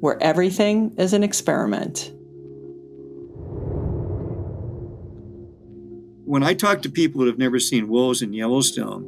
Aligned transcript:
where 0.00 0.22
everything 0.22 0.94
is 0.98 1.12
an 1.12 1.22
experiment. 1.22 2.12
When 6.24 6.42
I 6.42 6.54
talk 6.54 6.82
to 6.82 6.90
people 6.90 7.20
that 7.20 7.28
have 7.28 7.38
never 7.38 7.58
seen 7.58 7.88
wolves 7.88 8.20
in 8.20 8.32
Yellowstone 8.32 9.04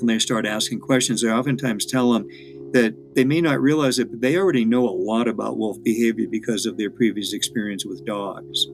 and 0.00 0.08
they 0.08 0.18
start 0.18 0.46
asking 0.46 0.80
questions, 0.80 1.22
I 1.22 1.30
oftentimes 1.30 1.86
tell 1.86 2.12
them 2.12 2.26
that 2.72 3.14
they 3.14 3.24
may 3.24 3.40
not 3.40 3.60
realize 3.60 3.98
it, 3.98 4.10
but 4.10 4.20
they 4.20 4.36
already 4.36 4.64
know 4.64 4.88
a 4.88 4.90
lot 4.90 5.28
about 5.28 5.58
wolf 5.58 5.82
behavior 5.82 6.26
because 6.28 6.66
of 6.66 6.76
their 6.76 6.90
previous 6.90 7.32
experience 7.32 7.84
with 7.84 8.04
dogs. 8.04 8.66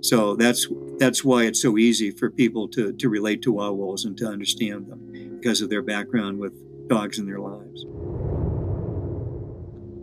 So 0.00 0.36
that's 0.36 0.68
that's 0.98 1.24
why 1.24 1.44
it's 1.44 1.60
so 1.60 1.76
easy 1.76 2.10
for 2.10 2.30
people 2.30 2.68
to, 2.68 2.92
to 2.92 3.08
relate 3.08 3.42
to 3.42 3.52
wild 3.52 3.78
wolves 3.78 4.04
and 4.04 4.16
to 4.18 4.26
understand 4.26 4.86
them 4.86 5.38
because 5.40 5.60
of 5.60 5.70
their 5.70 5.82
background 5.82 6.38
with 6.38 6.52
dogs 6.88 7.18
in 7.18 7.26
their 7.26 7.40
lives. 7.40 7.84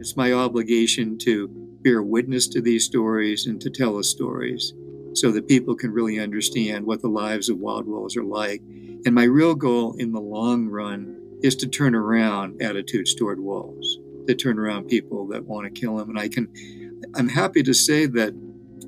It's 0.06 0.16
my 0.16 0.34
obligation 0.34 1.18
to 1.24 1.48
bear 1.82 2.04
witness 2.04 2.48
to 2.50 2.62
these 2.62 2.86
stories 2.86 3.48
and 3.48 3.60
to 3.60 3.72
tell 3.72 3.98
the 3.98 4.04
stories 4.04 4.72
so 5.16 5.32
that 5.32 5.48
people 5.48 5.74
can 5.74 5.92
really 5.92 6.20
understand 6.20 6.86
what 6.86 7.02
the 7.02 7.08
lives 7.08 7.50
of 7.50 7.58
wild 7.58 7.88
wolves 7.88 8.16
are 8.16 8.24
like. 8.24 8.62
And 9.04 9.16
my 9.16 9.24
real 9.24 9.56
goal 9.56 9.96
in 9.98 10.12
the 10.12 10.22
long 10.22 10.68
run 10.68 11.20
is 11.42 11.56
to 11.56 11.68
turn 11.68 11.96
around 11.96 12.62
attitudes 12.62 13.16
toward 13.16 13.40
wolves, 13.40 13.98
to 14.28 14.36
turn 14.36 14.60
around 14.60 14.90
people 14.90 15.26
that 15.30 15.46
want 15.46 15.66
to 15.66 15.82
kill 15.82 15.98
them. 15.98 16.12
And 16.12 16.20
I 16.20 16.28
can, 16.28 16.54
I'm 17.16 17.30
happy 17.30 17.64
to 17.64 17.74
say 17.74 18.06
that 18.06 18.36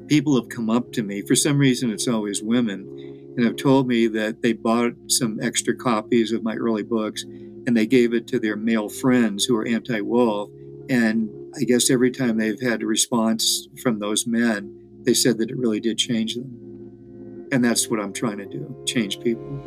people 0.06 0.40
have 0.40 0.50
come 0.50 0.70
up 0.70 0.92
to 0.92 1.02
me. 1.02 1.24
For 1.24 1.36
some 1.36 1.58
reason, 1.58 1.90
it's 1.90 2.08
always 2.08 2.44
women, 2.44 3.34
and 3.36 3.44
have 3.44 3.56
told 3.56 3.88
me 3.88 4.06
that 4.06 4.44
they 4.44 4.54
bought 4.54 4.94
some 5.08 5.40
extra 5.42 5.76
copies 5.76 6.32
of 6.32 6.44
my 6.44 6.54
early 6.54 6.84
books 6.84 7.24
and 7.24 7.76
they 7.76 7.88
gave 7.88 8.14
it 8.14 8.28
to 8.28 8.40
their 8.40 8.56
male 8.56 8.88
friends 8.88 9.46
who 9.46 9.58
are 9.58 9.66
anti 9.66 10.02
wolf 10.02 10.52
and 10.90 11.30
I 11.56 11.64
guess 11.64 11.90
every 11.90 12.12
time 12.12 12.38
they've 12.38 12.60
had 12.62 12.82
a 12.82 12.86
response 12.86 13.68
from 13.82 14.00
those 14.00 14.26
men, 14.26 14.74
they 15.04 15.14
said 15.14 15.38
that 15.40 15.50
it 15.50 15.58
really 15.58 15.80
did 15.80 15.98
change 15.98 16.36
them. 16.36 17.48
And 17.52 17.64
that's 17.64 17.90
what 17.90 18.00
I'm 18.00 18.14
trying 18.14 18.38
to 18.38 18.46
do 18.46 18.84
change 18.86 19.20
people. 19.20 19.64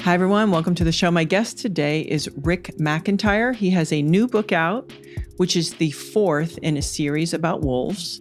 Hi, 0.00 0.14
everyone. 0.14 0.50
Welcome 0.50 0.74
to 0.76 0.84
the 0.84 0.92
show. 0.92 1.10
My 1.10 1.24
guest 1.24 1.58
today 1.58 2.02
is 2.02 2.30
Rick 2.36 2.72
McIntyre. 2.78 3.54
He 3.54 3.70
has 3.70 3.92
a 3.92 4.02
new 4.02 4.26
book 4.26 4.50
out, 4.50 4.92
which 5.36 5.56
is 5.56 5.74
the 5.74 5.90
fourth 5.90 6.58
in 6.58 6.76
a 6.76 6.82
series 6.82 7.34
about 7.34 7.60
wolves, 7.60 8.20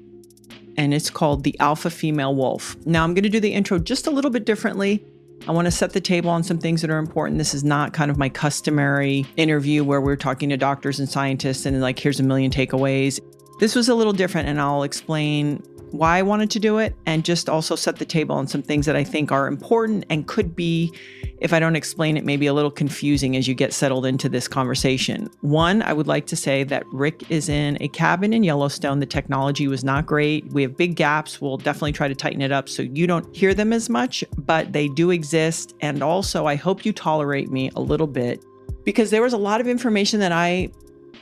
and 0.78 0.94
it's 0.94 1.10
called 1.10 1.44
The 1.44 1.58
Alpha 1.60 1.90
Female 1.90 2.36
Wolf. 2.36 2.76
Now, 2.86 3.04
I'm 3.04 3.14
going 3.14 3.24
to 3.24 3.30
do 3.30 3.40
the 3.40 3.54
intro 3.54 3.80
just 3.80 4.08
a 4.08 4.12
little 4.12 4.32
bit 4.32 4.46
differently. 4.46 5.06
I 5.48 5.52
want 5.52 5.66
to 5.66 5.72
set 5.72 5.94
the 5.94 6.02
table 6.02 6.30
on 6.30 6.44
some 6.44 6.60
things 6.60 6.82
that 6.82 6.92
are 6.92 6.98
important. 6.98 7.38
This 7.38 7.54
is 7.54 7.64
not 7.64 7.94
kind 7.94 8.12
of 8.12 8.18
my 8.18 8.30
customary 8.30 9.26
interview 9.38 9.84
where 9.84 10.02
we're 10.02 10.16
talking 10.16 10.50
to 10.50 10.58
doctors 10.58 11.00
and 11.00 11.10
scientists 11.10 11.66
and 11.66 11.80
like, 11.82 11.98
here's 11.98 12.20
a 12.20 12.24
million 12.24 12.52
takeaways. 12.52 13.20
This 13.60 13.76
was 13.76 13.90
a 13.90 13.96
little 13.96 14.14
different, 14.14 14.48
and 14.48 14.62
I'll 14.62 14.84
explain 14.84 15.64
why 15.92 16.18
I 16.18 16.22
wanted 16.22 16.52
to 16.52 16.60
do 16.60 16.78
it 16.78 16.96
and 17.06 17.26
just 17.26 17.50
also 17.50 17.76
set 17.76 17.98
the 17.98 18.06
table 18.06 18.36
on 18.36 18.48
some 18.48 18.62
things 18.62 18.86
that 18.86 18.96
I 18.96 19.04
think 19.04 19.32
are 19.32 19.48
important 19.48 20.06
and 20.10 20.28
could 20.28 20.56
be, 20.56 20.94
if 21.40 21.54
I 21.54 21.60
don't 21.60 21.76
explain 21.76 22.18
it, 22.18 22.26
maybe 22.26 22.48
a 22.48 22.54
little 22.54 22.72
confusing 22.72 23.36
as 23.36 23.48
you 23.48 23.54
get 23.54 23.74
settled 23.74 24.06
into 24.06 24.30
this 24.30 24.48
conversation. 24.48 25.30
One, 25.42 25.82
I 25.82 25.94
would 25.94 26.08
like 26.08 26.28
to 26.28 26.36
say 26.36 26.64
that 26.66 26.84
Rick 26.92 27.30
is 27.30 27.50
in 27.50 27.78
a 27.82 27.88
cabin 27.90 28.34
in 28.34 28.44
Yellowstone. 28.44 29.00
The 29.00 29.06
technology 29.06 29.68
was 29.68 29.84
not 29.84 30.06
great. 30.06 30.52
We 30.54 30.62
have 30.64 30.78
big 30.78 30.96
gaps. 30.96 31.42
We'll 31.42 31.58
definitely 31.58 31.94
try 31.94 32.08
to 32.08 32.16
tighten 32.16 32.42
it 32.42 32.52
up 32.52 32.70
so 32.70 32.84
you 32.84 33.08
don't 33.08 33.36
hear 33.36 33.54
them 33.54 33.74
as 33.74 33.90
much, 33.90 34.24
but 34.38 34.74
they 34.74 34.88
do 34.88 35.12
exist. 35.12 35.76
And 35.82 36.04
also, 36.04 36.46
I 36.46 36.56
hope 36.56 36.86
you 36.86 36.94
tolerate 36.94 37.52
me 37.52 37.72
a 37.76 37.82
little 37.82 38.08
bit 38.08 38.44
because 38.84 39.10
there 39.10 39.22
was 39.22 39.34
a 39.34 39.38
lot 39.38 39.62
of 39.62 39.68
information 39.68 40.20
that 40.20 40.32
I 40.32 40.70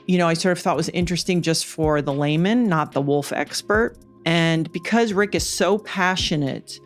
you 0.08 0.18
know, 0.18 0.28
I 0.28 0.34
sort 0.34 0.58
of 0.58 0.64
thought 0.64 0.78
was 0.78 0.90
interesting 0.90 1.42
just 1.42 1.66
for 1.66 2.02
the 2.02 2.14
layman, 2.14 2.68
not 2.68 2.94
the 2.94 3.02
wolf 3.02 3.34
expert. 3.34 3.98
And 4.28 4.70
because 4.74 5.14
Rick 5.14 5.36
is 5.36 5.48
so 5.48 5.78
passionate 5.78 6.82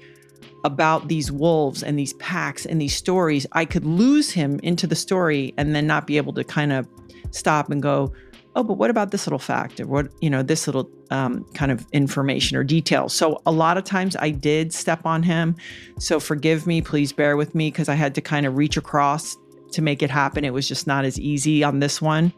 about 0.63 1.07
these 1.07 1.31
wolves 1.31 1.81
and 1.81 1.97
these 1.97 2.13
packs 2.13 2.68
and 2.68 2.79
these 2.79 2.96
stories, 2.96 3.47
I 3.53 3.66
could 3.66 3.84
lose 3.84 4.29
him 4.29 4.59
into 4.62 4.85
the 4.85 4.96
story 4.96 5.52
and 5.57 5.74
then 5.74 5.88
not 5.88 6.06
be 6.06 6.18
able 6.18 6.34
to 6.34 6.44
kind 6.44 6.72
of 6.72 6.88
stop 7.31 7.72
and 7.72 7.81
go, 7.81 8.13
oh, 8.56 8.63
but 8.63 8.75
what 8.75 8.91
about 8.91 9.09
this 9.09 9.25
little 9.25 9.40
fact 9.40 9.79
or 9.79 9.88
what, 9.88 10.12
you 10.22 10.29
know, 10.29 10.44
this 10.44 10.68
little 10.68 10.88
um, 11.09 11.44
kind 11.56 11.72
of 11.72 11.84
information 11.94 12.57
or 12.57 12.63
detail. 12.63 13.09
So 13.09 13.41
a 13.47 13.52
lot 13.52 13.75
of 13.75 13.85
times 13.85 14.16
I 14.18 14.29
did 14.29 14.72
step 14.72 15.03
on 15.08 15.23
him. 15.23 15.56
So 15.97 16.19
forgive 16.19 16.68
me, 16.68 16.79
please 16.84 17.12
bear 17.12 17.38
with 17.38 17.56
me 17.56 17.72
because 17.72 17.90
I 17.90 17.96
had 17.96 18.13
to 18.13 18.22
kind 18.22 18.46
of 18.46 18.56
reach 18.56 18.78
across 18.78 19.35
to 19.72 19.81
make 19.81 20.03
it 20.03 20.12
happen. 20.12 20.46
It 20.46 20.53
was 20.53 20.68
just 20.68 20.85
not 20.85 21.06
as 21.06 21.19
easy 21.19 21.63
on 21.63 21.79
this 21.79 22.03
one. 22.03 22.34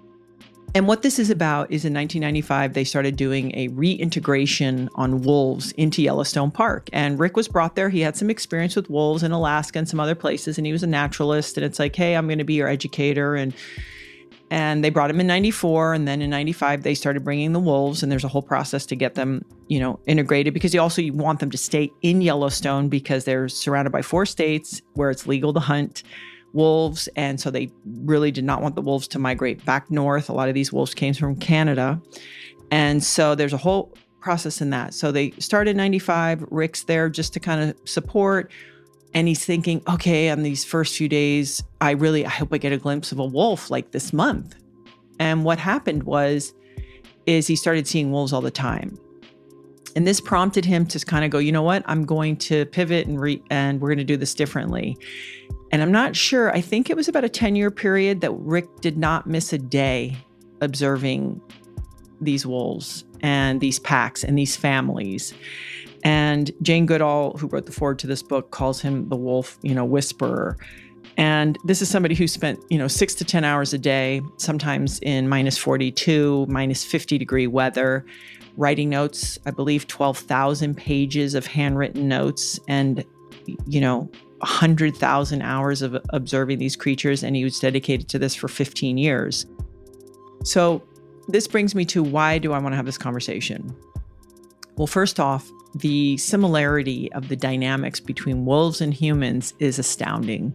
And 0.76 0.88
what 0.88 1.04
this 1.04 1.20
is 1.20 1.30
about 1.30 1.72
is 1.72 1.86
in 1.86 1.94
1995, 1.94 2.74
they 2.74 2.84
started 2.84 3.16
doing 3.16 3.56
a 3.56 3.68
reintegration 3.70 4.90
on 4.96 5.22
wolves 5.22 5.72
into 5.74 6.02
Yellowstone 6.02 6.50
Park. 6.50 6.90
And 6.92 7.20
Rick 7.20 7.38
was 7.38 7.48
brought 7.48 7.76
there. 7.76 7.90
He 7.90 8.02
had 8.02 8.18
some 8.18 8.32
experience 8.32 8.76
with 8.76 8.90
wolves 8.90 9.22
in 9.22 9.32
Alaska 9.32 9.78
and 9.78 9.88
some 9.88 10.00
other 10.00 10.16
places, 10.16 10.58
and 10.58 10.66
he 10.66 10.74
was 10.74 10.82
a 10.82 10.88
naturalist. 10.88 11.58
And 11.58 11.66
it's 11.66 11.78
like, 11.78 11.96
hey, 11.96 12.16
I'm 12.16 12.26
going 12.26 12.40
to 12.40 12.44
be 12.44 12.56
your 12.56 12.68
educator. 12.68 13.36
And 13.36 13.54
and 14.50 14.84
they 14.84 14.90
brought 14.90 15.10
him 15.10 15.20
in 15.20 15.26
94 15.26 15.96
and 15.96 16.08
then 16.08 16.22
in 16.22 16.30
95 16.30 16.84
they 16.84 16.94
started 16.94 17.24
bringing 17.24 17.54
the 17.54 17.60
wolves 17.60 18.04
and 18.04 18.12
there's 18.12 18.26
a 18.26 18.28
whole 18.28 18.42
process 18.42 18.86
to 18.86 18.96
get 18.96 19.16
them 19.16 19.44
you 19.68 19.80
know 19.80 20.00
integrated 20.06 20.54
because 20.54 20.74
you 20.74 20.82
also 20.82 21.02
you 21.02 21.14
want 21.14 21.40
them 21.40 21.50
to 21.50 21.58
stay 21.58 21.90
in 22.04 22.22
yellowstone 22.22 22.88
because 22.88 23.26
they're 23.26 23.48
surrounded 23.48 23.90
by 23.92 24.02
four 24.02 24.26
states 24.28 24.82
where 24.94 25.10
it's 25.10 25.26
legal 25.26 25.54
to 25.54 25.60
hunt 25.60 26.04
wolves. 26.54 27.10
And 27.16 27.40
so 27.40 27.52
they 27.52 27.72
really 27.86 28.32
did 28.32 28.44
not 28.44 28.62
want 28.62 28.76
the 28.76 28.82
wolves 28.82 29.08
to 29.10 29.20
migrate 29.20 29.64
back 29.66 29.92
north. 29.92 30.30
A 30.30 30.34
lot 30.34 30.48
of 30.48 30.56
these 30.56 30.72
wolves 30.72 30.94
came 30.94 31.14
from 31.14 31.36
Canada. 31.36 32.02
And 32.72 33.04
so 33.04 33.36
there's 33.36 33.54
a 33.54 33.58
whole 33.58 33.94
process 34.20 34.62
in 34.62 34.70
that. 34.70 34.94
So 34.94 35.12
they 35.12 35.32
started 35.32 35.72
in 35.72 35.78
95. 35.78 36.46
Rick's 36.50 36.84
there 36.84 37.10
just 37.10 37.34
to 37.34 37.40
kind 37.40 37.70
of 37.70 37.90
support. 37.90 38.52
And 39.14 39.28
he's 39.28 39.46
thinking, 39.46 39.84
okay, 39.88 40.30
on 40.30 40.44
these 40.44 40.64
first 40.66 40.96
few 40.96 41.10
days, 41.10 41.62
I 41.82 41.92
really, 41.92 42.26
I 42.26 42.30
hope 42.30 42.54
I 42.54 42.58
get 42.58 42.72
a 42.72 42.78
glimpse 42.78 43.12
of 43.12 43.20
a 43.20 43.26
wolf 43.26 43.70
like 43.70 43.92
this 43.92 44.12
month. 44.14 44.56
And 45.20 45.44
what 45.44 45.60
happened 45.60 46.04
was, 46.04 46.54
is 47.26 47.48
he 47.48 47.56
started 47.56 47.88
seeing 47.88 48.12
wolves 48.12 48.34
all 48.34 48.42
the 48.42 48.52
time. 48.52 48.98
And 49.96 50.08
this 50.08 50.20
prompted 50.20 50.66
him 50.66 50.86
to 50.88 51.00
kind 51.00 51.24
of 51.24 51.32
go, 51.32 51.38
you 51.38 51.52
know 51.52 51.62
what? 51.62 51.84
I'm 51.86 52.06
going 52.06 52.38
to 52.38 52.66
pivot 52.68 53.08
and 53.08 53.20
re- 53.20 53.44
and 53.50 53.80
we're 53.80 53.90
going 53.90 54.00
to 54.00 54.04
do 54.04 54.18
this 54.18 54.34
differently. 54.34 54.98
And 55.74 55.82
I'm 55.82 55.92
not 55.92 56.16
sure, 56.16 56.56
I 56.56 56.62
think 56.62 56.92
it 56.92 56.96
was 56.96 57.08
about 57.08 57.24
a 57.24 57.30
10 57.30 57.56
year 57.56 57.72
period 57.72 58.22
that 58.22 58.32
Rick 58.32 58.82
did 58.82 58.96
not 58.96 59.26
miss 59.26 59.52
a 59.54 59.58
day 59.58 60.16
observing 60.62 61.42
these 62.22 62.46
wolves 62.46 63.06
and 63.22 63.60
these 63.60 63.80
packs 63.80 64.24
and 64.24 64.38
these 64.38 64.56
families. 64.56 65.34
And 66.04 66.52
Jane 66.62 66.86
Goodall, 66.86 67.36
who 67.40 67.48
wrote 67.48 67.66
the 67.66 67.72
foreword 67.72 67.98
to 68.00 68.08
this 68.08 68.22
book, 68.22 68.52
calls 68.52 68.82
him 68.82 69.10
the 69.10 69.16
wolf, 69.16 69.58
you 69.64 69.74
know, 69.74 69.84
whisperer. 69.84 70.58
And 71.18 71.58
this 71.64 71.82
is 71.82 71.90
somebody 71.90 72.14
who 72.14 72.28
spent, 72.28 72.60
you 72.70 72.78
know, 72.78 72.88
six 72.88 73.16
to 73.16 73.26
10 73.26 73.44
hours 73.44 73.74
a 73.74 73.80
day, 73.80 74.22
sometimes 74.38 75.00
in 75.00 75.28
minus 75.28 75.58
42, 75.58 76.46
minus 76.50 76.86
50 76.86 77.18
degree 77.18 77.48
weather, 77.48 78.06
writing 78.58 78.90
notes, 78.92 79.40
I 79.48 79.50
believe 79.50 79.88
12,000 79.88 80.78
pages 80.78 81.34
of 81.34 81.48
handwritten 81.48 82.08
notes. 82.08 82.60
And, 82.68 83.04
you 83.66 83.82
know, 83.82 84.12
100,000 84.44 85.42
hours 85.42 85.82
of 85.82 85.98
observing 86.10 86.60
these 86.60 86.76
creatures, 86.76 87.24
and 87.24 87.36
he 87.36 87.44
was 87.44 87.60
dedicated 87.60 88.10
to 88.10 88.20
this 88.20 88.36
for 88.36 88.48
15 88.48 88.98
years. 88.98 89.46
So, 90.44 90.84
this 91.30 91.48
brings 91.48 91.74
me 91.74 91.86
to 91.86 92.04
why 92.04 92.38
do 92.38 92.52
I 92.52 92.60
want 92.60 92.74
to 92.74 92.76
have 92.76 92.86
this 92.86 92.98
conversation? 92.98 93.74
Well, 94.76 94.88
first 94.88 95.20
off, 95.20 95.50
the 95.76 96.18
similarity 96.18 97.12
of 97.14 97.30
the 97.30 97.36
dynamics 97.36 98.00
between 98.00 98.46
wolves 98.46 98.82
and 98.82 98.94
humans 98.94 99.54
is 99.60 99.80
astounding. 99.80 100.54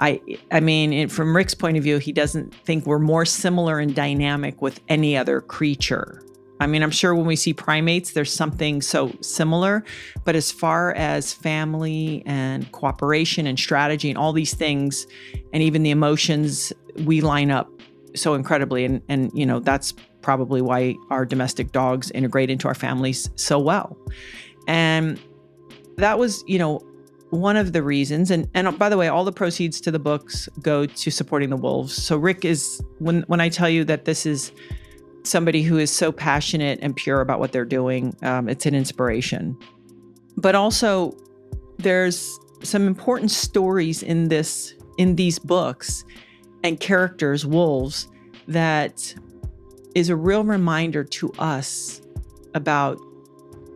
I 0.00 0.20
I 0.52 0.60
mean, 0.60 1.08
from 1.08 1.34
Rick's 1.34 1.54
point 1.54 1.76
of 1.76 1.82
view, 1.82 1.98
he 1.98 2.12
doesn't 2.12 2.54
think 2.54 2.86
we're 2.86 3.00
more 3.00 3.24
similar 3.24 3.80
in 3.80 3.92
dynamic 3.92 4.62
with 4.62 4.80
any 4.88 5.16
other 5.16 5.40
creature. 5.40 6.22
I 6.60 6.66
mean, 6.66 6.82
I'm 6.82 6.90
sure 6.90 7.14
when 7.14 7.26
we 7.26 7.36
see 7.36 7.54
primates, 7.54 8.12
there's 8.12 8.32
something 8.32 8.82
so 8.82 9.12
similar. 9.20 9.84
But 10.24 10.34
as 10.34 10.50
far 10.50 10.92
as 10.94 11.32
family 11.32 12.22
and 12.26 12.70
cooperation 12.72 13.46
and 13.46 13.58
strategy 13.58 14.08
and 14.08 14.18
all 14.18 14.32
these 14.32 14.54
things, 14.54 15.06
and 15.52 15.62
even 15.62 15.82
the 15.82 15.90
emotions, 15.90 16.72
we 17.04 17.20
line 17.20 17.50
up 17.50 17.70
so 18.16 18.34
incredibly. 18.34 18.84
And, 18.84 19.02
and 19.08 19.30
you 19.34 19.46
know, 19.46 19.60
that's 19.60 19.92
probably 20.20 20.60
why 20.60 20.96
our 21.10 21.24
domestic 21.24 21.72
dogs 21.72 22.10
integrate 22.10 22.50
into 22.50 22.66
our 22.68 22.74
families 22.74 23.30
so 23.36 23.58
well. 23.58 23.96
And 24.66 25.20
that 25.96 26.18
was, 26.18 26.42
you 26.46 26.58
know, 26.58 26.80
one 27.30 27.56
of 27.56 27.74
the 27.74 27.82
reasons 27.82 28.30
and 28.30 28.48
and 28.54 28.78
by 28.78 28.88
the 28.88 28.96
way 28.96 29.06
all 29.06 29.22
the 29.22 29.32
proceeds 29.32 29.82
to 29.82 29.90
the 29.90 29.98
books 29.98 30.48
go 30.62 30.86
to 30.86 31.10
supporting 31.10 31.50
the 31.50 31.56
wolves 31.56 31.94
so 31.94 32.16
rick 32.16 32.42
is 32.42 32.82
when 33.00 33.20
when 33.26 33.38
i 33.38 33.50
tell 33.50 33.68
you 33.68 33.84
that 33.84 34.06
this 34.06 34.24
is 34.24 34.50
somebody 35.28 35.62
who 35.62 35.78
is 35.78 35.90
so 35.90 36.10
passionate 36.10 36.78
and 36.82 36.96
pure 36.96 37.20
about 37.20 37.38
what 37.38 37.52
they're 37.52 37.64
doing 37.64 38.16
um, 38.22 38.48
it's 38.48 38.66
an 38.66 38.74
inspiration 38.74 39.56
but 40.36 40.54
also 40.54 41.16
there's 41.78 42.38
some 42.62 42.86
important 42.86 43.30
stories 43.30 44.02
in 44.02 44.28
this 44.28 44.74
in 44.98 45.16
these 45.16 45.38
books 45.38 46.04
and 46.64 46.80
characters 46.80 47.46
wolves 47.46 48.08
that 48.48 49.14
is 49.94 50.08
a 50.08 50.16
real 50.16 50.44
reminder 50.44 51.04
to 51.04 51.32
us 51.38 52.00
about 52.54 52.98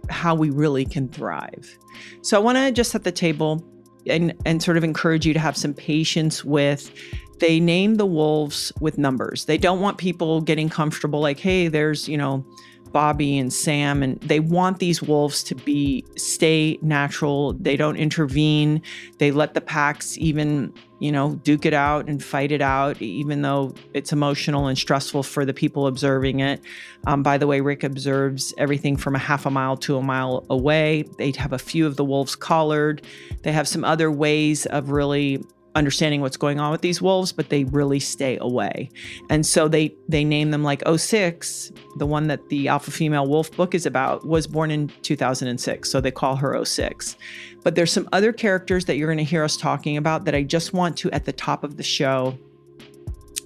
how 0.08 0.34
we 0.34 0.50
really 0.50 0.84
can 0.84 1.08
thrive. 1.08 1.78
So 2.22 2.36
I 2.36 2.40
want 2.40 2.58
to 2.58 2.72
just 2.72 2.90
set 2.90 3.04
the 3.04 3.12
table 3.12 3.64
and 4.06 4.34
and 4.44 4.62
sort 4.62 4.76
of 4.76 4.82
encourage 4.82 5.26
you 5.26 5.32
to 5.32 5.38
have 5.38 5.56
some 5.56 5.72
patience 5.72 6.44
with 6.44 6.90
they 7.38 7.60
name 7.60 7.96
the 7.96 8.06
wolves 8.06 8.72
with 8.80 8.98
numbers. 8.98 9.44
They 9.46 9.58
don't 9.58 9.80
want 9.80 9.98
people 9.98 10.40
getting 10.40 10.68
comfortable 10.68 11.20
like 11.20 11.38
hey 11.38 11.68
there's, 11.68 12.08
you 12.08 12.16
know, 12.16 12.44
Bobby 12.92 13.38
and 13.38 13.52
Sam, 13.52 14.02
and 14.02 14.20
they 14.20 14.40
want 14.40 14.78
these 14.78 15.02
wolves 15.02 15.42
to 15.44 15.54
be 15.54 16.04
stay 16.16 16.78
natural. 16.82 17.54
They 17.54 17.76
don't 17.76 17.96
intervene. 17.96 18.82
They 19.18 19.30
let 19.30 19.54
the 19.54 19.60
packs 19.60 20.16
even, 20.18 20.72
you 21.00 21.10
know, 21.10 21.36
duke 21.36 21.64
it 21.64 21.74
out 21.74 22.08
and 22.08 22.22
fight 22.22 22.52
it 22.52 22.60
out, 22.60 23.00
even 23.00 23.42
though 23.42 23.74
it's 23.94 24.12
emotional 24.12 24.66
and 24.66 24.76
stressful 24.76 25.22
for 25.22 25.44
the 25.44 25.54
people 25.54 25.86
observing 25.86 26.40
it. 26.40 26.60
Um, 27.06 27.22
by 27.22 27.38
the 27.38 27.46
way, 27.46 27.60
Rick 27.60 27.82
observes 27.82 28.54
everything 28.58 28.96
from 28.96 29.16
a 29.16 29.18
half 29.18 29.46
a 29.46 29.50
mile 29.50 29.76
to 29.78 29.96
a 29.96 30.02
mile 30.02 30.44
away. 30.50 31.04
They 31.18 31.32
have 31.38 31.52
a 31.52 31.58
few 31.58 31.86
of 31.86 31.96
the 31.96 32.04
wolves 32.04 32.36
collared. 32.36 33.02
They 33.42 33.52
have 33.52 33.66
some 33.66 33.84
other 33.84 34.10
ways 34.10 34.66
of 34.66 34.90
really 34.90 35.42
understanding 35.74 36.20
what's 36.20 36.36
going 36.36 36.60
on 36.60 36.70
with 36.70 36.80
these 36.80 37.00
wolves, 37.00 37.32
but 37.32 37.48
they 37.48 37.64
really 37.64 38.00
stay 38.00 38.38
away. 38.40 38.90
And 39.30 39.44
so 39.44 39.68
they 39.68 39.94
they 40.08 40.24
name 40.24 40.50
them 40.50 40.62
like 40.62 40.82
06, 40.86 41.72
the 41.96 42.06
one 42.06 42.26
that 42.28 42.48
the 42.48 42.68
alpha 42.68 42.90
female 42.90 43.26
wolf 43.26 43.50
book 43.56 43.74
is 43.74 43.86
about, 43.86 44.26
was 44.26 44.46
born 44.46 44.70
in 44.70 44.88
2006. 45.02 45.90
So 45.90 46.00
they 46.00 46.10
call 46.10 46.36
her 46.36 46.64
06. 46.64 47.16
But 47.62 47.74
there's 47.74 47.92
some 47.92 48.08
other 48.12 48.32
characters 48.32 48.84
that 48.86 48.96
you're 48.96 49.08
going 49.08 49.18
to 49.18 49.24
hear 49.24 49.44
us 49.44 49.56
talking 49.56 49.96
about 49.96 50.24
that 50.24 50.34
I 50.34 50.42
just 50.42 50.72
want 50.72 50.96
to 50.98 51.10
at 51.12 51.24
the 51.24 51.32
top 51.32 51.64
of 51.64 51.76
the 51.76 51.82
show 51.82 52.36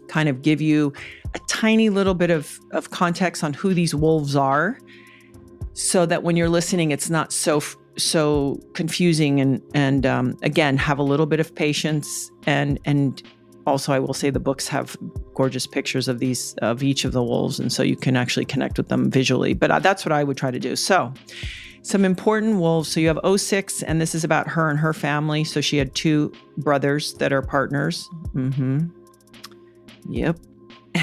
kind 0.09 0.29
of 0.29 0.43
give 0.43 0.61
you 0.61 0.93
a 1.35 1.39
tiny 1.49 1.91
little 1.91 2.15
bit 2.15 2.31
of, 2.31 2.59
of 2.71 2.91
context 2.91 3.43
on 3.45 3.53
who 3.53 3.75
these 3.75 3.95
wolves 3.95 4.37
are 4.37 4.79
so 5.75 6.07
that 6.07 6.23
when 6.23 6.37
you're 6.37 6.49
listening 6.49 6.91
it's 6.91 7.11
not 7.11 7.33
so 7.33 7.61
so 7.97 8.61
confusing 8.75 9.41
and 9.41 9.63
and 9.75 10.07
um, 10.07 10.37
again 10.43 10.77
have 10.77 10.99
a 10.99 11.03
little 11.03 11.27
bit 11.27 11.41
of 11.41 11.55
patience. 11.55 12.31
And 12.47 12.79
and 12.85 13.23
also 13.67 13.93
I 13.93 13.99
will 13.99 14.15
say 14.15 14.31
the 14.31 14.41
books 14.41 14.69
have 14.69 14.97
gorgeous 15.35 15.67
pictures 15.67 16.09
of 16.09 16.19
these 16.19 16.55
of 16.63 16.83
each 16.83 17.05
of 17.05 17.13
the 17.13 17.23
wolves. 17.23 17.59
And 17.59 17.73
so 17.73 17.83
you 17.83 17.97
can 17.97 18.17
actually 18.17 18.45
connect 18.45 18.79
with 18.79 18.89
them 18.89 19.11
visually. 19.11 19.55
But 19.55 19.71
uh, 19.71 19.79
that's 19.79 20.05
what 20.05 20.13
I 20.13 20.25
would 20.25 20.37
try 20.37 20.51
to 20.51 20.59
do. 20.59 20.77
So 20.77 21.13
some 21.83 22.05
important 22.05 22.59
wolves. 22.59 22.89
So 22.89 23.01
you 23.01 23.09
have 23.09 23.21
06 23.39 23.83
and 23.85 24.01
this 24.01 24.15
is 24.15 24.25
about 24.25 24.49
her 24.49 24.69
and 24.69 24.79
her 24.79 24.93
family. 24.93 25.45
So 25.45 25.61
she 25.61 25.77
had 25.77 25.95
two 25.95 26.33
brothers 26.59 27.15
that 27.15 27.33
are 27.33 27.43
partners. 27.43 28.09
Mm-hmm. 28.35 28.89
Yep 30.09 30.39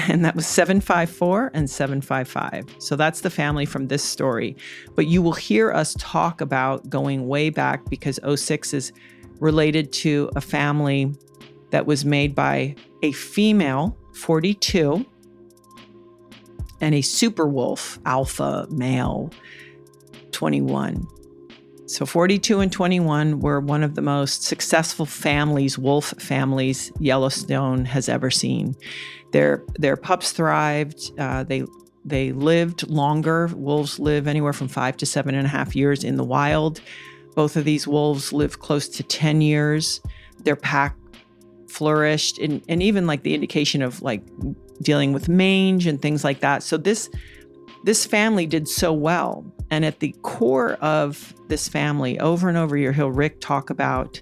and 0.08 0.24
that 0.24 0.34
was 0.34 0.46
754 0.46 1.50
and 1.54 1.68
755. 1.68 2.76
So 2.78 2.96
that's 2.96 3.20
the 3.20 3.30
family 3.30 3.66
from 3.66 3.88
this 3.88 4.02
story. 4.02 4.56
But 4.94 5.06
you 5.06 5.22
will 5.22 5.32
hear 5.32 5.72
us 5.72 5.94
talk 5.98 6.40
about 6.40 6.88
going 6.88 7.26
way 7.28 7.50
back 7.50 7.88
because 7.88 8.18
06 8.34 8.74
is 8.74 8.92
related 9.40 9.92
to 9.92 10.30
a 10.36 10.40
family 10.40 11.12
that 11.70 11.86
was 11.86 12.04
made 12.04 12.34
by 12.34 12.74
a 13.02 13.12
female, 13.12 13.96
42, 14.14 15.04
and 16.80 16.94
a 16.94 17.02
super 17.02 17.46
wolf, 17.46 17.98
alpha 18.06 18.66
male, 18.70 19.30
21. 20.32 21.06
So 21.86 22.06
42 22.06 22.60
and 22.60 22.72
21 22.72 23.40
were 23.40 23.60
one 23.60 23.82
of 23.82 23.94
the 23.94 24.02
most 24.02 24.42
successful 24.42 25.04
families, 25.04 25.78
wolf 25.78 26.14
families, 26.18 26.90
Yellowstone 26.98 27.84
has 27.84 28.08
ever 28.08 28.30
seen. 28.30 28.74
Their 29.34 29.64
their 29.74 29.96
pups 29.96 30.30
thrived. 30.30 31.10
Uh, 31.18 31.42
they 31.42 31.64
they 32.04 32.30
lived 32.30 32.88
longer. 32.88 33.48
Wolves 33.48 33.98
live 33.98 34.28
anywhere 34.28 34.52
from 34.52 34.68
five 34.68 34.96
to 34.98 35.06
seven 35.06 35.34
and 35.34 35.44
a 35.44 35.48
half 35.50 35.74
years 35.74 36.04
in 36.04 36.16
the 36.16 36.22
wild. 36.22 36.80
Both 37.34 37.56
of 37.56 37.64
these 37.64 37.84
wolves 37.88 38.32
lived 38.32 38.60
close 38.60 38.86
to 38.90 39.02
10 39.02 39.40
years. 39.40 40.00
Their 40.44 40.54
pack 40.54 40.96
flourished 41.66 42.38
and, 42.38 42.62
and 42.68 42.80
even 42.80 43.08
like 43.08 43.24
the 43.24 43.34
indication 43.34 43.82
of 43.82 44.00
like 44.02 44.22
dealing 44.82 45.12
with 45.12 45.28
mange 45.28 45.88
and 45.88 46.00
things 46.00 46.22
like 46.22 46.38
that. 46.38 46.62
So 46.62 46.76
this 46.76 47.10
this 47.82 48.06
family 48.06 48.46
did 48.46 48.68
so 48.68 48.92
well. 48.92 49.44
And 49.68 49.84
at 49.84 49.98
the 49.98 50.14
core 50.22 50.74
of 50.74 51.34
this 51.48 51.66
family, 51.66 52.20
over 52.20 52.48
and 52.48 52.56
over, 52.56 52.76
you 52.76 52.92
hear 52.92 53.10
Rick 53.10 53.40
talk 53.40 53.68
about 53.68 54.20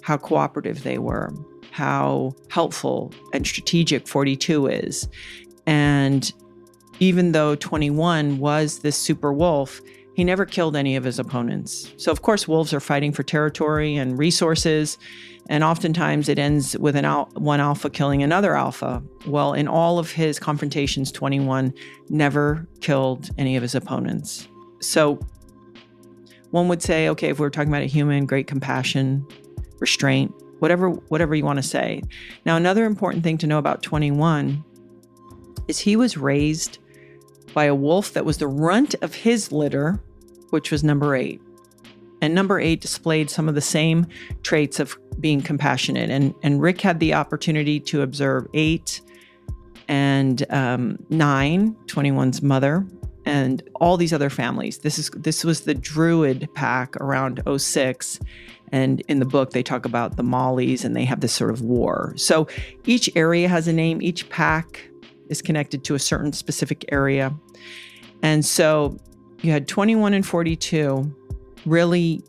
how 0.00 0.16
cooperative 0.16 0.82
they 0.82 0.96
were, 0.96 1.30
how 1.76 2.34
helpful 2.48 3.12
and 3.34 3.46
strategic 3.46 4.08
42 4.08 4.66
is. 4.68 5.08
And 5.66 6.32
even 7.00 7.32
though 7.32 7.54
21 7.54 8.38
was 8.38 8.78
this 8.78 8.96
super 8.96 9.30
wolf, 9.30 9.82
he 10.14 10.24
never 10.24 10.46
killed 10.46 10.74
any 10.74 10.96
of 10.96 11.04
his 11.04 11.18
opponents. 11.18 11.92
So, 11.98 12.10
of 12.10 12.22
course, 12.22 12.48
wolves 12.48 12.72
are 12.72 12.80
fighting 12.80 13.12
for 13.12 13.22
territory 13.22 13.94
and 13.94 14.18
resources. 14.18 14.96
And 15.50 15.62
oftentimes 15.62 16.30
it 16.30 16.38
ends 16.38 16.78
with 16.78 16.96
an 16.96 17.04
al- 17.04 17.28
one 17.34 17.60
alpha 17.60 17.90
killing 17.90 18.22
another 18.22 18.56
alpha. 18.56 19.02
Well, 19.26 19.52
in 19.52 19.68
all 19.68 19.98
of 19.98 20.10
his 20.10 20.38
confrontations, 20.38 21.12
21 21.12 21.74
never 22.08 22.66
killed 22.80 23.28
any 23.36 23.56
of 23.56 23.62
his 23.62 23.74
opponents. 23.74 24.48
So, 24.80 25.20
one 26.52 26.68
would 26.68 26.80
say, 26.80 27.10
okay, 27.10 27.28
if 27.28 27.38
we're 27.38 27.50
talking 27.50 27.68
about 27.68 27.82
a 27.82 27.86
human, 27.86 28.24
great 28.24 28.46
compassion, 28.46 29.26
restraint, 29.78 30.32
whatever 30.58 30.90
whatever 30.90 31.34
you 31.34 31.44
want 31.44 31.58
to 31.58 31.62
say. 31.62 32.02
Now 32.44 32.56
another 32.56 32.84
important 32.84 33.24
thing 33.24 33.38
to 33.38 33.46
know 33.46 33.58
about 33.58 33.82
21 33.82 34.64
is 35.68 35.78
he 35.78 35.96
was 35.96 36.16
raised 36.16 36.78
by 37.54 37.64
a 37.64 37.74
wolf 37.74 38.12
that 38.12 38.24
was 38.24 38.38
the 38.38 38.48
runt 38.48 38.94
of 39.02 39.14
his 39.14 39.50
litter, 39.50 40.00
which 40.50 40.70
was 40.70 40.84
number 40.84 41.14
8. 41.14 41.40
And 42.22 42.34
number 42.34 42.60
8 42.60 42.80
displayed 42.80 43.30
some 43.30 43.48
of 43.48 43.54
the 43.54 43.60
same 43.60 44.06
traits 44.42 44.80
of 44.80 44.96
being 45.20 45.40
compassionate 45.40 46.10
and 46.10 46.34
and 46.42 46.60
Rick 46.60 46.80
had 46.80 47.00
the 47.00 47.14
opportunity 47.14 47.80
to 47.80 48.02
observe 48.02 48.46
8 48.52 49.00
and 49.88 50.44
um, 50.50 50.98
9, 51.10 51.76
21's 51.86 52.42
mother, 52.42 52.84
and 53.24 53.62
all 53.76 53.96
these 53.96 54.12
other 54.12 54.30
families. 54.30 54.78
This 54.78 54.98
is 54.98 55.10
this 55.10 55.44
was 55.44 55.62
the 55.62 55.74
Druid 55.74 56.48
pack 56.54 56.96
around 56.96 57.42
06 57.56 58.20
and 58.72 59.00
in 59.02 59.18
the 59.18 59.26
book, 59.26 59.50
they 59.50 59.62
talk 59.62 59.84
about 59.84 60.16
the 60.16 60.22
Mollies 60.22 60.84
and 60.84 60.96
they 60.96 61.04
have 61.04 61.20
this 61.20 61.32
sort 61.32 61.50
of 61.50 61.62
war. 61.62 62.12
So 62.16 62.48
each 62.84 63.10
area 63.16 63.48
has 63.48 63.68
a 63.68 63.72
name, 63.72 64.02
each 64.02 64.28
pack 64.28 64.88
is 65.28 65.42
connected 65.42 65.84
to 65.84 65.94
a 65.94 65.98
certain 65.98 66.32
specific 66.32 66.84
area. 66.90 67.34
And 68.22 68.44
so 68.44 68.96
you 69.42 69.52
had 69.52 69.68
21 69.68 70.14
and 70.14 70.26
42, 70.26 71.14
really 71.64 72.22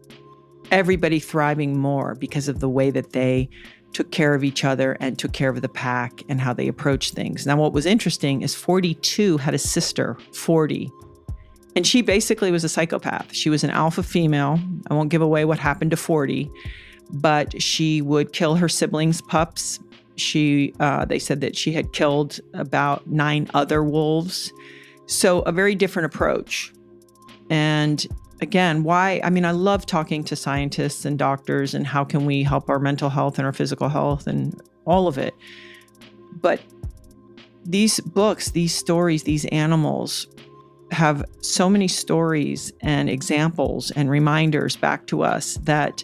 everybody 0.72 1.20
thriving 1.20 1.78
more 1.80 2.16
because 2.16 2.48
of 2.48 2.60
the 2.60 2.70
way 2.70 2.90
that 2.92 3.14
they 3.14 3.50
took 3.94 4.12
care 4.12 4.34
of 4.34 4.44
each 4.44 4.64
other 4.64 4.98
and 5.00 5.18
took 5.18 5.34
care 5.34 5.50
of 5.50 5.62
the 5.62 5.70
pack 5.70 6.22
and 6.30 6.42
how 6.42 6.54
they 6.54 6.68
approached 6.68 7.14
things. 7.14 7.48
Now, 7.48 7.58
what 7.58 7.74
was 7.74 7.86
interesting 7.86 8.42
is 8.42 8.54
42 8.54 9.38
had 9.38 9.54
a 9.54 9.58
sister, 9.58 10.18
40, 10.34 10.92
and 11.76 11.86
she 11.86 12.02
basically 12.02 12.52
was 12.52 12.64
a 12.64 12.70
psychopath. 12.70 13.34
She 13.34 13.50
was 13.50 13.64
an 13.64 13.70
alpha 13.70 14.04
female. 14.04 14.60
I 14.90 14.94
won't 14.94 15.10
give 15.10 15.22
away 15.22 15.46
what 15.46 15.60
happened 15.60 15.92
to 15.92 15.98
40, 15.98 16.50
but 17.12 17.62
she 17.62 18.02
would 18.02 18.34
kill 18.34 18.56
her 18.56 18.68
siblings' 18.68 19.22
pups. 19.22 19.80
She, 20.16 20.74
uh, 20.80 21.06
they 21.06 21.20
said 21.20 21.42
that 21.42 21.56
she 21.56 21.72
had 21.72 21.94
killed 21.94 22.40
about 22.54 23.08
nine 23.08 23.50
other 23.54 23.84
wolves. 23.84 24.52
So 25.06 25.42
a 25.42 25.52
very 25.52 25.76
different 25.76 26.08
approach. 26.08 26.74
And 27.50 28.06
again, 28.42 28.84
why? 28.84 29.22
I 29.24 29.30
mean, 29.30 29.46
I 29.46 29.52
love 29.52 29.86
talking 29.86 30.24
to 30.26 30.36
scientists 30.36 31.06
and 31.06 31.18
doctors 31.18 31.74
and 31.74 31.86
how 31.86 32.04
can 32.04 32.26
we 32.26 32.44
help 32.44 32.70
our 32.70 32.80
mental 32.80 33.10
health 33.10 33.38
and 33.38 33.46
our 33.46 33.54
physical 33.54 33.90
health 33.90 34.28
and 34.28 34.60
all 34.86 35.08
of 35.08 35.18
it. 35.18 35.36
But 36.42 36.60
these 37.64 38.00
books, 38.00 38.52
these 38.52 38.74
stories, 38.74 39.24
these 39.24 39.46
animals 39.46 40.28
have 40.92 41.24
so 41.42 41.70
many 41.70 41.88
stories 41.88 42.72
and 42.82 43.10
examples 43.10 43.92
and 43.92 44.10
reminders 44.10 44.76
back 44.76 45.06
to 45.08 45.22
us 45.22 45.56
that 45.64 46.04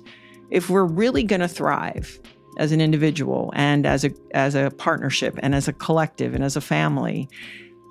if 0.51 0.69
we're 0.69 0.85
really 0.85 1.23
going 1.23 1.39
to 1.41 1.47
thrive 1.47 2.19
as 2.59 2.71
an 2.71 2.81
individual 2.81 3.51
and 3.55 3.85
as 3.85 4.03
a 4.03 4.11
as 4.33 4.53
a 4.55 4.69
partnership 4.77 5.39
and 5.41 5.55
as 5.55 5.67
a 5.67 5.73
collective 5.73 6.35
and 6.35 6.43
as 6.43 6.55
a 6.55 6.61
family 6.61 7.27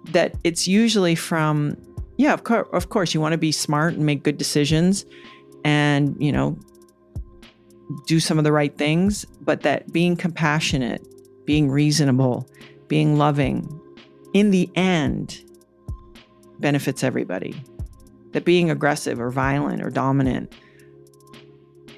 that 0.04 0.34
it's 0.44 0.68
usually 0.68 1.14
from 1.14 1.76
yeah, 2.18 2.32
of 2.32 2.44
course 2.44 2.68
of 2.72 2.88
course 2.90 3.14
you 3.14 3.20
want 3.20 3.32
to 3.32 3.38
be 3.38 3.52
smart 3.52 3.94
and 3.94 4.04
make 4.04 4.22
good 4.22 4.38
decisions 4.38 5.04
and, 5.64 6.16
you 6.20 6.32
know, 6.32 6.58
do 8.06 8.20
some 8.20 8.38
of 8.38 8.44
the 8.44 8.52
right 8.52 8.76
things, 8.76 9.25
but 9.40 9.62
that 9.62 9.92
being 9.92 10.16
compassionate, 10.16 11.06
being 11.44 11.70
reasonable, 11.70 12.49
being 12.88 13.16
loving 13.16 13.68
in 14.34 14.50
the 14.50 14.70
end 14.75 15.44
benefits 16.62 17.04
everybody. 17.04 17.62
That 18.33 18.47
being 18.47 18.71
aggressive 18.71 19.21
or 19.21 19.31
violent 19.31 19.83
or 19.83 19.90
dominant 19.90 20.54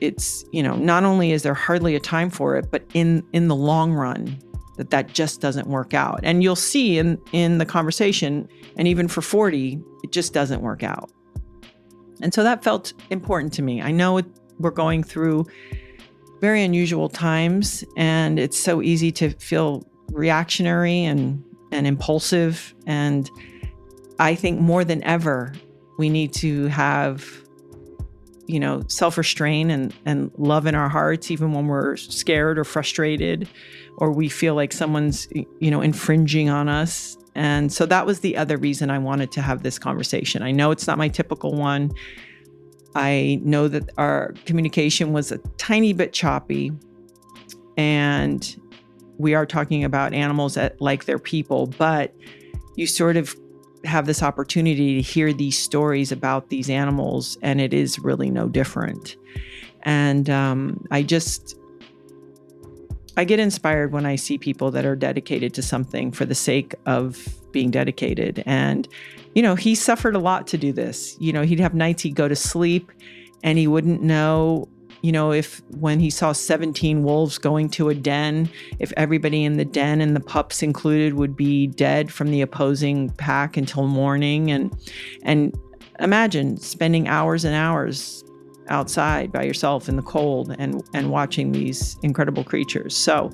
it's, 0.01 0.45
you 0.53 0.63
know, 0.63 0.75
not 0.77 1.05
only 1.05 1.33
is 1.33 1.43
there 1.43 1.55
hardly 1.55 1.95
a 1.95 2.01
time 2.01 2.31
for 2.31 2.57
it, 2.57 2.71
but 2.71 2.83
in 2.95 3.23
in 3.33 3.49
the 3.49 3.55
long 3.55 3.93
run 3.93 4.39
that 4.77 4.91
that 4.91 5.09
just 5.09 5.41
doesn't 5.41 5.69
work 5.69 5.95
out. 5.95 6.21
And 6.23 6.43
you'll 6.43 6.57
see 6.57 6.99
in 6.99 7.19
in 7.33 7.59
the 7.59 7.67
conversation 7.67 8.49
and 8.77 8.89
even 8.89 9.09
for 9.09 9.23
40, 9.23 9.81
it 10.03 10.13
just 10.13 10.33
doesn't 10.33 10.63
work 10.63 10.83
out. 10.83 11.11
And 12.21 12.35
so 12.35 12.43
that 12.43 12.63
felt 12.65 12.93
important 13.11 13.53
to 13.55 13.63
me. 13.63 13.83
I 13.83 13.91
know 13.91 14.19
it, 14.19 14.27
we're 14.59 14.71
going 14.71 15.03
through 15.03 15.47
very 16.41 16.63
unusual 16.63 17.09
times 17.09 17.85
and 17.97 18.39
it's 18.39 18.59
so 18.59 18.83
easy 18.83 19.11
to 19.13 19.31
feel 19.31 19.83
reactionary 20.11 21.05
and 21.05 21.43
and 21.73 21.87
impulsive 21.87 22.75
and 22.87 23.31
I 24.19 24.35
think 24.35 24.61
more 24.61 24.85
than 24.85 25.03
ever 25.05 25.53
we 25.99 26.09
need 26.09 26.33
to 26.35 26.67
have 26.67 27.27
you 28.47 28.61
know 28.61 28.83
self-restraint 28.89 29.71
and 29.71 29.95
and 30.05 30.31
love 30.37 30.67
in 30.67 30.75
our 30.75 30.89
hearts 30.89 31.31
even 31.31 31.53
when 31.53 31.67
we're 31.67 31.97
scared 31.97 32.59
or 32.59 32.65
frustrated 32.65 33.49
or 33.97 34.13
we 34.13 34.29
feel 34.29 34.55
like 34.55 34.73
someone's 34.73 35.29
you 35.33 35.71
know 35.71 35.81
infringing 35.81 36.51
on 36.51 36.69
us 36.69 37.17
and 37.35 37.73
so 37.73 37.87
that 37.87 38.07
was 38.07 38.21
the 38.21 38.37
other 38.37 38.57
reason 38.57 38.91
I 38.91 38.99
wanted 38.99 39.33
to 39.33 39.43
have 39.43 39.63
this 39.63 39.79
conversation. 39.79 40.43
I 40.43 40.53
know 40.53 40.71
it's 40.71 40.87
not 40.87 40.99
my 40.99 41.09
typical 41.09 41.53
one. 41.53 41.91
I 42.95 43.41
know 43.43 43.67
that 43.69 43.91
our 43.99 44.35
communication 44.47 45.13
was 45.13 45.33
a 45.33 45.39
tiny 45.59 45.93
bit 45.93 46.13
choppy 46.13 46.73
and 47.77 48.57
we 49.19 49.35
are 49.35 49.47
talking 49.47 49.83
about 49.83 50.15
animals 50.15 50.57
at, 50.57 50.81
like 50.81 51.07
they're 51.07 51.19
people, 51.19 51.67
but 51.67 52.15
you 52.77 52.87
sort 52.87 53.17
of 53.17 53.35
have 53.85 54.07
this 54.07 54.23
opportunity 54.23 54.97
to 54.97 55.03
hear 55.03 55.33
these 55.33 55.59
stories 55.59 56.13
about 56.13 56.49
these 56.49 56.71
animals, 56.71 57.39
and 57.43 57.61
it 57.61 57.75
is 57.75 57.99
really 57.99 58.31
no 58.31 58.49
different. 58.49 59.17
And 59.83 60.31
um, 60.31 60.87
I 60.91 61.03
just, 61.03 61.57
I 63.17 63.25
get 63.25 63.39
inspired 63.39 63.93
when 63.93 64.07
I 64.07 64.17
see 64.17 64.39
people 64.39 64.71
that 64.71 64.85
are 64.85 64.97
dedicated 64.97 65.55
to 65.55 65.63
something 65.63 66.11
for 66.11 66.25
the 66.25 66.35
sake 66.35 66.75
of 66.87 67.29
being 67.53 67.71
dedicated. 67.71 68.43
And, 68.47 68.89
you 69.35 69.43
know, 69.43 69.55
he 69.55 69.75
suffered 69.75 70.17
a 70.17 70.19
lot 70.19 70.47
to 70.49 70.59
do 70.59 70.73
this. 70.73 71.17
You 71.21 71.33
know, 71.33 71.43
he'd 71.43 71.61
have 71.61 71.75
nights 71.75 72.03
he'd 72.03 72.15
go 72.15 72.29
to 72.29 72.37
sleep 72.37 72.91
and 73.43 73.59
he 73.59 73.67
wouldn't 73.67 74.03
know 74.03 74.69
you 75.05 75.13
know, 75.13 75.33
if 75.33 75.61
when 75.77 76.01
he 76.01 76.09
saw 76.09 76.33
17 76.33 77.05
wolves 77.05 77.37
going 77.37 77.69
to 77.69 77.91
a 77.91 77.95
den, 77.95 78.49
if 78.79 78.91
everybody 78.97 79.45
in 79.45 79.59
the 79.59 79.65
den 79.67 80.01
and 80.01 80.17
the 80.17 80.21
pups 80.21 80.63
included 80.63 81.13
would 81.13 81.37
be 81.37 81.67
dead 81.67 82.11
from 82.11 82.31
the 82.31 82.41
opposing 82.41 83.11
pack 83.11 83.59
until 83.59 83.87
morning 83.87 84.51
and 84.51 84.75
and 85.23 85.55
imagine 86.01 86.57
spending 86.57 87.07
hours 87.07 87.45
and 87.45 87.55
hours 87.55 88.25
outside 88.69 89.31
by 89.31 89.43
yourself 89.43 89.91
in 89.91 89.97
the 89.97 90.03
cold 90.03 90.57
and 90.59 90.83
and 90.95 91.11
watching 91.11 91.53
these 91.53 91.99
incredible 92.03 92.43
creatures. 92.43 92.97
So 92.97 93.31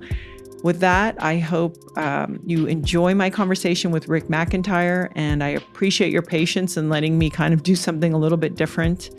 with 0.65 0.81
that, 0.81 1.23
I 1.23 1.39
hope 1.39 1.77
um, 1.97 2.41
you 2.45 2.67
enjoy 2.67 3.15
my 3.15 3.31
conversation 3.31 3.93
with 3.93 4.09
Rick 4.09 4.25
McIntyre, 4.25 5.13
and 5.15 5.45
I 5.45 5.51
appreciate 5.51 6.11
your 6.11 6.23
patience 6.23 6.77
in 6.77 6.89
letting 6.89 7.17
me 7.17 7.31
kind 7.31 7.55
of 7.55 7.63
do 7.63 7.77
something 7.77 8.13
a 8.13 8.19
little 8.19 8.39
bit 8.39 8.57
different. 8.57 9.11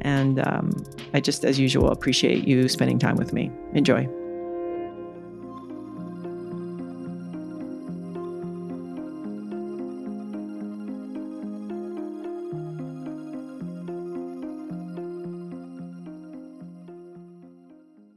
And 0.00 0.46
um, 0.46 0.72
I 1.14 1.20
just, 1.20 1.44
as 1.44 1.58
usual, 1.58 1.90
appreciate 1.90 2.46
you 2.46 2.68
spending 2.68 2.98
time 2.98 3.16
with 3.16 3.32
me. 3.32 3.50
Enjoy. 3.72 4.08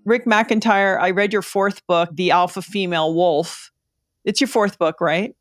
Rick 0.08 0.26
McIntyre, 0.26 0.98
I 0.98 1.12
read 1.12 1.34
your 1.34 1.42
fourth 1.42 1.86
book, 1.86 2.10
The 2.14 2.32
Alpha 2.32 2.62
Female 2.62 3.14
Wolf. 3.14 3.72
It's 4.24 4.40
your 4.40 4.48
fourth 4.48 4.80
book, 4.80 5.02
right? 5.02 5.36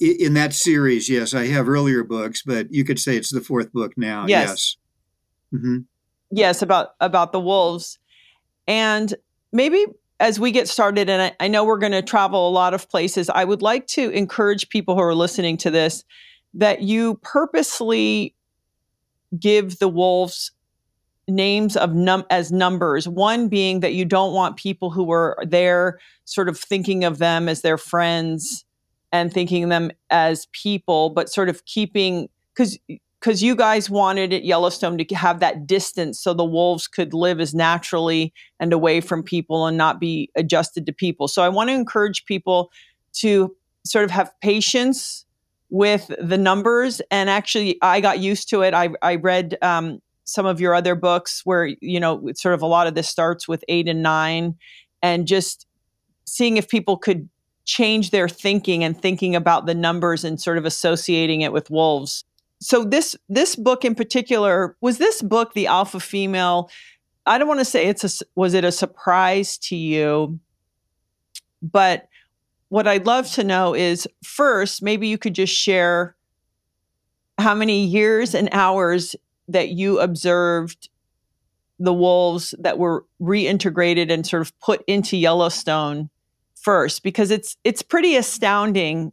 In 0.00 0.34
that 0.34 0.52
series, 0.52 1.08
yes. 1.08 1.32
I 1.32 1.46
have 1.46 1.68
earlier 1.68 2.02
books, 2.02 2.42
but 2.42 2.72
you 2.72 2.84
could 2.84 2.98
say 2.98 3.16
it's 3.16 3.32
the 3.32 3.40
fourth 3.40 3.72
book 3.72 3.92
now. 3.96 4.26
Yes. 4.26 4.48
yes. 4.48 4.76
Mm-hmm. 5.52 5.78
Yes, 6.30 6.62
about 6.62 6.94
about 7.00 7.32
the 7.32 7.40
wolves, 7.40 7.98
and 8.66 9.14
maybe 9.52 9.84
as 10.18 10.38
we 10.38 10.52
get 10.52 10.68
started, 10.68 11.10
and 11.10 11.20
I, 11.20 11.44
I 11.44 11.48
know 11.48 11.64
we're 11.64 11.78
going 11.78 11.92
to 11.92 12.02
travel 12.02 12.48
a 12.48 12.50
lot 12.50 12.74
of 12.74 12.88
places. 12.88 13.28
I 13.28 13.44
would 13.44 13.60
like 13.60 13.86
to 13.88 14.08
encourage 14.10 14.68
people 14.68 14.94
who 14.94 15.02
are 15.02 15.14
listening 15.14 15.56
to 15.58 15.70
this 15.70 16.04
that 16.54 16.82
you 16.82 17.16
purposely 17.22 18.34
give 19.38 19.78
the 19.78 19.88
wolves 19.88 20.52
names 21.28 21.76
of 21.76 21.94
num 21.94 22.24
as 22.30 22.50
numbers 22.50 23.08
one 23.08 23.48
being 23.48 23.80
that 23.80 23.94
you 23.94 24.04
don't 24.04 24.34
want 24.34 24.56
people 24.56 24.90
who 24.90 25.10
are 25.12 25.38
there 25.46 25.98
sort 26.24 26.48
of 26.48 26.58
thinking 26.58 27.04
of 27.04 27.18
them 27.18 27.48
as 27.48 27.62
their 27.62 27.78
friends 27.78 28.64
and 29.12 29.32
thinking 29.32 29.68
them 29.68 29.90
as 30.10 30.46
people 30.46 31.10
but 31.10 31.30
sort 31.30 31.48
of 31.48 31.64
keeping 31.64 32.28
because 32.54 32.76
because 33.22 33.40
you 33.40 33.54
guys 33.54 33.88
wanted 33.88 34.32
at 34.32 34.44
Yellowstone 34.44 34.98
to 34.98 35.14
have 35.14 35.38
that 35.38 35.64
distance 35.64 36.18
so 36.18 36.34
the 36.34 36.44
wolves 36.44 36.88
could 36.88 37.14
live 37.14 37.38
as 37.38 37.54
naturally 37.54 38.34
and 38.58 38.72
away 38.72 39.00
from 39.00 39.22
people 39.22 39.66
and 39.66 39.76
not 39.76 40.00
be 40.00 40.28
adjusted 40.34 40.86
to 40.86 40.92
people. 40.92 41.28
So 41.28 41.40
I 41.42 41.48
want 41.48 41.70
to 41.70 41.74
encourage 41.74 42.24
people 42.24 42.72
to 43.14 43.54
sort 43.86 44.04
of 44.04 44.10
have 44.10 44.32
patience 44.40 45.24
with 45.70 46.10
the 46.20 46.36
numbers. 46.36 47.00
And 47.12 47.30
actually, 47.30 47.78
I 47.80 48.00
got 48.00 48.18
used 48.18 48.50
to 48.50 48.62
it. 48.62 48.74
I, 48.74 48.90
I 49.02 49.14
read 49.14 49.56
um, 49.62 50.00
some 50.24 50.44
of 50.44 50.60
your 50.60 50.74
other 50.74 50.96
books 50.96 51.42
where, 51.44 51.66
you 51.80 52.00
know, 52.00 52.28
sort 52.34 52.54
of 52.54 52.62
a 52.62 52.66
lot 52.66 52.88
of 52.88 52.96
this 52.96 53.08
starts 53.08 53.46
with 53.46 53.62
eight 53.68 53.88
and 53.88 54.02
nine 54.02 54.56
and 55.00 55.28
just 55.28 55.68
seeing 56.24 56.56
if 56.56 56.68
people 56.68 56.96
could 56.96 57.28
change 57.66 58.10
their 58.10 58.28
thinking 58.28 58.82
and 58.82 59.00
thinking 59.00 59.36
about 59.36 59.66
the 59.66 59.74
numbers 59.76 60.24
and 60.24 60.40
sort 60.40 60.58
of 60.58 60.64
associating 60.64 61.42
it 61.42 61.52
with 61.52 61.70
wolves 61.70 62.24
so 62.62 62.84
this 62.84 63.16
this 63.28 63.56
book 63.56 63.84
in 63.84 63.94
particular 63.94 64.76
was 64.80 64.98
this 64.98 65.20
book 65.22 65.54
the 65.54 65.66
alpha 65.66 66.00
female? 66.00 66.70
I 67.26 67.38
don't 67.38 67.48
want 67.48 67.60
to 67.60 67.64
say 67.64 67.86
it's 67.86 68.22
a 68.22 68.24
was 68.34 68.54
it 68.54 68.64
a 68.64 68.72
surprise 68.72 69.58
to 69.58 69.76
you? 69.76 70.38
But 71.60 72.08
what 72.72 72.88
i'd 72.88 73.04
love 73.04 73.30
to 73.30 73.44
know 73.44 73.74
is 73.74 74.08
first 74.24 74.82
maybe 74.82 75.06
you 75.06 75.18
could 75.18 75.34
just 75.34 75.52
share 75.52 76.16
how 77.36 77.54
many 77.54 77.84
years 77.84 78.34
and 78.34 78.48
hours 78.52 79.14
that 79.46 79.68
you 79.68 80.00
observed 80.00 80.88
the 81.78 81.92
wolves 81.92 82.54
that 82.58 82.78
were 82.78 83.04
reintegrated 83.20 84.10
and 84.10 84.26
sort 84.26 84.40
of 84.40 84.58
put 84.58 84.82
into 84.86 85.18
yellowstone 85.18 86.08
first 86.54 87.02
because 87.02 87.30
it's 87.30 87.58
it's 87.62 87.82
pretty 87.82 88.16
astounding 88.16 89.12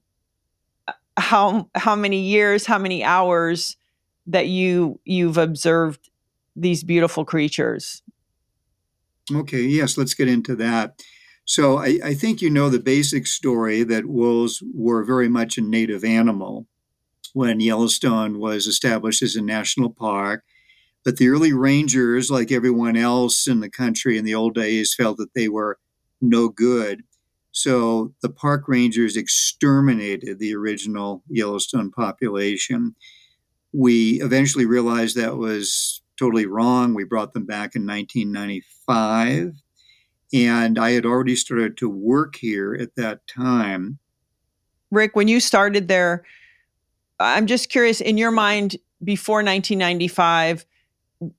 how 1.20 1.70
how 1.76 1.96
many 1.96 2.22
years, 2.22 2.66
how 2.66 2.78
many 2.78 3.04
hours 3.04 3.78
that 4.28 4.48
you 4.48 5.00
you've 5.06 5.38
observed 5.38 6.10
these 6.56 6.84
beautiful 6.84 7.26
creatures. 7.26 8.02
Okay, 9.34 9.62
yes, 9.62 9.98
let's 9.98 10.14
get 10.14 10.28
into 10.28 10.56
that. 10.56 11.02
So 11.46 11.80
I, 11.80 12.00
I 12.04 12.14
think 12.14 12.42
you 12.42 12.50
know 12.50 12.70
the 12.70 12.80
basic 12.80 13.26
story 13.26 13.84
that 13.84 14.06
wolves 14.06 14.62
were 14.74 15.04
very 15.04 15.30
much 15.30 15.58
a 15.58 15.62
native 15.62 16.04
animal 16.04 16.68
when 17.34 17.60
Yellowstone 17.60 18.40
was 18.40 18.68
established 18.68 19.22
as 19.22 19.36
a 19.36 19.42
national 19.42 19.90
park. 19.92 20.44
But 21.04 21.18
the 21.18 21.30
early 21.30 21.54
rangers, 21.54 22.30
like 22.30 22.52
everyone 22.52 22.98
else 22.98 23.48
in 23.48 23.62
the 23.62 23.70
country 23.70 24.18
in 24.18 24.26
the 24.26 24.36
old 24.36 24.54
days, 24.54 24.94
felt 24.94 25.18
that 25.18 25.34
they 25.34 25.48
were 25.48 25.80
no 26.22 26.50
good. 26.50 27.04
So 27.52 28.14
the 28.22 28.30
park 28.30 28.68
rangers 28.68 29.18
exterminated 29.18 30.40
the 30.40 30.56
original 30.56 31.24
Yellowstone 31.30 31.92
population. 31.92 32.96
We 33.74 34.22
eventually 34.22 34.66
realized 34.66 35.16
that 35.18 35.38
was 35.38 36.02
totally 36.18 36.46
wrong. 36.46 36.94
We 36.94 37.04
brought 37.06 37.34
them 37.34 37.46
back 37.46 37.76
in 37.76 37.86
1995. 37.86 39.54
And 40.32 40.78
I 40.78 40.92
had 40.92 41.06
already 41.06 41.36
started 41.36 41.78
to 41.78 41.90
work 41.90 42.36
here 42.36 42.78
at 42.80 42.96
that 42.96 43.26
time. 43.26 43.98
Rick, 44.92 45.16
when 45.16 45.28
you 45.28 45.40
started 45.40 45.88
there, 45.88 46.24
I'm 47.20 47.48
just 47.48 47.70
curious 47.70 48.00
in 48.02 48.18
your 48.18 48.32
mind 48.32 48.78
before 49.04 49.38
1995, 49.38 50.66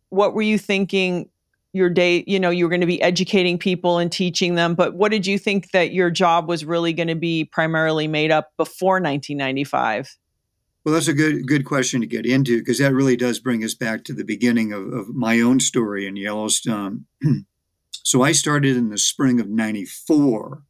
what 0.09 0.35
were 0.35 0.43
you 0.43 0.59
thinking 0.59 1.29
your 1.73 1.91
day, 1.91 2.25
you 2.27 2.41
know, 2.41 2.51
you 2.51 2.65
were 2.65 2.71
going 2.71 2.81
to 2.81 2.87
be 2.87 3.01
educating 3.01 3.59
people 3.59 3.99
and 3.99 4.11
teaching 4.11 4.55
them, 4.57 4.75
but 4.75 4.95
what 4.95 5.13
did 5.13 5.27
you 5.27 5.39
think 5.39 5.71
that 5.71 5.93
your 5.93 6.11
job 6.11 6.49
was 6.49 6.65
really 6.65 6.93
going 6.93 7.09
to 7.09 7.15
be 7.15 7.45
primarily 7.45 8.09
made 8.09 8.31
up 8.31 8.51
before 8.57 8.95
1995? 8.95 10.17
Well, 10.85 10.95
that's 10.95 11.09
a 11.09 11.15
good 11.15 11.47
good 11.47 11.67
question 11.67 12.01
to 12.01 12.07
get 12.07 12.25
into 12.25 12.59
because 12.59 12.79
that 12.79 12.95
really 12.95 13.17
does 13.17 13.39
bring 13.39 13.63
us 13.63 13.75
back 13.75 14.03
to 14.05 14.15
the 14.15 14.25
beginning 14.25 14.73
of, 14.73 14.93
of 14.93 15.09
my 15.11 15.41
own 15.41 15.61
story 15.61 16.07
in 16.07 16.17
Yellowstone. 16.17 17.05
so 17.93 18.23
I 18.23 18.33
started 18.33 18.77
in 18.77 18.89
the 18.89 18.99
spring 18.99 19.41
of 19.41 19.49
94, 19.49 20.63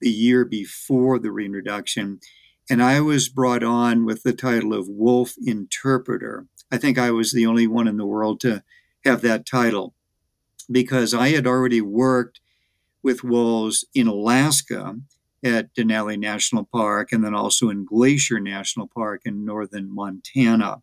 the 0.00 0.10
year 0.10 0.46
before 0.46 1.18
the 1.18 1.30
reintroduction, 1.30 2.20
and 2.70 2.82
I 2.82 3.00
was 3.00 3.28
brought 3.28 3.62
on 3.62 4.06
with 4.06 4.22
the 4.22 4.32
title 4.32 4.72
of 4.72 4.88
Wolf 4.88 5.34
Interpreter. 5.44 6.46
I 6.72 6.78
think 6.78 6.98
I 6.98 7.10
was 7.10 7.32
the 7.32 7.46
only 7.46 7.66
one 7.66 7.86
in 7.86 7.98
the 7.98 8.06
world 8.06 8.40
to 8.40 8.64
have 9.04 9.20
that 9.20 9.44
title 9.44 9.94
because 10.70 11.14
I 11.14 11.30
had 11.30 11.46
already 11.46 11.80
worked 11.80 12.40
with 13.02 13.24
wolves 13.24 13.84
in 13.94 14.06
Alaska 14.06 14.96
at 15.44 15.74
Denali 15.74 16.18
National 16.18 16.64
Park 16.64 17.12
and 17.12 17.22
then 17.22 17.34
also 17.34 17.68
in 17.68 17.84
Glacier 17.84 18.40
National 18.40 18.88
Park 18.88 19.22
in 19.24 19.44
northern 19.44 19.94
Montana. 19.94 20.82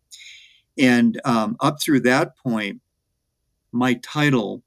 And 0.78 1.20
um, 1.24 1.56
up 1.60 1.82
through 1.82 2.00
that 2.00 2.36
point, 2.36 2.80
my 3.72 3.94
title 3.94 4.62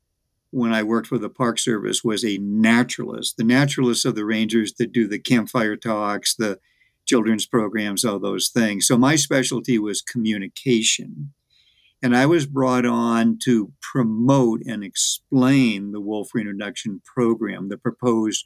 when 0.52 0.74
I 0.74 0.84
worked 0.84 1.08
for 1.08 1.18
the 1.18 1.30
Park 1.30 1.60
Service 1.60 2.04
was 2.04 2.24
a 2.24 2.38
naturalist. 2.38 3.38
The 3.38 3.44
naturalists 3.44 4.06
of 4.06 4.16
the 4.16 4.26
rangers 4.26 4.74
that 4.74 4.92
do 4.92 5.08
the 5.08 5.20
campfire 5.20 5.76
talks, 5.76 6.36
the 6.36 6.60
children's 7.06 7.46
programs, 7.46 8.06
all 8.06 8.20
those 8.20 8.50
things. 8.50 8.88
So 8.88 8.98
my 8.98 9.16
specialty 9.16 9.78
was 9.78 10.02
communication. 10.02 11.34
And 12.04 12.16
I 12.16 12.25
was 12.25 12.46
brought 12.46 12.86
on 12.86 13.40
to 13.44 13.72
promote 13.82 14.62
and 14.66 14.84
explain 14.84 15.92
the 15.92 16.02
wolf 16.02 16.30
reintroduction 16.34 17.02
program, 17.04 17.70
the 17.70 17.78
proposed 17.78 18.46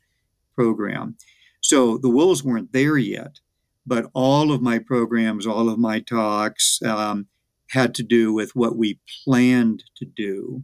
program. 0.56 1.18
So 1.62 1.98
the 1.98 2.10
wolves 2.10 2.44
weren't 2.44 2.72
there 2.72 2.98
yet, 2.98 3.40
but 3.86 4.10
all 4.14 4.52
of 4.52 4.62
my 4.62 4.80
programs, 4.80 5.46
all 5.46 5.70
of 5.70 5.80
my 5.80 6.00
talks 6.00 6.82
um, 6.84 7.28
had 7.72 7.94
to 7.96 8.04
do 8.04 8.34
with 8.34 8.56
what 8.56 8.78
we 8.78 9.00
planned 9.24 9.84
to 9.98 10.06
do. 10.06 10.64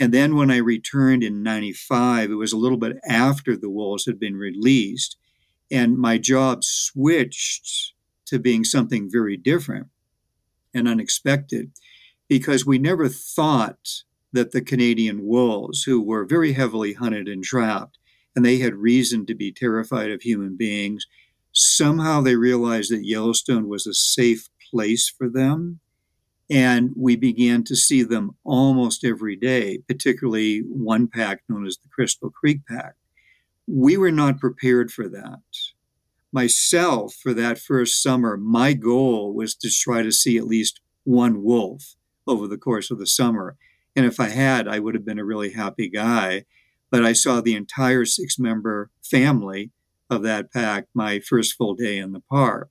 And 0.00 0.14
then 0.14 0.36
when 0.36 0.50
I 0.50 0.58
returned 0.58 1.24
in 1.24 1.42
95, 1.42 2.30
it 2.30 2.34
was 2.34 2.52
a 2.52 2.58
little 2.58 2.78
bit 2.78 2.98
after 3.08 3.56
the 3.56 3.70
wolves 3.70 4.06
had 4.06 4.20
been 4.20 4.36
released. 4.36 5.16
And 5.70 5.98
my 5.98 6.18
job 6.18 6.62
switched 6.62 7.92
to 8.26 8.38
being 8.38 8.64
something 8.64 9.10
very 9.10 9.36
different 9.36 9.88
and 10.72 10.86
unexpected 10.86 11.72
because 12.28 12.66
we 12.66 12.78
never 12.78 13.08
thought 13.08 14.02
that 14.32 14.52
the 14.52 14.60
Canadian 14.60 15.26
wolves, 15.26 15.84
who 15.84 16.00
were 16.00 16.24
very 16.24 16.52
heavily 16.52 16.94
hunted 16.94 17.28
and 17.28 17.42
trapped, 17.42 17.98
and 18.36 18.44
they 18.44 18.58
had 18.58 18.74
reason 18.74 19.26
to 19.26 19.34
be 19.34 19.52
terrified 19.52 20.10
of 20.10 20.22
human 20.22 20.56
beings, 20.56 21.06
somehow 21.52 22.20
they 22.20 22.36
realized 22.36 22.92
that 22.92 23.06
Yellowstone 23.06 23.68
was 23.68 23.86
a 23.86 23.94
safe 23.94 24.48
place 24.70 25.08
for 25.08 25.28
them. 25.28 25.80
And 26.50 26.92
we 26.96 27.16
began 27.16 27.62
to 27.64 27.76
see 27.76 28.02
them 28.02 28.36
almost 28.44 29.04
every 29.04 29.36
day, 29.36 29.78
particularly 29.86 30.60
one 30.60 31.08
pack 31.08 31.42
known 31.48 31.66
as 31.66 31.76
the 31.76 31.88
Crystal 31.90 32.30
Creek 32.30 32.60
Pack 32.66 32.94
we 33.68 33.96
were 33.98 34.10
not 34.10 34.40
prepared 34.40 34.90
for 34.90 35.08
that. 35.08 35.42
Myself, 36.32 37.14
for 37.14 37.34
that 37.34 37.58
first 37.58 38.02
summer, 38.02 38.36
my 38.36 38.72
goal 38.72 39.34
was 39.34 39.54
to 39.56 39.70
try 39.70 40.02
to 40.02 40.10
see 40.10 40.38
at 40.38 40.46
least 40.46 40.80
one 41.04 41.42
wolf 41.42 41.94
over 42.28 42.46
the 42.46 42.58
course 42.58 42.90
of 42.90 42.98
the 42.98 43.06
summer. 43.06 43.56
And 43.96 44.06
if 44.06 44.20
I 44.20 44.28
had, 44.28 44.68
I 44.68 44.78
would 44.78 44.94
have 44.94 45.04
been 45.04 45.18
a 45.18 45.24
really 45.24 45.52
happy 45.52 45.88
guy. 45.88 46.44
But 46.90 47.04
I 47.04 47.12
saw 47.12 47.40
the 47.40 47.54
entire 47.54 48.04
six 48.04 48.38
member 48.38 48.90
family 49.02 49.70
of 50.08 50.22
that 50.22 50.52
pack 50.52 50.86
my 50.94 51.20
first 51.20 51.54
full 51.54 51.74
day 51.74 51.98
in 51.98 52.12
the 52.12 52.22
park. 52.30 52.70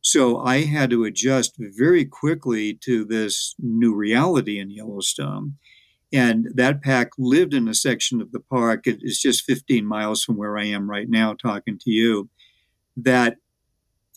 So 0.00 0.38
I 0.38 0.64
had 0.64 0.90
to 0.90 1.04
adjust 1.04 1.54
very 1.58 2.04
quickly 2.04 2.74
to 2.82 3.04
this 3.04 3.54
new 3.58 3.94
reality 3.94 4.58
in 4.58 4.70
Yellowstone. 4.70 5.58
And 6.12 6.48
that 6.54 6.82
pack 6.82 7.12
lived 7.16 7.54
in 7.54 7.68
a 7.68 7.74
section 7.74 8.20
of 8.20 8.32
the 8.32 8.40
park, 8.40 8.86
it 8.86 8.98
is 9.00 9.20
just 9.20 9.44
15 9.44 9.86
miles 9.86 10.24
from 10.24 10.36
where 10.36 10.58
I 10.58 10.64
am 10.64 10.90
right 10.90 11.08
now 11.08 11.34
talking 11.34 11.78
to 11.78 11.90
you, 11.90 12.28
that 12.96 13.36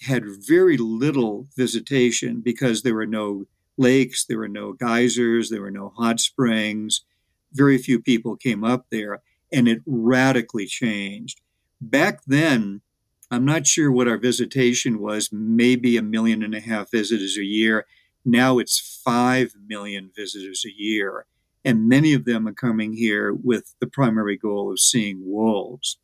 had 0.01 0.23
very 0.25 0.75
little 0.75 1.47
visitation 1.55 2.41
because 2.43 2.81
there 2.81 2.95
were 2.95 3.05
no 3.05 3.45
lakes, 3.77 4.25
there 4.25 4.37
were 4.37 4.47
no 4.47 4.73
geysers, 4.73 5.49
there 5.49 5.61
were 5.61 5.71
no 5.71 5.93
hot 5.97 6.19
springs. 6.19 7.01
Very 7.53 7.77
few 7.77 8.01
people 8.01 8.35
came 8.35 8.63
up 8.63 8.87
there, 8.91 9.21
and 9.51 9.67
it 9.67 9.81
radically 9.85 10.65
changed. 10.65 11.41
Back 11.79 12.21
then, 12.25 12.81
I'm 13.31 13.45
not 13.45 13.67
sure 13.67 13.91
what 13.91 14.07
our 14.07 14.17
visitation 14.17 14.99
was, 14.99 15.29
maybe 15.31 15.97
a 15.97 16.01
million 16.01 16.43
and 16.43 16.53
a 16.53 16.59
half 16.59 16.91
visitors 16.91 17.37
a 17.37 17.43
year. 17.43 17.85
Now 18.23 18.59
it's 18.59 19.01
5 19.03 19.53
million 19.67 20.11
visitors 20.15 20.63
a 20.65 20.73
year 20.73 21.25
and 21.65 21.89
many 21.89 22.13
of 22.13 22.25
them 22.25 22.47
are 22.47 22.53
coming 22.53 22.93
here 22.93 23.33
with 23.33 23.73
the 23.81 23.87
primary 23.87 24.37
goal 24.37 24.71
of 24.71 24.79
seeing 24.79 25.23
wolves. 25.25 25.97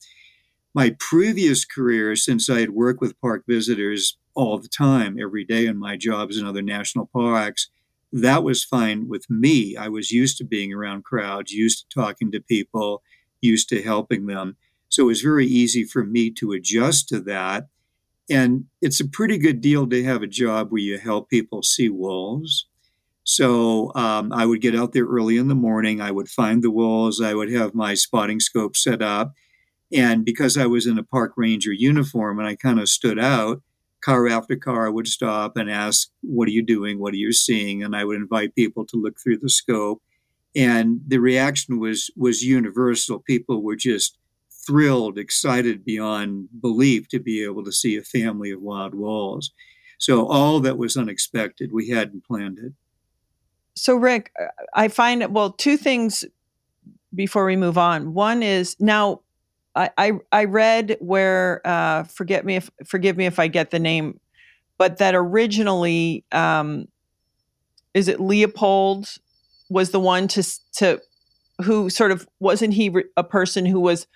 My 0.74 0.96
previous 1.00 1.64
career, 1.66 2.16
since 2.16 2.50
I 2.50 2.62
had 2.62 2.72
worked 2.72 3.00
with 3.00 3.20
park 3.22 3.44
visitors 3.48 4.18
all 4.36 4.58
the 4.58 4.68
time, 4.68 5.18
every 5.22 5.44
day 5.44 5.66
in 5.66 5.78
my 5.78 5.98
jobs 5.98 6.38
in 6.38 6.46
other 6.46 6.62
national 6.62 7.08
parks, 7.08 7.70
that 8.12 8.44
was 8.44 8.64
fine 8.64 9.08
with 9.08 9.30
me. 9.30 9.76
I 9.78 9.88
was 9.88 10.12
used 10.12 10.38
to 10.38 10.44
being 10.44 10.74
around 10.74 11.06
crowds, 11.06 11.52
used 11.52 11.90
to 11.90 12.00
talking 12.00 12.32
to 12.32 12.42
people, 12.42 13.02
used 13.40 13.70
to 13.70 13.82
helping 13.82 14.26
them. 14.26 14.58
So 14.90 15.04
it 15.04 15.08
was 15.08 15.22
very 15.22 15.48
easy 15.48 15.86
for 15.86 16.04
me 16.04 16.30
to 16.32 16.52
adjust 16.52 17.08
to 17.10 17.22
that. 17.22 17.68
And 18.30 18.66
it's 18.82 19.00
a 19.00 19.08
pretty 19.08 19.38
good 19.38 19.62
deal 19.62 19.88
to 19.88 20.04
have 20.04 20.22
a 20.22 20.28
job 20.28 20.72
where 20.72 20.82
you 20.82 20.98
help 20.98 21.30
people 21.30 21.64
see 21.64 21.90
wolves. 21.90 22.68
So 23.24 23.94
um, 23.96 24.34
I 24.34 24.46
would 24.46 24.62
get 24.62 24.76
out 24.76 24.94
there 24.94 25.06
early 25.06 25.38
in 25.38 25.48
the 25.48 25.56
morning. 25.56 26.02
I 26.02 26.12
would 26.12 26.28
find 26.28 26.62
the 26.62 26.72
wolves. 26.72 27.22
I 27.22 27.34
would 27.34 27.52
have 27.52 27.74
my 27.74 27.94
spotting 27.94 28.40
scope 28.40 28.76
set 28.76 29.02
up. 29.02 29.34
And 29.94 30.26
because 30.26 30.58
I 30.58 30.66
was 30.66 30.88
in 30.88 30.98
a 30.98 31.04
park 31.04 31.34
ranger 31.36 31.72
uniform 31.72 32.40
and 32.40 32.48
I 32.48 32.56
kind 32.56 32.80
of 32.80 32.90
stood 32.90 33.20
out, 33.20 33.62
car 34.02 34.28
after 34.28 34.56
car 34.56 34.92
would 34.92 35.08
stop 35.08 35.58
and 35.58 35.70
ask, 35.70 36.10
What 36.22 36.48
are 36.48 36.52
you 36.52 36.64
doing? 36.64 37.00
What 37.00 37.14
are 37.14 37.18
you 37.18 37.34
seeing? 37.34 37.84
And 37.84 37.96
I 37.96 38.04
would 38.06 38.18
invite 38.18 38.56
people 38.56 38.86
to 38.88 38.98
look 38.98 39.20
through 39.20 39.38
the 39.38 39.50
scope. 39.50 40.02
And 40.56 41.02
the 41.08 41.20
reaction 41.20 41.80
was 41.80 42.12
was 42.16 42.44
universal. 42.44 43.20
People 43.20 43.64
were 43.64 43.76
just 43.76 44.18
thrilled, 44.66 45.18
excited 45.18 45.84
beyond 45.84 46.50
belief 46.62 47.08
to 47.10 47.20
be 47.20 47.44
able 47.44 47.64
to 47.64 47.72
see 47.72 47.98
a 47.98 48.04
family 48.04 48.52
of 48.52 48.62
wild 48.62 48.94
wolves. 48.94 49.52
So 49.98 50.28
all 50.28 50.60
that 50.62 50.78
was 50.78 50.98
unexpected. 50.98 51.72
We 51.72 51.90
hadn't 51.90 52.26
planned 52.26 52.60
it 52.60 52.74
so 53.76 53.96
rick 53.96 54.32
i 54.74 54.88
find 54.88 55.34
well 55.34 55.52
two 55.52 55.78
things 55.78 56.26
before 57.14 57.46
we 57.46 57.56
move 57.56 57.78
on 57.78 58.14
one 58.14 58.44
is 58.44 58.76
now 58.80 59.22
i 59.76 59.90
i, 59.98 60.12
I 60.32 60.46
read 60.46 60.98
where 61.00 61.62
uh 61.66 62.04
forget 62.04 62.46
me 62.46 62.56
if 62.58 62.70
forgive 62.86 63.18
me 63.18 63.26
if 63.26 63.40
i 63.40 63.48
get 63.48 63.72
the 63.72 63.80
name 63.80 64.20
but 64.78 64.98
that 64.98 65.16
originally 65.16 66.24
um 66.32 66.88
is 67.94 68.08
it 68.08 68.20
leopold 68.20 69.18
was 69.70 69.92
the 69.92 70.00
one 70.00 70.28
to 70.30 70.44
to 70.74 71.02
who 71.64 71.90
sort 71.90 72.12
of 72.12 72.28
wasn't 72.40 72.74
he 72.74 72.94
a 73.16 73.24
person 73.24 73.66
who 73.66 73.80
was 73.80 74.08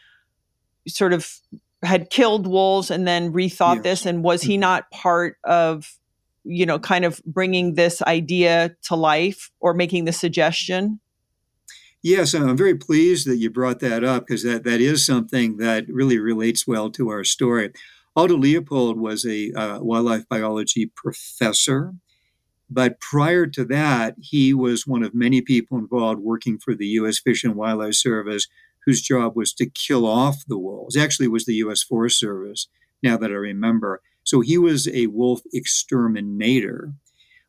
sort 0.88 1.13
of 1.13 1.39
had 1.84 2.10
killed 2.10 2.48
wolves 2.48 2.89
and 2.89 3.08
then 3.08 3.32
rethought 3.32 3.76
yes. 3.76 3.84
this 3.84 4.06
and 4.06 4.24
was 4.24 4.41
he 4.41 4.54
mm-hmm. 4.54 4.62
not 4.62 4.89
part 4.91 5.38
of 5.44 5.98
you 6.46 6.65
know, 6.65 6.80
kind 6.80 7.04
of 7.04 7.22
bringing 7.26 7.74
this 7.74 8.02
idea 8.04 8.76
to 8.84 8.96
life 8.96 9.52
or 9.60 9.74
making 9.74 10.06
the 10.06 10.13
suggestion? 10.13 11.00
Yes, 12.06 12.36
I'm 12.36 12.56
very 12.56 12.76
pleased 12.76 13.28
that 13.28 13.38
you 13.38 13.50
brought 13.50 13.80
that 13.80 14.04
up 14.04 14.28
because 14.28 14.44
that, 14.44 14.63
that 14.63 14.80
is 14.80 15.04
something 15.04 15.58
that 15.58 15.88
really 15.89 16.20
relates 16.20 16.68
well 16.68 16.91
to 16.91 17.10
our 17.10 17.24
story. 17.24 17.72
Aldo 18.15 18.38
Leopold 18.38 19.00
was 19.00 19.26
a 19.26 19.52
uh, 19.54 19.80
wildlife 19.82 20.30
biology 20.30 20.86
professor, 20.96 21.96
but 22.70 23.00
prior 23.00 23.48
to 23.48 23.65
that, 23.65 24.18
he 24.20 24.54
was 24.54 24.86
one 24.86 25.02
of 25.02 25.15
many 25.15 25.41
people 25.41 25.80
involved 25.80 26.22
working 26.22 26.60
for 26.60 26.76
the 26.76 26.86
U.S. 27.00 27.18
Fish 27.18 27.44
and 27.44 27.56
Wildlife 27.56 27.96
Service, 27.96 28.46
whose 28.86 29.02
job 29.02 29.36
was 29.36 29.52
to 29.54 29.65
kill 29.65 30.06
off 30.06 30.44
the 30.48 30.60
wolves. 30.60 30.96
Actually, 30.96 31.26
it 31.26 31.32
was 31.32 31.46
the 31.46 31.56
U.S. 31.56 31.82
Forest 31.82 32.20
Service. 32.20 32.68
Now 33.02 33.18
that 33.18 33.32
I 33.32 33.34
remember, 33.34 34.04
so 34.24 34.41
he 34.41 34.60
was 34.60 34.88
a 34.89 35.08
wolf 35.08 35.41
exterminator, 35.52 36.94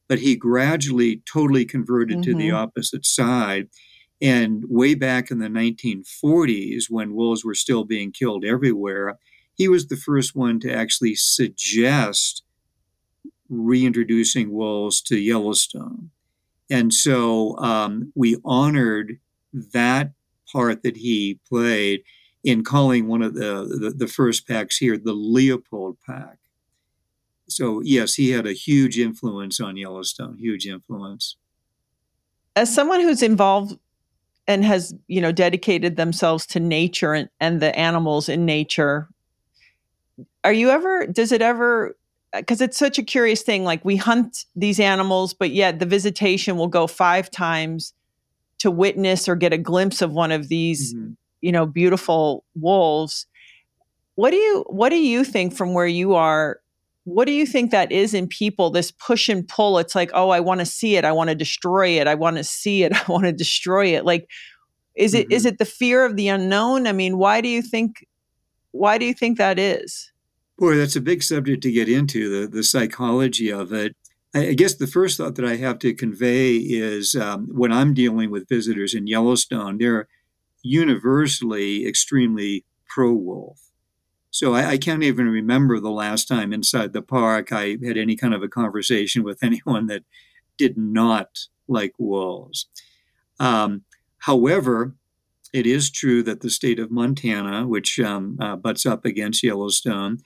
but 0.08 0.20
he 0.20 0.34
gradually 0.34 1.20
totally 1.30 1.66
converted 1.66 2.20
mm-hmm. 2.20 2.32
to 2.32 2.34
the 2.34 2.48
mm-hmm. 2.48 2.56
opposite 2.56 3.04
side. 3.04 3.68
And 4.20 4.64
way 4.68 4.94
back 4.94 5.30
in 5.30 5.38
the 5.38 5.48
1940s, 5.48 6.84
when 6.88 7.14
wolves 7.14 7.44
were 7.44 7.54
still 7.54 7.84
being 7.84 8.12
killed 8.12 8.44
everywhere, 8.44 9.18
he 9.54 9.68
was 9.68 9.86
the 9.86 9.96
first 9.96 10.34
one 10.34 10.58
to 10.60 10.72
actually 10.72 11.14
suggest 11.14 12.42
reintroducing 13.48 14.52
wolves 14.52 15.00
to 15.02 15.18
Yellowstone. 15.18 16.10
And 16.70 16.92
so 16.92 17.56
um, 17.58 18.12
we 18.14 18.36
honored 18.44 19.18
that 19.52 20.12
part 20.50 20.82
that 20.82 20.96
he 20.96 21.40
played 21.48 22.02
in 22.42 22.64
calling 22.64 23.06
one 23.06 23.22
of 23.22 23.34
the, 23.34 23.64
the, 23.80 23.90
the 23.90 24.06
first 24.06 24.46
packs 24.46 24.78
here 24.78 24.96
the 24.96 25.12
Leopold 25.12 25.98
pack. 26.06 26.38
So, 27.48 27.80
yes, 27.82 28.14
he 28.14 28.30
had 28.30 28.46
a 28.46 28.52
huge 28.52 28.98
influence 28.98 29.60
on 29.60 29.76
Yellowstone, 29.76 30.38
huge 30.38 30.66
influence. 30.66 31.36
As 32.56 32.74
someone 32.74 33.00
who's 33.00 33.22
involved 33.22 33.78
and 34.46 34.64
has, 34.64 34.94
you 35.08 35.20
know, 35.20 35.32
dedicated 35.32 35.96
themselves 35.96 36.46
to 36.46 36.60
nature 36.60 37.14
and, 37.14 37.28
and 37.40 37.60
the 37.60 37.76
animals 37.76 38.28
in 38.28 38.44
nature, 38.44 39.08
are 40.44 40.52
you 40.52 40.70
ever, 40.70 41.06
does 41.06 41.32
it 41.32 41.42
ever, 41.42 41.96
because 42.32 42.60
it's 42.60 42.78
such 42.78 42.98
a 42.98 43.02
curious 43.02 43.42
thing, 43.42 43.64
like 43.64 43.84
we 43.84 43.96
hunt 43.96 44.44
these 44.54 44.78
animals, 44.78 45.34
but 45.34 45.50
yet 45.50 45.78
the 45.78 45.86
visitation 45.86 46.56
will 46.56 46.68
go 46.68 46.86
five 46.86 47.30
times 47.30 47.92
to 48.58 48.70
witness 48.70 49.28
or 49.28 49.36
get 49.36 49.52
a 49.52 49.58
glimpse 49.58 50.02
of 50.02 50.12
one 50.12 50.32
of 50.32 50.48
these 50.48 50.94
mm-hmm. 50.94 51.12
you 51.40 51.52
know 51.52 51.66
beautiful 51.66 52.44
wolves 52.54 53.26
what 54.14 54.30
do 54.30 54.36
you 54.36 54.64
what 54.68 54.88
do 54.88 54.96
you 54.96 55.24
think 55.24 55.54
from 55.54 55.74
where 55.74 55.86
you 55.86 56.14
are 56.14 56.60
what 57.06 57.26
do 57.26 57.32
you 57.32 57.46
think 57.46 57.70
that 57.70 57.92
is 57.92 58.14
in 58.14 58.26
people 58.26 58.68
this 58.68 58.90
push 58.90 59.28
and 59.28 59.46
pull? 59.46 59.78
It's 59.78 59.94
like 59.94 60.10
oh 60.12 60.30
i 60.30 60.40
want 60.40 60.58
to 60.60 60.66
see 60.66 60.96
it. 60.96 61.04
I 61.04 61.12
want 61.12 61.30
to 61.30 61.36
destroy 61.36 61.90
it. 62.00 62.08
I 62.08 62.16
want 62.16 62.36
to 62.36 62.44
see 62.44 62.82
it. 62.82 62.92
I 63.08 63.10
want 63.10 63.24
to 63.24 63.32
destroy 63.32 63.86
it. 63.86 64.04
Like 64.04 64.28
is 64.96 65.14
it 65.14 65.26
mm-hmm. 65.26 65.32
is 65.32 65.46
it 65.46 65.58
the 65.58 65.64
fear 65.64 66.04
of 66.04 66.16
the 66.16 66.28
unknown? 66.28 66.86
I 66.86 66.92
mean 66.92 67.16
why 67.16 67.40
do 67.40 67.48
you 67.48 67.62
think 67.62 68.04
why 68.72 68.98
do 68.98 69.06
you 69.06 69.14
think 69.14 69.38
that 69.38 69.58
is? 69.58 70.10
Boy 70.58 70.76
that's 70.76 70.96
a 70.96 71.00
big 71.00 71.22
subject 71.22 71.62
to 71.62 71.70
get 71.70 71.88
into 71.88 72.28
the 72.28 72.48
the 72.48 72.64
psychology 72.64 73.52
of 73.52 73.72
it. 73.72 73.94
I 74.34 74.52
guess 74.54 74.74
the 74.74 74.88
first 74.88 75.16
thought 75.16 75.36
that 75.36 75.46
I 75.46 75.56
have 75.56 75.78
to 75.78 75.94
convey 75.94 76.56
is 76.56 77.14
um, 77.14 77.46
when 77.52 77.72
I'm 77.72 77.94
dealing 77.94 78.30
with 78.30 78.48
visitors 78.48 78.94
in 78.94 79.06
Yellowstone, 79.06 79.78
they're 79.78 80.08
universally 80.62 81.86
extremely 81.86 82.64
pro 82.88 83.12
wolf. 83.12 83.65
So 84.36 84.52
I, 84.52 84.72
I, 84.72 84.76
can't 84.76 85.02
even 85.02 85.30
remember 85.30 85.80
the 85.80 85.90
last 85.90 86.28
time 86.28 86.52
inside 86.52 86.92
the 86.92 87.00
park 87.00 87.52
I 87.52 87.78
had 87.82 87.96
any 87.96 88.16
kind 88.16 88.34
of 88.34 88.42
a 88.42 88.48
conversation 88.48 89.22
with 89.22 89.38
anyone 89.42 89.86
that 89.86 90.02
did 90.58 90.76
not 90.76 91.38
like 91.68 91.94
wolves. 91.96 92.66
Um, 93.40 93.84
however, 94.18 94.94
it 95.54 95.66
is 95.66 95.90
true 95.90 96.22
that 96.24 96.42
the 96.42 96.50
state 96.50 96.78
of 96.78 96.90
Montana, 96.90 97.66
which 97.66 97.98
um, 97.98 98.36
uh, 98.38 98.56
butts 98.56 98.84
up 98.84 99.06
against 99.06 99.42
Yellowstone, 99.42 100.18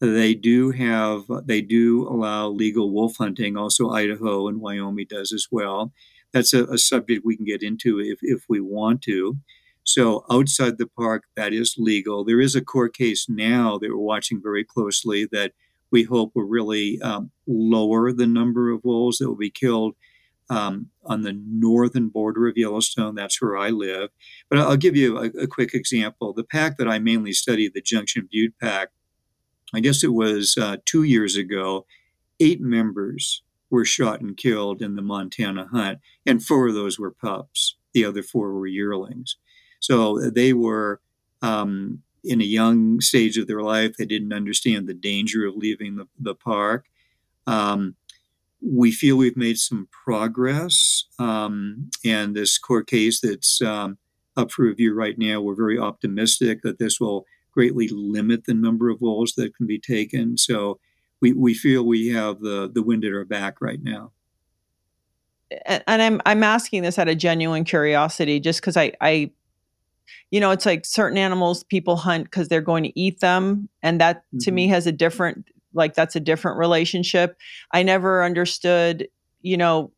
they 0.00 0.32
do 0.32 0.70
have, 0.70 1.24
they 1.44 1.60
do 1.60 2.06
allow 2.06 2.46
legal 2.46 2.92
wolf 2.92 3.16
hunting. 3.16 3.56
Also, 3.56 3.90
Idaho 3.90 4.46
and 4.46 4.60
Wyoming 4.60 5.08
does 5.10 5.32
as 5.32 5.48
well. 5.50 5.92
That's 6.32 6.54
a, 6.54 6.66
a 6.66 6.78
subject 6.78 7.24
we 7.24 7.34
can 7.34 7.44
get 7.44 7.64
into 7.64 7.98
if, 7.98 8.20
if 8.22 8.44
we 8.48 8.60
want 8.60 9.02
to. 9.02 9.38
So, 9.86 10.24
outside 10.28 10.78
the 10.78 10.88
park, 10.88 11.24
that 11.36 11.52
is 11.52 11.76
legal. 11.78 12.24
There 12.24 12.40
is 12.40 12.56
a 12.56 12.60
court 12.60 12.92
case 12.92 13.28
now 13.28 13.78
that 13.78 13.90
we're 13.90 13.96
watching 13.98 14.42
very 14.42 14.64
closely 14.64 15.28
that 15.30 15.52
we 15.92 16.02
hope 16.02 16.32
will 16.34 16.42
really 16.42 17.00
um, 17.02 17.30
lower 17.46 18.12
the 18.12 18.26
number 18.26 18.72
of 18.72 18.84
wolves 18.84 19.18
that 19.18 19.28
will 19.28 19.36
be 19.36 19.48
killed 19.48 19.94
um, 20.50 20.90
on 21.04 21.22
the 21.22 21.40
northern 21.48 22.08
border 22.08 22.48
of 22.48 22.56
Yellowstone. 22.56 23.14
That's 23.14 23.40
where 23.40 23.56
I 23.56 23.70
live. 23.70 24.10
But 24.50 24.58
I'll 24.58 24.76
give 24.76 24.96
you 24.96 25.18
a, 25.18 25.26
a 25.42 25.46
quick 25.46 25.72
example. 25.72 26.32
The 26.32 26.42
pack 26.42 26.78
that 26.78 26.88
I 26.88 26.98
mainly 26.98 27.32
study, 27.32 27.70
the 27.72 27.80
Junction 27.80 28.28
Butte 28.30 28.58
pack, 28.60 28.88
I 29.72 29.78
guess 29.78 30.02
it 30.02 30.12
was 30.12 30.56
uh, 30.60 30.78
two 30.84 31.04
years 31.04 31.36
ago, 31.36 31.86
eight 32.40 32.60
members 32.60 33.42
were 33.70 33.84
shot 33.84 34.20
and 34.20 34.36
killed 34.36 34.82
in 34.82 34.96
the 34.96 35.02
Montana 35.02 35.68
hunt, 35.70 36.00
and 36.24 36.44
four 36.44 36.66
of 36.66 36.74
those 36.74 36.98
were 36.98 37.12
pups. 37.12 37.76
The 37.94 38.04
other 38.04 38.24
four 38.24 38.52
were 38.52 38.66
yearlings. 38.66 39.36
So 39.80 40.30
they 40.30 40.52
were 40.52 41.00
um, 41.42 42.02
in 42.24 42.40
a 42.40 42.44
young 42.44 43.00
stage 43.00 43.38
of 43.38 43.46
their 43.46 43.62
life. 43.62 43.96
They 43.96 44.06
didn't 44.06 44.32
understand 44.32 44.86
the 44.86 44.94
danger 44.94 45.46
of 45.46 45.56
leaving 45.56 45.96
the, 45.96 46.06
the 46.18 46.34
park. 46.34 46.86
Um, 47.46 47.94
we 48.60 48.90
feel 48.90 49.16
we've 49.16 49.36
made 49.36 49.58
some 49.58 49.86
progress, 50.04 51.04
um, 51.18 51.90
and 52.04 52.34
this 52.34 52.58
court 52.58 52.86
case 52.88 53.20
that's 53.20 53.60
um, 53.62 53.98
up 54.36 54.50
for 54.50 54.64
review 54.64 54.94
right 54.94 55.16
now, 55.18 55.40
we're 55.40 55.54
very 55.54 55.78
optimistic 55.78 56.62
that 56.62 56.78
this 56.78 57.00
will 57.00 57.26
greatly 57.52 57.88
limit 57.88 58.44
the 58.44 58.54
number 58.54 58.90
of 58.90 59.00
wolves 59.00 59.34
that 59.34 59.54
can 59.56 59.66
be 59.66 59.78
taken. 59.78 60.36
So 60.36 60.78
we, 61.20 61.32
we 61.32 61.54
feel 61.54 61.84
we 61.84 62.08
have 62.08 62.40
the, 62.40 62.70
the 62.72 62.82
wind 62.82 63.04
at 63.04 63.12
our 63.12 63.24
back 63.24 63.60
right 63.60 63.82
now. 63.82 64.12
And 65.64 66.02
I'm 66.02 66.20
I'm 66.26 66.42
asking 66.42 66.82
this 66.82 66.98
out 66.98 67.08
of 67.08 67.18
genuine 67.18 67.62
curiosity, 67.62 68.40
just 68.40 68.60
because 68.60 68.76
I 68.76 68.92
I, 69.00 69.30
you 70.30 70.40
know, 70.40 70.50
it's 70.50 70.66
like 70.66 70.84
certain 70.84 71.18
animals 71.18 71.64
people 71.64 71.96
hunt 71.96 72.24
because 72.24 72.48
they're 72.48 72.60
going 72.60 72.84
to 72.84 72.98
eat 72.98 73.20
them, 73.20 73.68
and 73.82 74.00
that 74.00 74.18
mm-hmm. 74.18 74.38
to 74.38 74.52
me 74.52 74.64
mm-hmm. 74.66 74.74
has 74.74 74.86
a 74.86 74.92
different 74.92 75.46
like 75.74 75.94
that's 75.94 76.16
a 76.16 76.20
different 76.20 76.58
relationship. 76.58 77.36
I 77.72 77.82
never 77.82 78.24
understood, 78.24 79.08
you 79.42 79.56
know, 79.56 79.92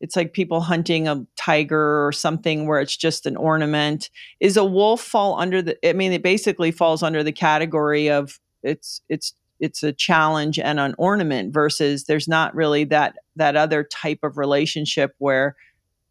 it's 0.00 0.16
like 0.16 0.34
people 0.34 0.60
hunting 0.60 1.08
a 1.08 1.24
tiger 1.36 2.06
or 2.06 2.12
something 2.12 2.66
where 2.66 2.80
it's 2.80 2.96
just 2.96 3.24
an 3.24 3.36
ornament 3.36 4.10
is 4.40 4.56
a 4.56 4.64
wolf 4.64 5.00
fall 5.00 5.40
under 5.40 5.62
the 5.62 5.88
i 5.88 5.94
mean 5.94 6.12
it 6.12 6.22
basically 6.22 6.70
falls 6.70 7.02
under 7.02 7.22
the 7.22 7.32
category 7.32 8.10
of 8.10 8.38
it's 8.62 9.00
it's 9.08 9.32
it's 9.60 9.82
a 9.82 9.92
challenge 9.92 10.58
and 10.58 10.78
an 10.78 10.94
ornament 10.98 11.54
versus 11.54 12.04
there's 12.04 12.28
not 12.28 12.54
really 12.54 12.84
that 12.84 13.14
that 13.36 13.56
other 13.56 13.82
type 13.84 14.18
of 14.22 14.36
relationship 14.36 15.14
where 15.18 15.56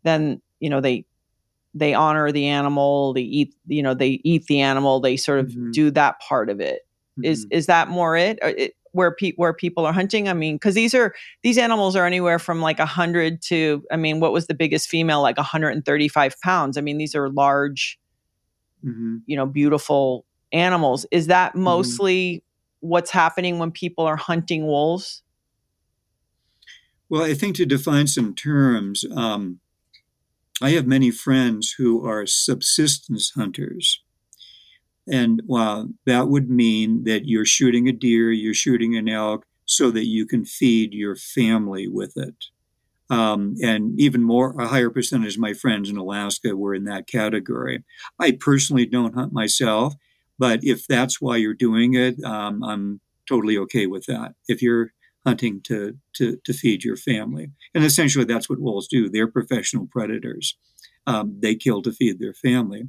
then 0.04 0.42
you 0.60 0.70
know 0.70 0.82
they 0.82 1.06
they 1.74 1.94
honor 1.94 2.32
the 2.32 2.48
animal 2.48 3.14
they 3.14 3.22
eat 3.22 3.54
you 3.68 3.82
know 3.82 3.94
they 3.94 4.22
eat 4.24 4.46
the 4.46 4.62
animal 4.62 5.00
they 5.00 5.18
sort 5.18 5.40
of 5.40 5.48
mm-hmm. 5.48 5.72
do 5.72 5.92
that 5.92 6.20
part 6.20 6.50
of 6.50 6.60
it. 6.60 6.82
Mm-hmm. 7.18 7.26
Is 7.26 7.48
is 7.52 7.66
that 7.68 7.90
more 7.90 8.16
it? 8.16 8.40
it 8.42 8.74
where 8.94 9.12
pe- 9.12 9.34
where 9.36 9.54
people 9.54 9.86
are 9.86 9.94
hunting? 9.94 10.30
I 10.30 10.34
mean, 10.34 10.56
because 10.56 10.76
these 10.76 10.94
are 10.94 11.14
these 11.42 11.58
animals 11.58 11.96
are 11.96 12.06
anywhere 12.06 12.40
from 12.40 12.62
like 12.62 12.80
a 12.80 12.86
hundred 12.86 13.42
to 13.44 13.84
I 13.92 13.98
mean, 13.98 14.20
what 14.20 14.32
was 14.32 14.48
the 14.48 14.54
biggest 14.54 14.88
female? 14.88 15.22
Like 15.22 15.38
135 15.38 16.40
pounds. 16.42 16.78
I 16.78 16.82
mean, 16.82 16.98
these 16.98 17.16
are 17.16 17.30
large, 17.30 18.00
mm-hmm. 18.86 19.18
you 19.26 19.36
know, 19.36 19.46
beautiful 19.46 20.26
animals. 20.52 21.06
Is 21.12 21.28
that 21.28 21.52
mm-hmm. 21.52 21.64
mostly 21.64 22.44
what's 22.80 23.12
happening 23.12 23.60
when 23.60 23.72
people 23.72 24.06
are 24.06 24.16
hunting 24.16 24.66
wolves? 24.66 25.24
Well, 27.10 27.24
I 27.24 27.34
think 27.34 27.56
to 27.58 27.66
define 27.66 28.08
some 28.08 28.34
terms, 28.34 29.06
um, 29.16 29.60
I 30.62 30.72
have 30.72 30.88
many 30.88 31.12
friends 31.12 31.76
who 31.78 32.06
are 32.08 32.26
subsistence 32.26 33.32
hunters. 33.32 34.02
And 35.08 35.42
well, 35.46 35.90
that 36.06 36.30
would 36.30 36.50
mean 36.50 37.04
that 37.04 37.28
you're 37.28 37.46
shooting 37.46 37.90
a 37.90 37.92
deer, 37.92 38.32
you're 38.32 38.54
shooting 38.54 38.96
an 38.96 39.10
elk, 39.10 39.46
so 39.66 39.92
that 39.92 40.06
you 40.06 40.26
can 40.26 40.46
feed 40.46 40.94
your 40.94 41.16
family 41.16 41.88
with 41.88 42.16
it. 42.16 42.36
Um, 43.10 43.56
and 43.62 44.00
even 44.00 44.24
more, 44.24 44.56
a 44.60 44.68
higher 44.68 44.90
percentage 44.90 45.36
of 45.36 45.42
my 45.42 45.54
friends 45.54 45.90
in 45.90 45.98
Alaska 45.98 46.56
were 46.56 46.74
in 46.74 46.86
that 46.86 47.08
category. 47.08 47.84
I 48.20 48.32
personally 48.32 48.86
don't 48.86 49.14
hunt 49.14 49.34
myself, 49.34 49.94
but 50.40 50.60
if 50.64 50.88
that's 50.88 51.22
why 51.22 51.38
you're 51.38 51.54
doing 51.54 51.94
it, 51.96 52.22
um, 52.24 52.64
I'm 52.64 53.02
totally 53.28 53.58
okay 53.60 53.88
with 53.88 54.06
that. 54.06 54.36
If 54.48 54.62
you're 54.62 54.94
hunting 55.26 55.62
to, 55.64 55.98
to, 56.16 56.38
to 56.44 56.54
feed 56.54 56.84
your 56.84 56.98
family. 56.98 57.52
And 57.74 57.84
essentially, 57.84 58.26
that's 58.26 58.50
what 58.50 58.60
wolves 58.60 58.88
do. 58.88 59.10
They're 59.10 59.28
professional 59.28 59.88
predators. 59.88 60.58
Um, 61.08 61.38
they 61.42 61.56
kill 61.56 61.82
to 61.84 61.92
feed 61.92 62.20
their 62.20 62.34
family. 62.34 62.84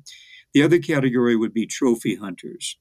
The 0.52 0.62
other 0.62 0.78
category 0.78 1.36
would 1.36 1.52
be 1.52 1.66
trophy 1.66 2.16
hunters. 2.16 2.78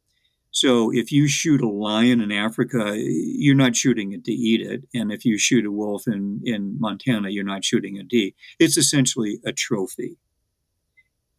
So 0.51 0.91
if 0.93 1.11
you 1.11 1.27
shoot 1.27 1.61
a 1.61 1.69
lion 1.69 2.21
in 2.21 2.31
Africa, 2.31 2.93
you're 2.95 3.55
not 3.55 3.75
shooting 3.75 4.11
it 4.11 4.23
to 4.25 4.31
eat 4.31 4.61
it. 4.61 4.83
And 4.93 5.11
if 5.11 5.25
you 5.25 5.39
shoot 5.39 5.65
a 5.65 5.71
wolf 5.71 6.07
in, 6.07 6.41
in 6.43 6.79
Montana, 6.79 7.29
you're 7.29 7.43
not 7.43 7.65
shooting 7.65 7.97
a 7.97 8.03
deer. 8.03 8.31
It's 8.59 8.77
essentially 8.77 9.39
a 9.43 9.51
trophy. 9.51 10.17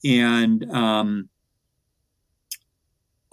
And 0.05 0.69
um, 0.73 1.29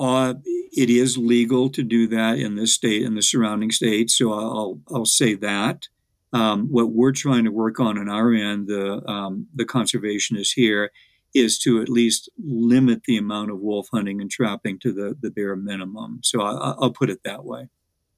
uh, 0.02 0.34
it 0.72 0.90
is 0.90 1.16
legal 1.16 1.70
to 1.70 1.84
do 1.84 2.08
that 2.08 2.40
in 2.40 2.56
this 2.56 2.74
state 2.74 3.06
and 3.06 3.16
the 3.16 3.22
surrounding 3.22 3.70
states. 3.70 4.18
So 4.18 4.34
I'll, 4.34 4.82
I'll 4.92 5.06
say 5.06 5.36
that. 5.36 5.88
Um, 6.34 6.70
what 6.70 6.92
we're 6.92 7.12
trying 7.12 7.44
to 7.44 7.52
work 7.52 7.80
on 7.80 8.00
on 8.00 8.10
our 8.10 8.34
end, 8.34 8.68
the, 8.68 9.08
um, 9.08 9.48
the 9.54 9.66
conservationists 9.66 10.54
here, 10.56 10.92
is 11.36 11.60
to 11.60 11.82
at 11.82 11.88
least 11.88 12.30
limit 12.44 13.04
the 13.04 13.16
amount 13.16 13.52
of 13.52 13.60
wolf 13.60 13.90
hunting 13.94 14.20
and 14.22 14.32
trapping 14.32 14.80
to 14.80 14.92
the, 14.92 15.16
the 15.22 15.30
bare 15.30 15.56
minimum. 15.56 16.22
So 16.24 16.42
I, 16.42 16.74
will 16.80 16.94
put 16.94 17.12
it 17.12 17.20
that 17.24 17.46
way. 17.46 17.70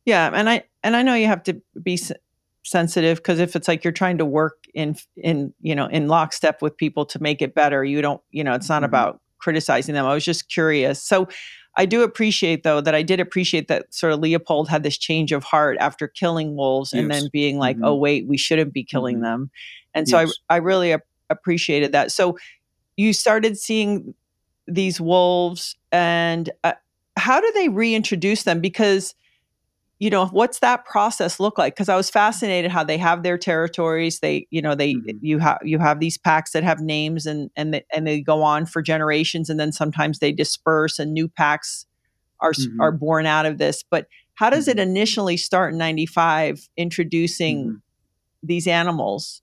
Yeah, 0.05 0.31
and 0.33 0.49
I 0.49 0.63
and 0.83 0.95
I 0.95 1.01
know 1.01 1.15
you 1.15 1.27
have 1.27 1.43
to 1.43 1.61
be 1.81 1.99
sensitive 2.63 3.17
because 3.17 3.39
if 3.39 3.55
it's 3.55 3.67
like 3.67 3.83
you're 3.83 3.93
trying 3.93 4.17
to 4.17 4.25
work 4.25 4.65
in 4.73 4.97
in 5.15 5.53
you 5.61 5.75
know 5.75 5.85
in 5.87 6.07
lockstep 6.07 6.61
with 6.61 6.75
people 6.75 7.05
to 7.07 7.21
make 7.21 7.41
it 7.41 7.55
better, 7.55 7.85
you 7.85 8.01
don't 8.01 8.21
you 8.31 8.43
know 8.43 8.53
it's 8.53 8.67
not 8.67 8.77
mm-hmm. 8.77 8.85
about 8.85 9.21
criticizing 9.43 9.93
them. 9.93 10.05
I 10.05 10.13
was 10.13 10.25
just 10.25 10.49
curious. 10.49 11.01
So 11.01 11.27
I 11.75 11.86
do 11.86 12.03
appreciate 12.03 12.63
though 12.63 12.81
that 12.81 12.93
I 12.93 13.01
did 13.01 13.19
appreciate 13.19 13.67
that 13.67 13.93
sort 13.93 14.13
of 14.13 14.19
Leopold 14.19 14.69
had 14.69 14.83
this 14.83 14.97
change 14.97 15.31
of 15.31 15.43
heart 15.43 15.77
after 15.79 16.07
killing 16.07 16.55
wolves 16.55 16.93
yes. 16.93 17.01
and 17.01 17.12
then 17.12 17.29
being 17.31 17.57
like, 17.57 17.77
mm-hmm. 17.77 17.86
oh 17.86 17.95
wait, 17.95 18.27
we 18.27 18.38
shouldn't 18.38 18.73
be 18.73 18.83
killing 18.83 19.17
mm-hmm. 19.17 19.23
them. 19.23 19.51
And 19.93 20.07
so 20.07 20.19
yes. 20.19 20.33
I 20.49 20.55
I 20.55 20.57
really 20.57 20.95
appreciated 21.29 21.91
that. 21.93 22.12
So 22.12 22.38
you 22.97 23.13
started 23.13 23.57
seeing 23.57 24.13
these 24.67 25.01
wolves 25.01 25.75
and 25.91 26.49
uh, 26.63 26.73
how 27.17 27.41
do 27.41 27.51
they 27.53 27.69
reintroduce 27.69 28.43
them 28.43 28.59
because 28.59 29.13
you 30.03 30.09
know 30.09 30.25
what's 30.27 30.59
that 30.59 30.83
process 30.83 31.39
look 31.39 31.57
like 31.57 31.73
because 31.73 31.87
i 31.87 31.95
was 31.95 32.09
fascinated 32.09 32.69
how 32.69 32.83
they 32.83 32.97
have 32.97 33.23
their 33.23 33.37
territories 33.37 34.19
they 34.19 34.45
you 34.49 34.61
know 34.61 34.75
they 34.75 34.95
mm-hmm. 34.95 35.17
you 35.21 35.39
have 35.39 35.59
you 35.63 35.79
have 35.79 36.01
these 36.01 36.17
packs 36.17 36.51
that 36.51 36.61
have 36.61 36.81
names 36.81 37.25
and 37.25 37.49
and 37.55 37.73
they, 37.73 37.85
and 37.89 38.05
they 38.05 38.19
go 38.19 38.43
on 38.43 38.65
for 38.65 38.81
generations 38.81 39.49
and 39.49 39.57
then 39.57 39.71
sometimes 39.71 40.19
they 40.19 40.33
disperse 40.33 40.99
and 40.99 41.13
new 41.13 41.29
packs 41.29 41.85
are 42.41 42.51
mm-hmm. 42.51 42.81
are 42.81 42.91
born 42.91 43.25
out 43.25 43.45
of 43.45 43.59
this 43.59 43.81
but 43.89 44.07
how 44.33 44.49
does 44.49 44.67
it 44.67 44.75
mm-hmm. 44.75 44.89
initially 44.89 45.37
start 45.37 45.71
in 45.71 45.79
95 45.79 46.67
introducing 46.75 47.63
mm-hmm. 47.63 47.75
these 48.43 48.67
animals 48.67 49.41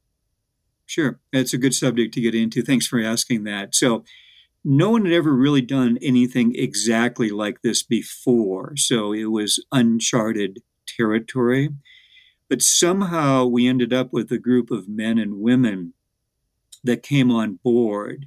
sure 0.84 1.20
it's 1.32 1.54
a 1.54 1.58
good 1.58 1.72
subject 1.72 2.12
to 2.12 2.20
get 2.20 2.34
into 2.34 2.60
thanks 2.60 2.86
for 2.86 3.00
asking 3.00 3.44
that 3.44 3.74
so 3.74 4.04
no 4.64 4.90
one 4.90 5.04
had 5.04 5.14
ever 5.14 5.34
really 5.34 5.62
done 5.62 5.98
anything 6.02 6.54
exactly 6.54 7.30
like 7.30 7.62
this 7.62 7.82
before. 7.82 8.74
So 8.76 9.12
it 9.12 9.30
was 9.30 9.64
uncharted 9.72 10.62
territory. 10.86 11.70
But 12.48 12.62
somehow 12.62 13.46
we 13.46 13.68
ended 13.68 13.92
up 13.92 14.12
with 14.12 14.30
a 14.32 14.38
group 14.38 14.70
of 14.70 14.88
men 14.88 15.18
and 15.18 15.40
women 15.40 15.94
that 16.82 17.02
came 17.02 17.30
on 17.30 17.60
board 17.62 18.26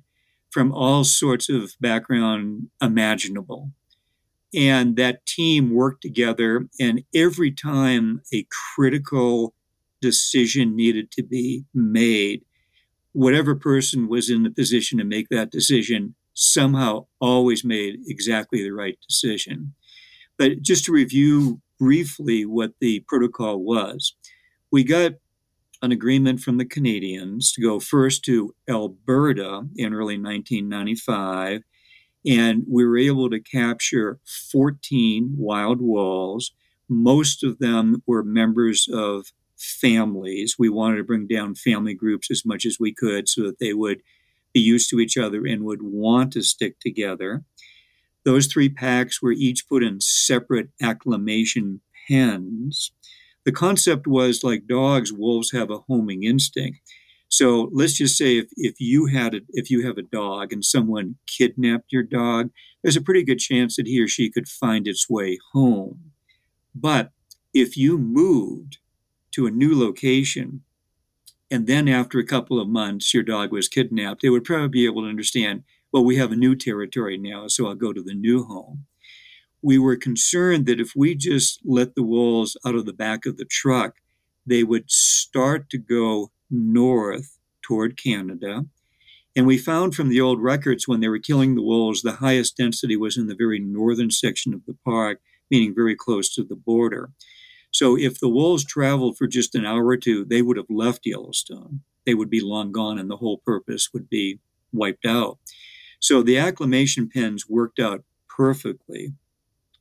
from 0.50 0.72
all 0.72 1.04
sorts 1.04 1.50
of 1.50 1.74
background 1.82 2.70
imaginable. 2.82 3.72
And 4.56 4.96
that 4.98 5.26
team 5.26 5.74
worked 5.74 6.04
together, 6.04 6.68
and 6.80 7.04
every 7.16 7.52
time 7.52 8.22
a 8.32 8.46
critical 8.76 9.56
decision 10.00 10.76
needed 10.76 11.12
to 11.14 11.24
be 11.24 11.66
made, 11.74 12.44
whatever 13.14 13.56
person 13.56 14.08
was 14.08 14.30
in 14.30 14.44
the 14.44 14.52
position 14.52 15.00
to 15.00 15.04
make 15.04 15.30
that 15.30 15.50
decision 15.50 16.14
somehow 16.34 17.06
always 17.20 17.64
made 17.64 18.00
exactly 18.08 18.64
the 18.64 18.72
right 18.72 18.98
decision. 19.08 19.74
But 20.38 20.62
just 20.62 20.86
to 20.86 20.92
review 20.92 21.62
briefly 21.80 22.46
what 22.46 22.72
the 22.80 23.04
protocol 23.08 23.64
was, 23.64 24.16
we 24.72 24.84
got 24.84 25.14
an 25.82 25.92
agreement 25.92 26.40
from 26.40 26.58
the 26.58 26.66
Canadians 26.66 27.52
to 27.52 27.62
go 27.62 27.80
first 27.80 28.24
to 28.26 28.56
Alberta 28.70 29.68
in 29.76 29.94
early 29.94 30.18
1995, 30.18 31.62
and 32.26 32.64
we 32.70 32.86
were 32.86 32.98
able 32.98 33.30
to 33.30 33.40
capture 33.40 34.20
14 34.52 35.36
wild 35.38 35.82
wolves. 35.82 36.54
Most 36.88 37.44
of 37.44 37.60
them 37.60 38.02
were 38.08 38.24
members 38.24 38.88
of 38.92 39.34
families. 39.58 40.56
We 40.58 40.70
wanted 40.70 40.98
to 40.98 41.04
bring 41.04 41.28
down 41.28 41.56
family 41.56 41.94
groups 41.94 42.32
as 42.32 42.46
much 42.46 42.66
as 42.66 42.78
we 42.80 42.94
could 42.94 43.28
so 43.28 43.44
that 43.44 43.60
they 43.60 43.74
would 43.74 44.02
be 44.54 44.60
used 44.60 44.90
to 44.90 45.00
each 45.00 45.18
other 45.18 45.46
and 45.46 45.64
would 45.64 45.82
want 45.82 46.34
to 46.34 46.44
stick 46.44 46.80
together. 46.80 47.44
Those 48.26 48.48
three 48.48 48.70
packs 48.70 49.22
were 49.22 49.32
each 49.32 49.68
put 49.68 49.84
in 49.84 50.00
separate 50.00 50.70
acclimation 50.82 51.82
pens. 52.08 52.92
The 53.46 53.52
concept 53.52 54.08
was 54.08 54.44
like 54.44 54.68
dogs, 54.68 55.12
wolves 55.12 55.52
have 55.52 55.70
a 55.70 55.80
homing 55.80 56.24
instinct. 56.24 56.80
So 57.28 57.70
let's 57.74 57.94
just 57.94 58.16
say 58.16 58.38
if, 58.38 58.46
if 58.56 58.80
you 58.80 59.08
had 59.08 59.34
a, 59.34 59.40
if 59.50 59.72
you 59.72 59.86
have 59.86 59.98
a 59.98 60.04
dog 60.04 60.54
and 60.54 60.64
someone 60.64 61.16
kidnapped 61.26 61.92
your 61.92 62.04
dog, 62.04 62.52
there's 62.82 62.96
a 62.96 63.02
pretty 63.02 63.24
good 63.24 63.40
chance 63.40 63.76
that 63.76 63.88
he 63.88 64.00
or 64.00 64.08
she 64.08 64.30
could 64.30 64.48
find 64.48 64.88
its 64.88 65.10
way 65.10 65.40
home. 65.52 66.12
But 66.76 67.12
if 67.54 67.76
you 67.76 67.98
moved 67.98 68.78
to 69.32 69.48
a 69.48 69.52
new 69.52 69.78
location 69.78 70.62
and 71.54 71.68
then 71.68 71.88
after 71.88 72.18
a 72.18 72.26
couple 72.26 72.60
of 72.60 72.68
months 72.68 73.14
your 73.14 73.22
dog 73.22 73.52
was 73.52 73.68
kidnapped, 73.68 74.24
they 74.24 74.30
would 74.32 74.44
probably 74.44 74.70
be 74.70 74.88
able 74.88 75.04
to 75.04 75.08
understand, 75.08 75.64
well, 75.92 76.04
we 76.04 76.16
have 76.16 76.32
a 76.32 76.36
new 76.36 76.56
territory 76.56 77.16
now, 77.16 77.48
so 77.48 77.68
I'll 77.68 77.76
go 77.76 77.94
to 77.94 78.02
the 78.02 78.16
new 78.16 78.44
home. 78.44 78.88
We 79.62 79.78
were 79.78 79.96
concerned 79.96 80.66
that 80.66 80.80
if 80.80 80.94
we 80.96 81.14
just 81.14 81.60
let 81.64 81.94
the 81.94 82.02
wolves 82.02 82.58
out 82.66 82.74
of 82.74 82.88
the 82.88 82.92
back 82.92 83.28
of 83.28 83.38
the 83.38 83.46
truck, 83.46 83.98
they 84.48 84.64
would 84.64 84.90
start 84.90 85.70
to 85.70 85.78
go 85.78 86.32
north 86.50 87.38
toward 87.62 88.02
Canada. 88.02 88.66
And 89.36 89.46
we 89.46 89.60
found 89.60 89.94
from 89.94 90.10
the 90.10 90.22
old 90.22 90.42
records 90.42 90.88
when 90.88 91.02
they 91.02 91.08
were 91.08 91.20
killing 91.20 91.54
the 91.54 91.62
wolves, 91.62 92.02
the 92.02 92.14
highest 92.14 92.58
density 92.58 92.98
was 92.98 93.16
in 93.16 93.28
the 93.28 93.36
very 93.36 93.60
northern 93.60 94.10
section 94.10 94.56
of 94.56 94.66
the 94.66 94.76
park, 94.84 95.22
meaning 95.52 95.76
very 95.76 95.96
close 95.96 96.34
to 96.34 96.44
the 96.44 96.56
border. 96.56 97.12
So 97.74 97.98
if 97.98 98.20
the 98.20 98.30
wolves 98.30 98.64
traveled 98.64 99.18
for 99.18 99.28
just 99.28 99.56
an 99.56 99.66
hour 99.66 99.86
or 99.86 99.98
two, 99.98 100.24
they 100.24 100.42
would 100.42 100.58
have 100.58 100.70
left 100.70 101.06
Yellowstone. 101.06 101.82
They 102.06 102.14
would 102.14 102.30
be 102.30 102.40
long 102.40 102.72
gone 102.72 103.00
and 103.00 103.10
the 103.10 103.18
whole 103.18 103.40
purpose 103.40 103.90
would 103.94 104.10
be 104.10 104.40
wiped 104.72 105.06
out. 105.06 105.40
So 106.00 106.22
the 106.22 106.38
acclimation 106.38 107.10
pens 107.10 107.50
worked 107.50 107.80
out 107.80 108.04
perfectly. 108.30 109.14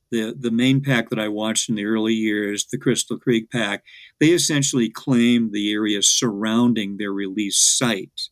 The, 0.09 0.35
the 0.37 0.51
main 0.51 0.81
pack 0.81 1.09
that 1.09 1.19
I 1.19 1.27
watched 1.27 1.69
in 1.69 1.75
the 1.75 1.85
early 1.85 2.13
years, 2.13 2.65
the 2.65 2.77
Crystal 2.77 3.17
Creek 3.17 3.51
pack, 3.51 3.83
they 4.19 4.29
essentially 4.29 4.89
claimed 4.89 5.51
the 5.51 5.71
area 5.71 6.01
surrounding 6.01 6.97
their 6.97 7.11
release 7.11 7.57
site. 7.57 8.29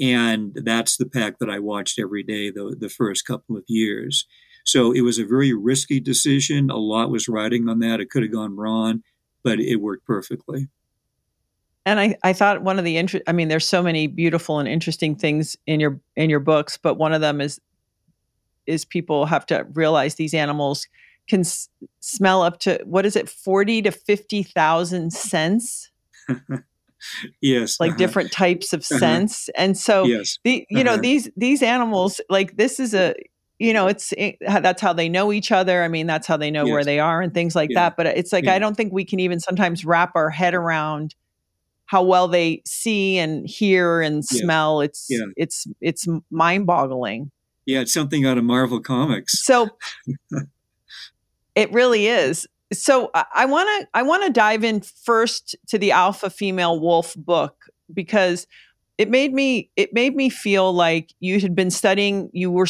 And 0.00 0.52
that's 0.54 0.96
the 0.96 1.06
pack 1.06 1.38
that 1.40 1.50
I 1.50 1.58
watched 1.58 1.98
every 1.98 2.22
day 2.22 2.50
the, 2.50 2.76
the 2.78 2.88
first 2.88 3.26
couple 3.26 3.56
of 3.56 3.64
years. 3.66 4.26
So 4.68 4.92
it 4.92 5.00
was 5.00 5.18
a 5.18 5.24
very 5.24 5.54
risky 5.54 5.98
decision. 5.98 6.68
A 6.68 6.76
lot 6.76 7.10
was 7.10 7.26
riding 7.26 7.70
on 7.70 7.78
that. 7.78 8.00
It 8.00 8.10
could 8.10 8.22
have 8.22 8.30
gone 8.30 8.54
wrong, 8.54 9.02
but 9.42 9.58
it 9.58 9.76
worked 9.76 10.04
perfectly. 10.04 10.68
And 11.86 11.98
I, 11.98 12.18
I 12.22 12.34
thought 12.34 12.62
one 12.62 12.78
of 12.78 12.84
the 12.84 12.98
interest 12.98 13.24
I 13.26 13.32
mean, 13.32 13.48
there's 13.48 13.66
so 13.66 13.82
many 13.82 14.08
beautiful 14.08 14.58
and 14.58 14.68
interesting 14.68 15.16
things 15.16 15.56
in 15.66 15.80
your 15.80 15.98
in 16.16 16.28
your 16.28 16.40
books, 16.40 16.76
but 16.76 16.96
one 16.96 17.14
of 17.14 17.22
them 17.22 17.40
is 17.40 17.58
is 18.66 18.84
people 18.84 19.24
have 19.24 19.46
to 19.46 19.66
realize 19.72 20.16
these 20.16 20.34
animals 20.34 20.86
can 21.30 21.40
s- 21.40 21.70
smell 22.00 22.42
up 22.42 22.58
to 22.60 22.78
what 22.84 23.06
is 23.06 23.16
it, 23.16 23.30
forty 23.30 23.80
to 23.80 23.90
fifty 23.90 24.42
thousand 24.42 25.14
scents. 25.14 25.90
yes 27.40 27.78
like 27.78 27.90
uh-huh. 27.90 27.98
different 27.98 28.32
types 28.32 28.72
of 28.72 28.80
uh-huh. 28.80 28.98
scents 28.98 29.48
and 29.56 29.78
so 29.78 30.04
yes. 30.04 30.38
the 30.42 30.66
you 30.68 30.80
uh-huh. 30.80 30.82
know 30.82 30.96
these 31.00 31.30
these 31.36 31.62
animals 31.62 32.20
like 32.28 32.56
this 32.56 32.80
is 32.80 32.92
a 32.92 33.14
you 33.58 33.72
know 33.72 33.86
it's 33.86 34.12
it, 34.16 34.36
that's 34.40 34.80
how 34.80 34.92
they 34.92 35.08
know 35.08 35.32
each 35.32 35.52
other 35.52 35.82
i 35.82 35.88
mean 35.88 36.06
that's 36.06 36.26
how 36.26 36.36
they 36.36 36.50
know 36.50 36.64
yes. 36.64 36.72
where 36.72 36.84
they 36.84 36.98
are 37.00 37.20
and 37.20 37.34
things 37.34 37.54
like 37.54 37.70
yeah. 37.70 37.80
that 37.80 37.96
but 37.96 38.06
it's 38.06 38.32
like 38.32 38.44
yeah. 38.44 38.54
i 38.54 38.58
don't 38.58 38.76
think 38.76 38.92
we 38.92 39.04
can 39.04 39.20
even 39.20 39.40
sometimes 39.40 39.84
wrap 39.84 40.12
our 40.14 40.30
head 40.30 40.54
around 40.54 41.14
how 41.86 42.02
well 42.02 42.28
they 42.28 42.62
see 42.66 43.18
and 43.18 43.48
hear 43.48 44.00
and 44.00 44.24
smell 44.24 44.80
it's 44.80 45.06
yeah. 45.08 45.24
it's 45.36 45.66
it's 45.80 46.06
mind 46.30 46.66
boggling 46.66 47.30
yeah 47.66 47.80
it's 47.80 47.92
something 47.92 48.24
out 48.24 48.38
of 48.38 48.44
marvel 48.44 48.80
comics 48.80 49.42
so 49.44 49.68
it 51.54 51.72
really 51.72 52.06
is 52.06 52.46
so 52.72 53.10
i 53.14 53.46
want 53.46 53.68
to 53.80 53.88
i 53.94 54.02
want 54.02 54.22
to 54.24 54.30
dive 54.30 54.62
in 54.62 54.80
first 54.80 55.56
to 55.66 55.78
the 55.78 55.90
alpha 55.90 56.30
female 56.30 56.78
wolf 56.78 57.14
book 57.16 57.64
because 57.92 58.46
it 58.98 59.08
made 59.08 59.32
me 59.32 59.70
it 59.76 59.94
made 59.94 60.14
me 60.14 60.28
feel 60.28 60.72
like 60.72 61.14
you 61.20 61.40
had 61.40 61.54
been 61.54 61.70
studying 61.70 62.28
you 62.32 62.50
were 62.50 62.66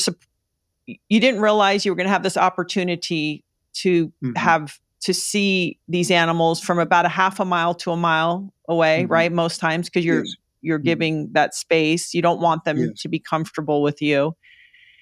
you 1.08 1.20
didn't 1.20 1.40
realize 1.40 1.84
you 1.84 1.92
were 1.92 1.96
going 1.96 2.06
to 2.06 2.12
have 2.12 2.22
this 2.22 2.36
opportunity 2.36 3.44
to 3.74 4.08
mm-hmm. 4.08 4.32
have 4.36 4.78
to 5.00 5.14
see 5.14 5.78
these 5.88 6.10
animals 6.10 6.60
from 6.60 6.78
about 6.78 7.04
a 7.04 7.08
half 7.08 7.38
a 7.40 7.44
mile 7.44 7.74
to 7.74 7.90
a 7.90 7.96
mile 7.96 8.52
away 8.68 9.02
mm-hmm. 9.02 9.12
right 9.12 9.32
most 9.32 9.60
times 9.60 9.88
because 9.88 10.04
you're 10.04 10.24
yes. 10.24 10.36
you're 10.60 10.78
mm-hmm. 10.78 10.84
giving 10.84 11.32
that 11.32 11.54
space 11.54 12.14
you 12.14 12.22
don't 12.22 12.40
want 12.40 12.64
them 12.64 12.78
yes. 12.78 13.00
to 13.00 13.08
be 13.08 13.18
comfortable 13.18 13.82
with 13.82 14.00
you 14.02 14.34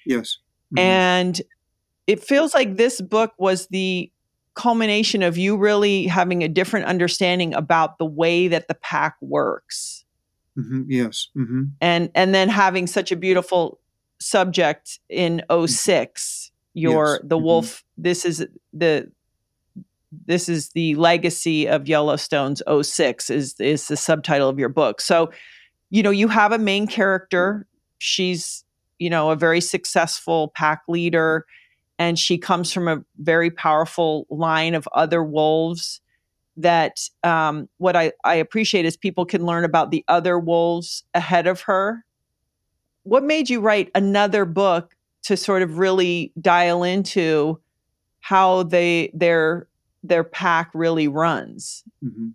yes 0.05 0.37
mm-hmm. 0.75 0.79
and 0.79 1.41
it 2.05 2.23
feels 2.23 2.53
like 2.53 2.77
this 2.77 3.01
book 3.01 3.33
was 3.37 3.67
the 3.67 4.11
culmination 4.53 5.21
of 5.21 5.37
you 5.37 5.55
really 5.55 6.07
having 6.07 6.43
a 6.43 6.47
different 6.47 6.85
understanding 6.85 7.53
about 7.53 7.97
the 7.97 8.05
way 8.05 8.47
that 8.47 8.67
the 8.67 8.75
pack 8.75 9.15
works 9.21 10.03
mm-hmm. 10.57 10.83
yes 10.87 11.29
mm-hmm. 11.35 11.63
and 11.81 12.09
and 12.13 12.35
then 12.35 12.49
having 12.49 12.87
such 12.87 13.11
a 13.11 13.15
beautiful 13.15 13.79
subject 14.19 14.99
in 15.09 15.41
mm-hmm. 15.49 15.65
06 15.65 16.51
your 16.73 17.13
yes. 17.13 17.19
the 17.23 17.35
mm-hmm. 17.35 17.45
wolf 17.45 17.65
mm-hmm. 17.65 18.01
this 18.03 18.25
is 18.25 18.45
the 18.73 19.11
this 20.25 20.47
is 20.47 20.69
the 20.69 20.95
legacy 20.95 21.67
of 21.67 21.87
yellowstone's 21.87 22.61
06 22.81 23.29
is 23.29 23.59
is 23.59 23.87
the 23.87 23.97
subtitle 23.97 24.49
of 24.49 24.59
your 24.59 24.69
book 24.69 25.01
so 25.01 25.31
you 25.89 26.03
know 26.03 26.11
you 26.11 26.27
have 26.27 26.51
a 26.51 26.57
main 26.57 26.87
character 26.87 27.67
she's 27.97 28.63
you 28.99 29.09
know 29.09 29.31
a 29.31 29.35
very 29.35 29.61
successful 29.61 30.51
pack 30.55 30.81
leader 30.87 31.45
and 31.99 32.19
she 32.19 32.37
comes 32.37 32.71
from 32.71 32.87
a 32.87 33.03
very 33.17 33.49
powerful 33.49 34.27
line 34.29 34.75
of 34.75 34.87
other 34.93 35.23
wolves 35.23 35.99
that 36.57 36.99
um, 37.23 37.69
what 37.77 37.95
I, 37.95 38.11
I 38.23 38.35
appreciate 38.35 38.85
is 38.85 38.97
people 38.97 39.25
can 39.25 39.45
learn 39.45 39.63
about 39.63 39.91
the 39.91 40.03
other 40.07 40.39
wolves 40.39 41.03
ahead 41.13 41.47
of 41.47 41.61
her 41.61 42.03
what 43.07 43.23
made 43.23 43.49
you 43.49 43.61
write 43.61 43.89
another 43.95 44.45
book 44.45 44.95
to 45.23 45.37
sort 45.37 45.61
of 45.61 45.77
really 45.77 46.31
dial 46.39 46.83
into 46.83 47.59
how 48.19 48.63
they 48.63 49.11
their 49.13 49.67
their 50.03 50.23
pack 50.23 50.69
really 50.73 51.07
runs? 51.07 51.83
Mm-hmm. 52.03 52.29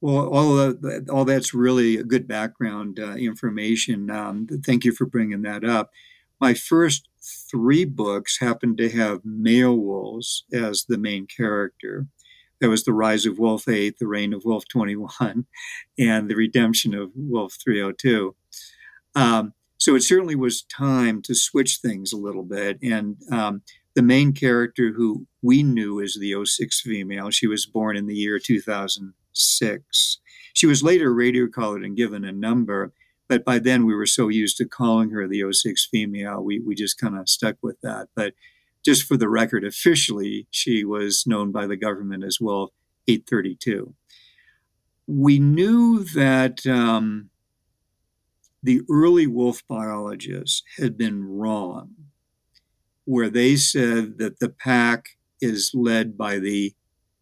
Well, 0.00 0.28
all 0.28 0.54
that, 0.56 1.08
all 1.10 1.24
that's 1.24 1.54
really 1.54 2.02
good 2.02 2.28
background 2.28 3.00
uh, 3.00 3.14
information. 3.14 4.10
Um, 4.10 4.46
thank 4.64 4.84
you 4.84 4.92
for 4.92 5.06
bringing 5.06 5.42
that 5.42 5.64
up. 5.64 5.90
My 6.38 6.52
first 6.52 7.08
three 7.50 7.86
books 7.86 8.38
happened 8.38 8.76
to 8.78 8.90
have 8.90 9.24
male 9.24 9.76
wolves 9.76 10.44
as 10.52 10.84
the 10.84 10.98
main 10.98 11.26
character. 11.26 12.06
That 12.60 12.68
was 12.68 12.84
The 12.84 12.92
Rise 12.92 13.24
of 13.24 13.38
Wolf 13.38 13.66
8, 13.66 13.98
The 13.98 14.06
Reign 14.06 14.34
of 14.34 14.44
Wolf 14.44 14.64
21, 14.68 15.46
and 15.98 16.28
The 16.28 16.36
Redemption 16.36 16.94
of 16.94 17.10
Wolf 17.14 17.56
302. 17.62 18.36
Um, 19.14 19.54
so 19.78 19.94
it 19.94 20.02
certainly 20.02 20.34
was 20.34 20.62
time 20.62 21.20
to 21.22 21.34
switch 21.34 21.78
things 21.78 22.12
a 22.12 22.16
little 22.16 22.42
bit. 22.42 22.78
And 22.82 23.16
um, 23.30 23.62
the 23.94 24.02
main 24.02 24.32
character 24.32 24.92
who 24.92 25.26
we 25.42 25.62
knew 25.62 26.00
as 26.00 26.16
the 26.18 26.34
06 26.44 26.80
female, 26.80 27.30
she 27.30 27.46
was 27.46 27.66
born 27.66 27.96
in 27.96 28.06
the 28.06 28.14
year 28.14 28.38
2006. 28.38 30.18
She 30.52 30.66
was 30.66 30.82
later 30.82 31.12
radio 31.12 31.48
collared 31.48 31.84
and 31.84 31.96
given 31.96 32.24
a 32.24 32.32
number, 32.32 32.92
but 33.28 33.44
by 33.44 33.58
then 33.58 33.86
we 33.86 33.94
were 33.94 34.06
so 34.06 34.28
used 34.28 34.56
to 34.58 34.64
calling 34.64 35.10
her 35.10 35.26
the 35.26 35.44
06 35.52 35.86
female, 35.86 36.42
we, 36.42 36.60
we 36.60 36.74
just 36.74 36.98
kind 36.98 37.18
of 37.18 37.28
stuck 37.28 37.56
with 37.62 37.80
that. 37.82 38.08
But 38.14 38.34
just 38.84 39.04
for 39.04 39.16
the 39.16 39.28
record, 39.28 39.64
officially, 39.64 40.46
she 40.50 40.84
was 40.84 41.24
known 41.26 41.50
by 41.52 41.66
the 41.66 41.76
government 41.76 42.22
as 42.22 42.38
Wolf 42.40 42.70
832. 43.08 43.94
We 45.06 45.38
knew 45.38 46.04
that 46.14 46.66
um, 46.66 47.30
the 48.64 48.80
early 48.90 49.26
wolf 49.26 49.62
biologists 49.68 50.62
had 50.78 50.96
been 50.96 51.22
wrong, 51.22 51.90
where 53.04 53.28
they 53.28 53.56
said 53.56 54.16
that 54.16 54.40
the 54.40 54.48
pack 54.48 55.18
is 55.38 55.72
led 55.74 56.16
by 56.16 56.38
the 56.38 56.72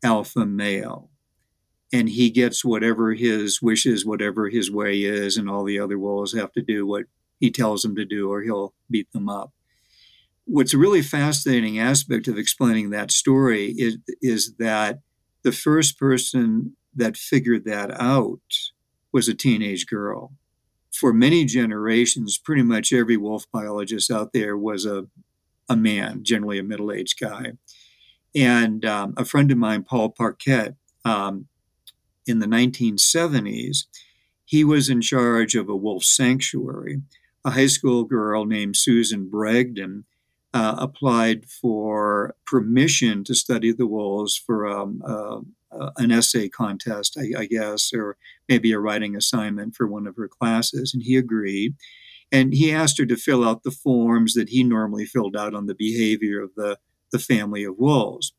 alpha 0.04 0.46
male 0.46 1.10
and 1.92 2.08
he 2.08 2.30
gets 2.30 2.64
whatever 2.64 3.14
his 3.14 3.60
wishes, 3.60 4.06
whatever 4.06 4.48
his 4.48 4.70
way 4.70 5.02
is, 5.02 5.36
and 5.36 5.50
all 5.50 5.64
the 5.64 5.80
other 5.80 5.98
wolves 5.98 6.32
have 6.32 6.52
to 6.52 6.62
do 6.62 6.86
what 6.86 7.06
he 7.40 7.50
tells 7.50 7.82
them 7.82 7.96
to 7.96 8.04
do 8.04 8.30
or 8.30 8.42
he'll 8.42 8.72
beat 8.88 9.10
them 9.12 9.28
up. 9.28 9.52
What's 10.44 10.72
a 10.72 10.78
really 10.78 11.02
fascinating 11.02 11.76
aspect 11.76 12.28
of 12.28 12.38
explaining 12.38 12.90
that 12.90 13.10
story 13.10 13.74
is, 13.76 13.98
is 14.20 14.54
that 14.60 15.00
the 15.42 15.52
first 15.52 15.98
person 15.98 16.76
that 16.94 17.16
figured 17.16 17.64
that 17.64 17.90
out 18.00 18.40
was 19.12 19.28
a 19.28 19.34
teenage 19.34 19.88
girl. 19.88 20.32
For 21.02 21.12
many 21.12 21.44
generations, 21.44 22.38
pretty 22.38 22.62
much 22.62 22.92
every 22.92 23.16
wolf 23.16 23.50
biologist 23.50 24.08
out 24.08 24.32
there 24.32 24.56
was 24.56 24.86
a, 24.86 25.08
a 25.68 25.74
man, 25.74 26.22
generally 26.22 26.60
a 26.60 26.62
middle 26.62 26.92
aged 26.92 27.18
guy. 27.18 27.54
And 28.36 28.84
um, 28.84 29.14
a 29.16 29.24
friend 29.24 29.50
of 29.50 29.58
mine, 29.58 29.82
Paul 29.82 30.10
Paquet, 30.10 30.76
um, 31.04 31.48
in 32.24 32.38
the 32.38 32.46
1970s, 32.46 33.86
he 34.44 34.62
was 34.62 34.88
in 34.88 35.00
charge 35.00 35.56
of 35.56 35.68
a 35.68 35.74
wolf 35.74 36.04
sanctuary. 36.04 37.02
A 37.44 37.50
high 37.50 37.66
school 37.66 38.04
girl 38.04 38.44
named 38.44 38.76
Susan 38.76 39.28
Bragdon 39.28 40.04
uh, 40.54 40.76
applied 40.78 41.46
for 41.46 42.36
permission 42.46 43.24
to 43.24 43.34
study 43.34 43.72
the 43.72 43.88
wolves 43.88 44.36
for 44.36 44.68
um, 44.68 45.02
uh, 45.78 45.90
an 45.96 46.12
essay 46.12 46.48
contest, 46.48 47.18
I, 47.18 47.40
I, 47.42 47.46
guess, 47.46 47.92
or 47.92 48.16
maybe 48.48 48.72
a 48.72 48.78
writing 48.78 49.16
assignment 49.16 49.74
for 49.74 49.86
one 49.86 50.06
of 50.06 50.16
her 50.16 50.28
classes. 50.28 50.92
And 50.92 51.02
he 51.02 51.16
agreed. 51.16 51.74
And 52.30 52.54
he 52.54 52.72
asked 52.72 52.98
her 52.98 53.06
to 53.06 53.16
fill 53.16 53.44
out 53.44 53.62
the 53.62 53.70
forms 53.70 54.34
that 54.34 54.48
he 54.48 54.64
normally 54.64 55.04
filled 55.04 55.36
out 55.36 55.54
on 55.54 55.66
the 55.66 55.74
behavior 55.74 56.42
of 56.42 56.50
the, 56.56 56.78
the 57.10 57.18
family 57.18 57.64
of 57.64 57.76
wolves. 57.78 58.32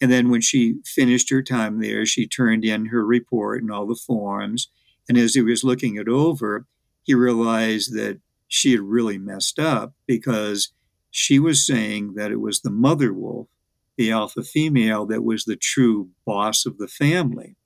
And 0.00 0.10
then 0.10 0.30
when 0.30 0.40
she 0.40 0.76
finished 0.84 1.30
her 1.30 1.42
time 1.42 1.80
there, 1.80 2.04
she 2.04 2.26
turned 2.26 2.64
in 2.64 2.86
her 2.86 3.04
report 3.04 3.62
and 3.62 3.70
all 3.70 3.86
the 3.86 3.94
forms. 3.94 4.70
And 5.08 5.16
as 5.16 5.34
he 5.34 5.42
was 5.42 5.64
looking 5.64 5.96
it 5.96 6.08
over, 6.08 6.66
he 7.02 7.14
realized 7.14 7.94
that 7.94 8.20
she 8.48 8.72
had 8.72 8.80
really 8.80 9.18
messed 9.18 9.58
up 9.58 9.94
because 10.06 10.72
she 11.10 11.38
was 11.38 11.66
saying 11.66 12.14
that 12.14 12.30
it 12.30 12.40
was 12.40 12.60
the 12.60 12.70
mother 12.70 13.12
wolf, 13.12 13.48
the 13.96 14.10
alpha 14.10 14.42
female, 14.42 15.06
that 15.06 15.24
was 15.24 15.44
the 15.44 15.56
true 15.56 16.10
boss 16.24 16.66
of 16.66 16.78
the 16.78 16.88
family. 16.88 17.56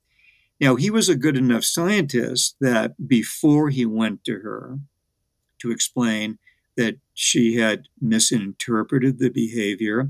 Now, 0.59 0.75
he 0.75 0.89
was 0.89 1.09
a 1.09 1.15
good 1.15 1.35
enough 1.35 1.63
scientist 1.63 2.55
that 2.61 3.07
before 3.07 3.69
he 3.69 3.85
went 3.85 4.23
to 4.25 4.39
her 4.39 4.77
to 5.59 5.71
explain 5.71 6.37
that 6.77 6.97
she 7.13 7.55
had 7.55 7.85
misinterpreted 7.99 9.19
the 9.19 9.29
behavior, 9.29 10.07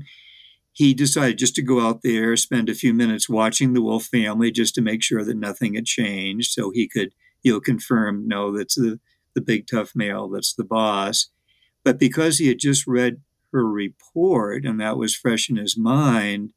he 0.72 0.94
decided 0.94 1.38
just 1.38 1.54
to 1.56 1.62
go 1.62 1.80
out 1.80 2.00
there, 2.02 2.36
spend 2.36 2.68
a 2.68 2.74
few 2.74 2.94
minutes 2.94 3.28
watching 3.28 3.72
the 3.72 3.82
wolf 3.82 4.04
family 4.04 4.50
just 4.50 4.74
to 4.74 4.82
make 4.82 5.02
sure 5.02 5.24
that 5.24 5.36
nothing 5.36 5.74
had 5.74 5.84
changed 5.84 6.52
so 6.52 6.70
he 6.70 6.88
could, 6.88 7.12
you 7.42 7.52
know, 7.52 7.60
confirm, 7.60 8.26
no, 8.26 8.56
that's 8.56 8.74
the, 8.76 8.98
the 9.34 9.40
big 9.40 9.66
tough 9.66 9.92
male, 9.94 10.28
that's 10.28 10.54
the 10.54 10.64
boss. 10.64 11.28
But 11.84 11.98
because 11.98 12.38
he 12.38 12.48
had 12.48 12.58
just 12.58 12.86
read 12.86 13.20
her 13.52 13.66
report 13.66 14.64
and 14.64 14.80
that 14.80 14.96
was 14.96 15.14
fresh 15.14 15.48
in 15.48 15.56
his 15.56 15.76
mind, 15.76 16.50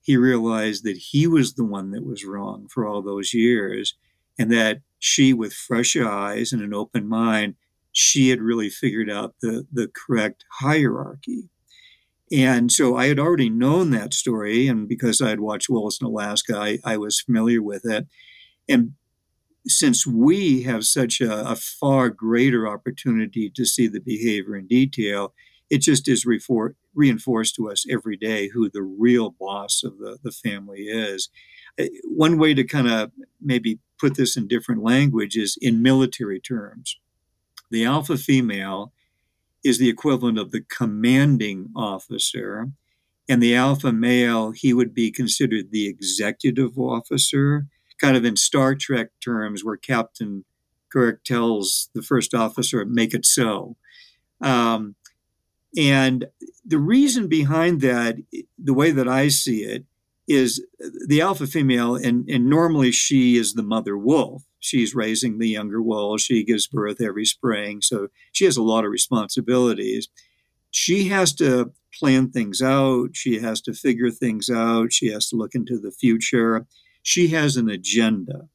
he 0.00 0.16
realized 0.16 0.84
that 0.84 0.96
he 0.96 1.26
was 1.26 1.54
the 1.54 1.64
one 1.64 1.90
that 1.92 2.04
was 2.04 2.24
wrong 2.24 2.68
for 2.68 2.86
all 2.86 3.02
those 3.02 3.32
years 3.32 3.94
and 4.38 4.50
that 4.52 4.80
she, 4.98 5.32
with 5.32 5.52
fresh 5.52 5.96
eyes 5.96 6.52
and 6.52 6.62
an 6.62 6.74
open 6.74 7.08
mind, 7.08 7.54
she 7.92 8.30
had 8.30 8.40
really 8.40 8.68
figured 8.68 9.10
out 9.10 9.34
the, 9.40 9.66
the 9.72 9.88
correct 9.94 10.44
hierarchy 10.60 11.48
and 12.32 12.72
so 12.72 12.96
I 12.96 13.06
had 13.06 13.18
already 13.18 13.50
known 13.50 13.90
that 13.90 14.14
story. 14.14 14.66
And 14.66 14.88
because 14.88 15.20
I 15.20 15.28
had 15.28 15.40
watched 15.40 15.68
Wolves 15.68 15.98
in 16.00 16.06
Alaska, 16.06 16.56
I, 16.56 16.78
I 16.84 16.96
was 16.96 17.20
familiar 17.20 17.62
with 17.62 17.84
it. 17.84 18.06
And 18.68 18.94
since 19.66 20.06
we 20.06 20.62
have 20.62 20.84
such 20.84 21.20
a, 21.20 21.50
a, 21.50 21.56
far 21.56 22.10
greater 22.10 22.68
opportunity 22.68 23.50
to 23.50 23.64
see 23.64 23.86
the 23.86 24.00
behavior 24.00 24.56
in 24.56 24.66
detail, 24.66 25.32
it 25.74 25.80
just 25.80 26.06
is 26.06 26.24
refor- 26.24 26.76
reinforced 26.94 27.56
to 27.56 27.68
us 27.68 27.84
every 27.90 28.16
day 28.16 28.48
who 28.48 28.70
the 28.70 28.82
real 28.82 29.30
boss 29.30 29.82
of 29.82 29.98
the, 29.98 30.18
the 30.22 30.30
family 30.30 30.82
is. 30.82 31.28
Uh, 31.76 31.86
one 32.04 32.38
way 32.38 32.54
to 32.54 32.62
kind 32.62 32.88
of 32.88 33.10
maybe 33.42 33.80
put 33.98 34.16
this 34.16 34.36
in 34.36 34.46
different 34.46 34.84
language 34.84 35.36
is 35.36 35.58
in 35.60 35.82
military 35.82 36.38
terms. 36.38 36.96
The 37.72 37.84
alpha 37.84 38.16
female 38.16 38.92
is 39.64 39.78
the 39.78 39.88
equivalent 39.88 40.38
of 40.38 40.52
the 40.52 40.60
commanding 40.60 41.70
officer. 41.74 42.68
And 43.28 43.42
the 43.42 43.56
alpha 43.56 43.92
male, 43.92 44.52
he 44.52 44.72
would 44.72 44.94
be 44.94 45.10
considered 45.10 45.72
the 45.72 45.88
executive 45.88 46.78
officer, 46.78 47.66
kind 48.00 48.16
of 48.16 48.24
in 48.24 48.36
Star 48.36 48.76
Trek 48.76 49.08
terms, 49.20 49.64
where 49.64 49.76
Captain 49.76 50.44
Kirk 50.92 51.24
tells 51.24 51.90
the 51.94 52.02
first 52.02 52.32
officer, 52.32 52.84
make 52.84 53.12
it 53.12 53.26
so. 53.26 53.76
Um, 54.40 54.94
and 55.76 56.26
the 56.64 56.78
reason 56.78 57.28
behind 57.28 57.80
that, 57.82 58.16
the 58.58 58.74
way 58.74 58.90
that 58.90 59.08
I 59.08 59.28
see 59.28 59.64
it, 59.64 59.84
is 60.26 60.64
the 61.06 61.20
alpha 61.20 61.46
female, 61.46 61.96
and, 61.96 62.28
and 62.30 62.48
normally 62.48 62.90
she 62.90 63.36
is 63.36 63.52
the 63.52 63.62
mother 63.62 63.96
wolf 63.98 64.44
she's 64.64 64.94
raising 64.94 65.38
the 65.38 65.48
younger 65.48 65.82
wolves. 65.82 66.22
She 66.22 66.42
gives 66.42 66.66
birth 66.66 67.00
every 67.00 67.26
spring. 67.26 67.82
So 67.82 68.08
she 68.32 68.46
has 68.46 68.56
a 68.56 68.62
lot 68.62 68.84
of 68.84 68.90
responsibilities. 68.90 70.08
She 70.70 71.08
has 71.08 71.34
to 71.34 71.72
plan 71.92 72.30
things 72.30 72.62
out. 72.62 73.10
She 73.12 73.38
has 73.40 73.60
to 73.62 73.74
figure 73.74 74.10
things 74.10 74.48
out. 74.48 74.92
She 74.92 75.08
has 75.08 75.28
to 75.28 75.36
look 75.36 75.54
into 75.54 75.78
the 75.78 75.92
future. 75.92 76.66
She 77.02 77.28
has 77.28 77.56
an 77.56 77.68
agenda 77.68 78.48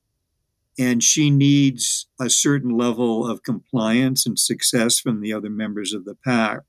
and 0.77 1.03
she 1.03 1.29
needs 1.29 2.07
a 2.19 2.29
certain 2.29 2.71
level 2.71 3.29
of 3.29 3.43
compliance 3.43 4.25
and 4.25 4.39
success 4.39 4.99
from 4.99 5.21
the 5.21 5.31
other 5.31 5.49
members 5.49 5.93
of 5.93 6.05
the 6.05 6.15
pack. 6.15 6.61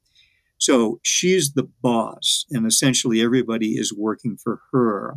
So 0.61 1.01
she's 1.03 1.55
the 1.55 1.69
boss, 1.83 2.45
and 2.51 2.67
essentially 2.67 3.23
everybody 3.23 3.79
is 3.79 3.95
working 3.95 4.37
for 4.37 4.61
her. 4.73 5.17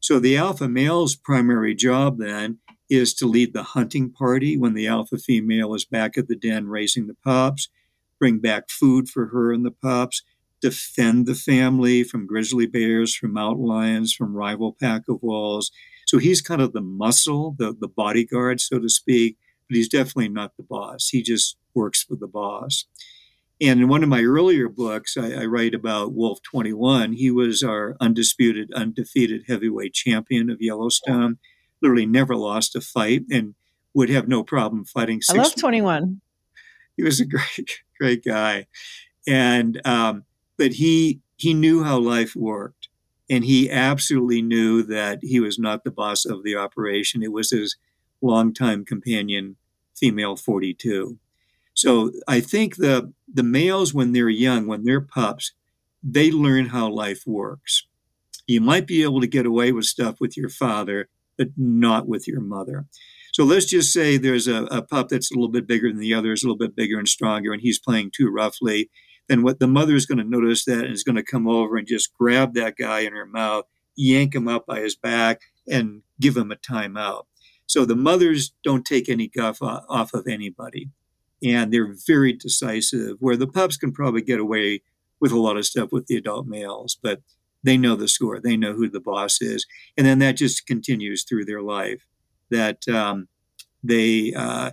So 0.00 0.18
the 0.18 0.36
alpha 0.36 0.66
male's 0.66 1.14
primary 1.14 1.74
job 1.74 2.18
then 2.18 2.58
is 2.88 3.12
to 3.14 3.26
lead 3.26 3.52
the 3.52 3.62
hunting 3.62 4.10
party 4.10 4.56
when 4.56 4.72
the 4.72 4.86
alpha 4.86 5.18
female 5.18 5.74
is 5.74 5.84
back 5.84 6.16
at 6.16 6.26
the 6.26 6.36
den 6.36 6.68
raising 6.68 7.06
the 7.06 7.16
pups, 7.22 7.68
bring 8.18 8.38
back 8.38 8.70
food 8.70 9.10
for 9.10 9.26
her 9.26 9.52
and 9.52 9.64
the 9.64 9.70
pups, 9.70 10.22
defend 10.62 11.26
the 11.26 11.34
family 11.34 12.02
from 12.02 12.26
grizzly 12.26 12.66
bears, 12.66 13.14
from 13.14 13.34
mountain 13.34 13.66
lions, 13.66 14.14
from 14.14 14.34
rival 14.34 14.74
pack 14.80 15.02
of 15.06 15.18
wolves. 15.22 15.70
So 16.06 16.16
he's 16.16 16.40
kind 16.40 16.62
of 16.62 16.72
the 16.72 16.80
muscle, 16.80 17.54
the, 17.58 17.76
the 17.78 17.88
bodyguard, 17.88 18.62
so 18.62 18.78
to 18.78 18.88
speak, 18.88 19.36
but 19.68 19.76
he's 19.76 19.90
definitely 19.90 20.30
not 20.30 20.56
the 20.56 20.62
boss. 20.62 21.10
He 21.10 21.22
just 21.22 21.58
works 21.74 22.02
for 22.02 22.16
the 22.16 22.26
boss. 22.26 22.86
And 23.60 23.80
in 23.80 23.88
one 23.88 24.04
of 24.04 24.08
my 24.08 24.22
earlier 24.22 24.68
books, 24.68 25.16
I, 25.16 25.32
I, 25.32 25.44
write 25.46 25.74
about 25.74 26.12
Wolf 26.12 26.40
21. 26.42 27.14
He 27.14 27.30
was 27.30 27.64
our 27.64 27.96
undisputed, 28.00 28.72
undefeated 28.72 29.44
heavyweight 29.48 29.94
champion 29.94 30.48
of 30.48 30.58
Yellowstone 30.60 31.38
literally 31.80 32.06
never 32.06 32.36
lost 32.36 32.76
a 32.76 32.80
fight 32.80 33.22
and 33.30 33.54
would 33.94 34.08
have 34.10 34.28
no 34.28 34.42
problem 34.42 34.84
fighting. 34.84 35.20
Six 35.20 35.38
I 35.38 35.42
love 35.42 35.54
21. 35.54 36.20
He 36.96 37.02
was 37.02 37.20
a 37.20 37.24
great, 37.26 37.80
great 37.98 38.24
guy. 38.24 38.66
And, 39.26 39.80
um, 39.84 40.24
but 40.56 40.74
he, 40.74 41.20
he 41.36 41.54
knew 41.54 41.84
how 41.84 41.98
life 41.98 42.34
worked. 42.34 42.88
And 43.30 43.44
he 43.44 43.70
absolutely 43.70 44.40
knew 44.40 44.82
that 44.84 45.18
he 45.22 45.38
was 45.38 45.58
not 45.58 45.84
the 45.84 45.90
boss 45.90 46.24
of 46.24 46.44
the 46.44 46.56
operation. 46.56 47.22
It 47.22 47.32
was 47.32 47.50
his 47.50 47.76
longtime 48.22 48.86
companion, 48.86 49.56
female 49.94 50.34
42. 50.34 51.18
So 51.78 52.10
I 52.26 52.40
think 52.40 52.74
the 52.74 53.12
the 53.32 53.44
males, 53.44 53.94
when 53.94 54.10
they're 54.10 54.28
young, 54.28 54.66
when 54.66 54.82
they're 54.82 55.00
pups, 55.00 55.52
they 56.02 56.32
learn 56.32 56.66
how 56.66 56.88
life 56.88 57.22
works. 57.24 57.86
You 58.48 58.60
might 58.60 58.88
be 58.88 59.04
able 59.04 59.20
to 59.20 59.28
get 59.28 59.46
away 59.46 59.70
with 59.70 59.84
stuff 59.84 60.16
with 60.18 60.36
your 60.36 60.48
father, 60.48 61.08
but 61.36 61.50
not 61.56 62.08
with 62.08 62.26
your 62.26 62.40
mother. 62.40 62.86
So 63.32 63.44
let's 63.44 63.66
just 63.66 63.92
say 63.92 64.16
there's 64.16 64.48
a, 64.48 64.64
a 64.64 64.82
pup 64.82 65.08
that's 65.08 65.30
a 65.30 65.34
little 65.34 65.52
bit 65.52 65.68
bigger 65.68 65.88
than 65.88 66.00
the 66.00 66.14
others, 66.14 66.42
a 66.42 66.46
little 66.48 66.58
bit 66.58 66.74
bigger 66.74 66.98
and 66.98 67.08
stronger, 67.08 67.52
and 67.52 67.62
he's 67.62 67.78
playing 67.78 68.10
too 68.10 68.28
roughly. 68.28 68.90
Then 69.28 69.44
what 69.44 69.60
the 69.60 69.68
mother 69.68 69.94
is 69.94 70.06
going 70.06 70.18
to 70.18 70.24
notice 70.24 70.64
that 70.64 70.84
and 70.84 70.92
is 70.92 71.04
going 71.04 71.14
to 71.14 71.22
come 71.22 71.46
over 71.46 71.76
and 71.76 71.86
just 71.86 72.12
grab 72.18 72.54
that 72.54 72.74
guy 72.76 73.00
in 73.00 73.12
her 73.12 73.26
mouth, 73.26 73.66
yank 73.94 74.34
him 74.34 74.48
up 74.48 74.66
by 74.66 74.80
his 74.80 74.96
back, 74.96 75.42
and 75.70 76.02
give 76.18 76.36
him 76.36 76.50
a 76.50 76.56
timeout. 76.56 77.26
So 77.66 77.84
the 77.84 77.94
mothers 77.94 78.52
don't 78.64 78.84
take 78.84 79.08
any 79.08 79.28
guff 79.28 79.62
off 79.62 80.12
of 80.12 80.26
anybody, 80.26 80.90
and 81.42 81.72
they're 81.72 81.94
very 82.06 82.32
decisive. 82.32 83.16
Where 83.20 83.36
the 83.36 83.46
pups 83.46 83.76
can 83.76 83.92
probably 83.92 84.22
get 84.22 84.40
away 84.40 84.82
with 85.20 85.32
a 85.32 85.38
lot 85.38 85.56
of 85.56 85.66
stuff 85.66 85.90
with 85.92 86.06
the 86.06 86.16
adult 86.16 86.46
males, 86.46 86.96
but 87.00 87.20
they 87.64 87.76
know 87.76 87.96
the 87.96 88.08
score. 88.08 88.40
They 88.40 88.56
know 88.56 88.72
who 88.74 88.88
the 88.88 89.00
boss 89.00 89.40
is, 89.42 89.66
and 89.96 90.06
then 90.06 90.18
that 90.20 90.32
just 90.32 90.66
continues 90.66 91.24
through 91.24 91.44
their 91.44 91.62
life 91.62 92.06
that 92.50 92.88
um, 92.88 93.28
they, 93.82 94.32
uh, 94.34 94.70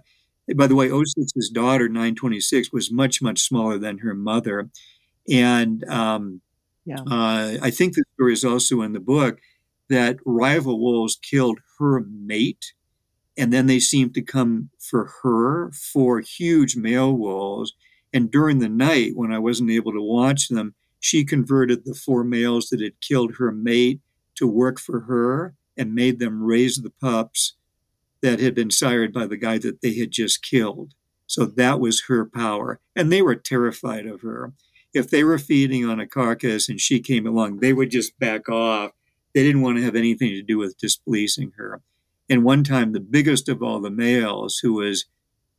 by 0.55 0.67
the 0.67 0.75
way, 0.75 0.89
06's 0.89 1.49
daughter, 1.49 1.87
926, 1.87 2.71
was 2.71 2.91
much, 2.91 3.21
much 3.21 3.41
smaller 3.41 3.77
than 3.77 3.99
her 3.99 4.13
mother. 4.13 4.69
And 5.29 5.83
um, 5.89 6.41
yeah. 6.85 6.99
uh, 6.99 7.57
I 7.61 7.71
think 7.71 7.93
the 7.95 8.03
story 8.13 8.33
is 8.33 8.43
also 8.43 8.81
in 8.81 8.93
the 8.93 8.99
book 8.99 9.39
that 9.89 10.17
rival 10.25 10.79
wolves 10.79 11.15
killed 11.15 11.59
her 11.79 12.01
mate. 12.01 12.73
And 13.37 13.51
then 13.51 13.67
they 13.67 13.79
seemed 13.79 14.13
to 14.15 14.21
come 14.21 14.69
for 14.79 15.11
her 15.21 15.71
for 15.71 16.21
huge 16.21 16.75
male 16.75 17.13
wolves. 17.13 17.73
And 18.13 18.31
during 18.31 18.59
the 18.59 18.69
night, 18.69 19.11
when 19.15 19.33
I 19.33 19.39
wasn't 19.39 19.71
able 19.71 19.91
to 19.91 20.01
watch 20.01 20.47
them, 20.47 20.73
she 20.99 21.25
converted 21.25 21.83
the 21.85 21.93
four 21.93 22.23
males 22.23 22.69
that 22.69 22.81
had 22.81 23.01
killed 23.01 23.35
her 23.37 23.51
mate 23.51 23.99
to 24.35 24.47
work 24.47 24.79
for 24.79 25.01
her 25.01 25.53
and 25.77 25.93
made 25.93 26.19
them 26.19 26.43
raise 26.43 26.77
the 26.77 26.89
pups 26.89 27.55
that 28.21 28.39
had 28.39 28.55
been 28.55 28.71
sired 28.71 29.13
by 29.13 29.27
the 29.27 29.37
guy 29.37 29.57
that 29.57 29.81
they 29.81 29.93
had 29.95 30.11
just 30.11 30.43
killed. 30.43 30.93
So 31.27 31.45
that 31.45 31.79
was 31.79 32.05
her 32.07 32.25
power. 32.25 32.79
And 32.95 33.11
they 33.11 33.21
were 33.21 33.35
terrified 33.35 34.05
of 34.05 34.21
her. 34.21 34.53
If 34.93 35.09
they 35.09 35.23
were 35.23 35.37
feeding 35.37 35.85
on 35.85 35.99
a 35.99 36.07
carcass 36.07 36.69
and 36.69 36.79
she 36.79 37.01
came 37.01 37.27
along, 37.27 37.59
they 37.59 37.73
would 37.73 37.91
just 37.91 38.17
back 38.17 38.47
off. 38.47 38.91
They 39.33 39.43
didn't 39.43 39.61
want 39.61 39.77
to 39.77 39.83
have 39.83 39.95
anything 39.95 40.29
to 40.29 40.41
do 40.41 40.57
with 40.57 40.77
displeasing 40.77 41.51
her. 41.57 41.81
And 42.29 42.43
one 42.43 42.63
time, 42.63 42.91
the 42.91 42.99
biggest 42.99 43.49
of 43.49 43.61
all 43.61 43.79
the 43.79 43.91
males, 43.91 44.59
who 44.61 44.73
was 44.73 45.05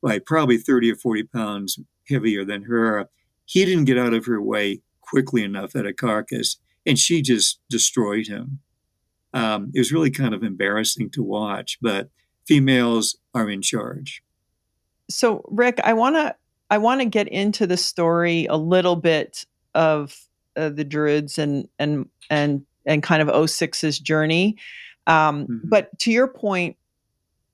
like 0.02 0.24
probably 0.26 0.58
30 0.58 0.92
or 0.92 0.96
40 0.96 1.22
pounds 1.24 1.78
heavier 2.08 2.44
than 2.44 2.64
her, 2.64 3.08
he 3.44 3.64
didn't 3.64 3.84
get 3.84 3.98
out 3.98 4.14
of 4.14 4.26
her 4.26 4.42
way 4.42 4.80
quickly 5.00 5.42
enough 5.42 5.76
at 5.76 5.86
a 5.86 5.92
carcass, 5.92 6.58
and 6.84 6.98
she 6.98 7.22
just 7.22 7.60
destroyed 7.70 8.26
him. 8.26 8.60
Um, 9.32 9.70
it 9.74 9.78
was 9.78 9.92
really 9.92 10.10
kind 10.10 10.34
of 10.34 10.42
embarrassing 10.42 11.10
to 11.10 11.22
watch, 11.22 11.78
but 11.80 12.08
females 12.46 13.16
are 13.34 13.48
in 13.48 13.62
charge. 13.62 14.22
So, 15.08 15.44
Rick, 15.48 15.80
I 15.84 15.92
want 15.92 16.16
to 16.16 16.34
I 16.70 16.78
want 16.78 17.00
to 17.00 17.06
get 17.06 17.28
into 17.28 17.66
the 17.66 17.76
story 17.76 18.46
a 18.46 18.56
little 18.56 18.96
bit 18.96 19.46
of 19.74 20.16
uh, 20.56 20.70
the 20.70 20.84
Druids 20.84 21.38
and 21.38 21.68
and 21.78 22.08
and 22.30 22.64
and 22.86 23.02
kind 23.02 23.22
of 23.22 23.28
06's 23.28 23.98
journey. 23.98 24.56
Um, 25.07 25.46
mm-hmm. 25.46 25.68
But 25.68 25.96
to 26.00 26.11
your 26.11 26.28
point, 26.28 26.76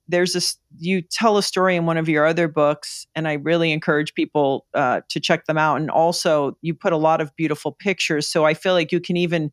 there's 0.07 0.33
this 0.33 0.57
you 0.79 1.01
tell 1.01 1.37
a 1.37 1.43
story 1.43 1.75
in 1.75 1.85
one 1.85 1.97
of 1.97 2.09
your 2.09 2.25
other 2.25 2.47
books, 2.47 3.07
and 3.15 3.27
I 3.27 3.33
really 3.33 3.71
encourage 3.71 4.13
people 4.13 4.65
uh, 4.73 5.01
to 5.09 5.19
check 5.19 5.45
them 5.45 5.57
out. 5.57 5.77
And 5.77 5.89
also, 5.89 6.57
you 6.61 6.73
put 6.73 6.93
a 6.93 6.97
lot 6.97 7.21
of 7.21 7.35
beautiful 7.35 7.71
pictures, 7.71 8.27
so 8.27 8.45
I 8.45 8.53
feel 8.53 8.73
like 8.73 8.91
you 8.91 8.99
can 8.99 9.17
even 9.17 9.51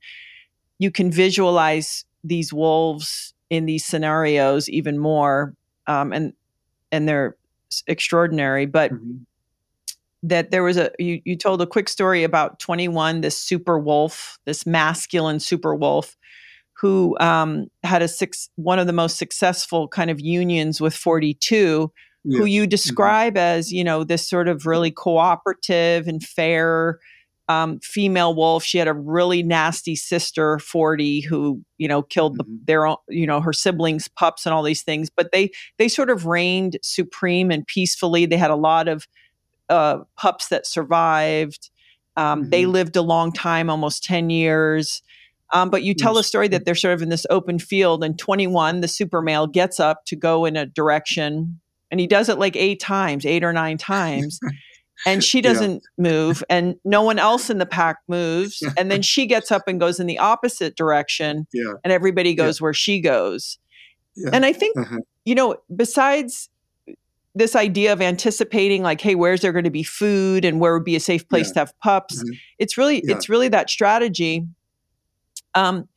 you 0.78 0.90
can 0.90 1.10
visualize 1.10 2.04
these 2.24 2.52
wolves 2.52 3.34
in 3.48 3.66
these 3.66 3.84
scenarios 3.84 4.68
even 4.68 4.98
more, 4.98 5.54
um, 5.86 6.12
and 6.12 6.32
and 6.90 7.08
they're 7.08 7.36
extraordinary. 7.86 8.66
But 8.66 8.92
mm-hmm. 8.92 9.18
that 10.24 10.50
there 10.50 10.64
was 10.64 10.76
a 10.76 10.90
you 10.98 11.20
you 11.24 11.36
told 11.36 11.62
a 11.62 11.66
quick 11.66 11.88
story 11.88 12.24
about 12.24 12.58
21, 12.58 13.20
this 13.20 13.36
super 13.36 13.78
wolf, 13.78 14.40
this 14.46 14.66
masculine 14.66 15.38
super 15.38 15.76
wolf, 15.76 16.16
who 16.80 17.16
um, 17.20 17.66
had 17.82 18.00
a 18.00 18.08
six 18.08 18.48
one 18.56 18.78
of 18.78 18.86
the 18.86 18.92
most 18.92 19.18
successful 19.18 19.86
kind 19.86 20.10
of 20.10 20.20
unions 20.20 20.80
with 20.80 20.94
42. 20.94 21.92
Yeah. 22.22 22.38
Who 22.38 22.44
you 22.44 22.62
mm-hmm. 22.62 22.68
describe 22.68 23.34
mm-hmm. 23.34 23.58
as, 23.58 23.72
you 23.72 23.82
know, 23.82 24.04
this 24.04 24.28
sort 24.28 24.48
of 24.48 24.66
really 24.66 24.90
cooperative 24.90 26.06
and 26.06 26.22
fair 26.22 26.98
um, 27.48 27.80
female 27.80 28.34
wolf. 28.34 28.62
She 28.62 28.78
had 28.78 28.88
a 28.88 28.94
really 28.94 29.42
nasty 29.42 29.96
sister, 29.96 30.58
40, 30.58 31.22
who, 31.22 31.62
you 31.78 31.88
know, 31.88 32.02
killed 32.02 32.38
mm-hmm. 32.38 32.56
their 32.64 32.86
own, 32.86 32.96
you 33.08 33.26
know, 33.26 33.40
her 33.40 33.52
siblings, 33.52 34.06
pups, 34.06 34.46
and 34.46 34.54
all 34.54 34.62
these 34.62 34.82
things. 34.82 35.10
But 35.10 35.32
they, 35.32 35.50
they 35.78 35.88
sort 35.88 36.10
of 36.10 36.26
reigned 36.26 36.78
supreme 36.82 37.50
and 37.50 37.66
peacefully. 37.66 38.26
They 38.26 38.36
had 38.36 38.50
a 38.50 38.56
lot 38.56 38.86
of 38.86 39.06
uh, 39.68 39.98
pups 40.16 40.48
that 40.48 40.66
survived. 40.66 41.70
Um, 42.16 42.42
mm-hmm. 42.42 42.50
They 42.50 42.66
lived 42.66 42.96
a 42.96 43.02
long 43.02 43.32
time, 43.32 43.68
almost 43.68 44.04
10 44.04 44.30
years. 44.30 45.02
Um, 45.52 45.70
but 45.70 45.82
you 45.82 45.94
tell 45.94 46.14
yes. 46.14 46.26
a 46.26 46.28
story 46.28 46.48
that 46.48 46.64
they're 46.64 46.74
sort 46.74 46.94
of 46.94 47.02
in 47.02 47.08
this 47.08 47.26
open 47.30 47.58
field, 47.58 48.04
and 48.04 48.18
21, 48.18 48.80
the 48.80 48.88
super 48.88 49.20
male, 49.20 49.46
gets 49.46 49.80
up 49.80 50.04
to 50.06 50.16
go 50.16 50.44
in 50.44 50.56
a 50.56 50.66
direction, 50.66 51.60
and 51.90 52.00
he 52.00 52.06
does 52.06 52.28
it 52.28 52.38
like 52.38 52.56
eight 52.56 52.80
times, 52.80 53.26
eight 53.26 53.42
or 53.42 53.52
nine 53.52 53.78
times. 53.78 54.40
and 55.06 55.24
she 55.24 55.40
doesn't 55.42 55.82
yeah. 55.98 56.10
move 56.10 56.44
and 56.48 56.76
no 56.84 57.02
one 57.02 57.18
else 57.18 57.50
in 57.50 57.58
the 57.58 57.66
pack 57.66 57.98
moves 58.08 58.62
and 58.76 58.90
then 58.90 59.02
she 59.02 59.26
gets 59.26 59.50
up 59.50 59.62
and 59.66 59.80
goes 59.80 60.00
in 60.00 60.06
the 60.06 60.18
opposite 60.18 60.76
direction 60.76 61.46
yeah. 61.52 61.72
and 61.84 61.92
everybody 61.92 62.34
goes 62.34 62.60
yeah. 62.60 62.64
where 62.64 62.74
she 62.74 63.00
goes 63.00 63.58
and 64.32 64.44
i 64.44 64.52
think 64.52 64.76
uh-huh. 64.76 64.98
you 65.24 65.34
know 65.34 65.56
besides 65.74 66.48
this 67.34 67.54
idea 67.54 67.92
of 67.92 68.00
anticipating 68.02 68.82
like 68.82 69.00
hey 69.00 69.14
where's 69.14 69.40
there 69.40 69.52
going 69.52 69.64
to 69.64 69.70
be 69.70 69.82
food 69.82 70.44
and 70.44 70.60
where 70.60 70.74
would 70.74 70.84
be 70.84 70.96
a 70.96 71.00
safe 71.00 71.26
place 71.28 71.50
to 71.50 71.60
have 71.60 71.72
pups 71.80 72.18
mm-hmm. 72.18 72.34
it's 72.58 72.76
really 72.76 72.98
it's 73.06 73.28
really 73.28 73.48
that 73.48 73.70
strategy 73.70 74.46
um 75.54 75.88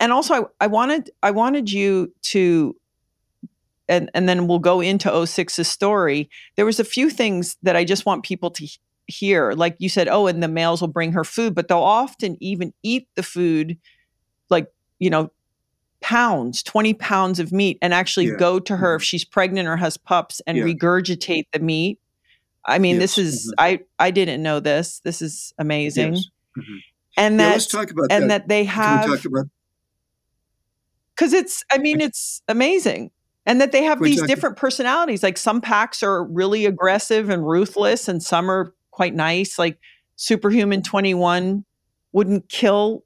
and 0.00 0.12
also 0.12 0.34
I, 0.34 0.64
I 0.64 0.66
wanted 0.66 1.10
i 1.22 1.30
wanted 1.30 1.70
you 1.70 2.12
to 2.22 2.76
and 3.88 4.10
and 4.14 4.28
then 4.28 4.46
we'll 4.46 4.58
go 4.58 4.80
into 4.80 5.08
06's 5.08 5.68
story 5.68 6.28
there 6.56 6.66
was 6.66 6.80
a 6.80 6.84
few 6.84 7.10
things 7.10 7.56
that 7.62 7.76
i 7.76 7.84
just 7.84 8.06
want 8.06 8.24
people 8.24 8.50
to 8.52 8.68
hear 9.08 9.52
like 9.52 9.76
you 9.78 9.88
said 9.88 10.08
oh 10.08 10.26
and 10.26 10.42
the 10.42 10.48
males 10.48 10.80
will 10.80 10.88
bring 10.88 11.12
her 11.12 11.24
food 11.24 11.54
but 11.54 11.68
they'll 11.68 11.78
often 11.78 12.36
even 12.40 12.72
eat 12.82 13.08
the 13.14 13.22
food 13.22 13.78
like 14.50 14.66
you 14.98 15.10
know 15.10 15.30
pounds 16.00 16.62
20 16.62 16.94
pounds 16.94 17.38
of 17.38 17.52
meat 17.52 17.78
and 17.80 17.94
actually 17.94 18.26
yeah. 18.26 18.36
go 18.36 18.58
to 18.58 18.76
her 18.76 18.88
mm-hmm. 18.88 18.96
if 18.96 19.02
she's 19.02 19.24
pregnant 19.24 19.68
or 19.68 19.76
has 19.76 19.96
pups 19.96 20.40
and 20.46 20.58
yeah. 20.58 20.64
regurgitate 20.64 21.46
the 21.52 21.58
meat 21.60 21.98
i 22.64 22.78
mean 22.78 22.96
yes. 22.96 23.14
this 23.14 23.18
is 23.18 23.54
mm-hmm. 23.58 23.64
i 23.64 23.80
i 23.98 24.10
didn't 24.10 24.42
know 24.42 24.60
this 24.60 25.00
this 25.04 25.22
is 25.22 25.54
amazing 25.58 26.14
yes. 26.14 26.26
mm-hmm. 26.58 26.76
And 27.16 27.40
that 27.40 27.46
yeah, 27.46 27.52
let's 27.52 27.66
talk 27.66 27.90
about 27.90 28.06
and 28.10 28.30
that, 28.30 28.42
that 28.42 28.48
they 28.48 28.64
have 28.64 29.08
because 31.14 31.32
it's 31.32 31.64
i 31.70 31.78
mean 31.78 32.00
it's 32.00 32.42
amazing 32.48 33.10
and 33.46 33.60
that 33.60 33.70
they 33.70 33.84
have 33.84 34.02
these 34.02 34.20
different 34.22 34.56
personalities. 34.56 35.22
Like 35.22 35.38
some 35.38 35.60
packs 35.60 36.02
are 36.02 36.24
really 36.24 36.66
aggressive 36.66 37.30
and 37.30 37.46
ruthless, 37.46 38.08
and 38.08 38.20
some 38.20 38.50
are 38.50 38.74
quite 38.90 39.14
nice. 39.14 39.56
Like 39.58 39.78
Superhuman 40.16 40.82
21 40.82 41.64
wouldn't 42.12 42.48
kill 42.48 43.04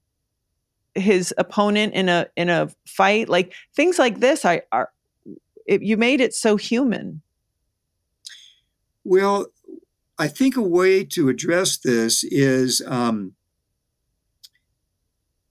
his 0.94 1.34
opponent 1.36 1.92
in 1.92 2.08
a 2.08 2.26
in 2.36 2.48
a 2.48 2.70
fight. 2.86 3.28
Like 3.28 3.52
things 3.76 3.98
like 3.98 4.20
this, 4.20 4.46
I 4.46 4.62
are 4.72 4.90
it, 5.66 5.82
you 5.82 5.98
made 5.98 6.22
it 6.22 6.32
so 6.32 6.56
human. 6.56 7.20
Well, 9.04 9.48
I 10.18 10.26
think 10.26 10.56
a 10.56 10.62
way 10.62 11.04
to 11.04 11.28
address 11.28 11.76
this 11.76 12.24
is 12.24 12.82
um, 12.86 13.34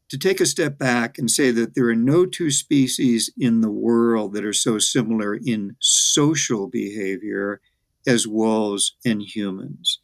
to 0.10 0.18
take 0.18 0.42
a 0.42 0.46
step 0.46 0.78
back 0.78 1.18
and 1.18 1.30
say 1.30 1.52
that 1.52 1.76
there 1.76 1.88
are 1.88 1.96
no 1.96 2.26
two 2.26 2.52
species 2.52 3.32
in 3.38 3.62
the 3.62 3.70
world 3.70 4.34
that 4.34 4.44
are 4.44 4.54
so 4.54 4.80
similar 4.80 5.36
in 5.36 5.76
social 5.80 6.68
behavior 6.68 7.62
as 8.08 8.28
wolves 8.28 8.96
and 9.06 9.22
humans. 9.22 10.00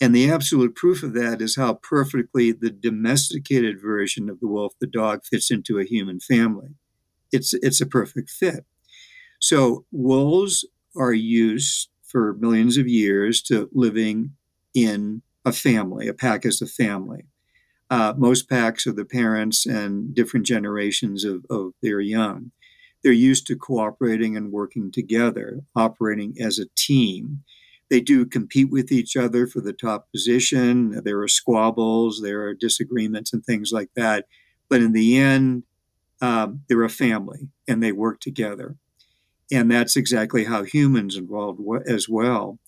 And 0.00 0.14
the 0.14 0.30
absolute 0.30 0.74
proof 0.74 1.02
of 1.02 1.14
that 1.14 1.40
is 1.40 1.56
how 1.56 1.74
perfectly 1.74 2.52
the 2.52 2.70
domesticated 2.70 3.80
version 3.80 4.28
of 4.28 4.40
the 4.40 4.48
wolf, 4.48 4.74
the 4.80 4.86
dog, 4.86 5.24
fits 5.24 5.50
into 5.50 5.78
a 5.78 5.84
human 5.84 6.20
family. 6.20 6.74
It's, 7.32 7.54
it's 7.54 7.80
a 7.80 7.86
perfect 7.86 8.30
fit. 8.30 8.66
So, 9.38 9.84
wolves 9.90 10.66
are 10.96 11.12
used 11.12 11.88
for 12.02 12.34
millions 12.34 12.76
of 12.76 12.88
years 12.88 13.42
to 13.42 13.68
living 13.72 14.32
in 14.74 15.22
a 15.44 15.52
family, 15.52 16.08
a 16.08 16.14
pack 16.14 16.44
as 16.44 16.60
a 16.60 16.66
family. 16.66 17.26
Uh, 17.90 18.14
most 18.16 18.48
packs 18.48 18.86
are 18.86 18.92
the 18.92 19.04
parents 19.04 19.66
and 19.66 20.14
different 20.14 20.46
generations 20.46 21.24
of, 21.24 21.44
of 21.48 21.72
their 21.82 22.00
young. 22.00 22.50
They're 23.02 23.12
used 23.12 23.46
to 23.46 23.56
cooperating 23.56 24.36
and 24.36 24.50
working 24.50 24.90
together, 24.90 25.60
operating 25.76 26.34
as 26.40 26.58
a 26.58 26.66
team. 26.74 27.44
They 27.88 28.00
do 28.00 28.26
compete 28.26 28.70
with 28.70 28.90
each 28.90 29.16
other 29.16 29.46
for 29.46 29.60
the 29.60 29.72
top 29.72 30.08
position. 30.10 31.02
There 31.04 31.20
are 31.20 31.28
squabbles, 31.28 32.20
there 32.20 32.42
are 32.42 32.54
disagreements, 32.54 33.32
and 33.32 33.44
things 33.44 33.70
like 33.70 33.90
that. 33.94 34.26
But 34.68 34.82
in 34.82 34.92
the 34.92 35.16
end, 35.16 35.62
um, 36.20 36.62
they're 36.68 36.82
a 36.82 36.88
family 36.88 37.48
and 37.68 37.82
they 37.82 37.92
work 37.92 38.20
together. 38.20 38.76
And 39.52 39.70
that's 39.70 39.96
exactly 39.96 40.44
how 40.44 40.64
humans 40.64 41.16
involved 41.16 41.60
as 41.86 42.08
well. 42.08 42.58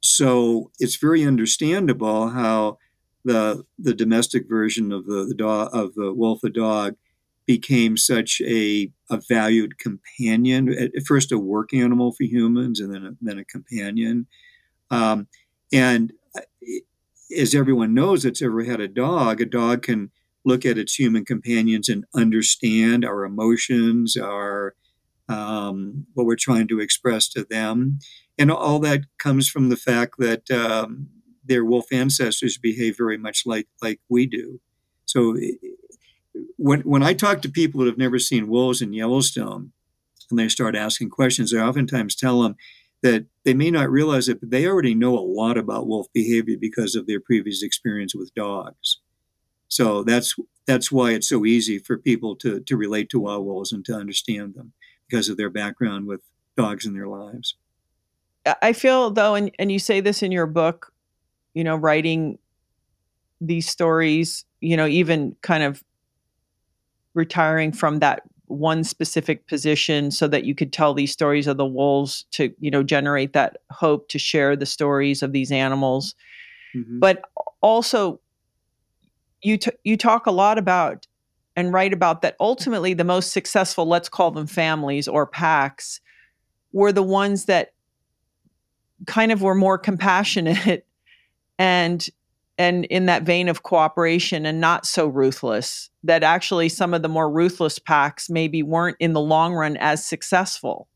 So 0.00 0.70
it's 0.78 0.96
very 0.96 1.24
understandable 1.24 2.30
how 2.30 2.78
the 3.24 3.64
the 3.78 3.94
domestic 3.94 4.48
version 4.48 4.92
of 4.92 5.06
the, 5.06 5.24
the 5.24 5.34
dog 5.34 5.70
of 5.72 5.94
the 5.94 6.12
wolf 6.12 6.40
the 6.42 6.50
dog 6.50 6.96
became 7.46 7.96
such 7.96 8.40
a, 8.40 8.90
a 9.10 9.20
valued 9.28 9.78
companion 9.78 10.72
at, 10.72 10.90
first 11.06 11.30
a 11.30 11.38
work 11.38 11.74
animal 11.74 12.12
for 12.12 12.24
humans 12.24 12.80
and 12.80 12.94
then 12.94 13.04
a, 13.04 13.10
then 13.20 13.38
a 13.38 13.44
companion. 13.44 14.26
Um, 14.90 15.26
and 15.72 16.12
uh, 16.34 16.40
as 17.38 17.54
everyone 17.54 17.92
knows 17.92 18.22
that's 18.22 18.40
ever 18.40 18.64
had 18.64 18.80
a 18.80 18.88
dog 18.88 19.40
a 19.40 19.46
dog 19.46 19.82
can 19.82 20.10
look 20.44 20.64
at 20.64 20.78
its 20.78 20.94
human 20.94 21.24
companions 21.24 21.88
and 21.88 22.04
understand 22.14 23.04
our 23.04 23.24
emotions 23.24 24.16
our 24.16 24.74
um, 25.28 26.06
what 26.14 26.26
we're 26.26 26.36
trying 26.36 26.68
to 26.68 26.80
express 26.80 27.28
to 27.28 27.44
them. 27.44 27.98
And 28.38 28.50
all 28.50 28.78
that 28.80 29.04
comes 29.18 29.48
from 29.48 29.68
the 29.68 29.76
fact 29.76 30.16
that 30.18 30.50
um, 30.50 31.08
their 31.44 31.64
wolf 31.64 31.86
ancestors 31.92 32.58
behave 32.58 32.96
very 32.96 33.18
much 33.18 33.46
like 33.46 33.68
like 33.82 34.00
we 34.08 34.26
do. 34.26 34.60
So 35.04 35.36
when 36.56 36.80
when 36.80 37.02
I 37.02 37.14
talk 37.14 37.42
to 37.42 37.48
people 37.48 37.80
that 37.80 37.86
have 37.86 37.98
never 37.98 38.18
seen 38.18 38.48
wolves 38.48 38.82
in 38.82 38.92
Yellowstone, 38.92 39.72
and 40.30 40.38
they 40.38 40.48
start 40.48 40.76
asking 40.76 41.10
questions, 41.10 41.54
I 41.54 41.60
oftentimes 41.60 42.14
tell 42.14 42.42
them 42.42 42.56
that 43.02 43.26
they 43.44 43.52
may 43.52 43.70
not 43.70 43.90
realize 43.90 44.28
it, 44.28 44.40
but 44.40 44.50
they 44.50 44.66
already 44.66 44.94
know 44.94 45.18
a 45.18 45.20
lot 45.20 45.58
about 45.58 45.86
wolf 45.86 46.06
behavior 46.14 46.56
because 46.58 46.94
of 46.94 47.06
their 47.06 47.20
previous 47.20 47.62
experience 47.62 48.14
with 48.14 48.34
dogs. 48.34 48.98
So 49.68 50.02
that's 50.02 50.34
that's 50.66 50.90
why 50.90 51.10
it's 51.10 51.28
so 51.28 51.44
easy 51.44 51.78
for 51.78 51.98
people 51.98 52.34
to 52.36 52.60
to 52.60 52.76
relate 52.76 53.10
to 53.10 53.20
wild 53.20 53.44
wolves 53.44 53.72
and 53.72 53.84
to 53.84 53.94
understand 53.94 54.54
them 54.54 54.72
because 55.06 55.28
of 55.28 55.36
their 55.36 55.50
background 55.50 56.06
with 56.06 56.22
dogs 56.56 56.86
in 56.86 56.94
their 56.94 57.08
lives. 57.08 57.56
I 58.62 58.72
feel 58.72 59.10
though, 59.10 59.34
and, 59.34 59.50
and 59.58 59.70
you 59.70 59.78
say 59.78 60.00
this 60.00 60.22
in 60.22 60.32
your 60.32 60.46
book, 60.46 60.93
you 61.54 61.64
know, 61.64 61.76
writing 61.76 62.38
these 63.40 63.68
stories, 63.68 64.44
you 64.60 64.76
know, 64.76 64.86
even 64.86 65.36
kind 65.42 65.62
of 65.62 65.82
retiring 67.14 67.72
from 67.72 68.00
that 68.00 68.22
one 68.46 68.84
specific 68.84 69.46
position 69.46 70.10
so 70.10 70.28
that 70.28 70.44
you 70.44 70.54
could 70.54 70.72
tell 70.72 70.94
these 70.94 71.12
stories 71.12 71.46
of 71.46 71.56
the 71.56 71.64
wolves 71.64 72.26
to, 72.32 72.52
you 72.60 72.70
know, 72.70 72.82
generate 72.82 73.32
that 73.32 73.58
hope 73.70 74.08
to 74.08 74.18
share 74.18 74.54
the 74.54 74.66
stories 74.66 75.22
of 75.22 75.32
these 75.32 75.50
animals. 75.50 76.14
Mm-hmm. 76.74 76.98
But 76.98 77.22
also 77.60 78.20
you 79.42 79.58
t- 79.58 79.70
you 79.84 79.96
talk 79.96 80.26
a 80.26 80.30
lot 80.30 80.58
about 80.58 81.06
and 81.56 81.72
write 81.72 81.92
about 81.92 82.22
that 82.22 82.34
ultimately 82.40 82.94
the 82.94 83.04
most 83.04 83.32
successful 83.32 83.86
let's 83.86 84.08
call 84.08 84.30
them 84.30 84.46
families 84.46 85.06
or 85.06 85.26
packs 85.26 86.00
were 86.72 86.90
the 86.90 87.02
ones 87.02 87.44
that 87.44 87.72
kind 89.06 89.30
of 89.30 89.42
were 89.42 89.54
more 89.54 89.78
compassionate 89.78 90.86
and 91.58 92.08
and 92.56 92.84
in 92.84 93.06
that 93.06 93.24
vein 93.24 93.48
of 93.48 93.64
cooperation 93.64 94.46
and 94.46 94.60
not 94.60 94.86
so 94.86 95.06
ruthless 95.06 95.90
that 96.04 96.22
actually 96.22 96.68
some 96.68 96.94
of 96.94 97.02
the 97.02 97.08
more 97.08 97.30
ruthless 97.30 97.78
packs 97.78 98.30
maybe 98.30 98.62
weren't 98.62 98.96
in 99.00 99.12
the 99.12 99.20
long 99.20 99.54
run 99.54 99.76
as 99.78 100.04
successful. 100.04 100.88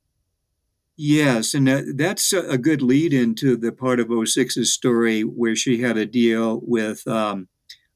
Yes 0.96 1.54
and 1.54 1.66
that, 1.66 1.94
that's 1.96 2.32
a 2.32 2.58
good 2.58 2.82
lead 2.82 3.12
into 3.12 3.56
the 3.56 3.72
part 3.72 3.98
of 4.00 4.08
06's 4.08 4.72
story 4.72 5.22
where 5.22 5.56
she 5.56 5.80
had 5.80 5.96
a 5.96 6.06
deal 6.06 6.60
with 6.62 7.06
um, 7.08 7.48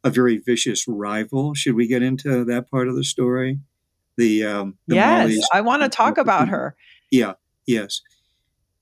a 0.03 0.11
very 0.11 0.39
vicious 0.39 0.87
rival. 0.89 1.55
Should 1.55 1.75
we 1.75 1.87
get 1.87 2.03
into 2.03 2.45
that 2.45 2.71
part 2.71 2.89
of 2.89 2.97
the 2.97 3.05
story? 3.05 3.61
The, 4.17 4.45
um, 4.45 4.79
the 4.87 4.97
yes 4.97 5.23
Mollie's, 5.23 5.49
i 5.53 5.61
want 5.61 5.83
to 5.83 5.89
talk 5.89 6.19
about 6.19 6.49
her. 6.51 6.77
Yeah 7.11 7.35
yes. 7.67 8.01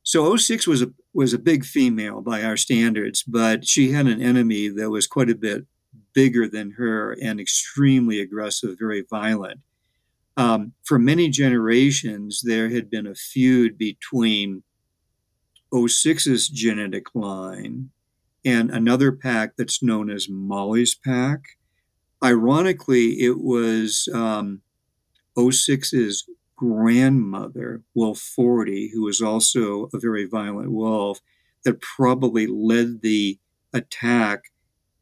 So 0.02 0.36
06 0.36 0.66
was 0.66 0.82
a 0.82 0.90
was 1.12 1.32
a 1.32 1.38
big 1.38 1.64
female 1.64 2.20
by 2.20 2.42
our 2.42 2.56
standards, 2.56 3.22
but 3.22 3.66
she 3.66 3.92
had 3.92 4.06
an 4.06 4.22
enemy 4.22 4.68
that 4.68 4.90
was 4.90 5.06
quite 5.06 5.30
a 5.30 5.34
bit 5.34 5.66
bigger 6.12 6.48
than 6.48 6.72
her 6.72 7.16
and 7.20 7.40
extremely 7.40 8.20
aggressive, 8.20 8.76
very 8.78 9.04
violent. 9.08 9.60
Um, 10.36 10.72
for 10.84 10.98
many 10.98 11.28
generations, 11.28 12.42
there 12.44 12.70
had 12.70 12.90
been 12.90 13.06
a 13.06 13.14
feud 13.14 13.76
between 13.76 14.62
06's 15.72 16.48
genetic 16.48 17.14
line 17.14 17.90
and 18.44 18.70
another 18.70 19.12
pack 19.12 19.56
that's 19.56 19.82
known 19.82 20.10
as 20.10 20.28
Mollie's 20.28 20.94
pack. 20.94 21.40
Ironically, 22.24 23.20
it 23.20 23.38
was 23.40 24.08
um, 24.14 24.62
06's 25.36 26.26
grandmother, 26.60 27.82
Wolf 27.94 28.18
40, 28.18 28.90
who 28.92 29.02
was 29.02 29.22
also 29.22 29.88
a 29.94 29.98
very 29.98 30.26
violent 30.26 30.70
wolf, 30.70 31.20
that 31.64 31.80
probably 31.80 32.46
led 32.46 33.00
the 33.00 33.38
attack 33.72 34.44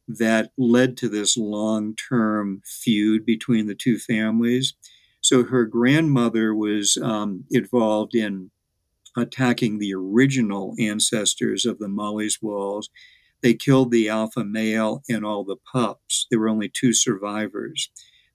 that 0.07 0.53
led 0.57 0.97
to 0.97 1.09
this 1.09 1.37
long 1.37 1.97
term 1.97 2.63
feud 2.65 3.27
between 3.27 3.67
the 3.67 3.75
two 3.75 3.99
families. 3.99 4.75
So 5.21 5.45
her 5.45 5.65
grandmother 5.65 6.55
was 6.55 6.97
um, 7.03 7.45
involved 7.51 8.15
in 8.15 8.53
attacking 9.17 9.79
the 9.79 9.93
original 9.95 10.77
ancestors 10.79 11.67
of 11.67 11.81
the 11.81 11.89
Mollie's 11.89 12.39
wolves. 12.41 12.89
They 13.43 13.55
killed 13.55 13.91
the 13.91 14.09
alpha 14.09 14.45
male 14.45 15.03
and 15.09 15.27
all 15.27 15.43
the 15.43 15.57
pups. 15.73 16.27
There 16.31 16.39
were 16.39 16.49
only 16.49 16.71
two 16.73 16.93
survivors. 16.93 17.91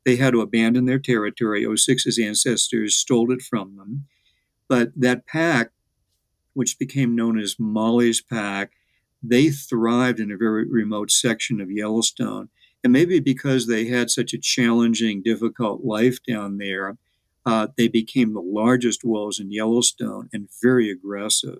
They 0.05 0.17
had 0.17 0.33
to 0.33 0.41
abandon 0.41 0.85
their 0.85 0.99
territory. 0.99 1.63
06's 1.63 2.19
ancestors 2.19 2.95
stole 2.95 3.31
it 3.31 3.41
from 3.41 3.77
them. 3.77 4.05
But 4.67 4.91
that 4.95 5.25
pack, 5.25 5.71
which 6.53 6.79
became 6.79 7.15
known 7.15 7.39
as 7.39 7.59
Mollie's 7.59 8.21
Pack, 8.21 8.71
they 9.21 9.49
thrived 9.49 10.19
in 10.19 10.31
a 10.31 10.37
very 10.37 10.65
remote 10.69 11.09
section 11.09 11.61
of 11.61 11.71
Yellowstone. 11.71 12.49
And 12.83 12.91
maybe 12.91 13.19
because 13.19 13.67
they 13.67 13.85
had 13.85 14.09
such 14.09 14.33
a 14.33 14.39
challenging, 14.39 15.23
difficult 15.23 15.85
life 15.85 16.19
down 16.27 16.57
there, 16.57 16.97
uh, 17.45 17.67
they 17.77 17.87
became 17.87 18.33
the 18.33 18.41
largest 18.41 19.03
wolves 19.03 19.39
in 19.39 19.51
Yellowstone 19.51 20.29
and 20.33 20.49
very 20.61 20.89
aggressive. 20.89 21.59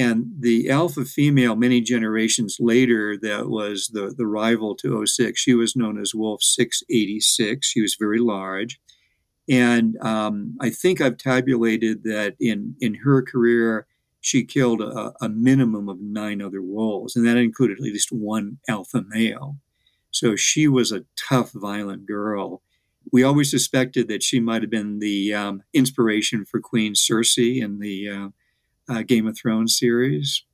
And 0.00 0.32
the 0.38 0.70
alpha 0.70 1.04
female, 1.04 1.56
many 1.56 1.82
generations 1.82 2.56
later, 2.58 3.18
that 3.18 3.50
was 3.50 3.90
the, 3.92 4.14
the 4.16 4.26
rival 4.26 4.74
to 4.76 5.06
06, 5.06 5.38
she 5.38 5.52
was 5.52 5.76
known 5.76 6.00
as 6.00 6.14
Wolf 6.14 6.42
686. 6.42 7.66
She 7.66 7.82
was 7.82 7.96
very 8.00 8.18
large. 8.18 8.80
And 9.46 9.98
um, 10.00 10.56
I 10.58 10.70
think 10.70 11.02
I've 11.02 11.18
tabulated 11.18 12.04
that 12.04 12.34
in, 12.40 12.76
in 12.80 12.94
her 13.04 13.20
career, 13.20 13.86
she 14.22 14.42
killed 14.42 14.80
a, 14.80 15.12
a, 15.20 15.28
minimum 15.28 15.90
of 15.90 16.00
nine 16.00 16.40
other 16.40 16.62
wolves, 16.62 17.14
and 17.14 17.26
that 17.26 17.36
included 17.36 17.76
at 17.76 17.82
least 17.82 18.10
one 18.10 18.56
alpha 18.70 19.04
male. 19.06 19.56
So 20.10 20.34
she 20.34 20.66
was 20.66 20.92
a 20.92 21.04
tough, 21.28 21.52
violent 21.52 22.06
girl. 22.06 22.62
We 23.12 23.22
always 23.22 23.50
suspected 23.50 24.08
that 24.08 24.22
she 24.22 24.40
might 24.40 24.62
have 24.62 24.70
been 24.70 24.98
the 24.98 25.34
um, 25.34 25.62
inspiration 25.74 26.46
for 26.46 26.58
Queen 26.58 26.94
Cersei 26.94 27.62
in 27.62 27.80
the 27.80 28.08
uh, 28.08 28.28
uh, 28.90 29.02
Game 29.02 29.26
of 29.26 29.38
Thrones 29.38 29.78
series, 29.78 30.44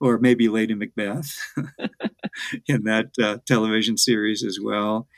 or 0.00 0.18
maybe 0.18 0.48
Lady 0.48 0.74
Macbeth 0.74 1.36
in 2.66 2.84
that 2.84 3.10
uh, 3.20 3.38
television 3.46 3.96
series 3.96 4.44
as 4.44 4.58
well. 4.62 5.08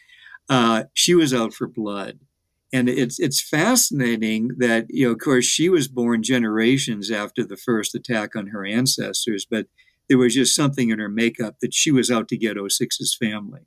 Uh, 0.48 0.84
she 0.94 1.14
was 1.14 1.32
out 1.32 1.54
for 1.54 1.68
blood. 1.68 2.18
And 2.74 2.88
it's 2.88 3.20
it's 3.20 3.40
fascinating 3.40 4.52
that 4.56 4.86
you 4.88 5.06
know, 5.06 5.12
of 5.12 5.18
course, 5.18 5.44
she 5.44 5.68
was 5.68 5.88
born 5.88 6.22
generations 6.22 7.10
after 7.10 7.44
the 7.44 7.56
first 7.56 7.94
attack 7.94 8.34
on 8.34 8.46
her 8.46 8.64
ancestors, 8.64 9.46
but 9.48 9.66
there 10.08 10.16
was 10.16 10.34
just 10.34 10.56
something 10.56 10.88
in 10.88 10.98
her 10.98 11.08
makeup 11.08 11.56
that 11.60 11.74
she 11.74 11.90
was 11.90 12.10
out 12.10 12.28
to 12.28 12.36
get 12.36 12.56
06's 12.56 13.14
family. 13.14 13.60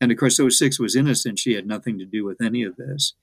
And 0.00 0.12
of 0.12 0.18
course, 0.18 0.38
06 0.38 0.78
was 0.78 0.94
innocent; 0.94 1.40
she 1.40 1.54
had 1.54 1.66
nothing 1.66 1.98
to 1.98 2.04
do 2.04 2.24
with 2.24 2.40
any 2.40 2.62
of 2.62 2.76
this. 2.76 3.14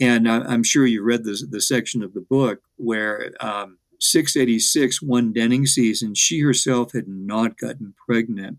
And 0.00 0.26
I'm 0.26 0.64
sure 0.64 0.86
you 0.86 1.02
read 1.02 1.24
the 1.24 1.46
the 1.48 1.60
section 1.60 2.02
of 2.02 2.14
the 2.14 2.22
book 2.22 2.62
where 2.76 3.32
um, 3.40 3.76
686, 4.02 5.00
one 5.00 5.32
denning 5.32 5.64
season, 5.64 6.14
she 6.14 6.40
herself 6.40 6.92
had 6.92 7.06
not 7.06 7.56
gotten 7.56 7.94
pregnant. 8.04 8.58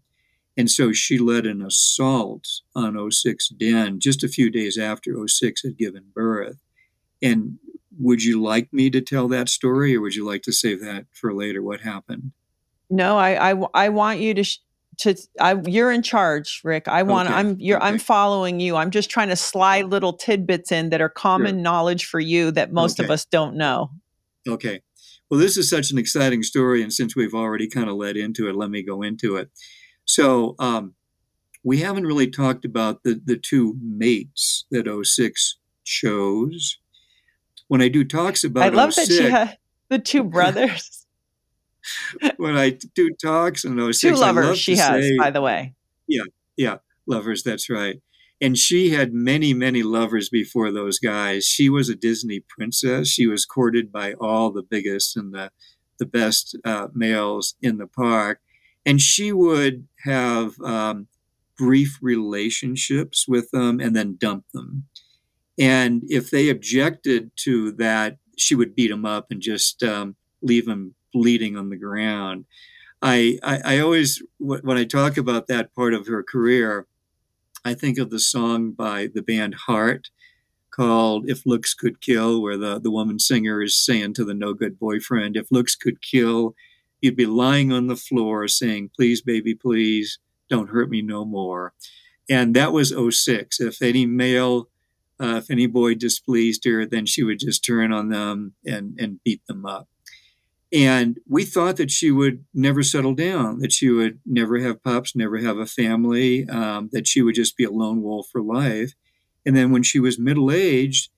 And 0.55 0.69
so 0.69 0.93
she 0.93 1.17
led 1.17 1.45
an 1.45 1.61
assault 1.61 2.47
on 2.75 3.11
06 3.11 3.49
Den 3.49 3.99
just 3.99 4.23
a 4.23 4.29
few 4.29 4.49
days 4.49 4.77
after 4.77 5.15
06 5.27 5.63
had 5.63 5.77
given 5.77 6.05
birth. 6.13 6.63
And 7.21 7.57
would 7.99 8.23
you 8.23 8.41
like 8.41 8.71
me 8.71 8.89
to 8.91 9.01
tell 9.01 9.27
that 9.29 9.49
story 9.49 9.95
or 9.95 10.01
would 10.01 10.15
you 10.15 10.25
like 10.25 10.43
to 10.43 10.53
save 10.53 10.79
that 10.81 11.07
for 11.11 11.33
later? 11.33 11.61
What 11.61 11.81
happened? 11.81 12.31
No, 12.89 13.17
I, 13.17 13.51
I, 13.51 13.63
I 13.73 13.89
want 13.89 14.19
you 14.19 14.33
to, 14.35 14.43
sh- 14.43 14.59
to 14.99 15.15
I, 15.39 15.55
you're 15.65 15.91
in 15.91 16.03
charge, 16.03 16.61
Rick. 16.63 16.87
I 16.87 17.03
want 17.03 17.27
Okay, 17.27 17.37
I'm 17.37 17.59
you're 17.59 17.81
I'm 17.81 17.97
following 17.97 18.59
you. 18.59 18.75
I'm 18.75 18.91
just 18.91 19.09
trying 19.09 19.29
to 19.29 19.35
slide 19.35 19.85
little 19.85 20.13
tidbits 20.13 20.71
in 20.71 20.91
that 20.91 21.01
are 21.01 21.09
common 21.09 21.63
knowledge 21.63 22.05
for 22.05 22.19
you 22.19 22.51
that 22.51 22.71
most 22.71 22.99
of 22.99 23.09
us 23.09 23.25
don't 23.25 23.55
know. 23.55 23.89
Okay. 24.47 24.81
Well, 25.29 25.39
this 25.39 25.57
is 25.57 25.69
such 25.69 25.91
an 25.91 25.97
exciting 25.97 26.43
story, 26.43 26.81
and 26.83 26.93
since 26.93 27.15
we've 27.15 27.33
already 27.33 27.67
kind 27.67 27.89
of 27.89 27.95
led 27.95 28.17
into 28.17 28.47
it, 28.47 28.55
let 28.55 28.69
me 28.69 28.83
go 28.83 29.01
into 29.01 29.35
it. 29.35 29.49
So, 30.05 30.55
um, 30.59 30.93
we 31.63 31.79
haven't 31.79 32.05
really 32.05 32.29
talked 32.29 32.65
about 32.65 33.03
the, 33.03 33.21
the 33.23 33.37
two 33.37 33.77
mates 33.81 34.65
that 34.69 34.85
06 35.03 35.57
chose. 35.85 36.77
When 37.69 37.81
I 37.81 37.87
do 37.87 38.03
talks 38.03 38.43
about 38.43 38.63
I 38.65 38.69
love 38.69 38.93
that 38.95 39.07
she 39.07 39.13
06 39.15 39.29
had 39.29 39.57
the 39.89 39.99
two 39.99 40.23
brothers, 40.25 41.05
when 42.37 42.57
I 42.57 42.77
do 42.93 43.09
talks 43.21 43.63
in 43.63 43.77
06, 43.77 44.01
two 44.01 44.09
I 44.09 44.11
love 44.11 44.35
lovers 44.35 44.59
she 44.59 44.75
has, 44.75 45.03
say- 45.03 45.17
by 45.17 45.31
the 45.31 45.41
way. 45.41 45.73
Yeah, 46.07 46.23
yeah, 46.57 46.77
lovers 47.07 47.43
that's 47.43 47.69
right 47.69 48.01
and 48.41 48.57
she 48.57 48.89
had 48.89 49.13
many 49.13 49.53
many 49.53 49.83
lovers 49.83 50.29
before 50.29 50.71
those 50.71 50.99
guys. 50.99 51.45
She 51.45 51.69
was 51.69 51.89
a 51.89 51.95
disney 51.95 52.41
princess. 52.47 53.07
She 53.07 53.27
was 53.27 53.45
courted 53.45 53.91
by 53.91 54.13
all 54.13 54.51
the 54.51 54.63
biggest 54.63 55.15
and 55.17 55.33
the 55.33 55.51
the 55.99 56.05
best 56.05 56.57
uh, 56.65 56.87
males 56.93 57.55
in 57.61 57.77
the 57.77 57.87
park. 57.87 58.39
And 58.85 58.99
she 58.99 59.31
would 59.31 59.87
have 60.03 60.59
um, 60.59 61.07
brief 61.57 61.99
relationships 62.01 63.27
with 63.27 63.51
them 63.51 63.79
and 63.79 63.95
then 63.95 64.17
dump 64.17 64.45
them. 64.53 64.85
And 65.57 66.03
if 66.09 66.31
they 66.31 66.49
objected 66.49 67.31
to 67.37 67.71
that 67.73 68.17
she 68.37 68.55
would 68.55 68.75
beat 68.75 68.89
them 68.89 69.05
up 69.05 69.27
and 69.31 69.41
just 69.41 69.83
um, 69.83 70.15
leave 70.41 70.65
them 70.65 70.95
bleeding 71.13 71.57
on 71.57 71.69
the 71.69 71.77
ground. 71.77 72.45
I, 73.01 73.37
I, 73.43 73.75
I 73.75 73.79
always, 73.79 74.21
wh- 74.37 74.63
when 74.63 74.77
I 74.77 74.85
talk 74.85 75.17
about 75.17 75.47
that 75.47 75.73
part 75.75 75.93
of 75.93 76.07
her 76.07 76.23
career, 76.23 76.87
I 77.65 77.73
think 77.73 77.97
of 77.97 78.09
the 78.09 78.19
song 78.19 78.71
by 78.71 79.07
the 79.13 79.21
band 79.21 79.55
Heart 79.55 80.09
called 80.69 81.29
If 81.29 81.45
Looks 81.45 81.73
Could 81.73 82.01
Kill, 82.01 82.41
where 82.41 82.57
the, 82.57 82.79
the 82.79 82.91
woman 82.91 83.19
singer 83.19 83.61
is 83.61 83.75
saying 83.75 84.15
to 84.15 84.25
the 84.25 84.33
no 84.33 84.53
good 84.53 84.77
boyfriend, 84.77 85.37
If 85.37 85.51
looks 85.51 85.75
could 85.75 86.01
kill, 86.01 86.55
you'd 86.99 87.15
be 87.15 87.25
lying 87.25 87.71
on 87.71 87.87
the 87.87 87.95
floor 87.95 88.47
saying, 88.47 88.91
Please, 88.95 89.21
baby, 89.21 89.55
please, 89.55 90.19
don't 90.49 90.71
hurt 90.71 90.89
me 90.89 91.01
no 91.01 91.23
more. 91.23 91.73
And 92.29 92.53
that 92.55 92.73
was 92.73 92.93
06. 92.93 93.59
If 93.59 93.81
any 93.81 94.05
male, 94.05 94.69
uh, 95.19 95.35
if 95.37 95.49
any 95.49 95.67
boy 95.67 95.95
displeased 95.95 96.65
her, 96.65 96.85
then 96.85 97.05
she 97.05 97.23
would 97.23 97.39
just 97.39 97.63
turn 97.63 97.93
on 97.93 98.09
them 98.09 98.53
and, 98.65 98.97
and 98.99 99.23
beat 99.23 99.45
them 99.47 99.65
up. 99.65 99.87
And 100.73 101.19
we 101.27 101.45
thought 101.45 101.77
that 101.77 101.91
she 101.91 102.09
would 102.09 102.45
never 102.53 102.81
settle 102.81 103.13
down, 103.13 103.59
that 103.59 103.71
she 103.71 103.89
would 103.89 104.19
never 104.25 104.57
have 104.59 104.83
pups, 104.83 105.15
never 105.15 105.37
have 105.37 105.57
a 105.57 105.67
family, 105.67 106.49
um, 106.49 106.89
that 106.93 107.07
she 107.07 107.21
would 107.21 107.35
just 107.35 107.55
be 107.55 107.63
a 107.63 107.69
lone 107.71 108.01
wolf 108.01 108.27
for 108.31 108.41
life. 108.41 108.93
And 109.45 109.55
then 109.55 109.71
when 109.71 109.83
she 109.83 109.99
was 109.99 110.17
middle 110.17 110.51
aged, 110.51 111.11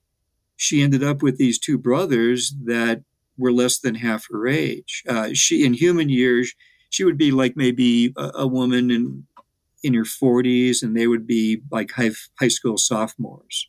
she 0.56 0.82
ended 0.82 1.02
up 1.02 1.22
with 1.22 1.38
these 1.38 1.58
two 1.58 1.78
brothers 1.78 2.54
that 2.64 3.02
were 3.38 3.52
less 3.52 3.78
than 3.78 3.94
half 3.96 4.26
her 4.30 4.46
age. 4.46 5.02
Uh, 5.08 5.30
she, 5.32 5.64
in 5.64 5.74
human 5.74 6.10
years, 6.10 6.54
she 6.90 7.04
would 7.04 7.18
be 7.18 7.30
like 7.30 7.56
maybe 7.56 8.12
a, 8.16 8.30
a 8.34 8.46
woman 8.46 8.90
in 8.90 9.26
in 9.82 9.94
her 9.94 10.04
40s, 10.04 10.82
and 10.82 10.96
they 10.96 11.06
would 11.06 11.26
be 11.26 11.62
like 11.70 11.92
high, 11.92 12.10
high 12.40 12.48
school 12.48 12.76
sophomores. 12.76 13.68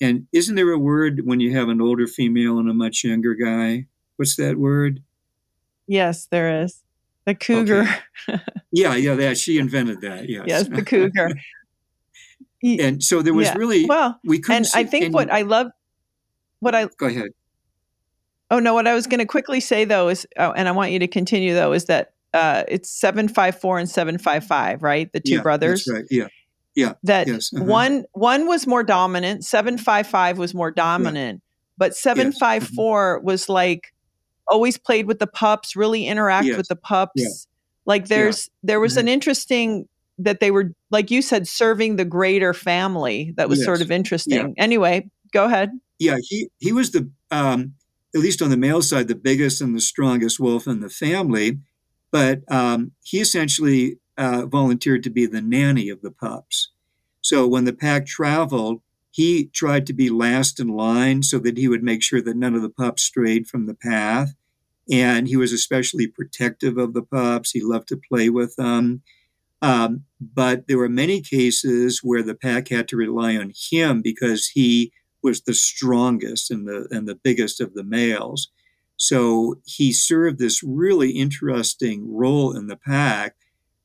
And 0.00 0.26
isn't 0.32 0.56
there 0.56 0.70
a 0.70 0.78
word 0.78 1.22
when 1.24 1.40
you 1.40 1.54
have 1.56 1.68
an 1.68 1.80
older 1.80 2.06
female 2.08 2.58
and 2.58 2.68
a 2.68 2.74
much 2.74 3.04
younger 3.04 3.34
guy? 3.34 3.86
What's 4.18 4.36
that 4.36 4.58
word? 4.58 5.02
Yes, 5.86 6.26
there 6.26 6.62
is 6.62 6.82
the 7.24 7.34
cougar. 7.34 7.88
Yeah, 8.70 8.96
yeah, 8.96 9.14
that 9.14 9.38
she 9.38 9.56
invented 9.56 10.02
that. 10.02 10.28
Yes, 10.28 10.44
yes, 10.46 10.68
the 10.68 10.82
cougar. 10.82 11.30
And 12.62 13.02
so 13.02 13.22
there 13.22 13.32
was 13.32 13.46
Yeah. 13.46 13.54
really 13.56 13.86
well, 13.86 14.20
we 14.24 14.40
couldn't. 14.40 14.66
and 14.66 14.68
I 14.74 14.84
think 14.84 15.06
any- 15.06 15.14
what 15.14 15.32
I 15.32 15.42
love, 15.42 15.68
what 16.60 16.74
I 16.74 16.86
go 16.98 17.06
ahead. 17.06 17.28
Oh 18.50 18.58
no! 18.58 18.74
What 18.74 18.86
I 18.86 18.94
was 18.94 19.06
going 19.06 19.20
to 19.20 19.26
quickly 19.26 19.60
say 19.60 19.84
though 19.84 20.08
is, 20.08 20.26
oh, 20.36 20.50
and 20.52 20.68
I 20.68 20.72
want 20.72 20.90
you 20.90 20.98
to 20.98 21.06
continue 21.06 21.54
though, 21.54 21.72
is 21.72 21.84
that 21.86 22.12
uh, 22.34 22.64
it's 22.68 22.90
seven 22.90 23.28
five 23.28 23.58
four 23.58 23.78
and 23.78 23.88
seven 23.88 24.18
five 24.18 24.44
five, 24.44 24.82
right? 24.82 25.10
The 25.12 25.20
two 25.20 25.36
Yeah, 25.36 25.42
brothers. 25.42 25.84
That's 25.84 26.00
right. 26.00 26.04
Yeah, 26.10 26.28
Yeah. 26.74 26.92
That 27.04 27.28
Yes, 27.28 27.52
uh-huh. 27.54 27.64
one 27.64 28.04
one 28.12 28.46
was 28.48 28.66
more 28.66 28.82
dominant. 28.82 29.44
Seven 29.44 29.78
five 29.78 30.06
five 30.06 30.36
was 30.36 30.52
more 30.52 30.70
dominant, 30.70 31.42
but 31.78 31.94
seven 31.96 32.32
five 32.32 32.64
mm-hmm. 32.64 33.24
was 33.24 33.48
like 33.48 33.94
always 34.50 34.76
played 34.78 35.06
with 35.06 35.18
the 35.18 35.26
pups, 35.26 35.76
really 35.76 36.06
interact 36.06 36.46
Yes, 36.46 36.56
with 36.56 36.68
the 36.68 36.76
pups. 36.76 37.12
yeah. 37.16 37.28
Like 37.86 38.08
there's 38.08 38.48
there 38.62 38.80
was 38.80 38.94
Mhm. 38.94 39.00
an 39.00 39.08
interesting 39.08 39.88
that 40.18 40.40
they 40.40 40.50
were 40.50 40.72
like 40.90 41.10
you 41.10 41.22
said 41.22 41.46
serving 41.48 41.96
the 41.96 42.04
greater 42.04 42.52
family. 42.52 43.32
That 43.36 43.48
was 43.48 43.64
sort 43.64 43.80
of 43.80 43.90
interesting. 43.90 44.54
Anyway, 44.58 45.08
go 45.32 45.44
ahead. 45.44 45.70
yeah. 45.98 46.16
He 46.22 46.48
he 46.58 46.72
was 46.72 46.90
the 46.92 47.10
um, 47.30 47.74
at 48.14 48.20
least 48.20 48.42
on 48.42 48.50
the 48.50 48.56
male 48.56 48.82
side 48.82 49.08
the 49.08 49.14
biggest 49.14 49.60
and 49.60 49.74
the 49.76 49.80
strongest 49.80 50.40
wolf 50.40 50.66
in 50.66 50.80
the 50.80 50.88
family, 50.90 51.58
but 52.10 52.40
um, 52.50 52.92
he 53.04 53.20
essentially 53.20 53.98
uh, 54.16 54.46
volunteered 54.46 55.02
to 55.04 55.10
be 55.10 55.26
the 55.26 55.40
nanny 55.42 55.88
of 55.88 56.00
the 56.02 56.10
pups. 56.10 56.70
So 57.20 57.46
when 57.46 57.64
the 57.64 57.72
pack 57.72 58.06
traveled, 58.06 58.80
he 59.10 59.46
tried 59.46 59.86
to 59.86 59.92
be 59.92 60.08
last 60.10 60.58
in 60.58 60.68
line 60.68 61.22
so 61.22 61.38
that 61.40 61.56
he 61.58 61.68
would 61.68 61.82
make 61.82 62.02
sure 62.02 62.20
that 62.22 62.36
none 62.36 62.54
of 62.54 62.62
the 62.62 62.70
pups 62.70 63.02
strayed 63.02 63.46
from 63.46 63.66
the 63.66 63.74
path. 63.74 64.34
And 64.90 65.28
he 65.28 65.36
was 65.36 65.52
especially 65.52 66.06
protective 66.06 66.78
of 66.78 66.94
the 66.94 67.02
pups. 67.02 67.50
He 67.50 67.60
loved 67.62 67.88
to 67.88 68.00
play 68.10 68.30
with 68.30 68.56
them. 68.56 69.02
Um, 69.60 70.04
but 70.20 70.68
there 70.68 70.78
were 70.78 70.88
many 70.88 71.20
cases 71.20 72.00
where 72.02 72.22
the 72.22 72.34
pack 72.34 72.68
had 72.68 72.88
to 72.88 72.96
rely 72.96 73.36
on 73.36 73.52
him 73.70 74.02
because 74.02 74.48
he 74.48 74.92
was 75.22 75.42
the 75.42 75.54
strongest 75.54 76.50
and 76.50 76.66
the 76.66 76.86
and 76.90 77.08
the 77.08 77.16
biggest 77.16 77.60
of 77.60 77.74
the 77.74 77.82
males. 77.84 78.48
So 78.96 79.60
he 79.64 79.92
served 79.92 80.38
this 80.38 80.62
really 80.62 81.12
interesting 81.12 82.14
role 82.14 82.56
in 82.56 82.66
the 82.66 82.76
pack, 82.76 83.36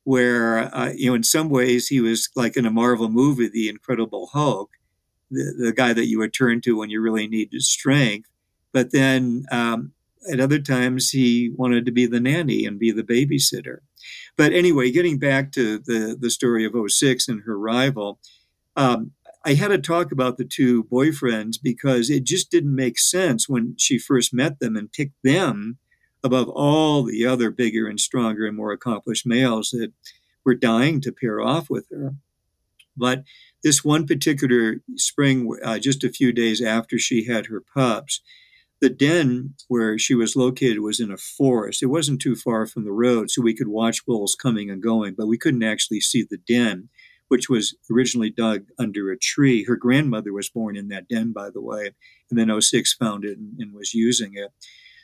where 0.04 0.74
uh, 0.74 0.92
you 0.94 1.10
know 1.10 1.14
in 1.14 1.24
some 1.24 1.48
ways 1.50 1.88
he 1.88 2.00
was 2.00 2.28
like 2.36 2.56
in 2.56 2.66
a 2.66 2.70
Marvel 2.70 3.10
movie, 3.10 3.48
the 3.48 3.68
Incredible 3.68 4.28
Hulk, 4.32 4.70
the 5.30 5.54
the 5.58 5.72
guy 5.72 5.92
that 5.92 6.06
you 6.06 6.18
would 6.18 6.34
turn 6.34 6.60
to 6.62 6.78
when 6.78 6.90
you 6.90 7.00
really 7.00 7.26
needed 7.26 7.62
strength. 7.62 8.28
But 8.72 8.92
then 8.92 9.46
um, 9.50 9.92
at 10.30 10.40
other 10.40 10.58
times 10.58 11.10
he 11.10 11.50
wanted 11.54 11.86
to 11.86 11.92
be 11.92 12.06
the 12.06 12.20
nanny 12.20 12.64
and 12.64 12.78
be 12.78 12.90
the 12.90 13.02
babysitter. 13.02 13.78
But 14.36 14.52
anyway, 14.52 14.90
getting 14.90 15.18
back 15.18 15.52
to 15.52 15.78
the 15.78 16.16
the 16.18 16.30
story 16.30 16.64
of 16.64 16.74
06 16.86 17.28
and 17.28 17.42
her 17.42 17.58
rival. 17.58 18.18
Um, 18.76 19.12
I 19.46 19.54
had 19.54 19.68
to 19.68 19.78
talk 19.78 20.10
about 20.10 20.38
the 20.38 20.44
two 20.44 20.84
boyfriends 20.84 21.56
because 21.62 22.08
it 22.08 22.24
just 22.24 22.50
didn't 22.50 22.74
make 22.74 22.98
sense 22.98 23.46
when 23.46 23.76
she 23.78 23.98
first 23.98 24.32
met 24.32 24.58
them 24.58 24.74
and 24.74 24.90
picked 24.90 25.22
them 25.22 25.76
above 26.22 26.48
all 26.48 27.02
the 27.02 27.26
other 27.26 27.50
bigger 27.50 27.86
and 27.86 28.00
stronger 28.00 28.46
and 28.46 28.56
more 28.56 28.72
accomplished 28.72 29.26
males 29.26 29.68
that 29.70 29.92
were 30.44 30.54
dying 30.54 31.00
to 31.02 31.12
pair 31.12 31.42
off 31.42 31.68
with 31.68 31.86
her. 31.90 32.14
But 32.96 33.24
this 33.62 33.84
one 33.84 34.06
particular 34.06 34.76
spring, 34.96 35.54
uh, 35.62 35.78
just 35.78 36.04
a 36.04 36.12
few 36.12 36.32
days 36.32 36.62
after 36.62 36.98
she 36.98 37.26
had 37.26 37.46
her 37.46 37.60
pups, 37.60 38.22
the 38.84 38.90
den 38.90 39.54
where 39.68 39.98
she 39.98 40.14
was 40.14 40.36
located 40.36 40.80
was 40.80 41.00
in 41.00 41.10
a 41.10 41.16
forest. 41.16 41.82
It 41.82 41.86
wasn't 41.86 42.20
too 42.20 42.36
far 42.36 42.66
from 42.66 42.84
the 42.84 42.92
road, 42.92 43.30
so 43.30 43.40
we 43.40 43.56
could 43.56 43.68
watch 43.68 44.06
wolves 44.06 44.34
coming 44.34 44.68
and 44.68 44.82
going, 44.82 45.14
but 45.16 45.26
we 45.26 45.38
couldn't 45.38 45.62
actually 45.62 46.00
see 46.00 46.22
the 46.28 46.36
den 46.36 46.90
which 47.28 47.48
was 47.48 47.74
originally 47.90 48.30
dug 48.30 48.66
under 48.78 49.10
a 49.10 49.18
tree. 49.18 49.64
Her 49.64 49.76
grandmother 49.76 50.32
was 50.32 50.50
born 50.50 50.76
in 50.76 50.88
that 50.88 51.08
den, 51.08 51.32
by 51.32 51.48
the 51.50 51.62
way, 51.62 51.90
and 52.30 52.38
then 52.38 52.60
06 52.60 52.94
found 52.94 53.24
it 53.24 53.38
and, 53.38 53.58
and 53.58 53.74
was 53.74 53.94
using 53.94 54.32
it. 54.34 54.50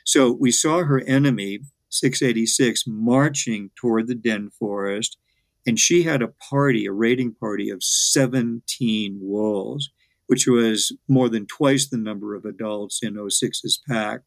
So 0.05 0.31
we 0.31 0.51
saw 0.51 0.83
her 0.83 1.01
enemy, 1.01 1.61
686, 1.89 2.83
marching 2.87 3.71
toward 3.75 4.07
the 4.07 4.15
den 4.15 4.51
forest, 4.51 5.17
and 5.65 5.79
she 5.79 6.03
had 6.03 6.21
a 6.21 6.33
party, 6.49 6.85
a 6.85 6.91
raiding 6.91 7.33
party 7.33 7.71
of 7.71 7.83
17 7.83 9.19
wolves, 9.21 9.89
which 10.31 10.47
was 10.47 10.93
more 11.09 11.27
than 11.27 11.45
twice 11.45 11.89
the 11.89 11.97
number 11.97 12.35
of 12.35 12.45
adults 12.45 13.01
in 13.03 13.15
06's 13.15 13.81
pack. 13.85 14.21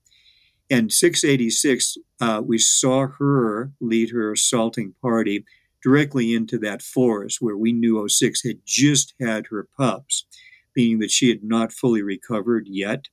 And 0.68 0.92
686, 0.92 1.96
uh, 2.20 2.42
we 2.44 2.58
saw 2.58 3.06
her 3.06 3.72
lead 3.80 4.10
her 4.10 4.32
assaulting 4.32 4.92
party 5.00 5.46
directly 5.82 6.34
into 6.34 6.58
that 6.58 6.82
forest 6.82 7.38
where 7.40 7.56
we 7.56 7.72
knew 7.72 8.06
06 8.06 8.44
had 8.44 8.58
just 8.66 9.14
had 9.18 9.46
her 9.46 9.66
pups, 9.78 10.26
meaning 10.76 10.98
that 10.98 11.10
she 11.10 11.30
had 11.30 11.42
not 11.42 11.72
fully 11.72 12.02
recovered 12.02 12.66
yet. 12.68 13.08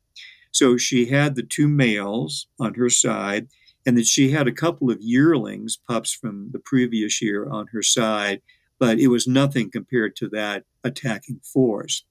So 0.51 0.75
she 0.75 1.05
had 1.05 1.35
the 1.35 1.43
two 1.43 1.69
males 1.69 2.47
on 2.59 2.73
her 2.73 2.89
side, 2.89 3.47
and 3.85 3.97
that 3.97 4.05
she 4.05 4.31
had 4.31 4.49
a 4.49 4.51
couple 4.51 4.91
of 4.91 5.01
yearlings, 5.01 5.77
pups 5.87 6.11
from 6.11 6.49
the 6.51 6.59
previous 6.59 7.21
year, 7.21 7.47
on 7.49 7.67
her 7.67 7.83
side, 7.83 8.41
but 8.79 8.99
it 8.99 9.07
was 9.07 9.27
nothing 9.27 9.71
compared 9.71 10.17
to 10.17 10.27
that 10.27 10.65
attacking 10.83 11.39
force. 11.41 12.03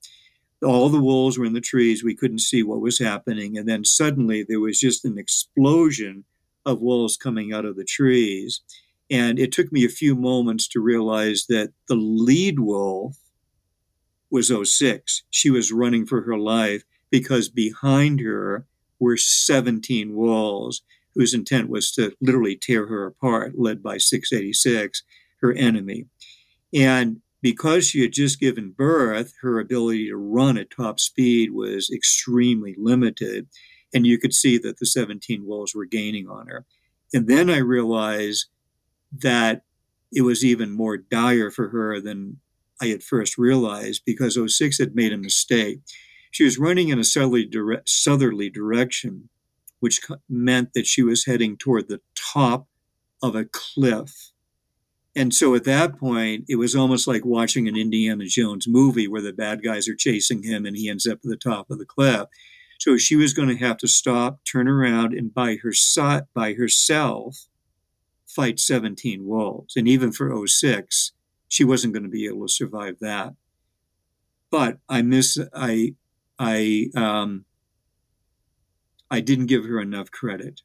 All 0.64 0.88
the 0.90 1.00
wolves 1.00 1.38
were 1.38 1.46
in 1.46 1.54
the 1.54 1.60
trees. 1.60 2.04
We 2.04 2.16
couldn't 2.16 2.40
see 2.40 2.62
what 2.62 2.80
was 2.80 2.98
happening. 2.98 3.58
And 3.58 3.68
then 3.68 3.84
suddenly 3.84 4.44
there 4.48 4.60
was 4.60 4.80
just 4.80 5.04
an 5.04 5.18
explosion 5.18 6.24
of 6.66 6.80
wolves 6.82 7.16
coming 7.16 7.52
out 7.52 7.64
of 7.64 7.76
the 7.76 7.84
trees 7.84 8.60
And 9.10 9.38
it 9.40 9.52
took 9.52 9.72
me 9.72 9.84
a 9.84 9.90
few 9.90 10.14
moments 10.14 10.68
to 10.68 10.80
realize 10.80 11.46
that 11.48 11.72
the 11.88 11.96
lead 11.96 12.60
wolf 12.60 13.16
was 14.30 14.52
06. 14.64 15.24
She 15.30 15.50
was 15.50 15.72
running 15.72 16.06
for 16.06 16.22
her 16.22 16.38
life 16.38 16.84
because 17.10 17.48
behind 17.48 18.20
her 18.20 18.66
were 19.00 19.16
17 19.16 20.14
wolves 20.14 20.82
whose 21.14 21.34
intent 21.34 21.68
was 21.68 21.90
to 21.92 22.12
literally 22.20 22.56
tear 22.56 22.86
her 22.86 23.06
apart, 23.06 23.58
led 23.58 23.82
by 23.82 23.98
686, 23.98 25.02
her 25.40 25.52
enemy. 25.54 26.06
And 26.72 27.20
because 27.42 27.86
she 27.86 28.02
had 28.02 28.12
just 28.12 28.40
given 28.40 28.70
birth, 28.70 29.34
her 29.40 29.58
ability 29.58 30.08
to 30.08 30.16
run 30.16 30.58
at 30.58 30.70
top 30.70 31.00
speed 31.00 31.52
was 31.52 31.90
extremely 31.90 32.74
limited. 32.78 33.48
And 33.94 34.06
you 34.06 34.18
could 34.18 34.34
see 34.34 34.58
that 34.58 34.78
the 34.78 34.86
17 34.86 35.46
wolves 35.46 35.74
were 35.74 35.86
gaining 35.86 36.28
on 36.28 36.46
her. 36.48 36.66
And 37.12 37.26
then 37.26 37.50
I 37.50 37.58
realized 37.58 38.46
that 39.18 39.62
it 40.12 40.22
was 40.22 40.44
even 40.44 40.70
more 40.70 40.96
dire 40.96 41.50
for 41.50 41.68
her 41.68 42.00
than 42.00 42.38
I 42.80 42.86
had 42.86 43.02
first 43.02 43.38
realized 43.38 44.02
because 44.04 44.38
06 44.46 44.78
had 44.78 44.94
made 44.94 45.12
a 45.12 45.18
mistake. 45.18 45.80
She 46.30 46.44
was 46.44 46.58
running 46.58 46.88
in 46.88 46.98
a 46.98 47.04
southerly, 47.04 47.44
dire- 47.44 47.82
southerly 47.86 48.48
direction, 48.50 49.28
which 49.80 50.00
meant 50.28 50.72
that 50.74 50.86
she 50.86 51.02
was 51.02 51.26
heading 51.26 51.56
toward 51.56 51.88
the 51.88 52.00
top 52.14 52.66
of 53.22 53.34
a 53.34 53.44
cliff. 53.44 54.32
And 55.16 55.34
so 55.34 55.54
at 55.54 55.64
that 55.64 55.98
point, 55.98 56.44
it 56.48 56.56
was 56.56 56.76
almost 56.76 57.08
like 57.08 57.24
watching 57.24 57.66
an 57.66 57.76
Indiana 57.76 58.26
Jones 58.26 58.68
movie 58.68 59.08
where 59.08 59.22
the 59.22 59.32
bad 59.32 59.62
guys 59.62 59.88
are 59.88 59.94
chasing 59.94 60.42
him 60.44 60.64
and 60.64 60.76
he 60.76 60.88
ends 60.88 61.06
up 61.06 61.18
at 61.24 61.28
the 61.28 61.36
top 61.36 61.70
of 61.70 61.78
the 61.78 61.84
cliff. 61.84 62.26
So 62.78 62.96
she 62.96 63.16
was 63.16 63.34
going 63.34 63.48
to 63.48 63.56
have 63.56 63.76
to 63.78 63.88
stop, 63.88 64.40
turn 64.44 64.68
around, 64.68 65.12
and 65.12 65.34
by 65.34 65.56
her 65.62 65.72
by 66.32 66.54
herself 66.54 67.46
fight 68.26 68.60
17 68.60 69.26
wolves. 69.26 69.76
And 69.76 69.88
even 69.88 70.12
for 70.12 70.46
06, 70.46 71.12
she 71.48 71.64
wasn't 71.64 71.92
going 71.92 72.04
to 72.04 72.08
be 72.08 72.26
able 72.26 72.46
to 72.46 72.52
survive 72.52 72.96
that. 73.00 73.34
But 74.50 74.78
I 74.88 75.02
miss 75.02 75.38
I 75.54 75.94
I 76.38 76.86
um, 76.96 77.44
I 79.10 79.20
didn't 79.20 79.46
give 79.46 79.64
her 79.64 79.80
enough 79.80 80.10
credit 80.10 80.62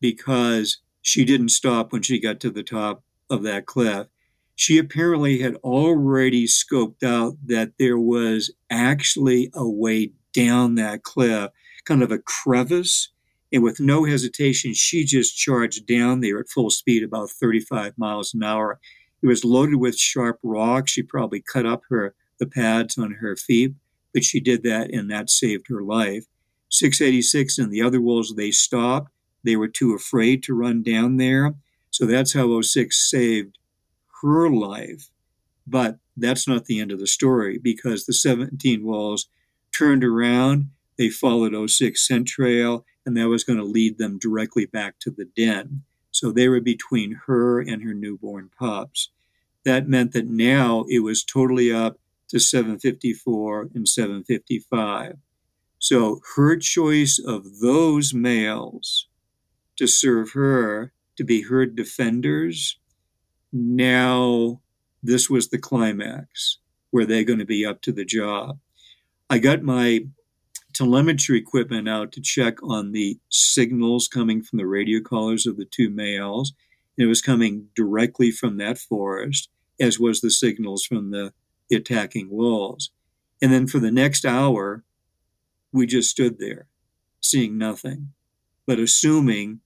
because 0.00 0.78
she 1.00 1.24
didn't 1.24 1.50
stop 1.50 1.92
when 1.92 2.02
she 2.02 2.20
got 2.20 2.40
to 2.40 2.50
the 2.50 2.62
top 2.64 3.02
of 3.30 3.42
that 3.42 3.66
cliff. 3.66 4.06
She 4.54 4.78
apparently 4.78 5.40
had 5.40 5.56
already 5.56 6.46
scoped 6.46 7.02
out 7.02 7.36
that 7.44 7.72
there 7.78 7.98
was 7.98 8.50
actually 8.70 9.50
a 9.54 9.68
way 9.68 10.12
down 10.32 10.76
that 10.76 11.02
cliff, 11.02 11.50
kind 11.84 12.02
of 12.02 12.10
a 12.10 12.18
crevice. 12.18 13.10
And 13.52 13.62
with 13.62 13.80
no 13.80 14.04
hesitation, 14.04 14.72
she 14.74 15.04
just 15.04 15.36
charged 15.36 15.86
down 15.86 16.20
there 16.20 16.38
at 16.38 16.48
full 16.48 16.70
speed, 16.70 17.02
about 17.02 17.30
35 17.30 17.98
miles 17.98 18.34
an 18.34 18.42
hour. 18.42 18.80
It 19.22 19.26
was 19.26 19.44
loaded 19.44 19.76
with 19.76 19.98
sharp 19.98 20.38
rocks. 20.42 20.92
She 20.92 21.02
probably 21.02 21.42
cut 21.42 21.66
up 21.66 21.82
her 21.90 22.14
the 22.38 22.46
pads 22.46 22.98
on 22.98 23.12
her 23.12 23.36
feet, 23.36 23.74
but 24.12 24.24
she 24.24 24.40
did 24.40 24.62
that 24.62 24.90
and 24.90 25.10
that 25.10 25.30
saved 25.30 25.66
her 25.68 25.82
life. 25.82 26.26
686 26.70 27.58
and 27.58 27.72
the 27.72 27.82
other 27.82 28.00
wolves, 28.00 28.34
they 28.34 28.50
stopped. 28.50 29.10
They 29.44 29.56
were 29.56 29.68
too 29.68 29.94
afraid 29.94 30.42
to 30.44 30.54
run 30.54 30.82
down 30.82 31.16
there. 31.16 31.54
So 31.96 32.04
that's 32.04 32.34
how 32.34 32.60
06 32.60 33.10
saved 33.10 33.56
her 34.20 34.50
life. 34.50 35.08
But 35.66 35.96
that's 36.14 36.46
not 36.46 36.66
the 36.66 36.78
end 36.78 36.92
of 36.92 37.00
the 37.00 37.06
story 37.06 37.56
because 37.56 38.04
the 38.04 38.12
17 38.12 38.84
walls 38.84 39.30
turned 39.72 40.04
around, 40.04 40.72
they 40.98 41.08
followed 41.08 41.54
06 41.70 42.06
scent 42.06 42.28
trail, 42.28 42.84
and 43.06 43.16
that 43.16 43.28
was 43.28 43.44
going 43.44 43.58
to 43.58 43.64
lead 43.64 43.96
them 43.96 44.18
directly 44.18 44.66
back 44.66 44.98
to 45.00 45.10
the 45.10 45.24
den. 45.24 45.84
So 46.10 46.30
they 46.30 46.48
were 46.48 46.60
between 46.60 47.22
her 47.26 47.60
and 47.60 47.82
her 47.82 47.94
newborn 47.94 48.50
pups. 48.58 49.10
That 49.64 49.88
meant 49.88 50.12
that 50.12 50.26
now 50.26 50.84
it 50.90 50.98
was 50.98 51.24
totally 51.24 51.72
up 51.72 51.96
to 52.28 52.38
754 52.38 53.70
and 53.74 53.88
755. 53.88 55.14
So 55.78 56.20
her 56.36 56.58
choice 56.58 57.18
of 57.18 57.60
those 57.60 58.12
males 58.12 59.08
to 59.76 59.86
serve 59.86 60.32
her, 60.32 60.92
to 61.16 61.24
be 61.24 61.42
her 61.42 61.66
defenders, 61.66 62.78
now 63.52 64.60
this 65.02 65.30
was 65.30 65.48
the 65.48 65.58
climax 65.58 66.58
Were 66.92 67.06
they're 67.06 67.24
going 67.24 67.38
to 67.38 67.44
be 67.44 67.64
up 67.64 67.82
to 67.82 67.92
the 67.92 68.04
job. 68.04 68.58
I 69.28 69.38
got 69.38 69.62
my 69.62 70.06
telemetry 70.72 71.38
equipment 71.38 71.88
out 71.88 72.12
to 72.12 72.20
check 72.20 72.62
on 72.62 72.92
the 72.92 73.18
signals 73.30 74.08
coming 74.08 74.42
from 74.42 74.58
the 74.58 74.66
radio 74.66 75.00
collars 75.00 75.46
of 75.46 75.56
the 75.56 75.64
two 75.64 75.90
males. 75.90 76.52
And 76.96 77.04
It 77.04 77.08
was 77.08 77.22
coming 77.22 77.68
directly 77.74 78.30
from 78.30 78.58
that 78.58 78.78
forest, 78.78 79.48
as 79.80 79.98
was 79.98 80.20
the 80.20 80.30
signals 80.30 80.84
from 80.84 81.10
the 81.10 81.32
attacking 81.72 82.28
wolves. 82.30 82.90
And 83.42 83.52
then 83.52 83.66
for 83.66 83.78
the 83.78 83.90
next 83.90 84.24
hour, 84.24 84.84
we 85.72 85.86
just 85.86 86.10
stood 86.10 86.38
there, 86.38 86.68
seeing 87.20 87.58
nothing, 87.58 88.12
but 88.66 88.78
assuming 88.78 89.60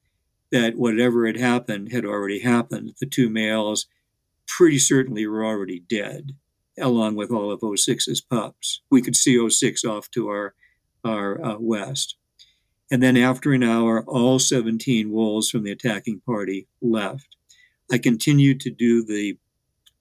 that 0.52 0.76
whatever 0.76 1.26
had 1.26 1.36
happened 1.36 1.92
had 1.92 2.04
already 2.04 2.40
happened. 2.40 2.94
The 3.00 3.06
two 3.06 3.28
males 3.28 3.86
pretty 4.46 4.78
certainly 4.78 5.26
were 5.26 5.44
already 5.44 5.80
dead 5.80 6.32
along 6.78 7.14
with 7.14 7.30
all 7.30 7.50
of 7.50 7.60
06's 7.60 8.20
pups. 8.20 8.82
We 8.90 9.02
could 9.02 9.16
see 9.16 9.48
06 9.48 9.84
off 9.84 10.10
to 10.12 10.28
our, 10.28 10.54
our 11.04 11.44
uh, 11.44 11.56
west. 11.58 12.16
And 12.90 13.02
then 13.02 13.16
after 13.16 13.52
an 13.52 13.62
hour, 13.62 14.02
all 14.06 14.38
17 14.38 15.10
wolves 15.12 15.50
from 15.50 15.62
the 15.62 15.70
attacking 15.70 16.20
party 16.26 16.66
left. 16.80 17.36
I 17.92 17.98
continued 17.98 18.60
to 18.60 18.70
do 18.70 19.04
the 19.04 19.38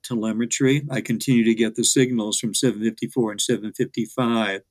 telemetry. 0.04 0.84
I 0.90 1.02
continued 1.02 1.46
to 1.46 1.54
get 1.54 1.76
the 1.76 1.84
signals 1.84 2.40
from 2.40 2.56
754 2.56 3.32
and 3.32 3.42
755. 3.42 4.62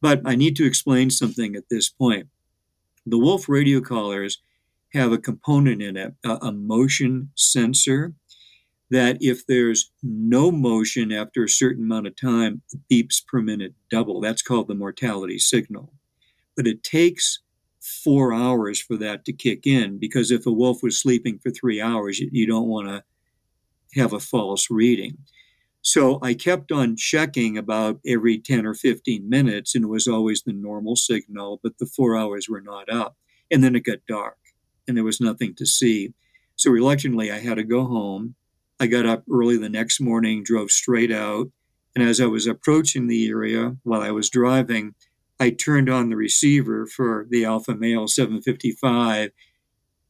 But 0.00 0.22
I 0.24 0.34
need 0.34 0.56
to 0.56 0.66
explain 0.66 1.10
something 1.10 1.54
at 1.54 1.68
this 1.70 1.88
point. 1.88 2.28
The 3.06 3.18
wolf 3.18 3.48
radio 3.48 3.80
collars 3.80 4.40
have 4.94 5.12
a 5.12 5.18
component 5.18 5.82
in 5.82 5.96
it, 5.96 6.14
a, 6.24 6.36
a 6.42 6.52
motion 6.52 7.30
sensor 7.34 8.14
that 8.90 9.18
if 9.20 9.46
there's 9.46 9.90
no 10.02 10.50
motion 10.50 11.10
after 11.10 11.44
a 11.44 11.48
certain 11.48 11.84
amount 11.84 12.06
of 12.06 12.14
time, 12.16 12.62
the 12.70 12.78
beeps 12.90 13.24
per 13.26 13.40
minute 13.40 13.74
double. 13.90 14.20
That's 14.20 14.42
called 14.42 14.68
the 14.68 14.74
mortality 14.74 15.38
signal. 15.38 15.92
But 16.56 16.66
it 16.66 16.82
takes 16.82 17.40
four 17.80 18.32
hours 18.32 18.80
for 18.80 18.96
that 18.96 19.24
to 19.24 19.32
kick 19.32 19.66
in 19.66 19.98
because 19.98 20.30
if 20.30 20.46
a 20.46 20.52
wolf 20.52 20.78
was 20.82 21.00
sleeping 21.00 21.38
for 21.38 21.50
three 21.50 21.80
hours, 21.80 22.18
you, 22.18 22.28
you 22.32 22.46
don't 22.46 22.68
want 22.68 22.88
to 22.88 24.00
have 24.00 24.12
a 24.12 24.20
false 24.20 24.70
reading. 24.70 25.18
So 25.82 26.18
I 26.22 26.32
kept 26.32 26.72
on 26.72 26.96
checking 26.96 27.58
about 27.58 28.00
every 28.06 28.38
10 28.38 28.64
or 28.64 28.72
15 28.72 29.28
minutes, 29.28 29.74
and 29.74 29.84
it 29.84 29.88
was 29.88 30.08
always 30.08 30.42
the 30.42 30.54
normal 30.54 30.96
signal, 30.96 31.60
but 31.62 31.78
the 31.78 31.84
four 31.84 32.16
hours 32.16 32.48
were 32.48 32.62
not 32.62 32.88
up. 32.88 33.16
And 33.50 33.62
then 33.62 33.76
it 33.76 33.80
got 33.80 33.98
dark, 34.08 34.38
and 34.86 34.96
there 34.96 35.04
was 35.04 35.20
nothing 35.20 35.54
to 35.56 35.66
see. 35.66 36.14
So 36.56 36.70
reluctantly, 36.70 37.32
I 37.32 37.38
had 37.38 37.56
to 37.56 37.64
go 37.64 37.84
home 37.84 38.36
I 38.80 38.86
got 38.86 39.06
up 39.06 39.24
early 39.30 39.56
the 39.56 39.68
next 39.68 40.00
morning, 40.00 40.42
drove 40.42 40.70
straight 40.70 41.12
out, 41.12 41.50
and 41.94 42.06
as 42.06 42.20
I 42.20 42.26
was 42.26 42.46
approaching 42.46 43.06
the 43.06 43.28
area 43.28 43.76
while 43.84 44.02
I 44.02 44.10
was 44.10 44.28
driving, 44.28 44.94
I 45.38 45.50
turned 45.50 45.88
on 45.88 46.10
the 46.10 46.16
receiver 46.16 46.86
for 46.86 47.26
the 47.28 47.44
Alpha 47.44 47.74
Male 47.74 48.08
755 48.08 49.30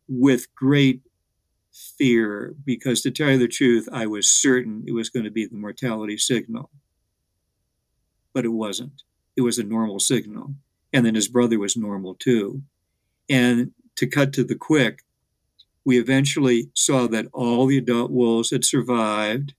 with 0.08 0.54
great 0.54 1.02
fear 1.72 2.54
because, 2.64 3.02
to 3.02 3.10
tell 3.10 3.30
you 3.30 3.38
the 3.38 3.48
truth, 3.48 3.88
I 3.92 4.06
was 4.06 4.30
certain 4.30 4.84
it 4.86 4.92
was 4.92 5.10
going 5.10 5.24
to 5.24 5.30
be 5.30 5.46
the 5.46 5.56
mortality 5.56 6.16
signal. 6.16 6.70
But 8.32 8.44
it 8.44 8.52
wasn't. 8.52 9.02
It 9.36 9.42
was 9.42 9.58
a 9.58 9.64
normal 9.64 10.00
signal. 10.00 10.54
And 10.92 11.04
then 11.04 11.14
his 11.14 11.28
brother 11.28 11.58
was 11.58 11.76
normal 11.76 12.14
too. 12.14 12.62
And 13.28 13.72
to 13.96 14.06
cut 14.06 14.32
to 14.34 14.44
the 14.44 14.54
quick, 14.54 15.02
we 15.84 15.98
eventually 15.98 16.70
saw 16.74 17.06
that 17.08 17.26
all 17.32 17.66
the 17.66 17.78
adult 17.78 18.10
wolves 18.10 18.50
had 18.50 18.64
survived 18.64 19.54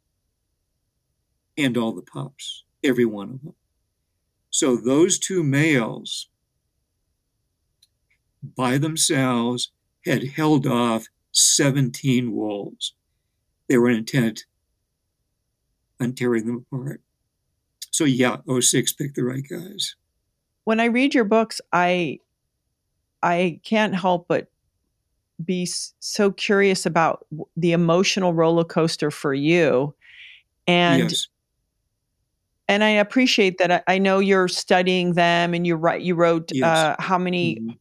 and 1.57 1.77
all 1.77 1.93
the 1.93 2.01
pups, 2.01 2.63
every 2.83 3.05
one 3.05 3.29
of 3.29 3.41
them. 3.43 3.55
So 4.49 4.75
those 4.75 5.19
two 5.19 5.43
males 5.43 6.29
by 8.41 8.77
themselves 8.77 9.71
had 10.05 10.29
held 10.29 10.65
off 10.67 11.07
17 11.31 12.31
wolves. 12.33 12.93
They 13.67 13.77
were 13.77 13.89
intent 13.89 14.45
on 15.99 16.13
tearing 16.13 16.45
them 16.45 16.65
apart. 16.71 17.01
So 17.91 18.03
yeah, 18.03 18.37
06 18.47 18.93
picked 18.93 19.15
the 19.15 19.23
right 19.23 19.43
guys. 19.47 19.95
When 20.63 20.79
I 20.79 20.85
read 20.85 21.13
your 21.13 21.23
books, 21.23 21.61
I 21.71 22.19
I 23.25 23.59
can't 23.63 23.95
help 23.95 24.27
but 24.27 24.47
be 25.43 25.67
so 25.99 26.31
curious 26.31 26.85
about 26.85 27.25
the 27.57 27.73
emotional 27.73 28.33
roller 28.33 28.63
coaster 28.63 29.11
for 29.11 29.33
you 29.33 29.93
and 30.65 31.11
yes. 31.11 31.27
and 32.69 32.85
i 32.85 32.89
appreciate 32.89 33.57
that 33.57 33.69
I, 33.69 33.83
I, 33.85 33.97
know 33.97 34.19
you're 34.19 34.47
studying 34.47 35.11
them 35.11 35.53
and 35.53 35.67
you 35.67 35.75
write 35.75 36.03
you 36.03 36.15
wrote 36.15 36.51
yes. 36.53 36.65
uh, 36.65 36.95
how 36.99 37.17
many 37.17 37.57
mm-hmm. 37.57 37.71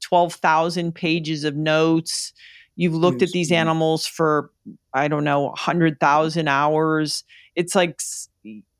12,000 0.00 0.94
pages 0.94 1.44
of 1.44 1.54
notes 1.54 2.32
you've 2.76 2.94
looked 2.94 3.20
yes. 3.20 3.28
at 3.28 3.32
these 3.34 3.48
mm-hmm. 3.48 3.60
animals 3.60 4.06
for 4.06 4.50
I 4.94 5.08
don't 5.08 5.24
know, 5.24 5.42
100,000 5.42 6.48
hours. 6.48 7.24
It's 7.54 7.74
like, 7.74 8.00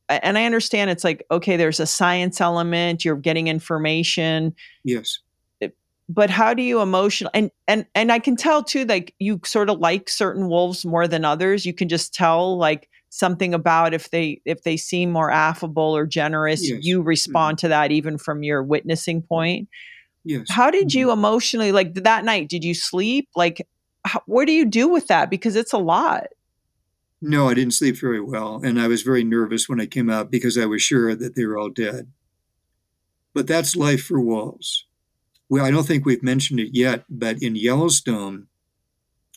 and 0.08 0.38
I 0.38 0.44
understand 0.44 0.90
it's 0.90 1.04
like, 1.04 1.24
okay, 1.30 1.56
there's 1.56 1.80
a 1.80 1.86
science 1.86 2.40
element, 2.40 3.04
you're 3.04 3.16
getting 3.16 3.48
information. 3.48 4.54
Yes. 4.84 5.18
But 6.08 6.30
how 6.30 6.52
do 6.52 6.62
you 6.62 6.80
emotional 6.80 7.30
and 7.32 7.50
and 7.68 7.86
and 7.94 8.12
I 8.12 8.18
can 8.18 8.36
tell 8.36 8.62
too, 8.62 8.84
like 8.84 9.14
you 9.18 9.40
sort 9.44 9.70
of 9.70 9.78
like 9.78 10.08
certain 10.10 10.48
wolves 10.48 10.84
more 10.84 11.06
than 11.08 11.24
others. 11.24 11.64
You 11.64 11.72
can 11.72 11.88
just 11.88 12.12
tell 12.12 12.58
like 12.58 12.88
something 13.08 13.54
about 13.54 13.94
if 13.94 14.10
they 14.10 14.40
if 14.44 14.62
they 14.64 14.76
seem 14.76 15.10
more 15.10 15.30
affable 15.30 15.96
or 15.96 16.06
generous, 16.06 16.68
Yes. 16.68 16.80
you 16.84 17.02
respond 17.02 17.58
to 17.58 17.68
that 17.68 17.92
even 17.92 18.18
from 18.18 18.42
your 18.42 18.62
witnessing 18.62 19.22
point. 19.22 19.68
Yes. 20.24 20.46
How 20.50 20.70
did 20.70 20.88
Mhm. 20.88 20.94
you 20.94 21.10
emotionally 21.12 21.72
like 21.72 21.94
that 21.94 22.24
night? 22.24 22.48
Did 22.48 22.64
you 22.64 22.74
sleep? 22.74 23.28
Like, 23.34 23.66
how, 24.04 24.22
what 24.26 24.46
do 24.46 24.52
you 24.52 24.64
do 24.64 24.88
with 24.88 25.06
that? 25.08 25.30
Because 25.30 25.56
it's 25.56 25.72
a 25.72 25.78
lot. 25.78 26.26
No, 27.20 27.48
I 27.48 27.54
didn't 27.54 27.74
sleep 27.74 27.96
very 27.96 28.20
well, 28.20 28.60
and 28.64 28.80
I 28.80 28.88
was 28.88 29.02
very 29.02 29.22
nervous 29.24 29.68
when 29.68 29.80
I 29.80 29.86
came 29.86 30.10
out 30.10 30.30
because 30.30 30.58
I 30.58 30.66
was 30.66 30.82
sure 30.82 31.14
that 31.14 31.36
they 31.36 31.44
were 31.46 31.56
all 31.56 31.70
dead. 31.70 32.08
But 33.34 33.46
that's 33.46 33.76
life 33.76 34.02
for 34.02 34.20
wolves. 34.20 34.86
Well, 35.52 35.66
I 35.66 35.70
don't 35.70 35.86
think 35.86 36.06
we've 36.06 36.22
mentioned 36.22 36.60
it 36.60 36.70
yet, 36.72 37.04
but 37.10 37.42
in 37.42 37.56
Yellowstone, 37.56 38.46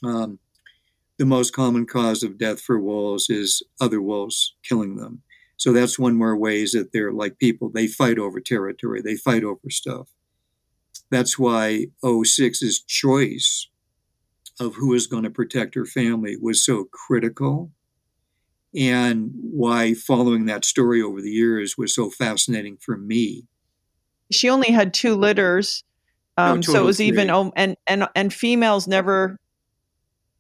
um, 0.02 0.40
the 1.18 1.26
most 1.26 1.52
common 1.52 1.86
cause 1.86 2.24
of 2.24 2.38
death 2.38 2.62
for 2.62 2.80
wolves 2.80 3.30
is 3.30 3.62
other 3.82 4.02
wolves 4.02 4.56
killing 4.64 4.96
them. 4.96 5.24
So 5.58 5.74
that's 5.74 6.00
one 6.00 6.16
more 6.16 6.38
ways 6.38 6.72
that 6.72 6.94
they're 6.94 7.12
like 7.12 7.38
people. 7.38 7.70
They 7.70 7.88
fight 7.88 8.18
over 8.18 8.40
territory. 8.40 9.02
They 9.02 9.18
fight 9.18 9.44
over 9.44 9.70
stuff. 9.70 10.08
That's 11.12 11.38
why 11.38 11.88
06's 12.02 12.82
choice 12.84 13.68
of 14.58 14.76
who 14.76 14.94
is 14.94 15.08
going 15.08 15.24
to 15.24 15.30
protect 15.30 15.76
her 15.76 15.86
family 15.86 16.38
was 16.42 16.64
so 16.64 16.86
critical 16.94 17.72
and 18.74 19.32
why 19.34 19.94
following 19.94 20.46
that 20.46 20.64
story 20.64 21.02
over 21.02 21.22
the 21.22 21.32
years 21.32 21.78
was 21.78 21.94
so 21.94 22.10
fascinating 22.10 22.78
for 22.80 22.96
me. 22.96 23.48
She 24.32 24.50
only 24.50 24.72
had 24.72 24.94
two 24.94 25.16
litters, 25.16 25.84
um, 26.38 26.64
so 26.64 26.82
it 26.82 26.86
was 26.86 27.00
even. 27.02 27.30
Oh, 27.30 27.52
and 27.56 27.78
and 27.88 28.08
and 28.16 28.34
females 28.34 28.88
never. 28.88 29.38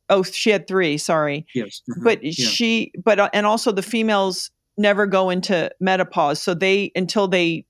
Oh, 0.09 0.23
she 0.23 0.51
had 0.51 0.67
three. 0.67 0.97
Sorry, 0.97 1.45
Yes. 1.55 1.81
uh-huh, 1.89 2.01
but 2.03 2.23
yeah. 2.23 2.31
she, 2.31 2.91
but 3.03 3.19
uh, 3.19 3.29
and 3.33 3.45
also 3.45 3.71
the 3.71 3.81
females 3.81 4.51
never 4.77 5.07
go 5.07 5.29
into 5.29 5.71
menopause, 5.79 6.41
so 6.41 6.53
they 6.53 6.91
until 6.95 7.27
they 7.27 7.65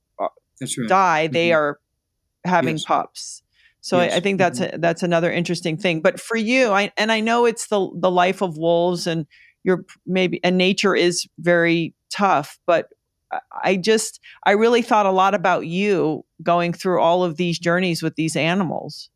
That's 0.59 0.77
right. 0.77 0.87
die, 0.87 1.27
they 1.27 1.49
Mhm. 1.49 1.55
are 1.55 1.79
having 2.45 2.75
Yes. 2.75 2.85
pups. 2.85 3.41
So 3.81 3.99
I, 3.99 4.15
I 4.15 4.19
think 4.19 4.39
that's 4.39 4.59
a, 4.59 4.71
that's 4.79 5.03
another 5.03 5.31
interesting 5.31 5.77
thing. 5.77 6.01
But 6.01 6.19
for 6.19 6.35
you, 6.35 6.71
I 6.71 6.91
and 6.97 7.11
I 7.11 7.19
know 7.19 7.45
it's 7.45 7.67
the 7.67 7.87
the 7.99 8.09
life 8.09 8.41
of 8.41 8.57
wolves, 8.57 9.05
and 9.05 9.27
you're 9.63 9.85
maybe 10.07 10.43
and 10.43 10.57
nature 10.57 10.95
is 10.95 11.27
very 11.39 11.93
tough. 12.11 12.57
But 12.65 12.89
I 13.63 13.75
just 13.77 14.19
I 14.45 14.51
really 14.53 14.81
thought 14.81 15.05
a 15.05 15.11
lot 15.11 15.35
about 15.35 15.67
you 15.67 16.24
going 16.43 16.73
through 16.73 17.01
all 17.01 17.23
of 17.23 17.37
these 17.37 17.59
journeys 17.59 18.01
with 18.01 18.15
these 18.15 18.35
animals. 18.35 19.09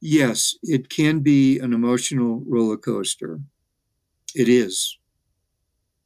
Yes, 0.00 0.54
it 0.62 0.88
can 0.90 1.20
be 1.20 1.58
an 1.58 1.72
emotional 1.72 2.42
roller 2.46 2.76
coaster. 2.76 3.40
It 4.34 4.48
is. 4.48 4.98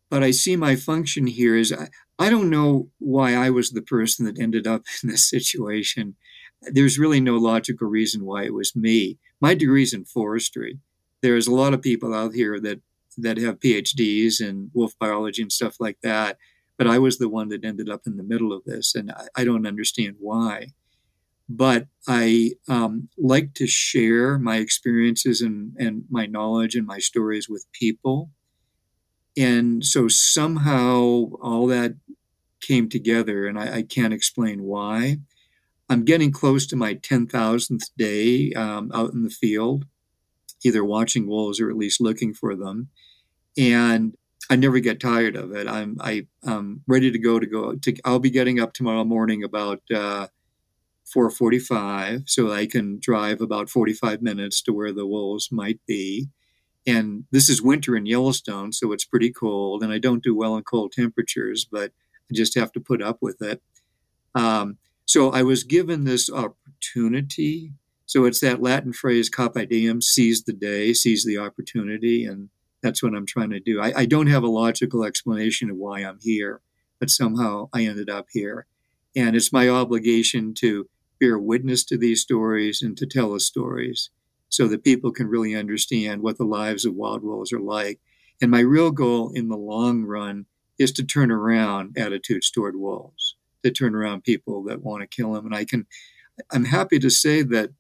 But 0.09 0.23
I 0.23 0.31
see 0.31 0.57
my 0.57 0.77
function 0.77 1.27
here 1.27 1.57
is 1.57 1.73
I, 1.73 1.89
I 2.19 2.31
don't 2.31 2.51
know 2.51 2.89
why 2.99 3.35
I 3.35 3.51
was 3.51 3.71
the 3.71 3.83
person 3.83 4.27
that 4.27 4.39
ended 4.39 4.67
up 4.67 4.85
in 5.03 5.09
this 5.09 5.29
situation. 5.29 6.17
There's 6.63 6.99
really 6.99 7.21
no 7.21 7.37
logical 7.37 7.89
reason 7.89 8.25
why 8.25 8.45
it 8.45 8.55
was 8.55 8.77
me. 8.77 9.19
My 9.41 9.55
degree's 9.55 9.95
in 9.95 10.05
forestry. 10.05 10.79
There's 11.23 11.47
a 11.47 11.55
lot 11.55 11.75
of 11.75 11.83
people 11.83 12.15
out 12.15 12.35
here 12.35 12.61
that 12.61 12.81
that 13.19 13.39
have 13.39 13.61
PhDs 13.61 14.41
in 14.41 14.71
wolf 14.73 14.93
biology 14.99 15.43
and 15.43 15.53
stuff 15.53 15.77
like 15.81 15.99
that. 16.03 16.39
But 16.81 16.89
I 16.89 16.99
was 16.99 17.19
the 17.19 17.29
one 17.29 17.51
that 17.51 17.65
ended 17.65 17.91
up 17.91 18.07
in 18.07 18.17
the 18.17 18.23
middle 18.23 18.53
of 18.55 18.65
this, 18.65 18.95
and 18.95 19.13
I, 19.13 19.27
I 19.37 19.45
don't 19.45 19.67
understand 19.67 20.17
why 20.19 20.69
but 21.53 21.89
I 22.07 22.53
um, 22.69 23.09
like 23.19 23.55
to 23.55 23.67
share 23.67 24.39
my 24.39 24.59
experiences 24.59 25.41
and, 25.41 25.75
and 25.81 26.05
my 26.09 26.27
knowledge 26.27 26.77
and 26.77 26.87
my 26.87 27.01
stories 27.01 27.49
with 27.49 27.67
people. 27.73 28.31
And 29.37 29.85
so 29.85 30.07
somehow 30.07 31.33
all 31.43 31.67
that 31.67 31.97
came 32.61 32.89
together, 32.89 33.49
and 33.49 33.59
I, 33.59 33.79
I 33.79 33.83
can't 33.83 34.15
explain 34.15 34.63
why. 34.63 35.19
I'm 35.89 36.05
getting 36.05 36.31
close 36.31 36.69
to 36.69 36.77
my 36.77 36.95
10,000th 36.95 37.91
day 37.99 38.53
um, 38.53 38.93
out 38.95 39.13
in 39.13 39.25
the 39.25 39.31
field, 39.31 39.87
either 40.65 40.85
watching 40.85 41.27
wolves 41.27 41.61
or 41.61 41.69
at 41.69 41.77
least 41.77 42.01
looking 42.01 42.33
for 42.33 42.55
them. 42.55 42.91
And 43.59 44.15
I 44.51 44.57
never 44.57 44.81
get 44.81 44.99
tired 44.99 45.37
of 45.37 45.53
it. 45.53 45.69
I'm 45.69 45.97
I, 46.01 46.27
I'm 46.45 46.83
ready 46.89 47.13
to 47.13 47.19
go 47.19 47.39
to 47.39 47.47
go. 47.47 47.77
To, 47.77 47.97
I'll 48.05 48.19
be 48.19 48.31
getting 48.31 48.59
up 48.59 48.75
tomorrow 48.75 49.05
morning 49.05 49.45
about 49.45 49.81
uh, 49.95 50.27
4:45, 51.17 52.29
so 52.29 52.53
I 52.53 52.67
can 52.67 52.99
drive 53.01 53.41
about 53.41 53.71
45 53.71 54.21
minutes 54.23 54.61
to 54.63 54.73
where 54.73 54.93
the 54.93 55.07
wolves 55.07 55.51
might 55.53 55.81
be. 55.87 56.29
And 56.85 57.25
this 57.31 57.49
is 57.49 57.63
winter 57.63 57.95
in 57.95 58.07
Yellowstone, 58.07 58.73
so 58.73 58.93
it's 58.93 59.05
pretty 59.05 59.31
cold, 59.31 59.85
and 59.85 59.93
I 59.93 59.99
don't 59.99 60.23
do 60.23 60.35
well 60.35 60.57
in 60.57 60.65
cold 60.65 60.93
temperatures, 60.93 61.65
but 61.71 61.93
I 62.31 62.35
just 62.35 62.57
have 62.57 62.73
to 62.73 62.81
put 62.81 63.01
up 63.03 63.19
with 63.21 63.41
it. 63.41 63.63
Um, 64.35 64.79
so 65.07 65.31
I 65.31 65.43
was 65.43 65.63
given 65.65 66.05
this 66.05 66.31
opportunity. 66.31 67.73
So 68.07 68.25
it's 68.25 68.41
that 68.41 68.63
Latin 68.63 68.93
phrase 68.93 69.29
"carpe 69.29 69.69
diem," 69.69 70.01
seize 70.03 70.43
the 70.43 70.53
day, 70.53 70.93
seize 70.93 71.25
the 71.25 71.39
opportunity, 71.39 72.25
and 72.25 72.49
that's 72.83 73.03
what 73.03 73.15
I'm 73.15 73.27
trying 73.27 73.51
to 73.51 73.61
do. 73.61 73.81
I, 73.81 73.93
I 74.01 74.07
don't 74.07 74.29
have 74.29 74.43
a 74.43 74.49
logical 74.49 75.05
explanation 75.05 75.71
of 75.71 75.77
why 75.77 76.01
I'm 76.01 76.19
here, 76.21 76.61
but 76.99 77.11
somehow 77.11 77.69
I 77.73 77.85
ended 77.85 78.11
up 78.11 78.27
here, 78.33 78.67
and 79.15 79.37
it's 79.37 79.53
my 79.53 79.69
obligation 79.69 80.55
to 80.55 80.89
bear 81.19 81.39
witness 81.39 81.85
to 81.85 81.99
these 81.99 82.23
stories 82.23 82.81
and 82.83 82.97
to 82.97 83.07
tell 83.07 83.33
the 83.33 83.41
stories 83.41 84.11
so 84.49 84.67
that 84.69 84.85
people 84.85 85.13
can 85.13 85.29
really 85.29 85.55
understand 85.55 86.23
what 86.23 86.39
the 86.39 86.45
lives 86.45 86.85
of 86.85 86.95
wild 86.95 87.23
wolves 87.23 87.53
are 87.53 87.61
like. 87.61 88.01
And 88.43 88.51
my 88.51 88.61
real 88.61 88.91
goal 88.91 89.31
in 89.35 89.49
the 89.49 89.57
long 89.57 90.05
run 90.05 90.47
is 90.79 90.93
to 90.93 91.05
turn 91.05 91.31
around 91.31 91.97
attitudes 91.99 92.51
toward 92.51 92.75
wolves, 92.75 93.37
to 93.63 93.71
turn 93.71 93.95
around 93.95 94.25
people 94.25 94.65
that 94.65 94.83
want 94.83 95.03
to 95.03 95.07
kill 95.07 95.35
them. 95.35 95.45
And 95.45 95.55
I 95.55 95.65
can, 95.65 95.87
I'm 96.51 96.65
happy 96.65 96.99
to 96.99 97.11
say 97.11 97.43
that 97.43 97.71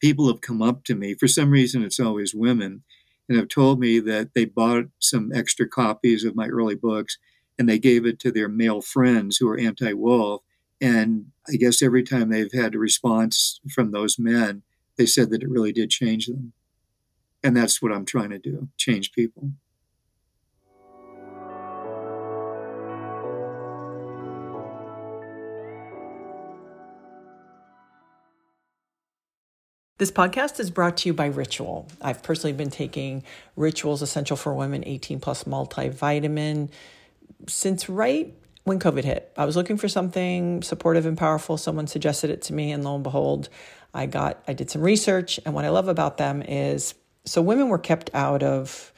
people 0.00 0.26
have 0.28 0.40
come 0.40 0.62
up 0.62 0.84
to 0.84 0.94
me. 0.94 1.14
For 1.14 1.28
some 1.28 1.50
reason, 1.50 1.82
it's 1.82 2.00
always 2.00 2.34
women, 2.34 2.82
and 3.28 3.36
have 3.36 3.48
told 3.48 3.78
me 3.78 3.98
that 4.00 4.34
they 4.34 4.44
bought 4.44 4.86
some 4.98 5.32
extra 5.32 5.68
copies 5.68 6.24
of 6.24 6.36
my 6.36 6.46
early 6.46 6.74
books 6.74 7.18
and 7.58 7.68
they 7.68 7.78
gave 7.78 8.06
it 8.06 8.18
to 8.20 8.30
their 8.30 8.48
male 8.48 8.80
friends 8.80 9.36
who 9.36 9.48
are 9.48 9.58
anti 9.58 9.92
wolf. 9.92 10.42
And 10.80 11.26
I 11.48 11.56
guess 11.56 11.82
every 11.82 12.04
time 12.04 12.30
they've 12.30 12.52
had 12.52 12.74
a 12.74 12.78
response 12.78 13.60
from 13.74 13.90
those 13.90 14.18
men, 14.18 14.62
they 14.96 15.06
said 15.06 15.30
that 15.30 15.42
it 15.42 15.48
really 15.48 15.72
did 15.72 15.90
change 15.90 16.26
them. 16.26 16.52
And 17.42 17.56
that's 17.56 17.82
what 17.82 17.92
I'm 17.92 18.04
trying 18.04 18.30
to 18.30 18.38
do 18.38 18.68
change 18.76 19.12
people. 19.12 19.50
This 29.98 30.12
podcast 30.12 30.60
is 30.60 30.70
brought 30.70 30.98
to 30.98 31.08
you 31.08 31.12
by 31.12 31.26
Ritual. 31.26 31.88
I've 32.00 32.22
personally 32.22 32.52
been 32.52 32.70
taking 32.70 33.24
Ritual's 33.56 34.00
Essential 34.00 34.36
for 34.36 34.54
Women 34.54 34.84
18 34.86 35.18
Plus 35.18 35.42
multivitamin 35.42 36.70
since 37.48 37.88
right 37.88 38.32
when 38.62 38.78
COVID 38.78 39.02
hit. 39.02 39.32
I 39.36 39.44
was 39.44 39.56
looking 39.56 39.76
for 39.76 39.88
something 39.88 40.62
supportive 40.62 41.04
and 41.04 41.18
powerful. 41.18 41.56
Someone 41.56 41.88
suggested 41.88 42.30
it 42.30 42.42
to 42.42 42.52
me, 42.52 42.70
and 42.70 42.84
lo 42.84 42.94
and 42.94 43.02
behold, 43.02 43.48
I 43.92 44.06
got 44.06 44.40
I 44.46 44.52
did 44.52 44.70
some 44.70 44.82
research. 44.82 45.40
And 45.44 45.52
what 45.52 45.64
I 45.64 45.70
love 45.70 45.88
about 45.88 46.16
them 46.16 46.42
is 46.42 46.94
so 47.24 47.42
women 47.42 47.68
were 47.68 47.76
kept 47.76 48.08
out 48.14 48.44
of 48.44 48.92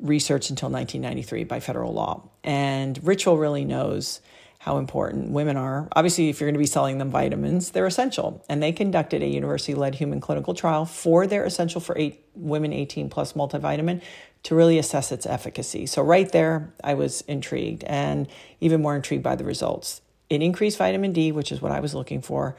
research 0.00 0.50
until 0.50 0.68
1993 0.68 1.44
by 1.44 1.60
federal 1.60 1.94
law, 1.94 2.28
and 2.44 3.02
Ritual 3.02 3.38
really 3.38 3.64
knows 3.64 4.20
how 4.66 4.78
important 4.78 5.30
women 5.30 5.56
are. 5.56 5.88
Obviously, 5.94 6.28
if 6.28 6.40
you're 6.40 6.48
going 6.48 6.54
to 6.54 6.58
be 6.58 6.66
selling 6.66 6.98
them 6.98 7.08
vitamins, 7.08 7.70
they're 7.70 7.86
essential. 7.86 8.44
And 8.48 8.60
they 8.60 8.72
conducted 8.72 9.22
a 9.22 9.26
university 9.28 9.74
led 9.74 9.94
human 9.94 10.20
clinical 10.20 10.54
trial 10.54 10.84
for 10.84 11.24
their 11.28 11.44
essential 11.44 11.80
for 11.80 11.96
eight 11.96 12.24
women 12.34 12.72
18 12.72 13.08
plus 13.08 13.34
multivitamin 13.34 14.02
to 14.42 14.54
really 14.56 14.76
assess 14.76 15.12
its 15.12 15.24
efficacy. 15.24 15.86
So, 15.86 16.02
right 16.02 16.30
there, 16.32 16.74
I 16.82 16.94
was 16.94 17.20
intrigued 17.22 17.84
and 17.84 18.26
even 18.60 18.82
more 18.82 18.96
intrigued 18.96 19.22
by 19.22 19.36
the 19.36 19.44
results. 19.44 20.00
It 20.28 20.42
increased 20.42 20.78
vitamin 20.78 21.12
D, 21.12 21.30
which 21.30 21.52
is 21.52 21.62
what 21.62 21.70
I 21.70 21.78
was 21.78 21.94
looking 21.94 22.20
for, 22.20 22.56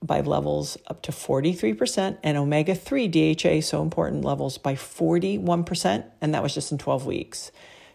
by 0.00 0.20
levels 0.20 0.78
up 0.86 1.02
to 1.02 1.10
43%, 1.10 2.18
and 2.22 2.38
omega 2.38 2.76
3 2.76 3.08
DHA, 3.08 3.62
so 3.62 3.82
important 3.82 4.24
levels, 4.24 4.56
by 4.56 4.76
41%. 4.76 6.04
And 6.20 6.32
that 6.32 6.44
was 6.44 6.54
just 6.54 6.70
in 6.70 6.78
12 6.78 7.06
weeks. 7.06 7.50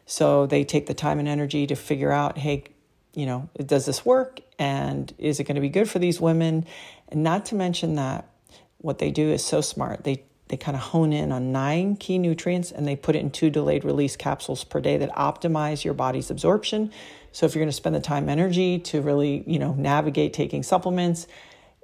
So 0.06 0.45
they 0.45 0.64
take 0.64 0.86
the 0.86 0.93
time 0.93 1.20
and 1.20 1.28
energy 1.28 1.68
to 1.68 1.76
figure 1.76 2.12
out, 2.12 2.38
hey, 2.38 2.66
you 3.14 3.26
know, 3.26 3.49
does 3.66 3.86
this 3.86 4.06
work? 4.06 4.41
And 4.60 5.14
is 5.18 5.39
it 5.39 5.45
going 5.45 5.56
to 5.56 5.62
be 5.62 5.70
good 5.70 5.89
for 5.89 5.99
these 5.99 6.22
women? 6.22 6.66
And 7.10 7.24
not 7.24 7.45
to 7.47 7.56
mention 7.56 7.95
that 7.95 8.30
what 8.78 8.99
they 8.99 9.12
do 9.12 9.32
is 9.32 9.43
so 9.43 9.62
smart. 9.62 10.03
They 10.03 10.24
they 10.47 10.58
kind 10.58 10.76
of 10.76 10.84
hone 10.84 11.12
in 11.12 11.32
on 11.32 11.51
nine 11.51 11.95
key 11.95 12.20
nutrients 12.20 12.72
and 12.72 12.88
they 12.88 12.95
put 12.95 13.16
it 13.16 13.20
in 13.20 13.32
two 13.32 13.49
delayed 13.49 13.84
release 13.84 14.16
capsules 14.16 14.64
per 14.64 14.80
day 14.80 14.95
that 14.97 15.10
optimize 15.16 15.84
your 15.84 15.95
body's 15.95 16.30
absorption. 16.30 16.91
So 17.32 17.45
if 17.47 17.56
you're 17.56 17.62
going 17.62 17.70
to 17.70 17.76
spend 17.76 17.95
the 17.95 17.99
time 17.99 18.30
and 18.30 18.39
energy 18.39 18.78
to 18.80 19.01
really, 19.01 19.43
you 19.47 19.58
know, 19.58 19.74
navigate 19.74 20.34
taking 20.34 20.62
supplements, 20.62 21.26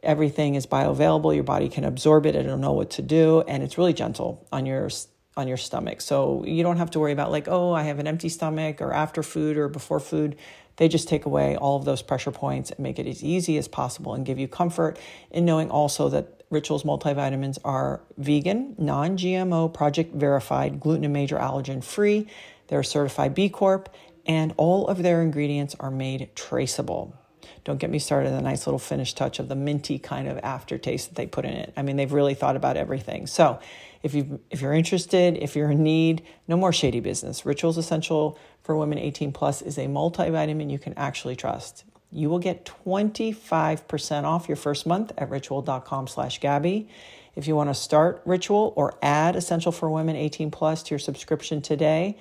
everything 0.04 0.56
is 0.56 0.68
bioavailable. 0.68 1.34
Your 1.34 1.44
body 1.44 1.70
can 1.70 1.84
absorb 1.84 2.26
it. 2.26 2.36
It'll 2.36 2.58
know 2.58 2.74
what 2.74 2.92
to 2.92 3.02
do, 3.02 3.42
and 3.42 3.64
it's 3.64 3.78
really 3.78 3.94
gentle 3.94 4.48
on 4.52 4.66
your 4.66 4.90
on 5.38 5.48
your 5.48 5.58
stomach. 5.58 6.02
So 6.02 6.44
you 6.46 6.64
don't 6.64 6.78
have 6.78 6.92
to 6.92 7.00
worry 7.00 7.14
about 7.14 7.32
like, 7.32 7.48
oh, 7.48 7.74
I 7.74 7.84
have 7.84 8.00
an 8.00 8.08
empty 8.08 8.30
stomach 8.30 8.82
or 8.82 8.94
after 8.94 9.24
food 9.24 9.58
or 9.58 9.68
before 9.68 10.00
food. 10.00 10.36
They 10.78 10.88
just 10.88 11.08
take 11.08 11.26
away 11.26 11.56
all 11.56 11.78
of 11.78 11.86
those 11.86 12.02
pressure 12.02 12.32
points 12.32 12.72
and 12.72 12.80
make 12.80 13.00
it 13.00 13.08
as 13.08 13.24
easy 13.24 13.58
as 13.58 13.68
possible 13.68 14.14
and 14.14 14.26
give 14.26 14.40
you 14.40 14.48
comfort 14.48 14.98
in 15.30 15.46
knowing 15.46 15.70
also 15.70 16.10
that 16.10 16.42
Rituals 16.52 16.84
multivitamins 16.84 17.58
are 17.64 18.02
vegan, 18.18 18.76
non 18.78 19.18
GMO, 19.18 19.74
project 19.74 20.14
verified, 20.14 20.82
gluten 20.82 21.06
and 21.06 21.14
major 21.14 21.38
allergen 21.38 21.82
free. 21.82 22.28
They're 22.68 22.84
certified 22.84 23.34
B 23.34 23.48
Corp, 23.48 23.88
and 24.26 24.54
all 24.58 24.88
of 24.88 25.02
their 25.02 25.22
ingredients 25.22 25.76
are 25.80 25.90
made 25.90 26.30
traceable. 26.36 27.16
Don't 27.64 27.80
get 27.80 27.90
me 27.90 28.00
started 28.00 28.30
on 28.30 28.36
the 28.36 28.42
nice 28.42 28.66
little 28.66 28.80
finish 28.80 29.14
touch 29.14 29.40
of 29.40 29.48
the 29.48 29.56
minty 29.56 30.00
kind 30.00 30.28
of 30.28 30.38
aftertaste 30.40 31.10
that 31.10 31.16
they 31.16 31.28
put 31.28 31.46
in 31.46 31.54
it. 31.54 31.74
I 31.78 31.84
mean, 31.84 31.96
they've 31.96 32.12
really 32.12 32.34
thought 32.34 32.56
about 32.56 32.78
everything. 32.78 33.28
So, 33.28 33.60
if 34.04 34.16
you 34.16 34.40
if 34.50 34.62
you're 34.62 34.74
interested, 34.74 35.38
if 35.38 35.56
you're 35.56 35.70
in 35.70 35.84
need, 35.84 36.24
no 36.48 36.58
more 36.58 36.74
shady 36.74 37.00
business. 37.00 37.46
Rituals 37.46 37.78
Essential 37.78 38.40
for 38.64 38.76
Women 38.76 38.98
18 38.98 39.32
Plus 39.32 39.62
is 39.62 39.78
a 39.78 39.86
multivitamin 39.86 40.72
you 40.72 40.80
can 40.80 40.94
actually 40.96 41.36
trust 41.36 41.84
you 42.12 42.30
will 42.30 42.40
get 42.40 42.66
25% 42.86 44.24
off 44.26 44.50
your 44.50 44.58
first 44.58 44.86
month 44.86 45.14
at 45.18 45.30
ritual.com 45.30 46.08
slash 46.08 46.40
Gabby. 46.42 46.90
If 47.36 47.48
you 47.48 47.56
want 47.56 47.70
to 47.70 47.74
start 47.74 48.22
Ritual 48.26 48.74
or 48.76 48.96
add 49.02 49.38
Essential 49.38 49.72
for 49.72 49.90
Women 49.90 50.18
18 50.18 50.52
plus 50.52 50.84
to 50.84 50.92
your 50.92 51.00
subscription 51.00 51.62
today, 51.62 52.18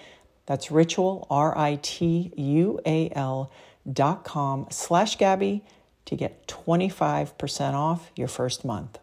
that's 0.47 0.71
ritual, 0.71 1.27
R-I-T-U-A-L 1.29 1.93
dot 3.91 4.25
com 4.25 4.67
slash 4.71 5.17
Gabby 5.17 5.65
to 6.07 6.17
get 6.17 6.47
25% 6.49 7.75
off 7.75 8.11
your 8.17 8.29
first 8.29 8.65
month. 8.65 8.99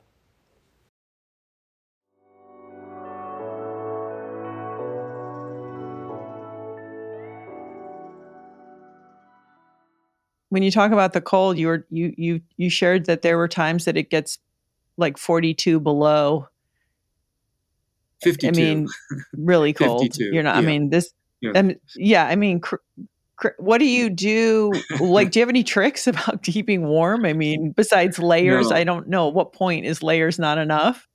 when 10.49 10.63
you 10.63 10.71
talk 10.71 10.91
about 10.91 11.13
the 11.13 11.21
cold, 11.21 11.57
you 11.57 11.67
were 11.67 11.85
you 11.89 12.13
you 12.17 12.41
you 12.55 12.69
shared 12.69 13.05
that 13.05 13.21
there 13.21 13.37
were 13.37 13.47
times 13.47 13.85
that 13.85 13.97
it 13.97 14.09
gets 14.09 14.39
like 14.97 15.17
42 15.17 15.79
below 15.79 16.47
52. 18.23 18.47
I 18.47 18.51
mean, 18.51 18.87
really 19.33 19.73
cold. 19.73 20.01
52, 20.01 20.33
You're 20.33 20.43
not. 20.43 20.55
Yeah. 20.55 20.61
I 20.61 20.65
mean, 20.65 20.89
this. 20.89 21.13
Yeah. 21.41 21.51
I 21.55 21.61
mean, 21.61 21.79
yeah. 21.95 22.25
I 22.25 22.35
mean, 22.35 22.59
cr- 22.59 22.75
cr- 22.75 23.01
what 23.57 23.77
do 23.77 23.85
you 23.85 24.09
do? 24.09 24.71
like, 24.99 25.31
do 25.31 25.39
you 25.39 25.41
have 25.41 25.49
any 25.49 25.63
tricks 25.63 26.07
about 26.07 26.43
keeping 26.43 26.87
warm? 26.87 27.25
I 27.25 27.33
mean, 27.33 27.71
besides 27.71 28.19
layers, 28.19 28.69
no. 28.69 28.75
I 28.75 28.83
don't 28.83 29.07
know. 29.07 29.27
At 29.29 29.33
what 29.33 29.53
point 29.53 29.85
is 29.85 30.03
layers 30.03 30.39
not 30.39 30.57
enough? 30.57 31.07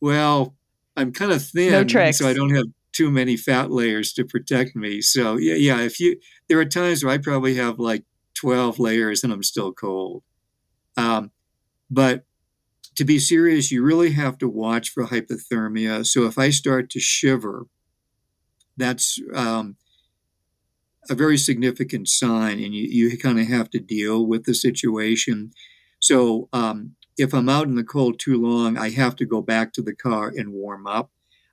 Well, 0.00 0.54
I'm 0.96 1.12
kind 1.12 1.32
of 1.32 1.44
thin, 1.44 1.72
no 1.72 1.84
tricks. 1.84 2.18
so 2.18 2.28
I 2.28 2.32
don't 2.34 2.54
have 2.54 2.66
too 2.92 3.10
many 3.10 3.36
fat 3.36 3.70
layers 3.70 4.12
to 4.14 4.24
protect 4.24 4.74
me. 4.74 5.00
So 5.00 5.36
yeah, 5.36 5.54
yeah. 5.54 5.80
If 5.80 6.00
you, 6.00 6.18
there 6.48 6.58
are 6.58 6.64
times 6.64 7.04
where 7.04 7.12
I 7.12 7.18
probably 7.18 7.54
have 7.54 7.78
like 7.78 8.04
12 8.34 8.78
layers 8.78 9.22
and 9.22 9.32
I'm 9.32 9.42
still 9.42 9.72
cold. 9.72 10.22
Um, 10.96 11.30
but 11.90 12.24
to 12.96 13.04
be 13.04 13.18
serious, 13.18 13.70
you 13.70 13.82
really 13.82 14.12
have 14.12 14.38
to 14.38 14.48
watch 14.48 14.90
for 14.90 15.06
hypothermia. 15.06 16.04
So 16.04 16.24
if 16.24 16.38
I 16.38 16.50
start 16.50 16.90
to 16.90 17.00
shiver, 17.00 17.66
that's 18.76 19.20
um, 19.34 19.76
a 21.08 21.14
very 21.14 21.38
significant 21.38 22.08
sign, 22.08 22.62
and 22.62 22.74
you, 22.74 22.84
you 22.84 23.18
kind 23.18 23.40
of 23.40 23.46
have 23.46 23.70
to 23.70 23.78
deal 23.78 24.26
with 24.26 24.44
the 24.44 24.54
situation. 24.54 25.52
So 25.98 26.48
um, 26.52 26.96
if 27.16 27.32
I'm 27.32 27.48
out 27.48 27.66
in 27.66 27.74
the 27.74 27.84
cold 27.84 28.18
too 28.18 28.40
long, 28.40 28.76
I 28.76 28.90
have 28.90 29.16
to 29.16 29.26
go 29.26 29.40
back 29.40 29.72
to 29.74 29.82
the 29.82 29.94
car 29.94 30.32
and 30.34 30.52
warm 30.52 30.86
up. 30.86 31.10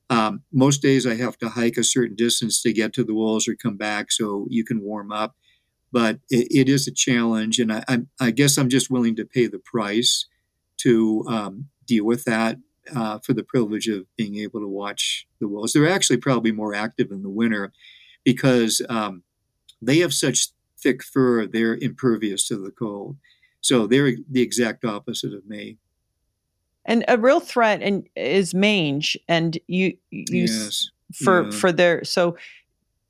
Um, 0.10 0.43
most 0.54 0.82
days 0.82 1.06
I 1.06 1.16
have 1.16 1.38
to 1.39 1.50
hike 1.50 1.78
a 1.78 1.84
certain 1.84 2.16
distance 2.16 2.62
to 2.62 2.72
get 2.72 2.93
to 2.93 3.04
the 3.04 3.14
walls 3.14 3.48
or 3.48 3.56
come 3.56 3.76
back 3.76 4.12
so 4.12 4.48
you 4.50 4.64
can 4.64 4.82
warm 4.82 5.12
up 5.12 5.36
but 5.91 6.20
it, 6.30 6.48
it 6.52 6.70
is 6.70 6.88
a 6.88 6.91
challenge, 6.91 7.60
and 7.60 7.72
I, 7.72 7.84
I, 7.88 8.00
I, 8.20 8.32
guess 8.32 8.58
I'm 8.58 8.70
just 8.70 8.91
willing 8.91 9.16
to 9.16 9.26
pay 9.26 9.48
the 9.48 9.60
price 9.60 10.26
to 10.78 11.24
um, 11.28 11.66
deal 11.86 12.06
with 12.06 12.26
that 12.26 12.58
uh, 12.95 13.20
for 13.20 13.34
the 13.34 13.43
privilege 13.43 13.88
of 13.88 14.06
being 14.16 14.38
able 14.38 14.60
to 14.60 14.68
watch 14.68 15.28
the 15.39 15.48
wolves. 15.48 15.74
They're 15.74 15.89
actually 15.89 16.18
probably 16.18 16.52
more 16.52 16.74
active 16.74 17.12
in 17.12 17.24
the 17.24 17.30
winter 17.30 17.72
because 18.24 18.82
um, 18.89 19.24
they 19.82 19.99
have 19.99 20.13
such 20.13 20.49
thick 20.78 21.03
fur; 21.03 21.45
they're 21.45 21.75
impervious 21.75 22.47
to 22.47 22.57
the 22.57 22.71
cold. 22.71 23.17
So 23.61 23.88
they're 23.88 24.13
the 24.30 24.41
exact 24.41 24.86
opposite 24.86 25.34
of 25.34 25.45
me. 25.45 25.78
And 26.86 27.03
a 27.07 27.17
real 27.17 27.41
threat 27.41 27.82
and 27.82 28.07
is 28.15 28.53
mange, 28.53 29.17
and 29.28 29.57
you 29.67 29.97
you 30.09 30.45
yes. 30.45 30.89
for 31.13 31.45
yeah. 31.45 31.51
for 31.51 31.71
their 31.71 32.03
so 32.03 32.38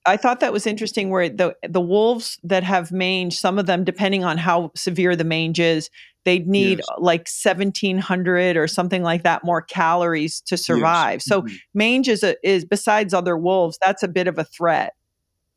I 0.07 0.15
thought 0.15 0.39
that 0.39 0.53
was 0.53 0.65
interesting 0.65 1.09
where 1.09 1.29
the 1.29 1.55
the 1.67 1.81
wolves 1.81 2.39
that 2.43 2.63
have 2.63 2.91
mange, 2.91 3.37
some 3.37 3.59
of 3.59 3.65
them, 3.65 3.83
depending 3.83 4.23
on 4.23 4.37
how 4.37 4.71
severe 4.73 5.15
the 5.15 5.25
mange 5.25 5.59
is, 5.59 5.89
they'd 6.23 6.47
need 6.47 6.79
yes. 6.79 6.87
like 6.97 7.27
seventeen 7.27 7.97
hundred 7.97 8.55
or 8.55 8.67
something 8.67 9.03
like 9.03 9.23
that 9.23 9.43
more 9.43 9.61
calories 9.61 10.41
to 10.41 10.55
survive. 10.55 11.15
Yes. 11.15 11.25
So 11.25 11.41
mm-hmm. 11.41 11.55
mange 11.73 12.07
is 12.07 12.23
a, 12.23 12.35
is 12.41 12.63
besides 12.63 13.13
other 13.13 13.37
wolves, 13.37 13.77
that's 13.83 14.01
a 14.01 14.07
bit 14.07 14.27
of 14.27 14.39
a 14.39 14.45
threat. 14.45 14.93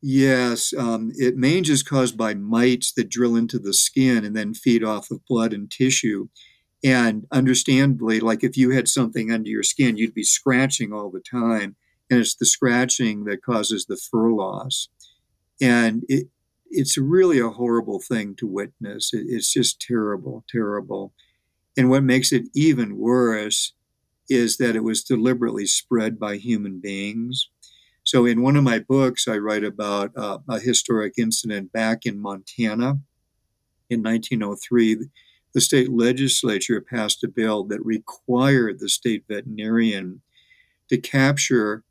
Yes, 0.02 0.72
um, 0.76 1.12
it 1.16 1.36
mange 1.36 1.68
is 1.68 1.82
caused 1.82 2.16
by 2.16 2.32
mites 2.34 2.92
that 2.92 3.10
drill 3.10 3.36
into 3.36 3.58
the 3.58 3.74
skin 3.74 4.24
and 4.24 4.34
then 4.34 4.54
feed 4.54 4.82
off 4.82 5.10
of 5.10 5.24
blood 5.26 5.52
and 5.52 5.70
tissue. 5.70 6.28
And 6.82 7.26
understandably, 7.30 8.20
like 8.20 8.42
if 8.42 8.56
you 8.56 8.70
had 8.70 8.88
something 8.88 9.30
under 9.30 9.50
your 9.50 9.62
skin, 9.62 9.98
you'd 9.98 10.14
be 10.14 10.24
scratching 10.24 10.92
all 10.92 11.10
the 11.10 11.20
time 11.20 11.76
and 12.10 12.20
it's 12.20 12.34
the 12.34 12.46
scratching 12.46 13.24
that 13.24 13.42
causes 13.44 13.86
the 13.86 13.96
fur 13.96 14.30
loss. 14.32 14.88
And 15.60 16.04
it, 16.08 16.28
it's 16.70 16.98
really 16.98 17.40
a 17.40 17.50
horrible 17.50 18.00
thing 18.00 18.34
to 18.36 18.46
witness. 18.46 19.12
It, 19.14 19.26
it's 19.28 19.52
just 19.52 19.80
terrible, 19.80 20.44
terrible. 20.50 21.12
And 21.76 21.90
what 21.90 22.04
makes 22.04 22.32
it 22.32 22.44
even 22.54 22.98
worse 22.98 23.74
is 24.30 24.58
that 24.58 24.76
it 24.76 24.84
was 24.84 25.04
deliberately 25.04 25.66
spread 25.66 26.18
by 26.18 26.36
human 26.36 26.80
beings. 26.80 27.50
So, 28.12 28.26
in 28.26 28.42
one 28.42 28.56
of 28.56 28.64
my 28.64 28.80
books, 28.80 29.28
I 29.28 29.36
write 29.36 29.62
about 29.62 30.10
uh, 30.16 30.38
a 30.48 30.58
historic 30.58 31.14
incident 31.16 31.72
back 31.72 32.04
in 32.04 32.18
Montana 32.18 32.98
in 33.88 34.02
1903. 34.02 35.06
The 35.54 35.60
state 35.60 35.92
legislature 35.92 36.80
passed 36.80 37.22
a 37.22 37.28
bill 37.28 37.62
that 37.66 37.86
required 37.86 38.80
the 38.80 38.88
state 38.88 39.26
veterinarian 39.28 40.22
to 40.88 40.98
capture 40.98 41.84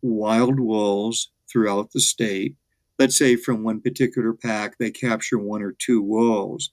wild 0.00 0.58
wolves 0.58 1.30
throughout 1.46 1.92
the 1.92 2.00
state. 2.00 2.56
Let's 2.98 3.18
say 3.18 3.36
from 3.36 3.62
one 3.62 3.82
particular 3.82 4.32
pack, 4.32 4.78
they 4.78 4.90
capture 4.90 5.38
one 5.38 5.60
or 5.60 5.72
two 5.72 6.00
wolves. 6.00 6.70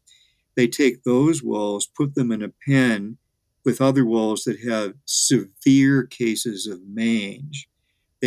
They 0.55 0.69
take 0.69 1.03
those 1.03 1.43
wolves, 1.43 1.87
put 1.87 2.15
them 2.15 2.31
in 2.31 2.41
a 2.41 2.53
pen 2.65 3.17
with 3.65 3.81
other 3.81 4.05
wolves 4.05 4.45
that 4.45 4.61
have 4.61 4.93
severe 5.03 6.05
cases 6.05 6.67
of 6.67 6.87
mange. 6.87 7.67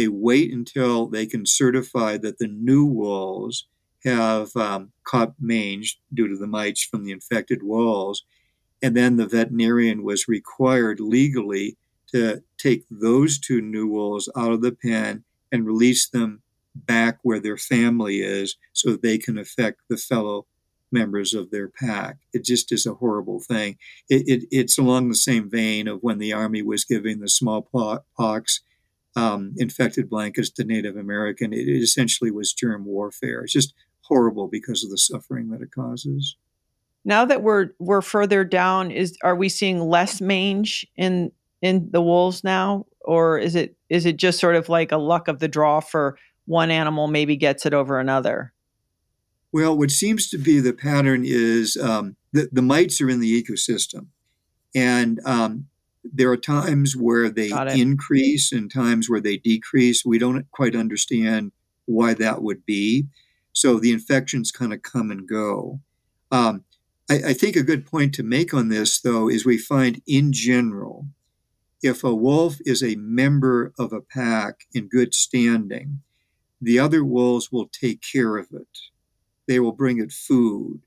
They 0.00 0.08
wait 0.08 0.50
until 0.50 1.08
they 1.08 1.26
can 1.26 1.44
certify 1.44 2.16
that 2.16 2.38
the 2.38 2.48
new 2.48 2.86
walls 2.86 3.66
have 4.02 4.56
um, 4.56 4.92
caught 5.04 5.34
mange 5.38 6.00
due 6.14 6.26
to 6.26 6.38
the 6.38 6.46
mites 6.46 6.82
from 6.82 7.04
the 7.04 7.12
infected 7.12 7.62
walls. 7.62 8.24
And 8.82 8.96
then 8.96 9.16
the 9.16 9.26
veterinarian 9.26 10.02
was 10.02 10.26
required 10.26 11.00
legally 11.00 11.76
to 12.14 12.42
take 12.56 12.86
those 12.90 13.38
two 13.38 13.60
new 13.60 13.86
wolves 13.86 14.30
out 14.34 14.52
of 14.52 14.62
the 14.62 14.72
pen 14.72 15.24
and 15.52 15.66
release 15.66 16.08
them 16.08 16.40
back 16.74 17.18
where 17.22 17.38
their 17.38 17.58
family 17.58 18.22
is 18.22 18.56
so 18.72 18.96
they 18.96 19.18
can 19.18 19.36
affect 19.36 19.82
the 19.90 19.98
fellow 19.98 20.46
members 20.90 21.34
of 21.34 21.50
their 21.50 21.68
pack. 21.68 22.16
It 22.32 22.42
just 22.42 22.72
is 22.72 22.86
a 22.86 22.94
horrible 22.94 23.40
thing. 23.40 23.76
It, 24.08 24.26
it, 24.26 24.48
it's 24.50 24.78
along 24.78 25.10
the 25.10 25.14
same 25.14 25.50
vein 25.50 25.88
of 25.88 26.02
when 26.02 26.16
the 26.16 26.32
Army 26.32 26.62
was 26.62 26.86
giving 26.86 27.20
the 27.20 27.28
smallpox 27.28 28.62
um, 29.16 29.54
infected 29.56 30.08
blankets 30.08 30.50
to 30.50 30.64
Native 30.64 30.96
American. 30.96 31.52
It, 31.52 31.68
it 31.68 31.82
essentially 31.82 32.30
was 32.30 32.52
germ 32.52 32.84
warfare. 32.84 33.42
It's 33.42 33.52
just 33.52 33.74
horrible 34.02 34.48
because 34.48 34.84
of 34.84 34.90
the 34.90 34.98
suffering 34.98 35.50
that 35.50 35.62
it 35.62 35.72
causes. 35.72 36.36
Now 37.04 37.24
that 37.24 37.42
we're 37.42 37.70
we're 37.78 38.02
further 38.02 38.44
down, 38.44 38.90
is 38.90 39.16
are 39.22 39.36
we 39.36 39.48
seeing 39.48 39.80
less 39.80 40.20
mange 40.20 40.86
in 40.96 41.32
in 41.62 41.88
the 41.90 42.02
wolves 42.02 42.44
now, 42.44 42.86
or 43.00 43.38
is 43.38 43.54
it 43.54 43.76
is 43.88 44.04
it 44.06 44.16
just 44.16 44.38
sort 44.38 44.56
of 44.56 44.68
like 44.68 44.92
a 44.92 44.98
luck 44.98 45.28
of 45.28 45.38
the 45.38 45.48
draw 45.48 45.80
for 45.80 46.18
one 46.46 46.70
animal 46.70 47.08
maybe 47.08 47.36
gets 47.36 47.64
it 47.64 47.72
over 47.72 47.98
another? 47.98 48.52
Well, 49.52 49.76
what 49.76 49.90
seems 49.90 50.28
to 50.30 50.38
be 50.38 50.60
the 50.60 50.72
pattern 50.72 51.22
is 51.24 51.76
um, 51.76 52.16
the, 52.32 52.48
the 52.52 52.62
mites 52.62 53.00
are 53.00 53.10
in 53.10 53.20
the 53.20 53.42
ecosystem, 53.42 54.06
and 54.74 55.20
um, 55.24 55.66
there 56.04 56.30
are 56.30 56.36
times 56.36 56.96
where 56.96 57.28
they 57.28 57.50
increase 57.74 58.52
and 58.52 58.72
times 58.72 59.08
where 59.08 59.20
they 59.20 59.36
decrease. 59.36 60.04
We 60.04 60.18
don't 60.18 60.50
quite 60.50 60.74
understand 60.74 61.52
why 61.86 62.14
that 62.14 62.42
would 62.42 62.64
be. 62.64 63.06
So 63.52 63.78
the 63.78 63.92
infections 63.92 64.50
kind 64.50 64.72
of 64.72 64.82
come 64.82 65.10
and 65.10 65.28
go. 65.28 65.80
Um, 66.30 66.64
I, 67.10 67.14
I 67.28 67.32
think 67.32 67.56
a 67.56 67.62
good 67.62 67.84
point 67.84 68.14
to 68.14 68.22
make 68.22 68.54
on 68.54 68.68
this, 68.68 69.00
though, 69.00 69.28
is 69.28 69.44
we 69.44 69.58
find 69.58 70.00
in 70.06 70.32
general, 70.32 71.08
if 71.82 72.04
a 72.04 72.14
wolf 72.14 72.56
is 72.64 72.82
a 72.82 72.96
member 72.96 73.72
of 73.78 73.92
a 73.92 74.00
pack 74.00 74.66
in 74.72 74.88
good 74.88 75.14
standing, 75.14 76.02
the 76.60 76.78
other 76.78 77.04
wolves 77.04 77.50
will 77.50 77.68
take 77.68 78.00
care 78.02 78.36
of 78.36 78.48
it. 78.52 78.78
They 79.48 79.58
will 79.58 79.72
bring 79.72 79.98
it 79.98 80.12
food. 80.12 80.82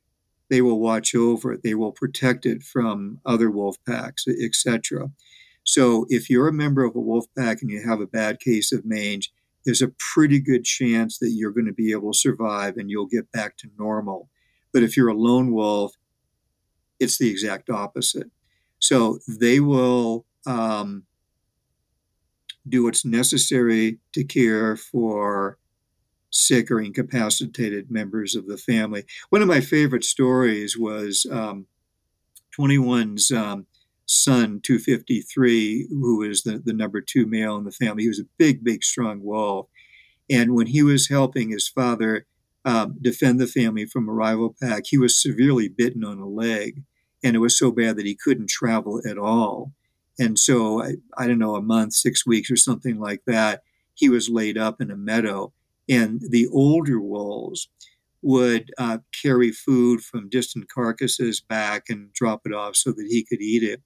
They 0.53 0.61
will 0.61 0.79
watch 0.79 1.15
over 1.15 1.51
it. 1.53 1.63
They 1.63 1.73
will 1.73 1.91
protect 1.91 2.45
it 2.45 2.61
from 2.61 3.19
other 3.25 3.49
wolf 3.49 3.75
packs, 3.87 4.27
etc. 4.27 5.09
So 5.63 6.05
if 6.09 6.29
you're 6.29 6.47
a 6.47 6.53
member 6.53 6.83
of 6.83 6.95
a 6.95 6.99
wolf 6.99 7.25
pack 7.35 7.63
and 7.63 7.71
you 7.71 7.81
have 7.81 7.99
a 7.99 8.05
bad 8.05 8.39
case 8.39 8.71
of 8.71 8.85
mange, 8.85 9.33
there's 9.65 9.81
a 9.81 9.95
pretty 10.13 10.39
good 10.39 10.63
chance 10.63 11.17
that 11.17 11.31
you're 11.31 11.49
going 11.49 11.65
to 11.65 11.73
be 11.73 11.91
able 11.91 12.11
to 12.11 12.19
survive 12.19 12.77
and 12.77 12.87
you'll 12.91 13.07
get 13.07 13.31
back 13.31 13.57
to 13.57 13.71
normal. 13.79 14.29
But 14.71 14.83
if 14.83 14.95
you're 14.95 15.07
a 15.07 15.15
lone 15.15 15.53
wolf, 15.53 15.95
it's 16.99 17.17
the 17.17 17.31
exact 17.31 17.71
opposite. 17.71 18.29
So 18.77 19.17
they 19.27 19.59
will 19.59 20.23
um, 20.45 21.05
do 22.69 22.83
what's 22.83 23.03
necessary 23.03 23.97
to 24.13 24.23
care 24.23 24.77
for 24.77 25.57
sick 26.33 26.71
or 26.71 26.81
incapacitated 26.81 27.91
members 27.91 28.35
of 28.35 28.47
the 28.47 28.57
family. 28.57 29.05
One 29.29 29.41
of 29.41 29.47
my 29.47 29.61
favorite 29.61 30.03
stories 30.03 30.75
was 30.77 31.27
um, 31.31 31.67
21's 32.59 33.31
um, 33.31 33.67
son, 34.05 34.59
253, 34.63 35.87
who 35.89 36.17
was 36.17 36.41
the, 36.41 36.57
the 36.57 36.73
number 36.73 37.01
two 37.01 37.27
male 37.27 37.55
in 37.55 37.65
the 37.65 37.71
family. 37.71 38.03
He 38.03 38.09
was 38.09 38.19
a 38.19 38.27
big, 38.37 38.63
big, 38.63 38.83
strong 38.83 39.23
wolf. 39.23 39.67
And 40.29 40.55
when 40.55 40.67
he 40.67 40.81
was 40.81 41.09
helping 41.09 41.51
his 41.51 41.67
father 41.67 42.25
um, 42.65 42.97
defend 42.99 43.39
the 43.39 43.47
family 43.47 43.85
from 43.85 44.09
a 44.09 44.13
rival 44.13 44.55
pack, 44.61 44.85
he 44.87 44.97
was 44.97 45.21
severely 45.21 45.67
bitten 45.69 46.03
on 46.03 46.17
a 46.17 46.27
leg. 46.27 46.83
And 47.23 47.35
it 47.35 47.39
was 47.39 47.57
so 47.57 47.71
bad 47.71 47.95
that 47.97 48.05
he 48.05 48.15
couldn't 48.15 48.49
travel 48.49 49.01
at 49.07 49.19
all. 49.19 49.71
And 50.17 50.37
so, 50.37 50.81
I, 50.81 50.95
I 51.17 51.27
don't 51.27 51.39
know, 51.39 51.55
a 51.55 51.61
month, 51.61 51.93
six 51.93 52.25
weeks, 52.25 52.49
or 52.49 52.55
something 52.55 52.99
like 52.99 53.21
that, 53.27 53.61
he 53.93 54.09
was 54.09 54.29
laid 54.29 54.57
up 54.57 54.81
in 54.81 54.89
a 54.89 54.95
meadow 54.95 55.53
and 55.89 56.21
the 56.29 56.47
older 56.47 56.99
wolves 56.99 57.69
would 58.21 58.71
uh, 58.77 58.99
carry 59.21 59.51
food 59.51 60.01
from 60.01 60.29
distant 60.29 60.69
carcasses 60.69 61.41
back 61.41 61.89
and 61.89 62.13
drop 62.13 62.41
it 62.45 62.53
off 62.53 62.75
so 62.75 62.91
that 62.91 63.07
he 63.09 63.23
could 63.23 63.41
eat 63.41 63.63
it. 63.63 63.81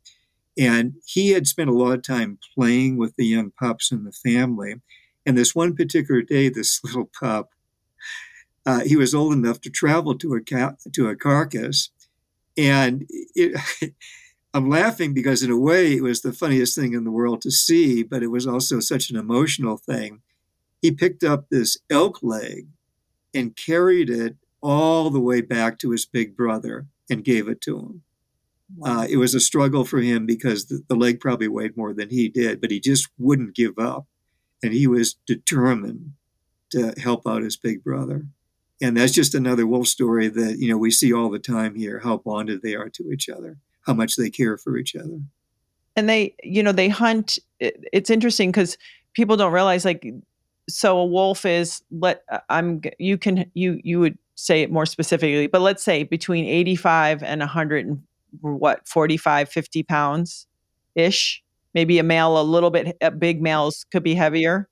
And 0.58 0.94
he 1.06 1.32
had 1.32 1.48
spent 1.48 1.70
a 1.70 1.74
lot 1.74 1.94
of 1.94 2.04
time 2.04 2.40
playing 2.56 2.98
with 2.98 3.16
the 3.16 3.26
young 3.26 3.52
pups 3.52 3.92
in 3.92 4.04
the 4.04 4.12
family. 4.12 4.76
And 5.26 5.38
this 5.38 5.56
one 5.56 5.76
particular 5.76 6.22
day, 6.22 6.50
this 6.50 6.80
little 6.84 7.10
pup, 7.20 7.50
uh, 8.66 8.82
he 8.82 8.96
was 8.96 9.16
old 9.16 9.34
enough 9.34 9.62
to 9.62 9.70
travel 9.70 10.18
to 10.18 10.34
a 10.34 10.42
ca- 10.42 10.76
to 10.92 11.08
a 11.08 11.16
carcass, 11.16 11.90
and 12.58 13.06
it, 13.34 13.58
I'm 14.54 14.70
laughing 14.70 15.14
because 15.14 15.42
in 15.42 15.52
a 15.52 15.58
way 15.58 15.94
it 15.94 16.04
was 16.04 16.22
the 16.22 16.34
funniest 16.34 16.76
thing 16.76 16.94
in 16.94 17.06
the 17.06 17.12
world 17.12 17.42
to 17.44 17.52
see, 17.52 18.04
but 18.04 18.24
it 18.24 18.28
was 18.28 18.46
also 18.46 18.82
such 18.82 19.10
an 19.10 19.16
emotional 19.16 19.78
thing 19.78 20.22
he 20.88 20.92
picked 20.94 21.22
up 21.22 21.50
this 21.50 21.78
elk 21.90 22.20
leg 22.24 22.66
and 23.34 23.58
carried 23.58 24.10
it 24.10 24.38
all 24.62 25.10
the 25.10 25.20
way 25.20 25.42
back 25.42 25.78
to 25.78 25.92
his 25.92 26.06
big 26.06 26.38
brother 26.38 26.88
and 27.10 27.26
gave 27.26 27.50
it 27.50 27.60
to 27.60 27.78
him. 27.78 28.04
Uh, 28.82 29.06
it 29.10 29.18
was 29.18 29.36
a 29.36 29.42
struggle 29.42 29.84
for 29.84 30.00
him 30.00 30.26
because 30.26 30.68
the, 30.68 30.82
the, 30.88 30.96
leg 30.96 31.20
probably 31.20 31.50
weighed 31.50 31.76
more 31.76 31.94
than 31.94 32.10
he 32.10 32.30
did, 32.30 32.62
but 32.62 32.72
he 32.72 32.80
just 32.80 33.10
wouldn't 33.18 33.54
give 33.54 33.78
up. 33.78 34.06
And 34.64 34.72
he 34.72 34.88
was 34.88 35.18
determined 35.28 36.14
to 36.70 36.94
help 36.98 37.28
out 37.28 37.44
his 37.44 37.58
big 37.58 37.84
brother. 37.84 38.24
And 38.82 38.96
that's 38.96 39.12
just 39.12 39.36
another 39.36 39.68
wolf 39.68 39.88
story 39.88 40.30
that, 40.30 40.58
you 40.58 40.70
know, 40.70 40.78
we 40.78 40.90
see 40.90 41.12
all 41.12 41.30
the 41.30 41.38
time 41.38 41.76
here, 41.76 42.00
how 42.00 42.16
bonded 42.16 42.62
they 42.62 42.76
are 42.76 42.90
to 42.92 43.12
each 43.12 43.28
other, 43.28 43.58
how 43.86 43.94
much 43.94 44.16
they 44.16 44.30
care 44.30 44.58
for 44.58 44.78
each 44.78 44.96
other. 44.96 45.20
And 45.98 46.08
they, 46.08 46.34
you 46.44 46.64
know, 46.64 46.72
they 46.72 46.88
hunt. 46.88 47.40
It's 47.60 48.10
interesting 48.10 48.52
because 48.52 48.78
people 49.18 49.36
don't 49.36 49.52
realize 49.52 49.84
like 49.84 50.06
so 50.70 50.98
a 50.98 51.06
wolf 51.06 51.46
is 51.46 51.82
let 51.92 52.24
uh, 52.32 52.40
i'm 52.50 52.82
you 53.00 53.18
can 53.18 53.50
you 53.54 53.80
you 53.84 54.00
would 54.00 54.18
say 54.36 54.62
it 54.62 54.72
more 54.72 54.86
specifically 54.86 55.48
but 55.48 55.62
let's 55.62 55.84
say 55.84 56.04
between 56.04 56.46
85 56.46 57.24
and 57.24 57.40
100 57.40 57.86
and 57.86 58.04
what 58.42 58.88
45 58.88 59.50
50 59.50 59.84
pounds 59.84 60.48
ish 60.96 61.44
maybe 61.74 62.00
a 62.00 62.04
male 62.04 62.40
a 62.40 62.44
little 62.44 62.70
bit 62.70 62.98
uh, 63.02 63.10
big 63.10 63.42
males 63.42 63.86
could 63.92 64.04
be 64.04 64.14
heavier 64.14 64.70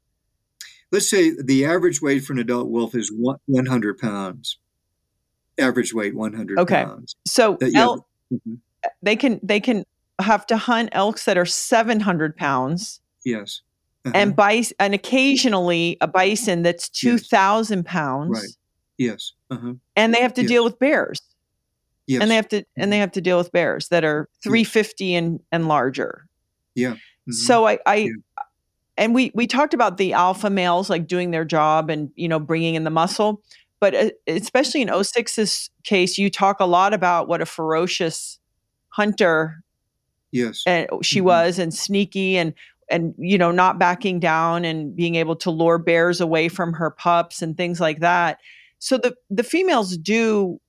let's 0.92 1.10
say 1.10 1.32
the 1.42 1.66
average 1.66 2.02
weight 2.02 2.24
for 2.24 2.34
an 2.34 2.40
adult 2.40 2.70
wolf 2.70 2.94
is 2.96 3.12
100 3.16 3.98
pounds 3.98 4.58
average 5.58 5.94
weight 5.94 6.16
100 6.16 6.60
okay 6.60 6.86
pounds. 6.86 7.16
so 7.26 7.56
uh, 7.56 7.66
yeah. 7.66 7.82
elk, 7.82 8.06
mm-hmm. 8.32 8.56
they 9.02 9.16
can 9.16 9.40
they 9.42 9.60
can 9.60 9.86
have 10.20 10.46
to 10.46 10.58
hunt 10.58 10.90
elks 10.92 11.26
that 11.26 11.38
are 11.38 11.46
700 11.46 12.36
pounds 12.38 13.02
yes. 13.26 13.62
And 14.14 14.36
bison, 14.36 14.76
and 14.80 14.94
occasionally 14.94 15.98
a 16.02 16.08
bison 16.08 16.62
that's 16.62 16.90
two 16.90 17.18
thousand 17.18 17.80
yes. 17.80 17.94
pounds. 17.94 18.40
Right. 18.40 18.58
Yes. 18.98 19.34
Uh-huh. 19.50 19.74
And 19.96 20.14
they 20.14 20.22
have 20.22 20.34
to 20.36 20.42
yes. 20.42 20.50
deal 20.50 20.64
with 20.64 20.80
bears. 20.80 21.22
Yes. 22.08 22.22
And 22.22 22.30
they 22.30 22.36
have 22.36 22.48
to 22.50 22.64
and 22.78 22.92
they 22.92 22.98
mm-hmm. 22.98 23.02
have 23.02 23.12
to 23.14 23.22
deal 23.22 23.38
with 23.38 23.52
bears 23.52 23.88
that 23.90 24.04
are 24.04 24.30
three 24.44 24.64
fifty 24.64 25.08
yes. 25.08 25.20
and 25.20 25.40
and 25.52 25.68
larger. 25.68 26.28
Yeah. 26.76 26.92
Mm-hmm. 26.92 27.32
So 27.32 27.68
I, 27.68 27.80
I 27.86 27.96
yeah. 27.96 28.44
and 28.98 29.16
we 29.16 29.32
we 29.34 29.48
talked 29.48 29.74
about 29.74 29.98
the 29.98 30.14
alpha 30.14 30.50
males 30.50 30.90
like 30.90 31.08
doing 31.08 31.32
their 31.32 31.46
job 31.46 31.90
and 31.90 32.12
you 32.16 32.28
know 32.28 32.40
bringing 32.40 32.76
in 32.76 32.84
the 32.84 32.92
muscle, 32.92 33.42
but 33.80 33.96
uh, 33.96 34.10
especially 34.28 34.82
in 34.82 34.90
06's 34.90 35.72
case, 35.84 36.18
you 36.18 36.30
talk 36.30 36.60
a 36.60 36.66
lot 36.66 36.94
about 36.94 37.28
what 37.28 37.42
a 37.42 37.46
ferocious 37.46 38.40
hunter 38.90 39.62
yes 40.32 40.64
and 40.66 40.88
she 41.02 41.20
mm-hmm. 41.20 41.28
was 41.28 41.60
and 41.60 41.74
sneaky 41.74 42.38
and 42.38 42.54
and 42.90 43.14
you 43.18 43.38
know 43.38 43.52
not 43.52 43.80
backing 43.80 44.20
down 44.20 44.66
and 44.66 44.96
being 44.96 45.16
able 45.16 45.36
to 45.36 45.52
lure 45.52 45.78
bears 45.78 46.22
away 46.22 46.48
from 46.48 46.74
her 46.74 46.92
pups 46.92 47.42
and 47.42 47.58
things 47.58 47.80
like 47.80 48.00
that. 48.00 48.40
So 48.80 48.98
the 48.98 49.16
the 49.30 49.44
females 49.44 49.98
do 49.98 50.60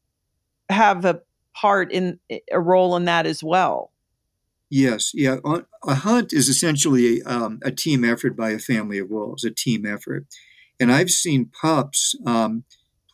have 0.68 1.04
a 1.04 1.20
part 1.54 1.92
in 1.92 2.18
a 2.52 2.60
role 2.60 2.96
in 2.96 3.04
that 3.06 3.26
as 3.26 3.42
well. 3.42 3.92
Yes 4.70 5.12
yeah 5.14 5.36
a 5.86 5.94
hunt 5.94 6.32
is 6.32 6.48
essentially 6.48 7.22
um, 7.22 7.60
a 7.62 7.70
team 7.70 8.04
effort 8.04 8.36
by 8.36 8.50
a 8.50 8.58
family 8.58 8.98
of 8.98 9.10
wolves 9.10 9.44
a 9.44 9.50
team 9.50 9.86
effort. 9.86 10.26
And 10.78 10.92
i've 10.92 11.10
seen 11.10 11.50
pups 11.60 12.14
um, 12.26 12.64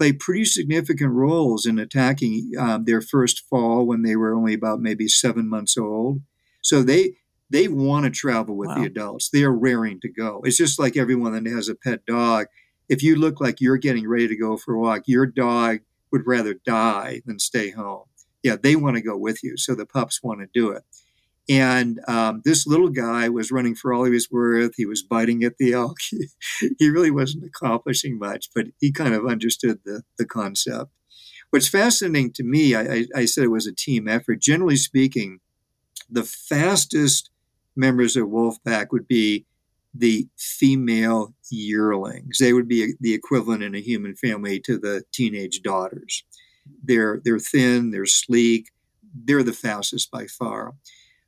play 0.03 0.13
pretty 0.13 0.45
significant 0.45 1.13
roles 1.13 1.65
in 1.65 1.79
attacking 1.79 2.51
um, 2.59 2.87
their 2.87 3.01
first 3.01 3.45
fall 3.49 3.87
when 3.87 4.03
they 4.03 4.17
were 4.17 4.35
only 4.35 4.53
about 4.53 4.81
maybe 4.81 5.07
seven 5.07 5.49
months 5.49 5.79
old. 5.79 6.23
So 6.61 6.83
they 6.83 7.13
they 7.53 7.69
want 7.69 8.05
to 8.05 8.11
travel 8.11 8.57
with 8.57 8.69
wow. 8.69 8.77
the 8.77 8.85
adults. 8.85 9.29
They 9.29 9.43
are 9.43 9.53
raring 9.53 10.01
to 10.01 10.09
go. 10.09 10.41
It's 10.45 10.57
just 10.57 10.79
like 10.79 10.97
everyone 10.97 11.33
that 11.33 11.51
has 11.51 11.69
a 11.69 11.75
pet 11.75 12.05
dog. 12.07 12.47
If 12.89 13.03
you 13.03 13.17
look 13.17 13.41
like 13.41 13.61
you're 13.61 13.77
getting 13.77 14.09
ready 14.09 14.29
to 14.29 14.37
go 14.37 14.57
for 14.57 14.75
a 14.75 14.79
walk, 14.79 15.03
your 15.07 15.27
dog 15.27 15.81
would 16.11 16.27
rather 16.27 16.55
die 16.55 17.23
than 17.27 17.39
stay 17.39 17.71
home. 17.71 18.05
Yeah, 18.43 18.57
they 18.61 18.75
want 18.75 18.97
to 18.97 19.03
go 19.03 19.17
with 19.17 19.43
you. 19.43 19.57
So 19.57 19.75
the 19.75 19.87
pups 19.87 20.23
want 20.23 20.41
to 20.41 20.49
do 20.53 20.71
it. 20.71 20.83
And 21.49 22.01
um, 22.09 22.43
this 22.45 22.67
little 22.67 22.89
guy 22.89 23.29
was 23.29 23.51
running 23.51 23.75
for 23.75 23.93
all 23.93 24.05
he 24.05 24.11
was 24.11 24.31
worth. 24.31 24.75
He 24.77 24.87
was 24.87 25.03
biting 25.03 25.43
at 25.45 25.59
the 25.59 25.73
elk. 25.73 25.99
he 26.79 26.89
really 26.89 27.11
wasn't 27.11 27.45
accomplishing 27.45 28.19
much, 28.19 28.49
but 28.55 28.67
he 28.81 28.93
kind 28.93 29.15
of 29.15 29.27
understood 29.27 29.81
the, 29.85 30.03
the 30.19 30.25
concept. 30.25 30.91
What's 31.51 31.69
fascinating 31.69 32.33
to 32.35 32.45
me, 32.45 32.75
I, 32.75 32.83
I, 32.83 33.07
I 33.17 33.25
said 33.27 33.45
it 33.45 33.49
was 33.49 33.67
a 33.67 33.75
team 33.75 34.09
effort. 34.09 34.41
Generally 34.41 34.77
speaking, 34.77 35.41
the 36.09 36.25
fastest 36.25 37.31
members 37.77 38.17
of 38.17 38.29
Wolfpack 38.29 38.89
would 38.91 39.09
be 39.09 39.47
the 39.95 40.27
female 40.39 41.35
yearlings. 41.51 42.39
They 42.39 42.53
would 42.53 42.69
be 42.69 42.95
the 43.01 43.15
equivalent 43.15 43.63
in 43.63 43.75
a 43.75 43.81
human 43.81 44.15
family 44.17 44.59
to 44.61 44.79
the 44.79 45.05
teenage 45.13 45.63
daughters. 45.63 46.25
They're 46.83 47.21
they're 47.25 47.39
thin, 47.39 47.91
they're 47.91 48.07
sleek, 48.07 48.71
they're 49.15 49.43
the 49.43 49.53
fastest 49.53 50.11
by 50.11 50.27
far. 50.27 50.75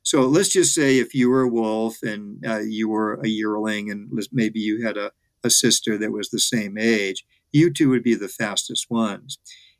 So 0.01 0.21
let's 0.21 0.49
just 0.49 0.73
say 0.73 0.99
if 0.99 1.13
you 1.15 1.29
were 1.29 1.41
a 1.41 1.47
wolf 1.47 2.01
and 2.03 2.45
uh, 2.45 2.59
you 2.59 2.87
were 2.89 3.19
a 3.23 3.27
yearling, 3.27 3.89
and 3.89 4.09
maybe 4.31 4.59
you 4.59 4.85
had 4.85 4.97
a, 4.97 5.11
a 5.43 5.49
sister 5.49 5.97
that 5.97 6.11
was 6.11 6.29
the 6.29 6.39
same 6.39 6.77
age, 6.77 7.25
you 7.51 7.71
two 7.71 7.89
would 7.89 8.03
be 8.03 8.13
the 8.13 8.27
fastest 8.27 8.89
ones. 8.89 9.39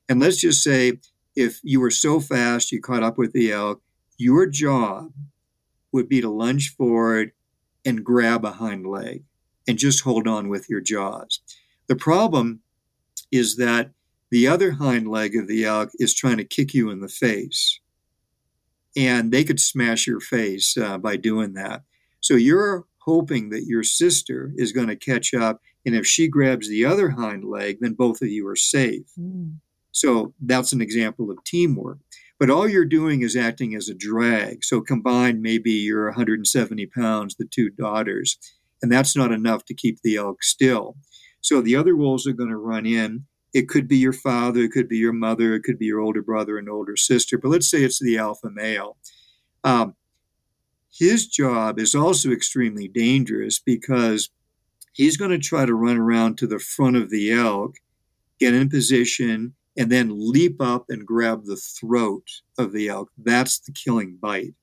And 0.10 0.20
let's 0.20 0.38
just 0.38 0.64
say 0.64 1.00
if 1.36 1.60
you 1.64 1.80
were 1.80 1.92
so 1.92 2.20
fast 2.20 2.72
you 2.72 2.82
caught 2.82 3.04
up 3.04 3.18
with 3.18 3.34
the 3.34 3.52
elk, 3.52 3.82
your 4.18 4.48
job 4.48 5.12
would 5.96 6.08
be 6.10 6.22
to 6.22 6.30
lunge 6.30 6.76
forward 6.76 7.32
and 7.84 8.04
grab 8.06 8.46
a 8.46 8.52
hind 8.52 8.86
leg 8.86 9.24
and 9.68 9.80
just 9.80 10.04
hold 10.04 10.28
on 10.28 10.50
with 10.50 10.70
your 10.70 10.82
jaws. 10.82 11.42
The 11.88 11.96
problem 11.96 12.62
is 13.32 13.56
that 13.58 13.92
the 14.32 14.48
other 14.48 14.72
hind 14.74 15.08
leg 15.08 15.36
of 15.36 15.48
the 15.48 15.66
elk 15.66 15.90
is 15.96 16.14
trying 16.14 16.38
to 16.38 16.44
kick 16.58 16.74
you 16.74 16.92
in 16.92 17.00
the 17.02 17.08
face. 17.10 17.80
and 18.96 19.32
they 19.32 19.44
could 19.44 19.60
smash 19.60 20.08
your 20.08 20.20
face 20.20 20.78
uh, 20.78 20.98
by 20.98 21.18
doing 21.18 21.54
that. 21.54 21.84
So 22.22 22.36
you're 22.36 22.86
hoping 23.00 23.50
that 23.50 23.66
your 23.66 23.84
sister 23.84 24.52
is 24.56 24.72
going 24.72 24.88
to 24.88 24.96
catch 24.96 25.34
up, 25.34 25.62
and 25.86 25.96
if 25.96 26.06
she 26.08 26.28
grabs 26.28 26.70
the 26.70 26.86
other 26.86 27.10
hind 27.10 27.44
leg, 27.44 27.78
then 27.82 27.94
both 27.94 28.22
of 28.22 28.30
you 28.30 28.48
are 28.48 28.56
safe. 28.56 29.06
Mm. 29.20 29.58
So 29.92 30.34
that's 30.42 30.74
an 30.74 30.82
example 30.82 31.30
of 31.30 31.44
teamwork. 31.44 32.00
But 32.40 32.50
all 32.50 32.68
you're 32.68 32.86
doing 32.86 33.22
is 33.22 33.36
acting 33.36 33.76
as 33.76 33.88
a 33.88 33.94
drag. 33.94 34.64
So 34.64 34.82
combined, 34.82 35.42
maybe 35.42 35.72
you're 35.72 36.06
170 36.06 36.86
pounds, 36.88 37.36
the 37.36 37.46
two 37.46 37.70
daughters, 37.70 38.38
and 38.82 38.92
that's 38.92 39.16
not 39.16 39.32
enough 39.32 39.64
to 39.66 39.74
keep 39.74 40.02
the 40.02 40.18
elk 40.18 40.44
still. 40.44 40.98
So 41.42 41.62
the 41.62 41.76
other 41.76 41.96
wolves 41.96 42.28
are 42.28 42.34
going 42.34 42.50
to 42.50 42.58
run 42.58 42.86
in. 42.86 43.26
It 43.54 43.70
could 43.70 43.88
be 43.88 43.98
your 43.98 44.14
father, 44.14 44.62
it 44.62 44.72
could 44.72 44.90
be 44.90 44.98
your 44.98 45.14
mother, 45.14 45.54
it 45.54 45.64
could 45.64 45.80
be 45.80 45.86
your 45.86 46.02
older 46.02 46.22
brother 46.22 46.58
and 46.58 46.68
older 46.68 46.98
sister, 46.98 47.38
but 47.38 47.50
let's 47.50 47.70
say 47.70 47.84
it's 47.84 48.02
the 48.02 48.18
alpha 48.18 48.50
male. 48.52 48.98
Um, 49.64 49.96
his 50.92 51.28
job 51.28 51.80
is 51.80 51.96
also 51.96 52.32
extremely 52.32 52.88
dangerous 52.88 53.60
because 53.60 54.30
he's 54.94 55.18
going 55.18 55.32
to 55.32 55.40
try 55.40 55.66
to 55.66 55.74
run 55.74 55.98
around 55.98 56.38
to 56.38 56.48
the 56.48 56.60
front 56.60 56.96
of 56.96 57.10
the 57.10 57.32
elk, 57.32 57.76
get 58.40 58.54
in 58.54 58.70
position, 58.70 59.56
and 59.78 59.92
then 59.92 60.32
leap 60.32 60.62
up 60.62 60.86
and 60.90 61.06
grab 61.06 61.46
the 61.46 61.58
throat 61.58 62.28
of 62.58 62.72
the 62.72 62.88
elk. 62.88 63.10
That's 63.18 63.60
the 63.60 63.72
killing 63.72 64.18
bite. 64.22 64.54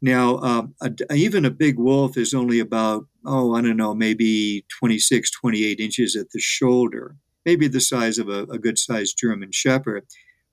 Now, 0.00 0.36
um, 0.38 0.74
a, 0.82 0.92
even 1.14 1.44
a 1.44 1.50
big 1.50 1.78
wolf 1.78 2.16
is 2.16 2.34
only 2.34 2.60
about, 2.60 3.06
oh, 3.24 3.54
I 3.54 3.62
don't 3.62 3.76
know, 3.76 3.94
maybe 3.94 4.66
26, 4.78 5.30
28 5.30 5.80
inches 5.80 6.16
at 6.16 6.30
the 6.30 6.40
shoulder, 6.40 7.16
maybe 7.46 7.68
the 7.68 7.80
size 7.80 8.18
of 8.18 8.28
a, 8.28 8.42
a 8.44 8.58
good 8.58 8.78
sized 8.78 9.18
German 9.18 9.50
Shepherd, 9.50 10.04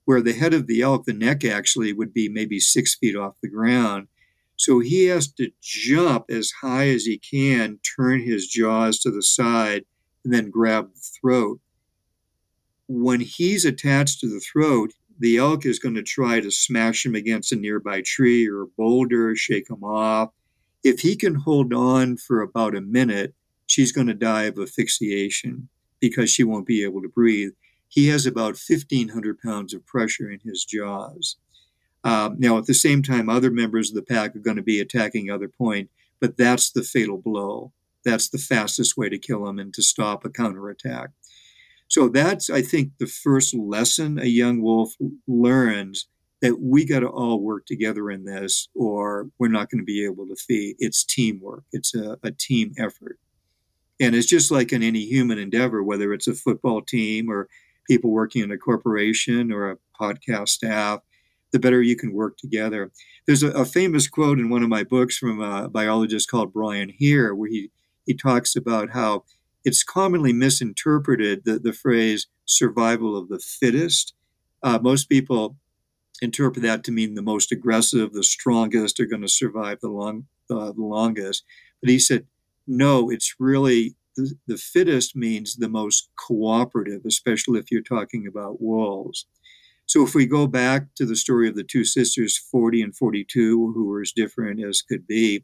where 0.05 0.21
the 0.21 0.33
head 0.33 0.53
of 0.53 0.67
the 0.67 0.81
elk, 0.81 1.05
the 1.05 1.13
neck 1.13 1.43
actually 1.43 1.91
would 1.93 2.13
be 2.13 2.29
maybe 2.29 2.59
six 2.59 2.95
feet 2.95 3.15
off 3.15 3.35
the 3.41 3.49
ground. 3.49 4.07
So 4.55 4.79
he 4.79 5.05
has 5.05 5.31
to 5.33 5.51
jump 5.61 6.25
as 6.29 6.51
high 6.61 6.87
as 6.89 7.03
he 7.03 7.17
can, 7.17 7.79
turn 7.97 8.21
his 8.21 8.47
jaws 8.47 8.99
to 8.99 9.11
the 9.11 9.23
side, 9.23 9.83
and 10.23 10.33
then 10.33 10.49
grab 10.49 10.93
the 10.93 11.01
throat 11.19 11.59
when 12.91 13.21
he's 13.21 13.63
attached 13.63 14.19
to 14.19 14.27
the 14.27 14.39
throat, 14.39 14.93
the 15.17 15.37
elk 15.37 15.65
is 15.65 15.79
going 15.79 15.95
to 15.95 16.03
try 16.03 16.39
to 16.39 16.51
smash 16.51 17.05
him 17.05 17.15
against 17.15 17.51
a 17.51 17.55
nearby 17.55 18.01
tree 18.01 18.47
or 18.47 18.63
a 18.63 18.67
boulder, 18.67 19.35
shake 19.35 19.69
him 19.69 19.83
off. 19.83 20.31
If 20.83 21.01
he 21.01 21.15
can 21.15 21.35
hold 21.35 21.73
on 21.73 22.17
for 22.17 22.41
about 22.41 22.75
a 22.75 22.81
minute, 22.81 23.33
she's 23.67 23.91
going 23.91 24.07
to 24.07 24.13
die 24.13 24.43
of 24.43 24.57
asphyxiation 24.57 25.69
because 25.99 26.29
she 26.29 26.43
won't 26.43 26.65
be 26.65 26.83
able 26.83 27.01
to 27.01 27.07
breathe. 27.07 27.51
He 27.87 28.07
has 28.07 28.25
about 28.25 28.59
1,500 28.67 29.39
pounds 29.39 29.73
of 29.73 29.85
pressure 29.85 30.29
in 30.29 30.39
his 30.43 30.65
jaws. 30.65 31.37
Um, 32.03 32.37
now, 32.39 32.57
at 32.57 32.65
the 32.65 32.73
same 32.73 33.03
time, 33.03 33.29
other 33.29 33.51
members 33.51 33.89
of 33.89 33.95
the 33.95 34.01
pack 34.01 34.35
are 34.35 34.39
going 34.39 34.57
to 34.57 34.63
be 34.63 34.79
attacking 34.79 35.29
other 35.29 35.47
point, 35.47 35.89
but 36.19 36.35
that's 36.35 36.71
the 36.71 36.83
fatal 36.83 37.19
blow. 37.19 37.71
That's 38.03 38.27
the 38.27 38.39
fastest 38.39 38.97
way 38.97 39.09
to 39.09 39.19
kill 39.19 39.47
him 39.47 39.59
and 39.59 39.73
to 39.75 39.83
stop 39.83 40.25
a 40.25 40.29
counterattack. 40.29 41.11
So 41.91 42.07
that's, 42.07 42.49
I 42.49 42.61
think, 42.61 42.93
the 42.99 43.05
first 43.05 43.53
lesson 43.53 44.17
a 44.17 44.25
young 44.25 44.61
wolf 44.61 44.93
learns 45.27 46.07
that 46.41 46.61
we 46.61 46.85
got 46.85 47.01
to 47.01 47.09
all 47.09 47.41
work 47.41 47.65
together 47.65 48.09
in 48.09 48.23
this 48.23 48.69
or 48.73 49.27
we're 49.37 49.49
not 49.49 49.69
going 49.69 49.81
to 49.81 49.85
be 49.85 50.05
able 50.05 50.25
to 50.27 50.35
feed. 50.37 50.77
It's 50.79 51.03
teamwork, 51.03 51.65
it's 51.73 51.93
a, 51.93 52.17
a 52.23 52.31
team 52.31 52.71
effort. 52.79 53.19
And 53.99 54.15
it's 54.15 54.25
just 54.25 54.51
like 54.51 54.71
in 54.71 54.81
any 54.81 55.01
human 55.01 55.37
endeavor, 55.37 55.83
whether 55.83 56.13
it's 56.13 56.29
a 56.29 56.33
football 56.33 56.81
team 56.81 57.29
or 57.29 57.49
people 57.89 58.09
working 58.09 58.41
in 58.41 58.51
a 58.51 58.57
corporation 58.57 59.51
or 59.51 59.69
a 59.69 59.77
podcast 59.99 60.47
staff, 60.47 61.01
the 61.51 61.59
better 61.59 61.81
you 61.81 61.97
can 61.97 62.13
work 62.13 62.37
together. 62.37 62.89
There's 63.27 63.43
a, 63.43 63.51
a 63.51 63.65
famous 63.65 64.07
quote 64.07 64.39
in 64.39 64.49
one 64.49 64.63
of 64.63 64.69
my 64.69 64.85
books 64.85 65.17
from 65.17 65.41
a 65.41 65.67
biologist 65.67 66.31
called 66.31 66.53
Brian 66.53 66.93
Hare, 67.01 67.35
where 67.35 67.49
he, 67.49 67.69
he 68.05 68.13
talks 68.13 68.55
about 68.55 68.91
how 68.91 69.25
it's 69.63 69.83
commonly 69.83 70.33
misinterpreted 70.33 71.43
the, 71.45 71.59
the 71.59 71.73
phrase 71.73 72.27
survival 72.45 73.17
of 73.17 73.29
the 73.29 73.39
fittest. 73.39 74.13
Uh, 74.63 74.79
most 74.81 75.09
people 75.09 75.57
interpret 76.21 76.63
that 76.63 76.83
to 76.83 76.91
mean 76.91 77.15
the 77.15 77.21
most 77.21 77.51
aggressive, 77.51 78.13
the 78.13 78.23
strongest 78.23 78.99
are 78.99 79.05
going 79.05 79.21
to 79.21 79.27
survive 79.27 79.79
the 79.81 79.89
long 79.89 80.25
uh, 80.49 80.71
the 80.73 80.83
longest. 80.83 81.43
But 81.81 81.89
he 81.89 81.97
said, 81.97 82.25
no, 82.67 83.09
it's 83.09 83.35
really 83.39 83.95
the, 84.15 84.35
the 84.47 84.57
fittest 84.57 85.15
means 85.15 85.55
the 85.55 85.69
most 85.69 86.09
cooperative, 86.17 87.01
especially 87.05 87.59
if 87.59 87.71
you're 87.71 87.81
talking 87.81 88.27
about 88.27 88.61
wolves. 88.61 89.25
So 89.85 90.05
if 90.05 90.13
we 90.13 90.25
go 90.25 90.47
back 90.47 90.93
to 90.95 91.05
the 91.05 91.15
story 91.15 91.49
of 91.49 91.55
the 91.55 91.63
two 91.63 91.83
sisters, 91.83 92.37
40 92.37 92.81
and 92.81 92.95
42, 92.95 93.73
who 93.73 93.87
were 93.87 94.01
as 94.01 94.11
different 94.11 94.63
as 94.63 94.81
could 94.81 95.07
be, 95.07 95.43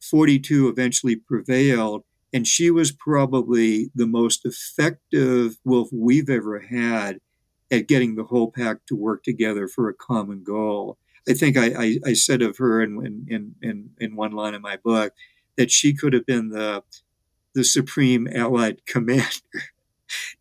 42 0.00 0.68
eventually 0.68 1.16
prevailed 1.16 2.04
and 2.34 2.48
she 2.48 2.68
was 2.68 2.90
probably 2.90 3.92
the 3.94 4.08
most 4.08 4.44
effective 4.44 5.56
wolf 5.64 5.88
we've 5.92 6.28
ever 6.28 6.58
had 6.58 7.20
at 7.70 7.86
getting 7.86 8.16
the 8.16 8.24
whole 8.24 8.50
pack 8.50 8.84
to 8.86 8.96
work 8.96 9.22
together 9.22 9.68
for 9.68 9.88
a 9.88 9.94
common 9.94 10.42
goal. 10.42 10.98
I 11.28 11.34
think 11.34 11.56
I, 11.56 11.66
I, 11.78 11.98
I 12.04 12.12
said 12.12 12.42
of 12.42 12.58
her 12.58 12.82
in, 12.82 13.24
in, 13.28 13.54
in, 13.62 13.90
in 14.00 14.16
one 14.16 14.32
line 14.32 14.52
in 14.52 14.62
my 14.62 14.76
book 14.76 15.14
that 15.56 15.70
she 15.70 15.94
could 15.94 16.12
have 16.12 16.26
been 16.26 16.48
the, 16.48 16.82
the 17.54 17.62
supreme 17.62 18.26
Allied 18.34 18.84
commander 18.86 19.22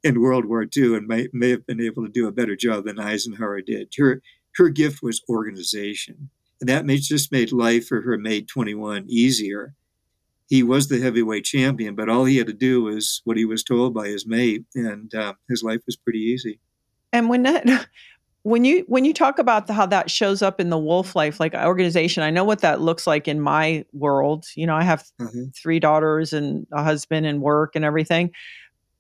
in 0.04 0.20
World 0.20 0.46
War 0.46 0.66
II 0.76 0.96
and 0.96 1.08
may, 1.08 1.28
may 1.32 1.52
have 1.52 1.66
been 1.68 1.80
able 1.80 2.04
to 2.04 2.12
do 2.12 2.28
a 2.28 2.32
better 2.32 2.56
job 2.56 2.86
than 2.86 3.00
Eisenhower 3.00 3.62
did. 3.62 3.94
Her, 3.96 4.24
her 4.56 4.70
gift 4.70 5.04
was 5.04 5.22
organization. 5.30 6.32
And 6.60 6.68
that 6.70 6.86
made, 6.86 7.04
just 7.04 7.32
made 7.32 7.52
life 7.52 7.88
for 7.88 8.02
her 8.02 8.18
mate 8.18 8.48
21 8.48 9.06
easier 9.08 9.76
he 10.54 10.62
was 10.62 10.88
the 10.88 11.00
heavyweight 11.00 11.46
champion, 11.46 11.96
but 11.96 12.10
all 12.10 12.26
he 12.26 12.38
had 12.38 12.46
to 12.46 12.54
do 12.54 12.84
was 12.84 13.24
what 13.24 13.38
he 13.38 13.44
was 13.44 13.64
told 13.64 13.92
by 13.92 14.08
his 14.08 14.28
mate, 14.28 14.64
and 14.76 15.12
uh, 15.16 15.34
his 15.50 15.64
life 15.64 15.80
was 15.88 15.96
pretty 15.96 16.20
easy. 16.20 16.60
And 17.12 17.28
when 17.28 17.42
that, 17.42 17.88
when 18.44 18.64
you 18.64 18.86
when 18.88 19.04
you 19.04 19.16
talk 19.16 19.40
about 19.40 19.66
the, 19.66 19.74
how 19.74 19.88
that 19.88 20.12
shows 20.12 20.44
up 20.44 20.60
in 20.60 20.70
the 20.70 20.78
wolf 20.78 21.16
life, 21.16 21.40
like 21.40 21.56
organization, 21.56 22.22
I 22.22 22.30
know 22.30 22.44
what 22.44 22.62
that 22.62 22.82
looks 22.82 23.08
like 23.08 23.28
in 23.28 23.42
my 23.42 23.84
world. 23.94 24.46
You 24.54 24.68
know, 24.68 24.76
I 24.76 24.84
have 24.84 25.10
mm-hmm. 25.20 25.46
three 25.56 25.80
daughters 25.80 26.34
and 26.34 26.68
a 26.72 26.84
husband 26.84 27.26
and 27.26 27.42
work 27.42 27.76
and 27.76 27.84
everything. 27.84 28.30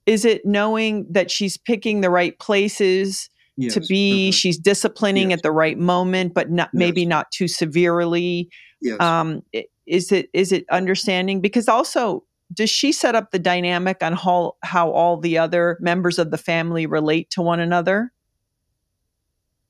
Is 0.08 0.26
it 0.26 0.44
knowing 0.48 1.06
that 1.12 1.30
she's 1.30 1.56
picking 1.56 2.02
the 2.02 2.10
right 2.10 2.38
places? 2.40 3.30
Yes. 3.56 3.76
to 3.76 3.82
be 3.82 4.30
mm-hmm. 4.30 4.32
she's 4.32 4.58
disciplining 4.58 5.30
yes. 5.30 5.38
at 5.38 5.44
the 5.44 5.52
right 5.52 5.78
moment 5.78 6.34
but 6.34 6.50
not 6.50 6.70
yes. 6.74 6.80
maybe 6.80 7.06
not 7.06 7.30
too 7.32 7.48
severely 7.48 8.50
yes. 8.82 9.00
um, 9.00 9.44
is 9.86 10.12
it 10.12 10.30
is 10.34 10.52
it 10.52 10.66
understanding 10.72 11.40
because 11.40 11.68
also 11.68 12.24
does 12.54 12.70
she 12.70 12.92
set 12.92 13.16
up 13.16 13.32
the 13.32 13.40
dynamic 13.40 14.02
on 14.02 14.14
how 14.14 14.56
how 14.64 14.92
all 14.92 15.18
the 15.18 15.38
other 15.38 15.78
members 15.80 16.18
of 16.20 16.32
the 16.32 16.38
family 16.38 16.86
relate 16.86 17.30
to 17.30 17.42
one 17.42 17.60
another 17.60 18.12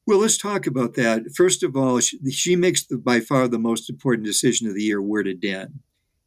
well 0.07 0.19
let's 0.19 0.37
talk 0.37 0.65
about 0.65 0.93
that 0.93 1.23
first 1.35 1.63
of 1.63 1.75
all 1.75 1.99
she, 1.99 2.17
she 2.31 2.55
makes 2.55 2.85
the, 2.85 2.97
by 2.97 3.19
far 3.19 3.47
the 3.47 3.59
most 3.59 3.89
important 3.89 4.25
decision 4.25 4.67
of 4.67 4.75
the 4.75 4.83
year 4.83 5.01
where 5.01 5.23
to 5.23 5.33
den 5.33 5.81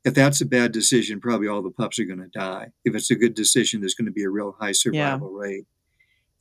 if 0.05 0.15
that's 0.15 0.41
a 0.41 0.47
bad 0.47 0.73
decision 0.73 1.21
probably 1.21 1.49
all 1.49 1.63
the 1.63 1.71
pups 1.71 1.99
are 1.99 2.05
going 2.05 2.19
to 2.19 2.29
die 2.29 2.69
if 2.85 2.95
it's 2.95 3.11
a 3.11 3.17
good 3.17 3.35
decision 3.35 3.81
there's 3.81 3.95
going 3.95 4.07
to 4.07 4.13
be 4.13 4.25
a 4.25 4.31
real 4.31 4.57
high 4.61 4.73
survival 4.73 5.33
yeah. 5.33 5.49
rate 5.49 5.65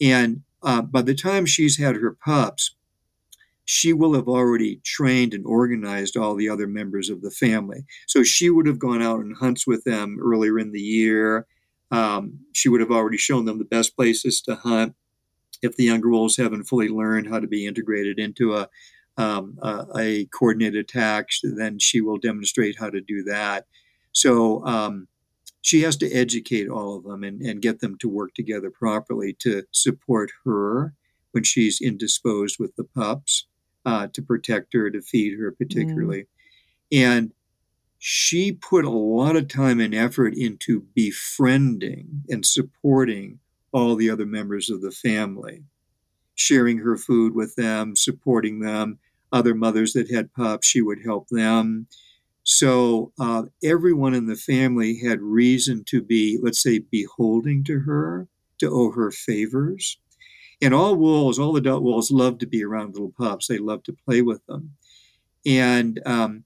and 0.02 0.42
uh, 0.66 0.82
by 0.82 1.02
the 1.02 1.16
time 1.16 1.46
she's 1.46 1.78
had 1.78 1.96
her 1.96 2.18
pups 2.26 2.76
she 3.66 3.94
will 3.94 4.14
have 4.14 4.28
already 4.28 4.80
trained 4.84 5.34
and 5.34 5.46
organized 5.46 6.16
all 6.16 6.36
the 6.36 6.48
other 6.48 6.68
members 6.68 7.10
of 7.10 7.22
the 7.22 7.32
family. 7.32 7.84
So 8.08 8.24
she 8.24 8.50
would 8.50 8.68
have 8.68 8.80
gone 8.80 9.02
out 9.02 9.20
and 9.20 9.36
hunts 9.36 9.66
with 9.66 9.84
them 9.84 10.20
earlier 10.24 10.60
in 10.60 10.72
the 10.72 10.80
year. 10.80 11.48
Um, 11.92 12.40
she 12.54 12.70
would 12.70 12.80
have 12.80 12.92
already 12.92 13.18
shown 13.18 13.46
them 13.46 13.58
the 13.58 13.66
best 13.66 13.96
places 13.96 14.40
to 14.42 14.56
hunt. 14.56 14.94
If 15.64 15.76
the 15.76 15.86
younger 15.86 16.10
wolves 16.10 16.38
haven't 16.38 16.66
fully 16.66 16.90
learned 16.90 17.28
how 17.28 17.40
to 17.40 17.48
be 17.48 17.66
integrated 17.66 18.20
into 18.20 18.56
a, 18.56 18.70
um, 19.18 19.58
a, 19.62 19.86
a, 19.98 20.26
coordinated 20.26 20.76
attack, 20.76 21.30
then 21.44 21.80
she 21.80 22.02
will 22.02 22.18
demonstrate 22.18 22.78
how 22.78 22.90
to 22.90 23.02
do 23.02 23.24
that. 23.24 23.66
So 24.12 24.64
um, 24.66 25.08
she 25.66 25.82
has 25.82 25.98
to 25.98 26.12
educate 26.12 26.70
all 26.70 26.96
of 26.96 27.06
them 27.06 27.24
and, 27.24 27.42
and 27.42 27.60
get 27.60 27.80
them 27.80 27.98
to 27.98 28.08
work 28.08 28.36
together 28.36 28.70
properly 28.70 29.34
to 29.40 29.64
support 29.72 30.30
her 30.46 30.94
when 31.32 31.44
she's 31.44 31.82
indisposed 31.82 32.58
with 32.60 32.76
the 32.76 32.84
pups 32.84 33.48
uh, 33.84 34.06
to 34.14 34.22
protect 34.22 34.74
her, 34.74 34.92
to 34.92 35.02
feed 35.02 35.40
her, 35.40 35.52
particularly. 35.52 36.28
And 36.92 37.34
she 37.98 38.52
put 38.52 38.86
a 38.86 38.92
lot 38.92 39.36
of 39.36 39.48
time 39.48 39.80
and 39.80 39.96
effort 39.96 40.36
into 40.36 40.86
befriending 40.94 42.22
and 42.30 42.46
supporting 42.46 43.40
all 43.72 43.96
the 43.96 44.12
other 44.12 44.28
members 44.28 44.70
of 44.70 44.84
the 44.84 44.92
family, 44.92 45.64
sharing 46.36 46.78
her 46.78 46.96
food 46.96 47.34
with 47.34 47.56
them, 47.56 47.96
supporting 47.96 48.60
them. 48.60 49.00
Other 49.32 49.56
mothers 49.56 49.94
that 49.94 50.12
had 50.12 50.32
pups, 50.32 50.68
she 50.68 50.84
would 50.84 51.00
help 51.04 51.28
them. 51.30 51.88
So 52.46 53.12
uh, 53.20 53.44
everyone 53.64 54.14
in 54.14 54.28
the 54.28 54.36
family 54.36 55.00
had 55.00 55.20
reason 55.20 55.84
to 55.88 56.02
be, 56.02 56.38
let's 56.42 56.62
say, 56.62 56.80
beholding 56.80 57.64
to 57.66 57.80
her, 57.80 58.28
to 58.60 58.70
owe 58.70 58.92
her 58.92 59.12
favors. 59.12 59.98
And 60.62 60.74
all 60.74 60.96
wolves, 60.96 61.40
all 61.40 61.56
adult 61.58 61.82
wolves, 61.82 62.12
love 62.12 62.38
to 62.40 62.46
be 62.46 62.64
around 62.64 62.94
little 62.94 63.12
pups. 63.18 63.48
They 63.48 63.58
love 63.58 63.82
to 63.84 63.98
play 64.08 64.22
with 64.22 64.46
them. 64.46 64.76
And 65.44 66.00
um, 66.06 66.44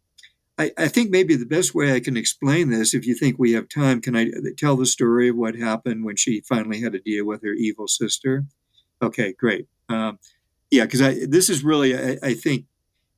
I, 0.57 0.71
I, 0.77 0.87
think 0.87 1.11
maybe 1.11 1.35
the 1.35 1.45
best 1.45 1.75
way 1.75 1.93
I 1.93 1.99
can 1.99 2.17
explain 2.17 2.69
this, 2.69 2.93
if 2.93 3.05
you 3.05 3.13
think 3.13 3.37
we 3.37 3.51
have 3.53 3.69
time, 3.69 4.01
can 4.01 4.15
I 4.15 4.31
tell 4.57 4.77
the 4.77 4.85
story 4.85 5.29
of 5.29 5.35
what 5.35 5.55
happened 5.55 6.05
when 6.05 6.15
she 6.15 6.41
finally 6.41 6.81
had 6.81 6.93
to 6.93 6.99
deal 6.99 7.25
with 7.25 7.43
her 7.43 7.53
evil 7.53 7.87
sister? 7.87 8.45
Okay, 9.01 9.33
great. 9.33 9.67
Um, 9.89 10.19
yeah, 10.71 10.85
because 10.85 11.27
this 11.27 11.49
is 11.49 11.63
really, 11.63 11.97
I, 11.97 12.17
I, 12.23 12.33
think, 12.33 12.65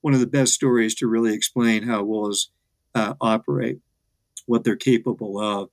one 0.02 0.14
of 0.16 0.20
the 0.20 0.28
best 0.28 0.54
stories 0.54 0.96
to 0.96 1.08
really 1.08 1.34
explain 1.34 1.84
how 1.84 2.04
wolves 2.04 2.52
uh, 2.96 3.14
operate, 3.22 3.80
what 4.46 4.64
they're 4.64 4.76
capable 4.76 5.40
of. 5.40 5.70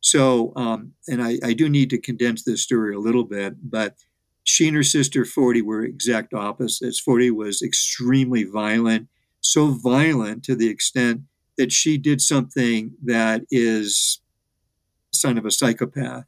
So, 0.00 0.52
um, 0.56 0.92
and 1.08 1.22
I, 1.22 1.38
I, 1.42 1.52
do 1.54 1.68
need 1.68 1.90
to 1.90 1.98
condense 1.98 2.44
this 2.44 2.62
story 2.62 2.94
a 2.94 3.00
little 3.00 3.24
bit, 3.24 3.54
but 3.68 3.96
she 4.44 4.68
and 4.68 4.76
her 4.76 4.84
sister 4.84 5.24
40 5.24 5.62
were 5.62 5.82
exact 5.82 6.32
opposites. 6.32 7.00
40 7.00 7.32
was 7.32 7.62
extremely 7.62 8.44
violent, 8.44 9.08
so 9.40 9.68
violent 9.68 10.44
to 10.44 10.54
the 10.54 10.68
extent 10.68 11.22
that 11.56 11.72
she 11.72 11.98
did 11.98 12.20
something 12.20 12.92
that 13.04 13.42
is 13.50 14.20
sign 15.12 15.36
of 15.36 15.44
a 15.44 15.50
psychopath. 15.50 16.24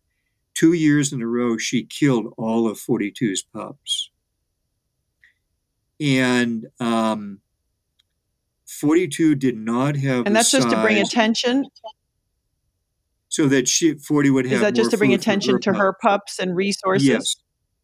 Two 0.55 0.73
years 0.73 1.13
in 1.13 1.23
a 1.23 1.27
row, 1.27 1.57
she 1.57 1.85
killed 1.85 2.35
all 2.37 2.69
of 2.69 2.79
42's 2.79 3.43
pups. 3.43 4.11
And 6.01 6.67
um, 6.81 7.41
42 8.71 9.35
did 9.35 9.57
not 9.57 9.97
have. 9.97 10.27
And 10.27 10.37
that's 10.37 10.51
just 10.51 10.71
to 10.71 10.81
bring 10.81 10.99
attention? 10.99 11.67
So 13.29 13.47
that 13.49 13.69
she 13.69 13.95
40 13.95 14.31
would 14.31 14.45
have 14.47 14.55
is 14.55 14.61
that 14.61 14.75
just 14.75 14.91
to 14.93 14.99
bring 14.99 15.15
attention 15.15 15.55
her 15.55 15.59
to 15.61 15.73
her 15.75 15.93
pups 16.01 16.39
and 16.39 16.57
resources? 16.57 17.07
Yes. 17.07 17.37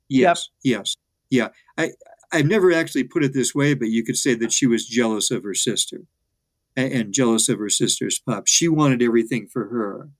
Yes 0.08 0.48
yep. 0.62 0.78
yes 0.78 0.96
yeah. 1.30 1.48
I 1.78 1.90
i've 2.32 2.46
never 2.46 2.72
actually 2.72 3.04
put 3.04 3.24
it 3.24 3.32
this 3.32 3.54
way 3.54 3.74
but 3.74 3.88
you 3.88 4.04
could 4.04 4.16
say 4.16 4.34
that 4.34 4.52
she 4.52 4.66
was 4.66 4.86
jealous 4.86 5.30
of 5.30 5.44
her 5.44 5.54
sister 5.54 6.02
and, 6.74 6.92
and 6.92 7.14
jealous 7.14 7.48
of 7.48 7.58
her 7.58 7.68
sister's 7.68 8.18
pup. 8.18 8.44
She 8.46 8.68
wanted 8.68 9.02
everything 9.02 9.46
for 9.46 9.68
her. 9.68 10.10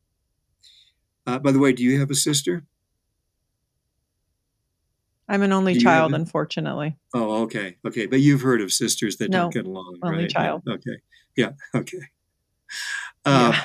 Uh, 1.26 1.40
by 1.40 1.51
the 1.51 1.59
way 1.59 1.72
do 1.72 1.82
you 1.82 1.98
have 1.98 2.10
a 2.10 2.14
sister 2.14 2.64
i'm 5.28 5.43
an 5.43 5.53
only 5.53 5.77
child 5.77 6.15
unfortunately 6.15 6.97
oh 7.15 7.43
okay 7.43 7.77
okay 7.86 8.07
but 8.07 8.20
you've 8.20 8.43
heard 8.43 8.61
of 8.61 8.73
sisters 8.73 9.16
that 9.16 9.31
no, 9.31 9.43
don't 9.43 9.55
get 9.55 9.66
along 9.66 9.97
only 10.03 10.23
right 10.23 10.31
child 10.31 10.62
okay 10.69 10.97
yeah 11.36 11.51
okay 11.74 12.01
uh, 13.24 13.53
yeah. 13.53 13.65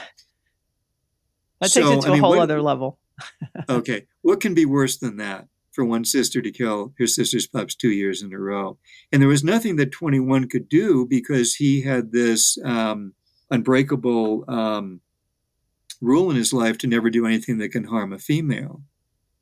That 1.62 1.72
takes 1.72 1.88
so, 1.88 1.94
it 1.94 2.02
to 2.02 2.08
I 2.08 2.12
mean, 2.12 2.20
a 2.20 2.22
whole 2.22 2.32
what, 2.32 2.40
other 2.40 2.62
level. 2.62 2.98
okay. 3.70 4.08
What 4.22 4.42
can 4.42 4.54
be 4.54 4.66
worse 4.66 4.98
than 4.98 5.18
that 5.18 5.48
for 5.72 5.86
one 5.86 6.04
sister 6.04 6.42
to 6.42 6.52
kill 6.52 6.94
her 6.98 7.08
sister's 7.08 7.48
pups 7.48 7.76
two 7.76 7.92
years 7.92 8.24
in 8.24 8.34
a 8.34 8.40
row? 8.40 8.78
And 9.12 9.22
there 9.22 9.30
was 9.30 9.44
nothing 9.44 9.76
that 9.76 9.92
21 9.92 10.50
could 10.50 10.68
do 10.68 11.06
because 11.06 11.56
he 11.56 11.82
had 11.82 12.12
this 12.12 12.58
um, 12.66 13.14
unbreakable 13.52 14.46
um, 14.48 15.02
rule 16.02 16.32
in 16.32 16.36
his 16.36 16.52
life 16.52 16.80
to 16.80 16.88
never 16.88 17.12
do 17.12 17.28
anything 17.28 17.60
that 17.60 17.70
can 17.70 17.84
harm 17.84 18.12
a 18.12 18.18
female. 18.18 18.82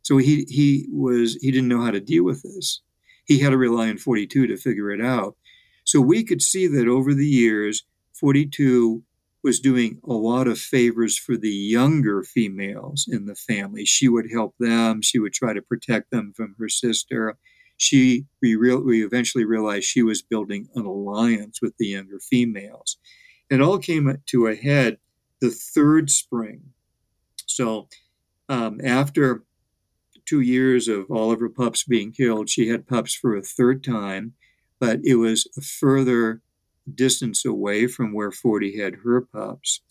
So 0.01 0.17
he, 0.17 0.45
he 0.49 0.87
was 0.91 1.35
he 1.41 1.51
didn't 1.51 1.67
know 1.67 1.83
how 1.83 1.91
to 1.91 1.99
deal 1.99 2.23
with 2.23 2.43
this. 2.43 2.81
He 3.25 3.39
had 3.39 3.51
to 3.51 3.57
rely 3.57 3.89
on 3.89 3.97
42 3.97 4.47
to 4.47 4.57
figure 4.57 4.89
it 4.91 5.01
out. 5.01 5.35
So 5.83 6.01
we 6.01 6.23
could 6.23 6.41
see 6.41 6.67
that 6.67 6.87
over 6.87 7.13
the 7.13 7.27
years, 7.27 7.83
42 8.13 9.03
was 9.43 9.59
doing 9.59 9.99
a 10.03 10.13
lot 10.13 10.47
of 10.47 10.59
favors 10.59 11.17
for 11.17 11.37
the 11.37 11.49
younger 11.49 12.23
females 12.23 13.07
in 13.09 13.25
the 13.25 13.35
family. 13.35 13.85
She 13.85 14.09
would 14.09 14.31
help 14.31 14.55
them. 14.59 15.01
She 15.01 15.19
would 15.19 15.33
try 15.33 15.53
to 15.53 15.61
protect 15.61 16.11
them 16.11 16.33
from 16.35 16.55
her 16.59 16.69
sister. 16.69 17.37
She 17.77 18.25
we, 18.41 18.55
real, 18.55 18.83
we 18.83 19.05
eventually 19.05 19.45
realized 19.45 19.85
she 19.85 20.03
was 20.03 20.21
building 20.21 20.67
an 20.75 20.85
alliance 20.85 21.61
with 21.61 21.77
the 21.77 21.87
younger 21.87 22.19
females. 22.19 22.97
It 23.49 23.61
all 23.61 23.79
came 23.79 24.17
to 24.27 24.47
a 24.47 24.55
head 24.55 24.97
the 25.39 25.49
third 25.49 26.09
spring. 26.09 26.61
So 27.45 27.87
um, 28.49 28.81
after 28.83 29.43
two 30.29 30.41
years 30.41 30.87
of 30.87 31.09
all 31.09 31.31
of 31.31 31.39
her 31.39 31.49
pups 31.49 31.83
being 31.83 32.11
killed, 32.11 32.49
she 32.49 32.67
had 32.67 32.87
pups 32.87 33.15
for 33.15 33.35
a 33.35 33.41
third 33.41 33.83
time, 33.83 34.33
but 34.79 34.99
it 35.03 35.15
was 35.15 35.47
a 35.57 35.61
further 35.61 36.41
distance 36.93 37.43
away 37.45 37.87
from 37.87 38.13
where 38.13 38.31
40 38.31 38.77
had 38.77 38.97
her 39.03 39.21
pups. 39.21 39.81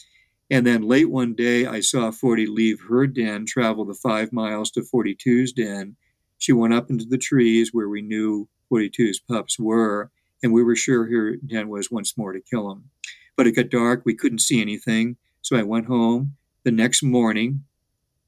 And 0.51 0.67
then 0.67 0.83
late 0.83 1.11
one 1.11 1.35
day, 1.35 1.67
I 1.67 1.81
saw 1.81 2.11
40 2.11 2.47
leave 2.47 2.79
her 2.89 3.07
den, 3.07 3.47
travel 3.47 3.85
the 3.85 3.95
five 3.95 4.33
miles 4.33 4.71
to 4.73 4.81
42's 4.81 5.53
den. 5.53 5.97
She 6.39 6.53
went 6.53 6.73
up 6.73 6.89
into 6.89 7.05
the 7.05 7.19
trees 7.19 7.71
where 7.73 7.89
we 7.89 8.01
knew 8.01 8.49
42's 8.73 9.19
pups 9.19 9.59
were, 9.59 10.11
and 10.43 10.53
we 10.53 10.63
were 10.63 10.77
sure 10.77 11.07
her 11.07 11.37
den 11.37 11.69
was 11.69 11.91
once 11.91 12.17
more 12.17 12.33
to 12.33 12.41
kill 12.41 12.69
them. 12.69 12.91
But 13.37 13.47
it 13.47 13.57
got 13.57 13.71
dark, 13.71 14.03
we 14.05 14.15
couldn't 14.15 14.41
see 14.41 14.61
anything, 14.61 15.17
so 15.43 15.57
I 15.57 15.63
went 15.65 15.87
home. 15.87 16.37
The 16.65 16.73
next 16.73 17.03
morning, 17.03 17.65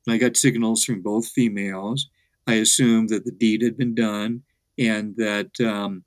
I 0.09 0.17
got 0.17 0.37
signals 0.37 0.85
from 0.85 1.03
both 1.03 1.29
females. 1.29 2.09
I 2.47 2.55
assumed 2.55 3.11
that 3.11 3.25
the 3.25 3.33
deed 3.33 3.63
had 3.63 3.77
been 3.77 3.95
done 3.95 4.43
and 4.79 5.15
that 5.17 5.61
um, 5.61 6.05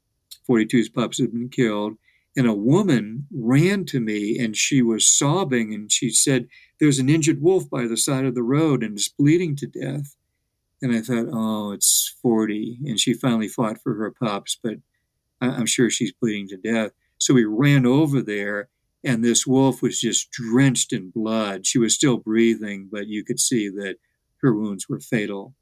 42's 0.49 0.89
pups 0.89 1.19
had 1.19 1.31
been 1.31 1.49
killed 1.49 1.97
and 2.35 2.47
a 2.47 2.53
woman 2.53 3.27
ran 3.31 3.85
to 3.85 3.99
me 3.99 4.39
and 4.39 4.55
she 4.55 4.81
was 4.81 5.07
sobbing 5.07 5.73
and 5.73 5.91
she 5.91 6.09
said, 6.09 6.47
There's 6.79 6.99
an 6.99 7.09
injured 7.09 7.41
wolf 7.41 7.69
by 7.69 7.85
the 7.85 7.97
side 7.97 8.25
of 8.25 8.35
the 8.35 8.43
road 8.43 8.83
and 8.83 8.97
it's 8.97 9.09
bleeding 9.09 9.55
to 9.57 9.67
death. 9.67 10.15
And 10.81 10.93
I 10.95 11.01
thought, 11.01 11.27
Oh, 11.31 11.71
it's 11.71 12.15
40. 12.21 12.79
And 12.85 12.99
she 12.99 13.13
finally 13.13 13.47
fought 13.47 13.81
for 13.81 13.93
her 13.95 14.11
pups, 14.11 14.57
but 14.61 14.77
I'm 15.41 15.65
sure 15.65 15.89
she's 15.89 16.13
bleeding 16.13 16.47
to 16.49 16.57
death. 16.57 16.91
So 17.19 17.33
we 17.33 17.45
ran 17.45 17.85
over 17.85 18.21
there 18.21 18.69
and 19.03 19.23
this 19.23 19.45
wolf 19.45 19.81
was 19.81 19.99
just 19.99 20.31
drenched 20.31 20.93
in 20.93 21.11
blood. 21.11 21.65
She 21.67 21.77
was 21.77 21.93
still 21.93 22.17
breathing, 22.17 22.89
but 22.91 23.07
you 23.07 23.23
could 23.23 23.39
see 23.39 23.69
that 23.69 23.95
her 24.41 24.53
wounds 24.53 24.87
were 24.87 24.99
fatal. 24.99 25.55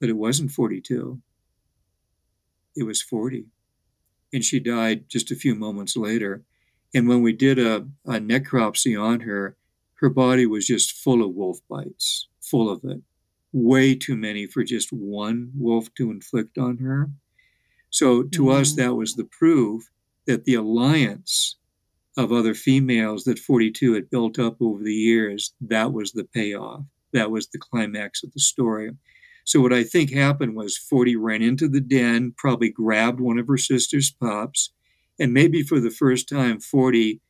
But 0.00 0.10
it 0.10 0.16
wasn't 0.16 0.50
42, 0.50 1.20
it 2.76 2.82
was 2.82 3.00
40 3.02 3.46
and 4.32 4.44
she 4.44 4.58
died 4.58 5.08
just 5.08 5.30
a 5.30 5.36
few 5.36 5.54
moments 5.54 5.96
later. 5.96 6.42
And 6.94 7.08
when 7.08 7.22
we 7.22 7.32
did 7.32 7.58
a, 7.58 7.86
a 8.06 8.18
necropsy 8.18 9.00
on 9.00 9.20
her, 9.20 9.56
her 9.96 10.08
body 10.08 10.46
was 10.46 10.66
just 10.66 10.92
full 10.92 11.22
of 11.22 11.34
wolf 11.34 11.58
bites, 11.68 12.28
full 12.40 12.70
of 12.70 12.82
it. 12.84 13.02
Way 13.52 13.94
too 13.94 14.16
many 14.16 14.46
for 14.46 14.64
just 14.64 14.92
one 14.92 15.52
wolf 15.54 15.92
to 15.96 16.10
inflict 16.10 16.56
on 16.58 16.78
her. 16.78 17.10
So 17.90 18.22
to 18.22 18.42
mm-hmm. 18.42 18.60
us, 18.60 18.74
that 18.74 18.94
was 18.94 19.14
the 19.14 19.28
proof 19.30 19.90
that 20.26 20.44
the 20.44 20.54
alliance 20.54 21.56
of 22.16 22.32
other 22.32 22.54
females 22.54 23.24
that 23.24 23.38
42 23.38 23.94
had 23.94 24.10
built 24.10 24.38
up 24.38 24.56
over 24.60 24.82
the 24.82 24.94
years, 24.94 25.54
that 25.60 25.92
was 25.92 26.12
the 26.12 26.24
payoff. 26.24 26.82
That 27.12 27.30
was 27.30 27.48
the 27.48 27.58
climax 27.58 28.22
of 28.22 28.32
the 28.32 28.40
story. 28.40 28.90
So 29.44 29.60
what 29.60 29.72
I 29.72 29.82
think 29.82 30.12
happened 30.12 30.54
was 30.54 30.76
40 30.76 31.16
ran 31.16 31.42
into 31.42 31.68
the 31.68 31.80
den, 31.80 32.34
probably 32.36 32.70
grabbed 32.70 33.20
one 33.20 33.38
of 33.38 33.48
her 33.48 33.56
sister's 33.56 34.10
pups, 34.10 34.72
and 35.18 35.32
maybe 35.32 35.62
for 35.62 35.80
the 35.80 35.90
first 35.90 36.28
time, 36.28 36.60
40 36.60 37.20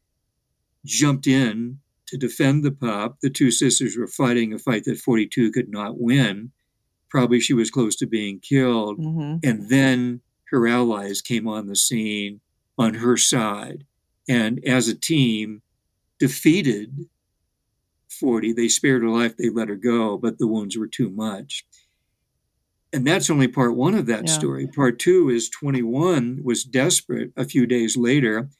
jumped 0.84 1.26
in 1.26 1.78
to 2.06 2.16
defend 2.18 2.62
the 2.62 2.72
pup. 2.72 3.18
The 3.22 3.30
two 3.30 3.50
sisters 3.50 3.96
were 3.96 4.06
fighting 4.06 4.52
a 4.52 4.59
fight 4.59 4.84
that 4.84 4.98
42 4.98 5.52
could 5.52 5.68
not 5.68 5.98
win. 5.98 6.52
Probably 7.09 7.40
she 7.40 7.54
was 7.54 7.70
close 7.70 7.96
to 7.96 8.06
being 8.06 8.40
killed. 8.40 8.98
Mm-hmm. 8.98 9.48
And 9.48 9.68
then 9.70 10.20
her 10.50 10.66
allies 10.68 11.22
came 11.22 11.48
on 11.48 11.66
the 11.66 11.76
scene 11.76 12.40
on 12.78 12.94
her 12.94 13.16
side. 13.16 13.84
And 14.28 14.64
as 14.64 14.88
a 14.88 14.94
team, 14.94 15.62
defeated 16.18 17.06
40. 18.08 18.52
They 18.52 18.68
spared 18.68 19.02
her 19.02 19.08
life, 19.08 19.36
they 19.36 19.48
let 19.50 19.68
her 19.68 19.76
go, 19.76 20.16
but 20.16 20.38
the 20.38 20.46
wounds 20.46 20.76
were 20.76 20.86
too 20.86 21.10
much 21.10 21.64
and 22.92 23.06
that's 23.06 23.30
only 23.30 23.48
part 23.48 23.74
one 23.74 23.94
of 23.94 24.06
that 24.06 24.28
yeah. 24.28 24.32
story. 24.32 24.66
Part 24.66 24.98
two 24.98 25.30
is 25.30 25.48
21 25.48 26.40
was 26.44 26.64
desperate 26.64 27.32
a 27.36 27.44
few 27.44 27.66
days 27.66 27.96
later 27.96 28.50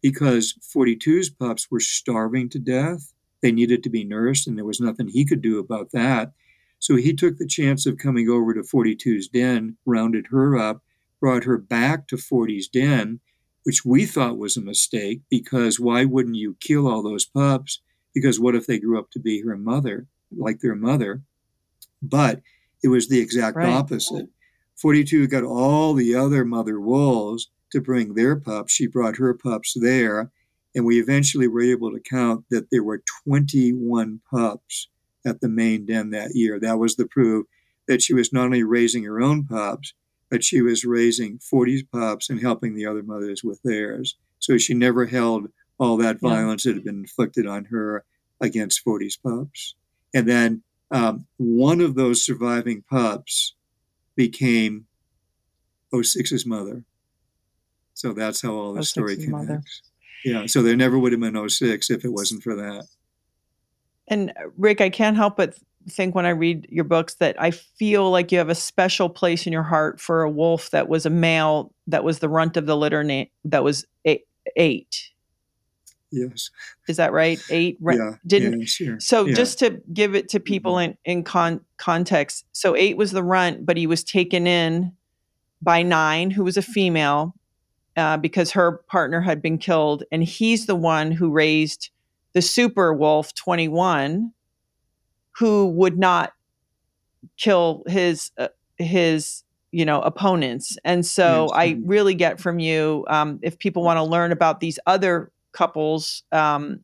because 0.00 0.54
42's 0.74 1.28
pups 1.30 1.70
were 1.70 1.80
starving 1.80 2.48
to 2.50 2.58
death. 2.58 3.12
They 3.42 3.52
needed 3.52 3.82
to 3.82 3.90
be 3.90 4.04
nursed, 4.04 4.46
and 4.46 4.56
there 4.56 4.64
was 4.64 4.80
nothing 4.80 5.08
he 5.08 5.24
could 5.24 5.42
do 5.42 5.58
about 5.58 5.90
that. 5.92 6.32
So 6.78 6.96
he 6.96 7.12
took 7.12 7.36
the 7.36 7.46
chance 7.46 7.86
of 7.86 7.98
coming 7.98 8.28
over 8.28 8.54
to 8.54 8.60
42's 8.60 9.28
den, 9.28 9.76
rounded 9.84 10.28
her 10.30 10.56
up, 10.56 10.82
brought 11.20 11.44
her 11.44 11.58
back 11.58 12.08
to 12.08 12.16
40's 12.16 12.68
den, 12.68 13.20
which 13.64 13.84
we 13.84 14.06
thought 14.06 14.38
was 14.38 14.56
a 14.56 14.62
mistake 14.62 15.20
because 15.30 15.78
why 15.78 16.04
wouldn't 16.04 16.36
you 16.36 16.56
kill 16.60 16.88
all 16.88 17.02
those 17.02 17.24
pups? 17.24 17.80
Because 18.14 18.40
what 18.40 18.54
if 18.54 18.66
they 18.66 18.78
grew 18.78 18.98
up 18.98 19.10
to 19.12 19.20
be 19.20 19.42
her 19.42 19.56
mother, 19.56 20.06
like 20.36 20.60
their 20.60 20.74
mother? 20.74 21.22
But 22.02 22.40
it 22.82 22.88
was 22.88 23.08
the 23.08 23.20
exact 23.20 23.56
right. 23.56 23.68
opposite. 23.68 24.26
42 24.76 25.28
got 25.28 25.44
all 25.44 25.94
the 25.94 26.14
other 26.14 26.44
mother 26.44 26.80
wolves 26.80 27.50
to 27.70 27.80
bring 27.80 28.14
their 28.14 28.36
pups. 28.36 28.72
She 28.72 28.86
brought 28.86 29.16
her 29.16 29.34
pups 29.34 29.74
there. 29.80 30.30
And 30.74 30.84
we 30.84 31.00
eventually 31.00 31.46
were 31.46 31.62
able 31.62 31.92
to 31.92 32.00
count 32.00 32.44
that 32.50 32.70
there 32.70 32.82
were 32.82 33.02
21 33.26 34.20
pups 34.30 34.88
at 35.24 35.40
the 35.40 35.48
main 35.48 35.86
den 35.86 36.10
that 36.10 36.34
year. 36.34 36.58
That 36.58 36.78
was 36.78 36.96
the 36.96 37.06
proof 37.06 37.46
that 37.88 38.02
she 38.02 38.14
was 38.14 38.32
not 38.32 38.46
only 38.46 38.62
raising 38.62 39.04
her 39.04 39.20
own 39.20 39.44
pups, 39.44 39.94
but 40.32 40.42
she 40.42 40.62
was 40.62 40.86
raising 40.86 41.38
40 41.40 41.82
pups 41.92 42.30
and 42.30 42.40
helping 42.40 42.74
the 42.74 42.86
other 42.86 43.02
mothers 43.02 43.44
with 43.44 43.60
theirs. 43.62 44.16
So 44.38 44.56
she 44.56 44.72
never 44.72 45.04
held 45.04 45.48
all 45.78 45.98
that 45.98 46.20
violence 46.20 46.64
that 46.64 46.74
had 46.74 46.84
been 46.84 47.00
inflicted 47.00 47.46
on 47.46 47.66
her 47.66 48.06
against 48.40 48.82
40's 48.82 49.18
pups. 49.18 49.74
And 50.14 50.26
then 50.26 50.62
um, 50.90 51.26
one 51.36 51.82
of 51.82 51.96
those 51.96 52.24
surviving 52.24 52.82
pups 52.90 53.54
became 54.16 54.86
06's 55.92 56.46
mother. 56.46 56.82
So 57.92 58.14
that's 58.14 58.40
how 58.40 58.54
all 58.54 58.72
the 58.72 58.84
story 58.84 59.16
connects. 59.16 59.30
Mother. 59.30 59.62
Yeah, 60.24 60.46
so 60.46 60.62
there 60.62 60.76
never 60.76 60.98
would 60.98 61.12
have 61.12 61.20
been 61.20 61.46
06 61.46 61.90
if 61.90 62.06
it 62.06 62.12
wasn't 62.12 62.42
for 62.42 62.56
that. 62.56 62.86
And 64.08 64.30
uh, 64.30 64.48
Rick, 64.56 64.80
I 64.80 64.88
can't 64.88 65.16
help 65.16 65.36
but 65.36 65.58
think 65.88 66.14
when 66.14 66.26
I 66.26 66.30
read 66.30 66.66
your 66.70 66.84
books 66.84 67.14
that 67.14 67.40
I 67.40 67.50
feel 67.50 68.10
like 68.10 68.32
you 68.32 68.38
have 68.38 68.48
a 68.48 68.54
special 68.54 69.08
place 69.08 69.46
in 69.46 69.52
your 69.52 69.62
heart 69.62 70.00
for 70.00 70.22
a 70.22 70.30
wolf 70.30 70.70
that 70.70 70.88
was 70.88 71.06
a 71.06 71.10
male 71.10 71.72
that 71.86 72.04
was 72.04 72.20
the 72.20 72.28
runt 72.28 72.56
of 72.56 72.66
the 72.66 72.76
litter 72.76 73.02
na- 73.02 73.24
that 73.44 73.64
was 73.64 73.86
eight, 74.04 74.26
eight. 74.56 75.10
Yes. 76.12 76.50
Is 76.88 76.98
that 76.98 77.12
right? 77.12 77.40
Eight. 77.50 77.78
Yeah. 77.80 78.16
Didn't. 78.26 78.60
Yeah, 78.60 78.66
sure. 78.66 79.00
So 79.00 79.24
yeah. 79.24 79.34
just 79.34 79.58
to 79.60 79.80
give 79.92 80.14
it 80.14 80.28
to 80.28 80.40
people 80.40 80.74
mm-hmm. 80.74 80.92
in 81.04 81.18
in 81.18 81.24
con- 81.24 81.64
context, 81.78 82.44
so 82.52 82.76
eight 82.76 82.96
was 82.96 83.12
the 83.12 83.22
runt, 83.22 83.64
but 83.64 83.76
he 83.76 83.86
was 83.86 84.04
taken 84.04 84.46
in 84.46 84.92
by 85.62 85.82
nine, 85.82 86.30
who 86.30 86.44
was 86.44 86.56
a 86.56 86.62
female, 86.62 87.34
uh, 87.96 88.18
because 88.18 88.50
her 88.50 88.82
partner 88.88 89.20
had 89.20 89.40
been 89.40 89.56
killed, 89.56 90.04
and 90.12 90.22
he's 90.22 90.66
the 90.66 90.76
one 90.76 91.12
who 91.12 91.30
raised 91.30 91.88
the 92.34 92.42
super 92.42 92.92
wolf 92.92 93.34
twenty 93.34 93.68
one, 93.68 94.32
who 95.32 95.66
would 95.68 95.98
not 95.98 96.32
kill 97.36 97.82
his 97.86 98.30
uh, 98.38 98.48
his 98.78 99.42
you 99.70 99.84
know 99.84 100.00
opponents 100.02 100.76
and 100.84 101.06
so 101.06 101.48
i 101.54 101.78
really 101.84 102.14
get 102.14 102.40
from 102.40 102.58
you 102.58 103.04
um, 103.08 103.38
if 103.42 103.58
people 103.58 103.82
want 103.82 103.96
to 103.96 104.02
learn 104.02 104.32
about 104.32 104.60
these 104.60 104.78
other 104.86 105.32
couples. 105.52 106.24
Um, 106.32 106.80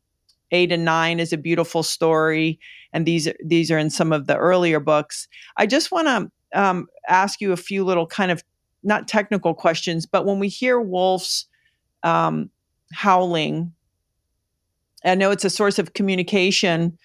eight 0.51 0.71
and 0.71 0.85
nine 0.85 1.19
is 1.19 1.33
a 1.33 1.37
beautiful 1.37 1.83
story, 1.83 2.59
and 2.93 3.05
these 3.05 3.27
these 3.43 3.69
are 3.69 3.77
in 3.77 3.89
some 3.89 4.13
of 4.13 4.27
the 4.27 4.37
earlier 4.37 4.79
books. 4.79 5.27
I 5.57 5.65
just 5.65 5.91
want 5.91 6.07
to 6.07 6.59
um, 6.59 6.87
ask 7.07 7.41
you 7.41 7.51
a 7.51 7.57
few 7.57 7.83
little 7.83 8.07
kind 8.07 8.31
of 8.31 8.43
not 8.83 9.07
technical 9.07 9.53
questions, 9.53 10.05
but 10.05 10.25
when 10.25 10.39
we 10.39 10.47
hear 10.47 10.79
wolves 10.79 11.45
um, 12.03 12.49
howling, 12.93 13.73
I 15.03 15.15
know 15.15 15.31
it's 15.31 15.45
a 15.45 15.49
source 15.49 15.77
of 15.77 15.93
communication. 15.93 16.97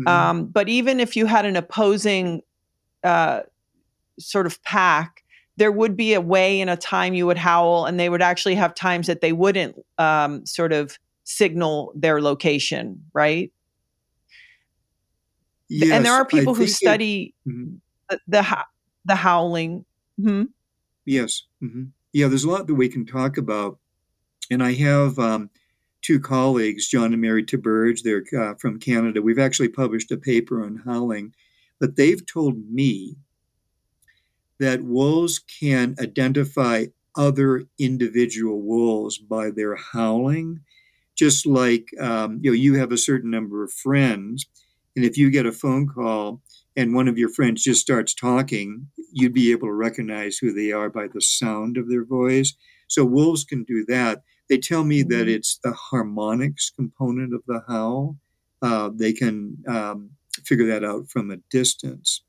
Mm-hmm. 0.00 0.08
Um, 0.08 0.46
but 0.46 0.68
even 0.68 1.00
if 1.00 1.16
you 1.16 1.26
had 1.26 1.44
an 1.46 1.56
opposing 1.56 2.42
uh, 3.02 3.40
sort 4.18 4.46
of 4.46 4.62
pack, 4.62 5.22
there 5.56 5.72
would 5.72 5.96
be 5.96 6.12
a 6.12 6.20
way 6.20 6.60
and 6.60 6.68
a 6.68 6.76
time 6.76 7.14
you 7.14 7.26
would 7.26 7.38
howl, 7.38 7.86
and 7.86 7.98
they 7.98 8.08
would 8.08 8.22
actually 8.22 8.54
have 8.56 8.74
times 8.74 9.06
that 9.06 9.20
they 9.20 9.32
wouldn't 9.32 9.76
um, 9.98 10.44
sort 10.44 10.72
of 10.72 10.98
signal 11.24 11.92
their 11.94 12.20
location, 12.20 13.02
right? 13.14 13.52
Yes, 15.68 15.90
and 15.90 16.04
there 16.04 16.12
are 16.12 16.26
people 16.26 16.54
who 16.54 16.66
study 16.66 17.34
it, 17.46 17.50
mm-hmm. 17.50 17.76
the, 18.10 18.20
the, 18.28 18.64
the 19.06 19.14
howling. 19.16 19.84
Mm-hmm. 20.20 20.44
Yes, 21.06 21.44
mm-hmm. 21.62 21.84
yeah. 22.12 22.28
There's 22.28 22.44
a 22.44 22.50
lot 22.50 22.66
that 22.66 22.74
we 22.74 22.88
can 22.88 23.06
talk 23.06 23.38
about, 23.38 23.78
and 24.50 24.62
I 24.62 24.74
have 24.74 25.18
um, 25.18 25.50
two 26.06 26.20
colleagues, 26.20 26.86
John 26.86 27.12
and 27.12 27.20
Mary 27.20 27.44
Theberge. 27.44 28.02
They're 28.02 28.24
uh, 28.40 28.54
from 28.54 28.78
Canada. 28.78 29.20
We've 29.20 29.38
actually 29.38 29.68
published 29.68 30.12
a 30.12 30.16
paper 30.16 30.64
on 30.64 30.82
howling, 30.84 31.34
but 31.80 31.96
they've 31.96 32.24
told 32.24 32.70
me 32.70 33.16
that 34.60 34.84
wolves 34.84 35.38
can 35.38 35.96
identify 36.00 36.86
other 37.16 37.64
individual 37.78 38.60
wolves 38.60 39.18
by 39.18 39.50
their 39.50 39.74
howling 39.74 40.60
just 41.16 41.46
like 41.46 41.88
um, 41.98 42.38
you 42.42 42.50
know 42.50 42.54
you 42.54 42.74
have 42.74 42.92
a 42.92 42.98
certain 42.98 43.30
number 43.30 43.64
of 43.64 43.72
friends 43.72 44.46
and 44.94 45.04
if 45.04 45.16
you 45.16 45.30
get 45.30 45.46
a 45.46 45.52
phone 45.52 45.88
call 45.88 46.42
and 46.76 46.94
one 46.94 47.08
of 47.08 47.16
your 47.16 47.30
friends 47.30 47.64
just 47.64 47.80
starts 47.80 48.14
talking 48.14 48.86
you'd 49.12 49.32
be 49.32 49.50
able 49.50 49.66
to 49.66 49.72
recognize 49.72 50.36
who 50.36 50.52
they 50.52 50.72
are 50.72 50.90
by 50.90 51.06
the 51.08 51.22
sound 51.22 51.78
of 51.78 51.88
their 51.88 52.04
voice 52.04 52.54
so 52.86 53.02
wolves 53.02 53.44
can 53.44 53.64
do 53.64 53.82
that 53.88 54.22
they 54.48 54.58
tell 54.58 54.84
me 54.84 55.02
that 55.02 55.26
mm-hmm. 55.26 55.30
it's 55.30 55.58
the 55.62 55.72
harmonics 55.72 56.70
component 56.70 57.34
of 57.34 57.42
the 57.46 57.62
howl 57.68 58.16
uh, 58.62 58.90
they 58.94 59.12
can 59.12 59.56
um, 59.68 60.10
figure 60.44 60.66
that 60.66 60.84
out 60.84 61.08
from 61.08 61.30
a 61.30 61.36
distance 61.50 62.22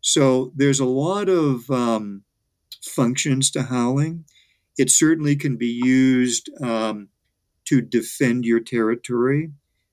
so 0.00 0.52
there's 0.56 0.80
a 0.80 0.84
lot 0.84 1.28
of 1.28 1.70
um, 1.70 2.22
functions 2.82 3.50
to 3.50 3.62
howling 3.62 4.24
it 4.78 4.90
certainly 4.90 5.36
can 5.36 5.56
be 5.56 5.80
used 5.84 6.50
um, 6.62 7.08
to 7.64 7.80
defend 7.80 8.44
your 8.44 8.60
territory. 8.60 9.50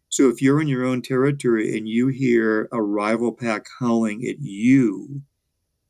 So 0.09 0.29
if 0.29 0.41
you're 0.41 0.61
in 0.61 0.67
your 0.67 0.85
own 0.85 1.01
territory 1.01 1.77
and 1.77 1.87
you 1.87 2.07
hear 2.07 2.67
a 2.71 2.81
rival 2.81 3.31
pack 3.31 3.65
howling 3.79 4.25
at 4.25 4.39
you, 4.39 5.21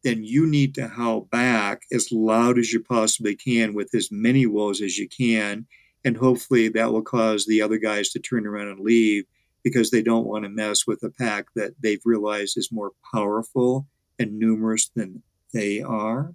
then 0.03 0.23
you 0.23 0.47
need 0.47 0.73
to 0.75 0.87
howl 0.87 1.21
back 1.21 1.83
as 1.91 2.11
loud 2.11 2.57
as 2.57 2.71
you 2.71 2.81
possibly 2.81 3.35
can 3.35 3.73
with 3.73 3.93
as 3.93 4.11
many 4.11 4.45
wolves 4.45 4.81
as 4.81 4.97
you 4.97 5.07
can. 5.09 5.65
And 6.05 6.15
hopefully 6.15 6.69
that 6.69 6.91
will 6.91 7.01
cause 7.01 7.45
the 7.45 7.61
other 7.61 7.77
guys 7.77 8.09
to 8.09 8.19
turn 8.19 8.47
around 8.47 8.69
and 8.69 8.79
leave 8.79 9.25
because 9.63 9.91
they 9.91 10.01
don't 10.01 10.25
want 10.25 10.45
to 10.45 10.49
mess 10.49 10.87
with 10.87 11.03
a 11.03 11.09
pack 11.09 11.47
that 11.55 11.73
they've 11.81 12.01
realized 12.05 12.57
is 12.57 12.71
more 12.71 12.91
powerful 13.13 13.87
and 14.17 14.39
numerous 14.39 14.89
than 14.95 15.21
they 15.53 15.81
are. 15.81 16.33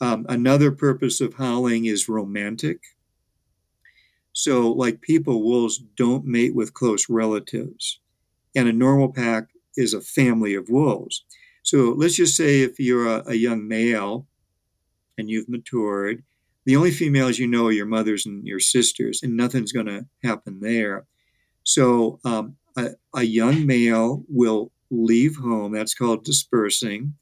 Um, 0.00 0.26
another 0.28 0.70
purpose 0.70 1.20
of 1.20 1.34
howling 1.34 1.86
is 1.86 2.08
romantic. 2.08 2.80
So, 4.32 4.70
like 4.70 5.00
people, 5.00 5.42
wolves 5.42 5.78
don't 5.78 6.26
mate 6.26 6.54
with 6.54 6.74
close 6.74 7.08
relatives. 7.08 8.00
And 8.54 8.68
a 8.68 8.72
normal 8.72 9.10
pack 9.10 9.48
is 9.76 9.94
a 9.94 10.02
family 10.02 10.54
of 10.54 10.68
wolves. 10.68 11.24
So, 11.66 11.96
let's 11.96 12.14
just 12.14 12.36
say 12.36 12.60
if 12.60 12.78
you're 12.78 13.08
a, 13.08 13.24
a 13.26 13.34
young 13.34 13.66
male 13.66 14.28
and 15.18 15.28
you've 15.28 15.48
matured, 15.48 16.22
the 16.64 16.76
only 16.76 16.92
females 16.92 17.40
you 17.40 17.48
know 17.48 17.66
are 17.66 17.72
your 17.72 17.86
mothers 17.86 18.24
and 18.24 18.46
your 18.46 18.60
sisters, 18.60 19.20
and 19.20 19.36
nothing's 19.36 19.72
going 19.72 19.86
to 19.86 20.06
happen 20.22 20.60
there. 20.60 21.06
So, 21.64 22.20
um, 22.24 22.54
a, 22.76 22.90
a 23.16 23.24
young 23.24 23.66
male 23.66 24.22
will 24.28 24.70
leave 24.92 25.38
home. 25.38 25.72
That's 25.72 25.92
called 25.92 26.24
dispersing. 26.24 27.14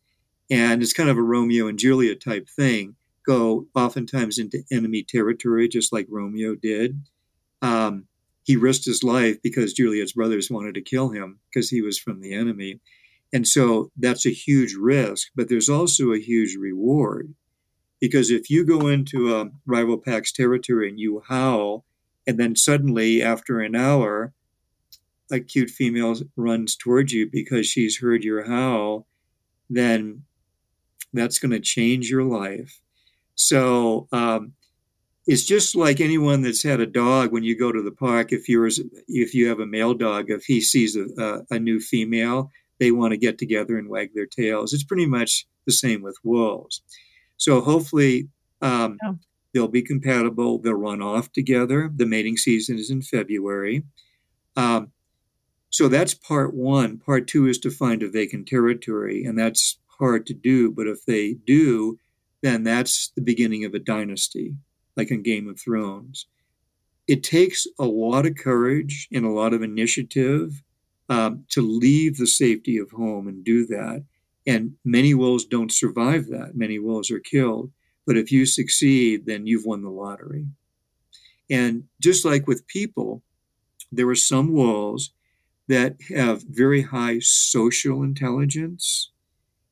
And 0.51 0.83
it's 0.83 0.93
kind 0.93 1.09
of 1.09 1.17
a 1.17 1.23
Romeo 1.23 1.67
and 1.67 1.79
Juliet 1.79 2.21
type 2.21 2.47
thing 2.51 2.97
go 3.27 3.67
oftentimes 3.75 4.39
into 4.39 4.63
enemy 4.71 5.03
territory, 5.03 5.69
just 5.69 5.91
like 5.91 6.07
Romeo 6.11 6.55
did. 6.55 7.01
Um, 7.63 8.09
he 8.43 8.57
risked 8.57 8.85
his 8.85 9.03
life 9.03 9.41
because 9.43 9.73
Juliet's 9.73 10.13
brothers 10.13 10.51
wanted 10.51 10.75
to 10.75 10.83
kill 10.83 11.09
him 11.09 11.39
because 11.49 11.71
he 11.71 11.81
was 11.81 11.99
from 11.99 12.21
the 12.21 12.35
enemy. 12.35 12.81
And 13.33 13.47
so 13.49 13.91
that's 13.97 14.27
a 14.27 14.31
huge 14.31 14.75
risk, 14.75 15.29
but 15.35 15.49
there's 15.49 15.69
also 15.69 16.13
a 16.13 16.21
huge 16.21 16.57
reward. 16.57 17.35
Because 18.01 18.31
if 18.31 18.51
you 18.51 18.65
go 18.65 18.87
into 18.87 19.35
a 19.35 19.51
rival 19.67 19.99
pack's 19.99 20.33
territory 20.33 20.89
and 20.89 21.01
you 21.01 21.23
howl, 21.29 21.85
and 22.27 22.39
then 22.39 22.57
suddenly 22.57 23.23
after 23.23 23.61
an 23.61 23.75
hour, 23.75 24.33
a 25.31 25.41
cute 25.41 25.71
female 25.71 26.15
runs 26.37 26.77
towards 26.77 27.13
you 27.13 27.29
because 27.31 27.67
she's 27.67 27.99
heard 27.99 28.25
your 28.25 28.45
howl, 28.45 29.07
then 29.71 30.23
that's 31.13 31.39
going 31.39 31.53
to 31.53 31.61
change 31.61 32.11
your 32.11 32.25
life. 32.25 32.81
So 33.35 34.07
um, 34.13 34.53
it's 35.27 35.45
just 35.45 35.75
like 35.75 36.01
anyone 36.01 36.43
that's 36.43 36.63
had 36.63 36.81
a 36.81 36.87
dog. 36.87 37.33
When 37.33 37.45
you 37.45 37.59
go 37.59 37.73
to 37.73 37.83
the 37.83 37.91
park, 37.91 38.33
if 38.33 38.49
you're 38.49 38.69
if 39.09 39.35
you 39.35 39.49
have 39.49 39.61
a 39.61 39.67
male 39.67 39.95
dog, 39.95 40.31
if 40.31 40.45
he 40.45 40.61
sees 40.61 40.97
a, 40.97 41.07
a, 41.19 41.57
a 41.57 41.59
new 41.59 41.81
female, 41.81 42.51
they 42.85 42.93
want 42.93 43.13
to 43.13 43.17
get 43.17 43.39
together 43.39 43.79
and 43.79 43.89
wag 43.89 44.11
their 44.15 44.27
tails. 44.27 44.75
It's 44.75 44.85
pretty 44.85 45.07
much 45.07 45.47
the 45.65 45.73
same 45.73 46.03
with 46.03 46.19
wolves. 46.23 46.83
So 47.39 47.63
hopefully 47.63 48.29
um, 48.61 48.99
oh. 49.03 49.17
they'll 49.55 49.69
be 49.69 49.81
compatible. 49.81 50.59
They'll 50.59 50.75
run 50.75 51.01
off 51.01 51.33
together. 51.33 51.91
The 51.97 52.05
mating 52.05 52.37
season 52.37 52.79
is 52.79 52.91
in 52.91 53.01
February. 53.01 53.85
Um, 54.55 54.93
so 55.71 55.89
that's 55.89 56.13
part 56.13 56.53
one. 56.53 56.99
Part 56.99 57.27
two 57.27 57.47
is 57.47 57.59
to 57.61 57.71
find 57.71 58.03
a 58.03 58.11
vacant 58.11 58.47
territory, 58.47 59.25
and 59.25 59.39
that's 59.39 59.79
hard 59.99 60.27
to 60.27 60.35
do. 60.35 60.71
But 60.71 60.87
if 60.87 61.07
they 61.07 61.37
do, 61.47 61.99
then 62.43 62.65
that's 62.65 63.11
the 63.17 63.23
beginning 63.23 63.65
of 63.65 63.73
a 63.73 63.79
dynasty, 63.79 64.57
like 64.95 65.11
in 65.11 65.23
Game 65.23 65.49
of 65.49 65.59
Thrones. 65.59 66.27
It 67.09 67.23
takes 67.23 67.67
a 67.79 67.87
lot 67.87 68.27
of 68.27 68.37
courage 68.37 69.09
and 69.11 69.25
a 69.25 69.31
lot 69.31 69.55
of 69.55 69.63
initiative 69.63 70.63
um, 71.09 71.45
to 71.51 71.63
leave 71.63 72.17
the 72.17 72.27
safety 72.27 72.79
of 72.79 72.91
home 72.91 73.29
and 73.29 73.45
do 73.45 73.67
that. 73.67 74.05
And 74.47 74.75
many 74.85 75.15
wolves 75.15 75.45
don't 75.45 75.73
survive 75.73 76.27
that. 76.29 76.55
Many 76.55 76.79
wolves 76.79 77.11
are 77.11 77.21
killed. 77.21 77.71
But 78.07 78.17
if 78.17 78.31
you 78.31 78.45
succeed, 78.45 79.27
then 79.27 79.47
you've 79.47 79.65
won 79.65 79.83
the 79.83 79.91
lottery. 79.91 80.47
And 81.51 81.85
just 82.01 82.25
like 82.25 82.47
with 82.47 82.67
people, 82.67 83.23
there 83.91 84.09
are 84.09 84.15
some 84.15 84.53
wolves 84.53 85.13
that 85.69 85.97
have 86.15 86.43
very 86.43 86.83
high 86.83 87.19
social 87.21 88.03
intelligence 88.03 89.11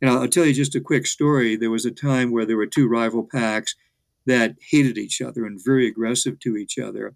and 0.02 0.10
I'll, 0.10 0.22
I'll, 0.22 0.28
tell 0.28 0.44
you 0.44 0.52
just 0.52 0.74
a 0.74 0.80
quick 0.80 1.06
story. 1.06 1.56
There 1.56 1.70
was 1.70 1.86
a 1.86 1.92
time 1.92 2.32
where 2.32 2.44
there 2.44 2.56
were 2.56 2.66
two 2.66 2.88
rival 2.88 3.26
packs. 3.30 3.74
that 4.26 4.56
hated 4.70 4.98
each 4.98 5.22
other 5.22 5.46
and 5.46 5.64
very 5.64 5.86
aggressive 5.86 6.38
to 6.40 6.56
each 6.56 6.78
other. 6.78 7.14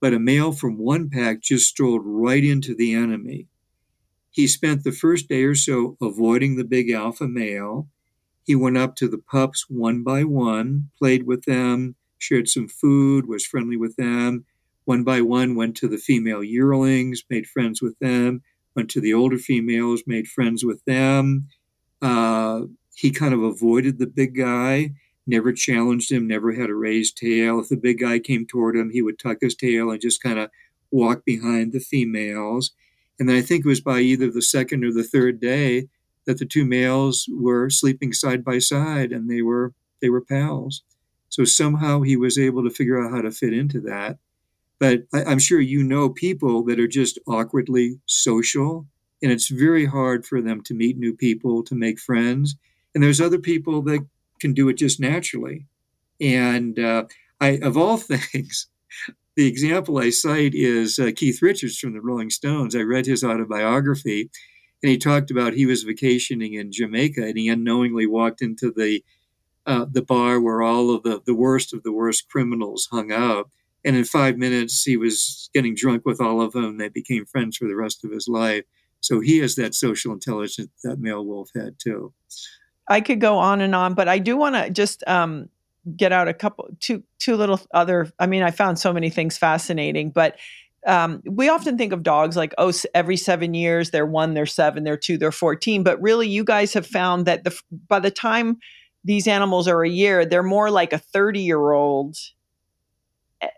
But 0.00 0.14
a 0.14 0.18
male 0.18 0.52
from 0.52 0.78
one 0.78 1.10
pack 1.10 1.40
just 1.40 1.68
strolled 1.68 2.02
right 2.04 2.44
into 2.44 2.74
the 2.74 2.94
enemy. 2.94 3.46
He 4.38 4.46
spent 4.46 4.84
the 4.84 4.92
first 4.92 5.28
day 5.28 5.42
or 5.42 5.56
so 5.56 5.96
avoiding 6.00 6.54
the 6.54 6.64
big 6.64 6.92
alpha 6.92 7.26
male. 7.26 7.88
He 8.44 8.54
went 8.54 8.78
up 8.78 8.94
to 8.96 9.08
the 9.08 9.18
pups 9.18 9.68
one 9.68 10.04
by 10.04 10.22
one, 10.22 10.90
played 10.96 11.24
with 11.24 11.42
them, 11.42 11.96
shared 12.18 12.48
some 12.48 12.68
food, 12.68 13.26
was 13.26 13.44
friendly 13.44 13.76
with 13.76 13.96
them. 13.96 14.44
One 14.84 15.02
by 15.02 15.22
one, 15.22 15.56
went 15.56 15.76
to 15.78 15.88
the 15.88 15.98
female 15.98 16.44
yearlings, 16.44 17.24
made 17.28 17.48
friends 17.48 17.82
with 17.82 17.98
them, 17.98 18.42
went 18.76 18.88
to 18.90 19.00
the 19.00 19.12
older 19.12 19.38
females, 19.38 20.04
made 20.06 20.28
friends 20.28 20.64
with 20.64 20.84
them. 20.84 21.48
Uh, 22.00 22.66
he 22.94 23.10
kind 23.10 23.34
of 23.34 23.42
avoided 23.42 23.98
the 23.98 24.06
big 24.06 24.36
guy 24.36 24.92
never 25.26 25.52
challenged 25.52 26.12
him, 26.12 26.28
never 26.28 26.52
had 26.52 26.70
a 26.70 26.74
raised 26.74 27.16
tail. 27.16 27.58
If 27.58 27.70
the 27.70 27.76
big 27.76 27.98
guy 27.98 28.20
came 28.20 28.46
toward 28.46 28.76
him, 28.76 28.90
he 28.90 29.02
would 29.02 29.18
tuck 29.18 29.38
his 29.40 29.56
tail 29.56 29.90
and 29.90 30.00
just 30.00 30.22
kind 30.22 30.38
of 30.38 30.48
walk 30.92 31.24
behind 31.24 31.72
the 31.72 31.80
females. 31.80 32.70
And 33.18 33.30
I 33.30 33.42
think 33.42 33.64
it 33.64 33.68
was 33.68 33.80
by 33.80 34.00
either 34.00 34.30
the 34.30 34.42
second 34.42 34.84
or 34.84 34.92
the 34.92 35.02
third 35.02 35.40
day 35.40 35.88
that 36.26 36.38
the 36.38 36.46
two 36.46 36.64
males 36.64 37.28
were 37.32 37.70
sleeping 37.70 38.12
side 38.12 38.44
by 38.44 38.58
side 38.58 39.12
and 39.12 39.30
they 39.30 39.42
were 39.42 39.72
they 40.00 40.10
were 40.10 40.20
pals. 40.20 40.82
So 41.28 41.44
somehow 41.44 42.02
he 42.02 42.16
was 42.16 42.38
able 42.38 42.62
to 42.64 42.70
figure 42.70 43.02
out 43.02 43.12
how 43.12 43.22
to 43.22 43.30
fit 43.30 43.52
into 43.52 43.80
that. 43.82 44.18
But 44.78 45.04
I, 45.12 45.30
am 45.30 45.38
sure 45.38 45.60
you 45.60 45.82
know 45.82 46.08
people 46.08 46.64
that 46.64 46.78
are 46.78 46.88
just 46.88 47.18
awkwardly 47.26 47.98
social, 48.06 48.86
and 49.22 49.32
it's 49.32 49.48
very 49.48 49.86
hard 49.86 50.24
for 50.24 50.40
them 50.40 50.62
to 50.64 50.74
meet 50.74 50.96
new 50.96 51.14
people, 51.14 51.64
to 51.64 51.74
make 51.74 51.98
friends. 51.98 52.56
And 52.94 53.02
there's 53.02 53.20
other 53.20 53.38
people 53.38 53.82
that 53.82 54.06
can 54.40 54.54
do 54.54 54.68
it 54.68 54.74
just 54.74 55.00
naturally. 55.00 55.66
And 56.20 56.78
uh, 56.78 57.04
I, 57.40 57.58
of 57.62 57.76
all 57.76 57.96
things, 57.96 58.68
the 59.38 59.46
example 59.46 59.98
I 59.98 60.10
cite 60.10 60.52
is 60.52 60.98
uh, 60.98 61.12
Keith 61.14 61.40
Richards 61.40 61.78
from 61.78 61.92
the 61.92 62.00
Rolling 62.00 62.28
Stones. 62.28 62.74
I 62.74 62.80
read 62.80 63.06
his 63.06 63.22
autobiography, 63.22 64.30
and 64.82 64.90
he 64.90 64.98
talked 64.98 65.30
about 65.30 65.52
he 65.52 65.64
was 65.64 65.84
vacationing 65.84 66.54
in 66.54 66.72
Jamaica, 66.72 67.22
and 67.22 67.38
he 67.38 67.48
unknowingly 67.48 68.04
walked 68.04 68.42
into 68.42 68.72
the 68.72 69.04
uh, 69.64 69.86
the 69.88 70.02
bar 70.02 70.40
where 70.40 70.60
all 70.60 70.92
of 70.92 71.04
the, 71.04 71.22
the 71.24 71.36
worst 71.36 71.72
of 71.72 71.84
the 71.84 71.92
worst 71.92 72.28
criminals 72.28 72.88
hung 72.90 73.12
out. 73.12 73.48
And 73.84 73.94
in 73.94 74.04
five 74.04 74.38
minutes, 74.38 74.82
he 74.82 74.96
was 74.96 75.50
getting 75.54 75.76
drunk 75.76 76.04
with 76.04 76.20
all 76.20 76.40
of 76.40 76.50
them. 76.50 76.78
They 76.78 76.88
became 76.88 77.24
friends 77.24 77.58
for 77.58 77.68
the 77.68 77.76
rest 77.76 78.04
of 78.04 78.10
his 78.10 78.26
life. 78.26 78.64
So 79.00 79.20
he 79.20 79.38
has 79.38 79.54
that 79.54 79.76
social 79.76 80.12
intelligence 80.12 80.70
that 80.82 80.98
male 80.98 81.24
wolf 81.24 81.50
had 81.54 81.76
too. 81.78 82.12
I 82.88 83.00
could 83.00 83.20
go 83.20 83.38
on 83.38 83.60
and 83.60 83.76
on, 83.76 83.94
but 83.94 84.08
I 84.08 84.18
do 84.18 84.36
want 84.36 84.56
to 84.56 84.68
just 84.68 85.04
um, 85.06 85.48
get 85.96 86.12
out 86.12 86.28
a 86.28 86.34
couple, 86.34 86.68
two, 86.80 87.02
two 87.18 87.36
little 87.36 87.60
other. 87.72 88.10
I 88.18 88.26
mean, 88.26 88.42
I 88.42 88.50
found 88.50 88.78
so 88.78 88.92
many 88.92 89.10
things 89.10 89.38
fascinating, 89.38 90.10
but 90.10 90.36
um, 90.86 91.22
we 91.26 91.48
often 91.48 91.76
think 91.76 91.92
of 91.92 92.02
dogs 92.02 92.36
like, 92.36 92.54
oh, 92.58 92.72
every 92.94 93.16
seven 93.16 93.54
years 93.54 93.90
they're 93.90 94.06
one, 94.06 94.34
they're 94.34 94.46
seven, 94.46 94.84
they're 94.84 94.96
two, 94.96 95.18
they're 95.18 95.32
14. 95.32 95.82
But 95.82 96.00
really, 96.00 96.28
you 96.28 96.44
guys 96.44 96.72
have 96.72 96.86
found 96.86 97.26
that 97.26 97.44
the 97.44 97.58
by 97.88 98.00
the 98.00 98.10
time 98.10 98.58
these 99.04 99.26
animals 99.26 99.68
are 99.68 99.84
a 99.84 99.88
year, 99.88 100.24
they're 100.24 100.42
more 100.42 100.70
like 100.70 100.92
a 100.92 100.98
30 100.98 101.40
year 101.40 101.72
old. 101.72 102.16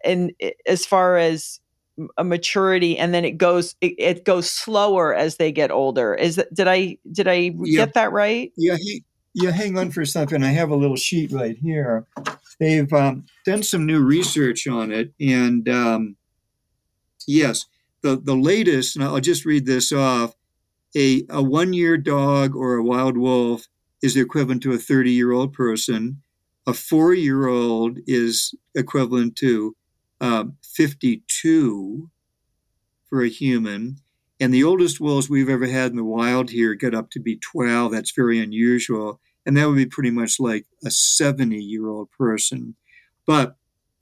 And 0.04 0.32
as 0.66 0.84
far 0.84 1.16
as 1.16 1.60
a 2.16 2.24
maturity 2.24 2.96
and 2.96 3.12
then 3.12 3.24
it 3.24 3.32
goes 3.32 3.74
it, 3.80 3.94
it, 3.98 4.24
goes 4.24 4.50
slower 4.50 5.14
as 5.14 5.36
they 5.36 5.52
get 5.52 5.70
older 5.70 6.14
is 6.14 6.36
that 6.36 6.52
did 6.54 6.66
i 6.66 6.96
did 7.12 7.28
i 7.28 7.52
yeah. 7.62 7.84
get 7.84 7.94
that 7.94 8.10
right 8.12 8.52
yeah 8.56 8.76
he 8.78 9.04
yeah, 9.34 9.50
hang 9.50 9.78
on 9.78 9.90
for 9.90 10.04
something. 10.04 10.42
I 10.42 10.48
have 10.48 10.70
a 10.70 10.76
little 10.76 10.96
sheet 10.96 11.32
right 11.32 11.56
here. 11.56 12.06
They've 12.58 12.92
um, 12.92 13.26
done 13.44 13.62
some 13.62 13.86
new 13.86 14.00
research 14.04 14.66
on 14.66 14.92
it, 14.92 15.12
and 15.20 15.68
um, 15.68 16.16
yes, 17.26 17.66
the 18.02 18.16
the 18.16 18.34
latest. 18.34 18.96
And 18.96 19.04
I'll 19.04 19.20
just 19.20 19.44
read 19.44 19.66
this 19.66 19.92
off. 19.92 20.34
A 20.96 21.24
a 21.30 21.42
one 21.42 21.72
year 21.72 21.96
dog 21.96 22.56
or 22.56 22.74
a 22.74 22.82
wild 22.82 23.16
wolf 23.16 23.68
is 24.02 24.16
equivalent 24.16 24.62
to 24.64 24.72
a 24.72 24.78
thirty 24.78 25.12
year 25.12 25.32
old 25.32 25.52
person. 25.52 26.22
A 26.66 26.74
four 26.74 27.14
year 27.14 27.46
old 27.46 27.98
is 28.06 28.54
equivalent 28.74 29.36
to 29.36 29.76
um, 30.20 30.56
fifty 30.62 31.22
two 31.28 32.10
for 33.08 33.22
a 33.22 33.28
human 33.28 33.98
and 34.40 34.54
the 34.54 34.64
oldest 34.64 35.00
wolves 35.00 35.28
we've 35.28 35.50
ever 35.50 35.66
had 35.66 35.90
in 35.90 35.96
the 35.96 36.04
wild 36.04 36.50
here 36.50 36.74
get 36.74 36.94
up 36.94 37.10
to 37.10 37.20
be 37.20 37.36
12. 37.36 37.92
That's 37.92 38.12
very 38.12 38.40
unusual. 38.40 39.20
And 39.44 39.56
that 39.56 39.68
would 39.68 39.76
be 39.76 39.86
pretty 39.86 40.10
much 40.10 40.40
like 40.40 40.66
a 40.84 40.90
70 40.90 41.56
year 41.56 41.88
old 41.88 42.10
person. 42.12 42.74
But 43.26 43.56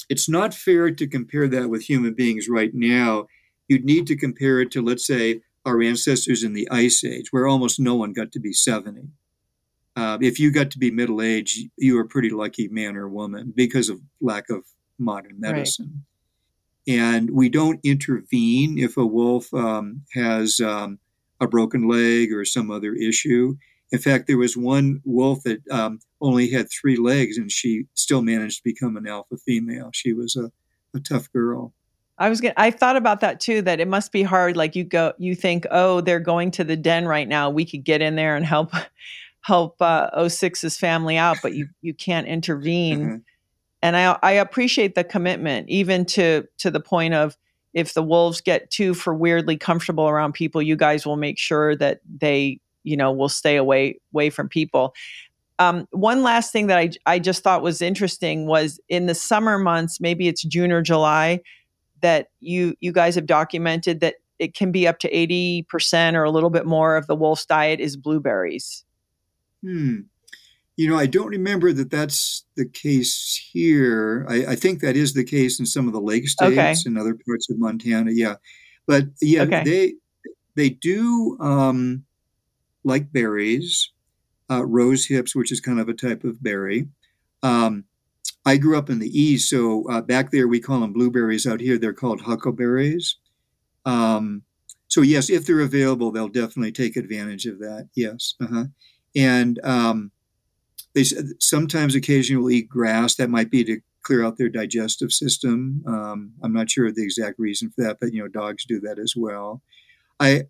it's 0.09 0.29
not 0.29 0.55
fair 0.55 0.91
to 0.93 1.07
compare 1.07 1.49
that 1.49 1.69
with 1.69 1.83
human 1.83 2.15
beings 2.15 2.49
right 2.49 2.71
now. 2.73 3.27
You'd 3.67 3.85
need 3.85 4.07
to 4.07 4.17
compare 4.17 4.61
it 4.61 4.71
to, 4.73 4.83
let's 4.83 5.07
say, 5.07 5.41
our 5.67 5.83
ancestors 5.83 6.43
in 6.43 6.55
the 6.55 6.69
Ice 6.71 7.05
Age, 7.05 7.27
where 7.31 7.47
almost 7.47 7.79
no 7.79 7.95
one 7.97 8.15
got 8.15 8.33
to 8.33 8.41
be 8.41 8.53
70. 8.53 9.09
Uh, 9.97 10.17
if 10.23 10.39
you 10.39 10.53
got 10.53 10.71
to 10.71 10.79
be 10.79 10.91
middle 10.91 11.21
age, 11.21 11.65
you 11.77 11.97
were 11.97 12.03
a 12.03 12.09
pretty 12.09 12.31
lucky 12.31 12.69
man 12.69 12.97
or 12.97 13.09
woman 13.09 13.53
because 13.55 13.89
of 13.89 14.01
lack 14.21 14.49
of 14.49 14.65
modern 14.99 15.41
medicine. 15.41 15.91
Right 15.93 16.03
and 16.89 17.31
we 17.31 17.51
don't 17.51 17.81
intervene 17.85 18.79
if 18.79 18.97
a 18.97 19.07
wolf 19.07 19.53
um, 19.53 20.03
has 20.15 20.59
um, 20.59 20.99
a 21.39 21.47
broken 21.47 21.87
leg 21.87 22.33
or 22.33 22.45
some 22.47 22.71
other 22.71 22.95
issue. 22.95 23.57
In 23.93 23.99
fact, 23.99 24.27
there 24.27 24.39
was 24.39 24.57
one 24.57 25.01
wolf 25.05 25.43
that 25.45 25.61
um, 25.71 26.01
only 26.21 26.51
had 26.51 26.69
three 26.71 26.97
legs, 26.97 27.37
and 27.37 27.53
she 27.53 27.85
still 27.95 28.23
managed 28.23 28.59
to 28.59 28.65
become 28.65 28.97
an 28.97 29.07
alpha 29.07 29.37
female. 29.37 29.91
She 29.93 30.15
was 30.15 30.35
a, 30.35 30.51
a 30.97 31.01
tough 31.01 31.31
girl. 31.31 31.75
I 32.17 32.29
was 32.31 32.41
gonna, 32.41 32.55
I 32.57 32.71
thought 32.71 32.97
about 32.97 33.21
that 33.21 33.39
too. 33.39 33.63
That 33.63 33.81
it 33.81 33.89
must 33.89 34.11
be 34.11 34.23
hard. 34.23 34.57
Like 34.57 34.75
you 34.75 34.85
go, 34.85 35.13
you 35.19 35.35
think, 35.35 35.67
oh, 35.71 36.01
they're 36.01 36.19
going 36.21 36.51
to 36.53 36.65
the 36.65 36.77
den 36.77 37.07
right 37.07 37.29
now. 37.29 37.51
We 37.51 37.65
could 37.65 37.85
get 37.85 38.03
in 38.03 38.17
there 38.17 38.35
and 38.35 38.45
help, 38.45 38.73
help 39.43 39.77
uh, 39.81 40.11
06's 40.17 40.77
family 40.79 41.17
out, 41.17 41.37
but 41.43 41.55
you 41.55 41.69
you 41.81 41.95
can't 41.95 42.27
intervene. 42.27 43.25
And 43.83 43.97
I, 43.97 44.19
I 44.23 44.33
appreciate 44.33 44.95
the 44.95 45.05
commitment 45.05 45.69
even 45.69 46.05
to 46.07 46.47
to 46.59 46.71
the 46.71 46.81
point 46.81 47.15
of 47.15 47.37
if 47.75 47.95
the 47.95 48.03
wolves 48.03 48.41
get 48.41 48.71
too 48.71 48.95
for 48.95 49.15
weirdly 49.15 49.57
comfortable 49.57 50.09
around 50.09 50.33
people 50.33 50.61
you 50.63 50.75
guys 50.75 51.07
will 51.07 51.17
make 51.17 51.39
sure 51.39 51.77
that 51.77 52.01
they 52.19 52.61
you 52.83 52.97
know 52.97 53.13
will 53.13 53.29
stay 53.29 53.57
away 53.57 54.01
away 54.13 54.31
from 54.31 54.49
people. 54.49 54.95
Um, 55.61 55.89
one 55.91 56.23
last 56.23 56.53
thing 56.53 56.69
that 56.69 56.79
I, 56.79 56.91
I 57.05 57.19
just 57.19 57.43
thought 57.43 57.63
was 57.63 57.83
interesting 57.83 58.47
was 58.47 58.81
in 58.89 59.07
the 59.07 59.15
summer 59.15 59.59
months 59.59 60.01
maybe 60.01 60.29
it's 60.29 60.43
june 60.43 60.71
or 60.71 60.83
july 60.83 61.41
that 62.01 62.29
you 62.41 62.75
you 62.81 62.93
guys 62.93 63.15
have 63.17 63.27
documented 63.27 64.01
that 64.01 64.17
it 64.39 64.55
can 64.55 64.71
be 64.71 64.87
up 64.87 65.01
to 65.01 65.11
80% 65.11 66.15
or 66.15 66.23
a 66.23 66.31
little 66.31 66.51
bit 66.51 66.65
more 66.65 66.97
of 66.97 67.09
the 67.09 67.17
wolf's 67.17 67.45
diet 67.45 67.81
is 67.81 67.97
blueberries. 67.97 68.85
Hmm 69.63 70.03
you 70.79 70.89
know, 70.89 70.97
I 70.97 71.07
don't 71.07 71.27
remember 71.27 71.73
that 71.73 71.91
that's 71.91 72.45
the 72.57 72.65
case 72.65 73.51
here. 73.53 74.25
I, 74.29 74.53
I, 74.53 74.55
think 74.55 74.81
that 74.81 74.97
is 74.97 75.13
the 75.13 75.25
case 75.25 75.59
in 75.59 75.67
some 75.67 75.89
of 75.89 75.93
the 75.93 76.01
lake 76.01 76.29
states 76.29 76.53
okay. 76.53 76.75
and 76.87 76.97
other 76.97 77.19
parts 77.27 77.51
of 77.51 77.59
Montana. 77.59 78.13
Yeah, 78.15 78.37
but 78.87 79.07
yeah, 79.21 79.43
okay. 79.43 79.65
they 79.65 79.95
they 80.55 80.71
do 80.71 81.37
um, 81.41 82.05
like 82.85 83.13
berries, 83.13 83.91
uh, 84.53 84.65
rose 84.65 85.05
hips, 85.05 85.35
which 85.35 85.51
is 85.51 85.61
kind 85.61 85.81
of 85.81 85.89
a 85.89 85.95
type 85.95 86.23
of 86.23 86.41
berry. 86.41 86.87
Um, 87.43 87.83
I 88.47 88.57
grew 88.57 88.79
up 88.79 88.89
in 88.89 89.01
the 89.01 89.21
east, 89.21 89.51
so 89.51 89.85
uh, 89.91 90.01
back 90.01 90.31
there 90.31 90.47
we 90.47 90.61
call 90.61 90.79
them 90.79 90.93
blueberries. 90.93 91.45
Out 91.45 91.61
here, 91.61 91.77
they're 91.77 91.93
called 91.93 92.21
huckleberries. 92.21 93.17
Um, 93.85 94.43
so 94.87 95.03
yes, 95.03 95.29
if 95.29 95.45
they're 95.45 95.59
available, 95.59 96.13
they'll 96.13 96.29
definitely 96.29 96.71
take 96.71 96.95
advantage 96.95 97.47
of 97.47 97.59
that. 97.59 97.89
Yes, 97.97 98.37
uh-huh. 98.41 98.67
and 99.17 99.59
um, 99.65 100.13
they 100.99 101.05
sometimes 101.39 101.95
occasionally 101.95 102.57
eat 102.57 102.69
grass. 102.69 103.15
That 103.15 103.31
might 103.31 103.51
be 103.51 103.63
to 103.65 103.81
clear 104.03 104.25
out 104.25 104.37
their 104.37 104.49
digestive 104.49 105.13
system. 105.13 105.83
Um, 105.87 106.33
I'm 106.43 106.53
not 106.53 106.71
sure 106.71 106.87
of 106.87 106.97
the 106.97 107.05
exact 107.05 107.39
reason 107.39 107.71
for 107.71 107.85
that, 107.85 107.99
but 108.01 108.13
you 108.13 108.21
know, 108.21 108.29
dogs 108.29 108.65
do 108.65 108.81
that 108.81 108.99
as 108.99 109.15
well. 109.17 109.63
I, 110.19 110.45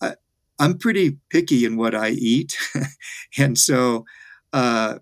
I 0.00 0.14
am 0.60 0.78
pretty 0.78 1.18
picky 1.30 1.64
in 1.64 1.76
what 1.76 1.94
I 1.94 2.10
eat, 2.10 2.56
and 3.38 3.56
so 3.56 4.04
uh, 4.52 4.98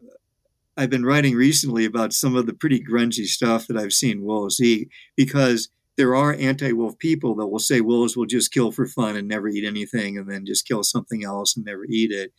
I've 0.77 0.91
been 0.91 1.05
writing 1.05 1.35
recently 1.35 1.85
about 1.85 2.13
some 2.13 2.37
of 2.37 2.47
the 2.47 2.55
pretty 2.55 2.83
grungy 2.83 3.27
stuff 3.27 3.67
that 3.67 3.77
I've 3.77 3.93
seen 3.93 4.23
wolves 4.25 4.61
eat 4.61 4.89
because 5.17 5.69
there 5.97 6.15
are 6.15 6.33
anti-wolf 6.33 6.99
people 6.99 7.35
that 7.35 7.49
will 7.49 7.59
say 7.59 7.81
wolves 7.81 8.17
will 8.17 8.27
just 8.27 8.53
kill 8.53 8.73
for 8.73 8.87
fun 8.87 9.17
and 9.17 9.27
never 9.27 9.49
eat 9.49 9.65
anything, 9.65 10.17
and 10.17 10.31
then 10.31 10.47
just 10.47 10.67
kill 10.67 10.85
something 10.85 11.25
else 11.25 11.57
and 11.57 11.65
never 11.65 11.85
eat 11.87 12.13
it. 12.13 12.33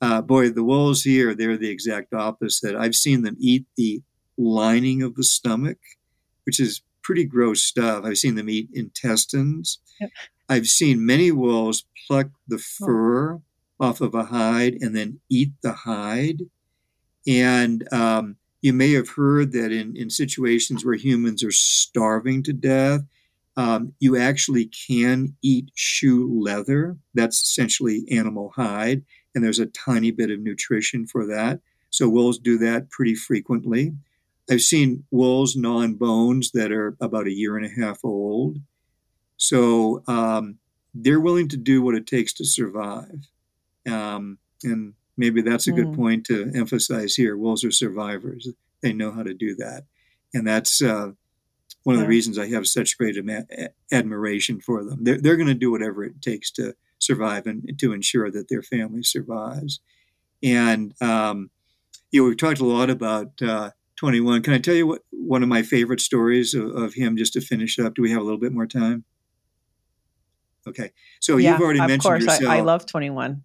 Uh, 0.00 0.20
boy, 0.22 0.50
the 0.50 0.64
wolves 0.64 1.02
here, 1.02 1.34
they're 1.34 1.56
the 1.56 1.70
exact 1.70 2.12
opposite. 2.12 2.74
I've 2.74 2.94
seen 2.94 3.22
them 3.22 3.36
eat 3.38 3.66
the 3.76 4.02
lining 4.36 5.02
of 5.02 5.14
the 5.14 5.24
stomach, 5.24 5.78
which 6.44 6.60
is 6.60 6.82
pretty 7.02 7.24
gross 7.24 7.62
stuff. 7.62 8.04
I've 8.04 8.18
seen 8.18 8.34
them 8.34 8.50
eat 8.50 8.68
intestines. 8.72 9.78
Yep. 10.00 10.10
I've 10.48 10.66
seen 10.66 11.06
many 11.06 11.30
wolves 11.32 11.86
pluck 12.06 12.28
the 12.46 12.56
oh. 12.56 12.86
fur 12.86 13.32
oh. 13.34 13.42
off 13.80 14.00
of 14.00 14.14
a 14.14 14.24
hide 14.24 14.74
and 14.80 14.94
then 14.94 15.20
eat 15.30 15.52
the 15.62 15.72
hide. 15.72 16.42
And, 17.26 17.86
um, 17.92 18.36
You 18.62 18.72
may 18.72 18.92
have 18.94 19.10
heard 19.10 19.52
that 19.52 19.70
in, 19.70 19.96
in 19.96 20.10
situations 20.10 20.84
where 20.84 20.96
humans 20.96 21.44
are 21.44 21.52
starving 21.52 22.42
to 22.44 22.52
death, 22.52 23.02
um, 23.56 23.92
you 24.00 24.16
actually 24.16 24.66
can 24.66 25.36
eat 25.40 25.70
shoe 25.74 26.28
leather. 26.42 26.96
That's 27.14 27.40
essentially 27.42 28.04
animal 28.10 28.52
hide, 28.56 29.04
and 29.36 29.44
there's 29.44 29.58
a 29.58 29.66
tiny 29.66 30.10
bit 30.10 30.30
of 30.30 30.40
nutrition 30.40 31.06
for 31.06 31.26
that. 31.26 31.60
So 31.90 32.08
wolves 32.08 32.38
do 32.38 32.56
that 32.58 32.90
pretty 32.90 33.14
frequently. 33.14 33.92
I've 34.50 34.62
seen 34.62 35.04
wolves 35.10 35.54
gnaw 35.54 35.82
on 35.82 35.94
bones 35.94 36.52
that 36.52 36.72
are 36.72 36.96
about 37.02 37.26
a 37.26 37.32
year 37.32 37.56
and 37.58 37.66
a 37.66 37.84
half 37.84 38.02
old. 38.02 38.60
So 39.36 40.02
um, 40.08 40.56
they're 40.94 41.20
willing 41.20 41.48
to 41.48 41.58
do 41.58 41.82
what 41.82 41.94
it 41.94 42.06
takes 42.06 42.32
to 42.34 42.46
survive. 42.46 43.28
Um, 43.86 44.38
and 44.64 44.94
maybe 45.18 45.42
that's 45.42 45.66
a 45.66 45.72
good 45.72 45.88
mm. 45.88 45.96
point 45.96 46.24
to 46.26 46.50
emphasize 46.54 47.14
here. 47.14 47.36
Wolves 47.36 47.62
are 47.62 47.70
survivors. 47.70 48.48
They 48.82 48.94
know 48.94 49.12
how 49.12 49.22
to 49.22 49.34
do 49.34 49.54
that. 49.56 49.84
And 50.32 50.46
that's 50.46 50.80
uh, 50.80 51.10
one 51.82 51.96
of 51.96 52.00
the 52.00 52.08
reasons 52.08 52.38
I 52.38 52.48
have 52.48 52.66
such 52.66 52.96
great 52.96 53.18
admiration 53.92 54.60
for 54.62 54.82
them. 54.82 55.04
They're, 55.04 55.20
they're 55.20 55.36
going 55.36 55.46
to 55.48 55.54
do 55.54 55.70
whatever 55.70 56.04
it 56.04 56.22
takes 56.22 56.50
to 56.52 56.74
survive 57.06 57.46
and 57.46 57.78
to 57.78 57.92
ensure 57.92 58.30
that 58.30 58.48
their 58.48 58.62
family 58.62 59.02
survives. 59.02 59.80
And, 60.42 60.94
um, 61.00 61.50
you 62.10 62.20
know, 62.22 62.28
we've 62.28 62.36
talked 62.36 62.60
a 62.60 62.64
lot 62.64 62.90
about 62.90 63.40
uh, 63.40 63.70
21. 63.96 64.42
Can 64.42 64.52
I 64.52 64.58
tell 64.58 64.74
you 64.74 64.86
what 64.86 65.02
one 65.10 65.42
of 65.42 65.48
my 65.48 65.62
favorite 65.62 66.00
stories 66.00 66.54
of, 66.54 66.70
of, 66.70 66.94
him 66.94 67.16
just 67.16 67.32
to 67.34 67.40
finish 67.40 67.78
up? 67.78 67.94
Do 67.94 68.02
we 68.02 68.10
have 68.10 68.20
a 68.20 68.24
little 68.24 68.40
bit 68.40 68.52
more 68.52 68.66
time? 68.66 69.04
Okay. 70.68 70.92
So 71.20 71.36
yeah, 71.36 71.52
you've 71.52 71.60
already 71.60 71.80
of 71.80 71.88
mentioned 71.88 72.02
course. 72.02 72.24
yourself. 72.24 72.50
I, 72.50 72.58
I 72.58 72.60
love 72.60 72.86
21. 72.86 73.42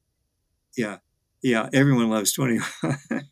Yeah. 0.77 0.97
Yeah. 1.41 1.69
Everyone 1.73 2.09
loves 2.09 2.33
21. 2.33 2.65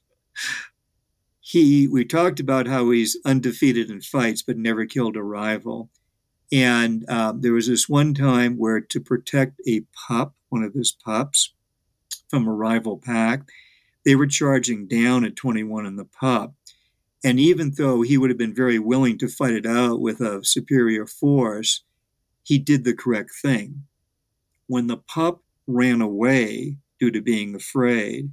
he 1.39 1.88
we 1.88 2.06
talked 2.06 2.39
about 2.39 2.68
how 2.68 2.91
he's 2.91 3.18
undefeated 3.26 3.89
in 3.89 4.01
fights 4.01 4.43
but 4.43 4.57
never 4.57 4.85
killed 4.85 5.18
a 5.18 5.23
rival 5.23 5.89
and 6.51 7.07
um, 7.09 7.41
there 7.41 7.53
was 7.53 7.67
this 7.67 7.88
one 7.88 8.13
time 8.13 8.57
where 8.57 8.81
to 8.81 8.99
protect 8.99 9.61
a 9.67 9.84
pup 10.07 10.34
one 10.49 10.63
of 10.63 10.73
his 10.73 10.91
pups 10.91 11.53
from 12.30 12.47
a 12.47 12.53
rival 12.53 12.97
pack 12.97 13.41
they 14.05 14.15
were 14.15 14.27
charging 14.27 14.88
down 14.88 15.23
at 15.23 15.35
21 15.35 15.85
in 15.85 15.95
the 15.95 16.05
pup 16.05 16.53
and 17.23 17.39
even 17.39 17.73
though 17.77 18.01
he 18.01 18.17
would 18.17 18.30
have 18.30 18.38
been 18.39 18.55
very 18.55 18.80
willing 18.80 19.17
to 19.17 19.27
fight 19.27 19.53
it 19.53 19.65
out 19.65 19.99
with 19.99 20.21
a 20.21 20.41
superior 20.43 21.05
force 21.05 21.84
he 22.43 22.57
did 22.57 22.84
the 22.84 22.93
correct 22.93 23.31
thing 23.41 23.84
when 24.67 24.88
the 24.88 24.97
pup 24.97 25.41
ran 25.67 26.01
away 26.01 26.77
due 26.99 27.11
to 27.11 27.21
being 27.21 27.55
afraid 27.55 28.31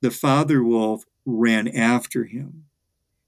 the 0.00 0.10
father 0.10 0.62
wolf 0.62 1.04
ran 1.26 1.68
after 1.68 2.24
him. 2.24 2.64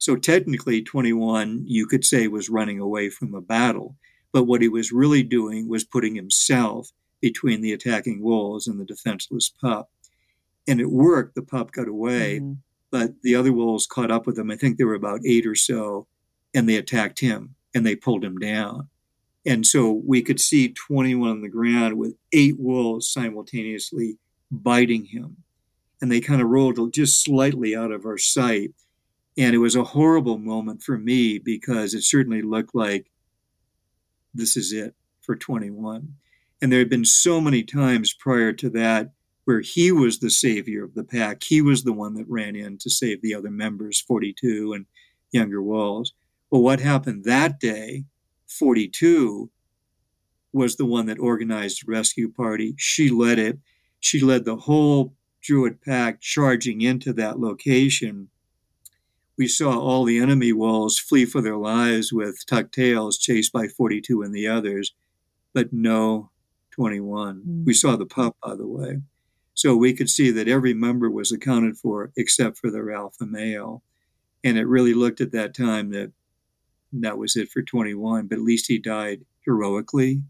So 0.01 0.16
technically, 0.16 0.82
21, 0.82 1.64
you 1.66 1.86
could 1.86 2.05
say, 2.05 2.27
was 2.27 2.51
running 2.51 2.81
away 2.81 3.09
from 3.09 3.35
a 3.35 3.40
battle. 3.40 3.97
But 4.32 4.44
what 4.44 4.62
he 4.62 4.68
was 4.68 4.90
really 4.90 5.22
doing 5.22 5.68
was 5.68 5.85
putting 5.85 6.16
himself 6.16 6.90
between 7.20 7.60
the 7.60 7.72
attacking 7.72 8.22
wolves 8.22 8.66
and 8.66 8.81
the 8.81 8.85
defenseless 8.85 9.52
pup. 9.60 9.90
And 10.66 10.81
it 10.81 10.90
worked. 10.90 11.35
The 11.36 11.43
pup 11.43 11.70
got 11.70 11.86
away, 11.86 12.40
mm-hmm. 12.40 12.55
but 12.90 13.22
the 13.22 13.36
other 13.36 13.52
wolves 13.52 13.86
caught 13.86 14.10
up 14.10 14.27
with 14.27 14.39
him. 14.39 14.51
I 14.51 14.56
think 14.56 14.77
there 14.77 14.86
were 14.89 14.94
about 14.94 15.20
eight 15.24 15.47
or 15.47 15.55
so, 15.55 16.09
and 16.52 16.68
they 16.68 16.77
attacked 16.77 17.20
him 17.20 17.55
and 17.74 17.86
they 17.86 17.94
pulled 17.94 18.24
him 18.24 18.39
down. 18.39 18.89
And 19.47 19.64
so 19.64 20.02
we 20.05 20.22
could 20.22 20.40
see 20.40 20.72
21 20.72 21.31
on 21.31 21.40
the 21.40 21.48
ground 21.48 21.97
with 21.97 22.16
eight 22.32 22.56
wolves 22.59 23.09
simultaneously 23.09 24.18
biting 24.51 25.06
him 25.06 25.39
and 26.01 26.10
they 26.10 26.20
kind 26.20 26.40
of 26.40 26.48
rolled 26.48 26.93
just 26.93 27.22
slightly 27.22 27.77
out 27.77 27.93
of 27.93 28.05
our 28.06 28.18
sight. 28.18 28.72
And 29.40 29.54
it 29.54 29.58
was 29.58 29.74
a 29.74 29.84
horrible 29.84 30.36
moment 30.36 30.82
for 30.82 30.98
me 30.98 31.38
because 31.38 31.94
it 31.94 32.04
certainly 32.04 32.42
looked 32.42 32.74
like 32.74 33.10
this 34.34 34.54
is 34.54 34.70
it 34.70 34.94
for 35.22 35.34
21. 35.34 36.16
And 36.60 36.70
there 36.70 36.78
had 36.78 36.90
been 36.90 37.06
so 37.06 37.40
many 37.40 37.62
times 37.62 38.12
prior 38.12 38.52
to 38.52 38.68
that 38.68 39.12
where 39.46 39.62
he 39.62 39.92
was 39.92 40.18
the 40.18 40.28
savior 40.28 40.84
of 40.84 40.92
the 40.92 41.04
pack. 41.04 41.42
He 41.42 41.62
was 41.62 41.84
the 41.84 41.92
one 41.94 42.12
that 42.16 42.28
ran 42.28 42.54
in 42.54 42.76
to 42.80 42.90
save 42.90 43.22
the 43.22 43.34
other 43.34 43.50
members, 43.50 43.98
42 43.98 44.74
and 44.74 44.84
younger 45.32 45.62
wolves. 45.62 46.12
Well, 46.50 46.60
what 46.60 46.80
happened 46.80 47.24
that 47.24 47.58
day, 47.58 48.04
42 48.46 49.50
was 50.52 50.76
the 50.76 50.84
one 50.84 51.06
that 51.06 51.18
organized 51.18 51.86
the 51.86 51.90
rescue 51.90 52.30
party. 52.30 52.74
She 52.76 53.08
led 53.08 53.38
it. 53.38 53.58
She 54.00 54.20
led 54.20 54.44
the 54.44 54.56
whole 54.56 55.14
Druid 55.40 55.80
pack 55.80 56.20
charging 56.20 56.82
into 56.82 57.14
that 57.14 57.40
location, 57.40 58.28
we 59.40 59.48
saw 59.48 59.80
all 59.80 60.04
the 60.04 60.18
enemy 60.18 60.52
wolves 60.52 60.98
flee 60.98 61.24
for 61.24 61.40
their 61.40 61.56
lives 61.56 62.12
with 62.12 62.44
tucked 62.44 62.74
tails, 62.74 63.16
chased 63.16 63.54
by 63.54 63.68
42 63.68 64.20
and 64.20 64.34
the 64.34 64.46
others, 64.46 64.94
but 65.54 65.72
no 65.72 66.30
21. 66.72 67.42
Mm. 67.48 67.64
We 67.64 67.72
saw 67.72 67.96
the 67.96 68.04
pup, 68.04 68.36
by 68.44 68.54
the 68.54 68.66
way. 68.66 68.98
So 69.54 69.74
we 69.74 69.94
could 69.94 70.10
see 70.10 70.30
that 70.30 70.46
every 70.46 70.74
member 70.74 71.10
was 71.10 71.32
accounted 71.32 71.78
for 71.78 72.12
except 72.18 72.58
for 72.58 72.70
their 72.70 72.92
alpha 72.92 73.24
male. 73.24 73.82
And 74.44 74.58
it 74.58 74.66
really 74.66 74.92
looked 74.92 75.22
at 75.22 75.32
that 75.32 75.54
time 75.54 75.88
that 75.92 76.12
that 76.92 77.16
was 77.16 77.34
it 77.34 77.48
for 77.48 77.62
21, 77.62 78.26
but 78.26 78.36
at 78.36 78.44
least 78.44 78.66
he 78.68 78.78
died 78.78 79.24
heroically, 79.46 80.20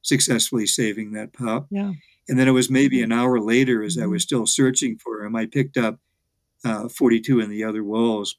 successfully 0.00 0.68
saving 0.68 1.10
that 1.14 1.32
pup. 1.32 1.66
Yeah. 1.72 1.94
And 2.28 2.38
then 2.38 2.46
it 2.46 2.52
was 2.52 2.70
maybe 2.70 3.02
an 3.02 3.10
hour 3.10 3.40
later, 3.40 3.82
as 3.82 3.98
I 3.98 4.06
was 4.06 4.22
mm-hmm. 4.22 4.26
still 4.26 4.46
searching 4.46 4.96
for 4.96 5.24
him, 5.24 5.34
I 5.34 5.46
picked 5.46 5.76
up 5.76 5.98
uh, 6.64 6.88
42 6.88 7.40
and 7.40 7.50
the 7.50 7.64
other 7.64 7.82
wolves 7.82 8.36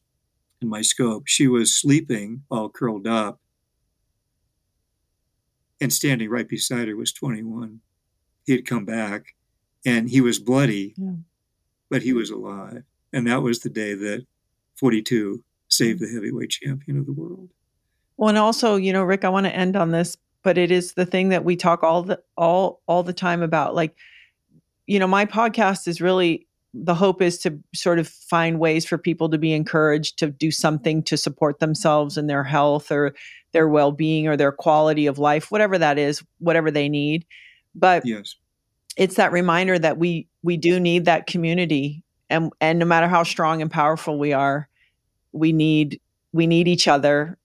in 0.61 0.69
my 0.69 0.81
scope. 0.81 1.23
She 1.27 1.47
was 1.47 1.77
sleeping, 1.77 2.43
all 2.49 2.69
curled 2.69 3.07
up, 3.07 3.39
and 5.81 5.91
standing 5.91 6.29
right 6.29 6.47
beside 6.47 6.87
her 6.87 6.95
was 6.95 7.11
21. 7.13 7.81
He 8.45 8.53
had 8.53 8.65
come 8.65 8.85
back, 8.85 9.35
and 9.85 10.09
he 10.09 10.21
was 10.21 10.39
bloody, 10.39 10.93
yeah. 10.97 11.13
but 11.89 12.03
he 12.03 12.13
was 12.13 12.29
alive. 12.29 12.83
And 13.11 13.27
that 13.27 13.41
was 13.41 13.59
the 13.59 13.69
day 13.69 13.93
that 13.93 14.25
42 14.75 15.43
saved 15.67 15.99
the 15.99 16.07
heavyweight 16.07 16.49
champion 16.49 16.97
of 16.97 17.05
the 17.05 17.13
world. 17.13 17.49
Well, 18.17 18.29
and 18.29 18.37
also, 18.37 18.75
you 18.75 18.93
know, 18.93 19.03
Rick, 19.03 19.25
I 19.25 19.29
want 19.29 19.45
to 19.45 19.55
end 19.55 19.75
on 19.75 19.91
this 19.91 20.17
but 20.45 20.59
it 20.59 20.69
is 20.71 20.93
the 20.93 21.07
thing 21.07 21.29
that 21.29 21.43
we 21.43 21.55
talk 21.55 21.83
all 21.83 22.03
the 22.03 22.21
all 22.37 22.79
all 22.87 23.01
the 23.01 23.11
time 23.11 23.41
about 23.41 23.73
like 23.73 23.95
you 24.85 24.99
know 24.99 25.07
my 25.07 25.25
podcast 25.25 25.87
is 25.87 25.99
really 25.99 26.47
the 26.83 26.95
hope 26.95 27.21
is 27.21 27.37
to 27.39 27.57
sort 27.73 27.99
of 27.99 28.07
find 28.07 28.59
ways 28.59 28.85
for 28.85 28.97
people 28.97 29.29
to 29.29 29.37
be 29.37 29.53
encouraged 29.53 30.19
to 30.19 30.27
do 30.27 30.51
something 30.51 31.01
to 31.03 31.15
support 31.15 31.59
themselves 31.59 32.17
and 32.17 32.29
their 32.29 32.43
health 32.43 32.91
or 32.91 33.15
their 33.53 33.67
well-being 33.67 34.27
or 34.27 34.35
their 34.35 34.51
quality 34.51 35.07
of 35.07 35.17
life 35.17 35.51
whatever 35.51 35.77
that 35.77 35.97
is 35.97 36.23
whatever 36.39 36.69
they 36.69 36.89
need. 36.89 37.25
But 37.73 38.05
yes. 38.05 38.35
it's 38.97 39.15
that 39.15 39.31
reminder 39.31 39.79
that 39.79 39.97
we 39.97 40.27
we 40.43 40.57
do 40.57 40.79
need 40.79 41.05
that 41.05 41.27
community 41.27 42.03
and 42.29 42.51
and 42.59 42.79
no 42.79 42.85
matter 42.85 43.07
how 43.07 43.23
strong 43.23 43.61
and 43.61 43.71
powerful 43.71 44.19
we 44.19 44.33
are 44.33 44.67
we 45.31 45.53
need 45.53 45.99
we 46.33 46.47
need 46.47 46.67
each 46.67 46.87
other 46.87 47.37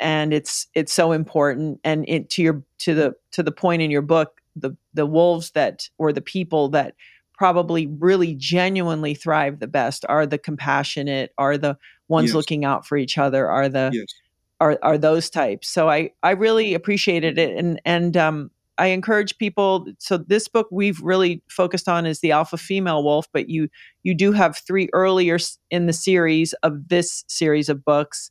and 0.00 0.34
it's 0.34 0.66
it's 0.74 0.92
so 0.92 1.12
important. 1.12 1.80
And 1.84 2.04
it 2.08 2.30
to 2.30 2.42
your 2.42 2.62
to 2.78 2.94
the 2.94 3.14
to 3.32 3.42
the 3.42 3.52
point 3.52 3.82
in 3.82 3.90
your 3.90 4.02
book 4.02 4.40
the 4.56 4.76
the 4.92 5.06
wolves 5.06 5.52
that 5.52 5.88
or 5.98 6.12
the 6.12 6.20
people 6.20 6.68
that 6.70 6.94
probably 7.34 7.86
really 7.86 8.34
genuinely 8.34 9.14
thrive 9.14 9.60
the 9.60 9.66
best 9.66 10.04
are 10.08 10.26
the 10.26 10.38
compassionate 10.38 11.32
are 11.38 11.58
the 11.58 11.76
ones 12.08 12.28
yes. 12.28 12.34
looking 12.34 12.64
out 12.64 12.86
for 12.86 12.96
each 12.96 13.18
other 13.18 13.48
are 13.48 13.68
the 13.68 13.90
yes. 13.92 14.06
are 14.60 14.78
are 14.82 14.98
those 14.98 15.28
types 15.28 15.68
so 15.68 15.88
i 15.88 16.10
i 16.22 16.30
really 16.30 16.74
appreciated 16.74 17.38
it 17.38 17.56
and 17.56 17.80
and 17.84 18.16
um 18.16 18.50
I 18.76 18.86
encourage 18.86 19.38
people. 19.38 19.86
So 19.98 20.16
this 20.16 20.48
book 20.48 20.66
we've 20.70 21.00
really 21.00 21.42
focused 21.48 21.88
on 21.88 22.06
is 22.06 22.20
the 22.20 22.32
alpha 22.32 22.56
female 22.56 23.04
wolf, 23.04 23.26
but 23.32 23.48
you 23.48 23.68
you 24.02 24.14
do 24.14 24.32
have 24.32 24.56
three 24.56 24.88
earlier 24.92 25.38
in 25.70 25.86
the 25.86 25.92
series 25.92 26.54
of 26.64 26.88
this 26.88 27.24
series 27.28 27.68
of 27.68 27.84
books, 27.84 28.30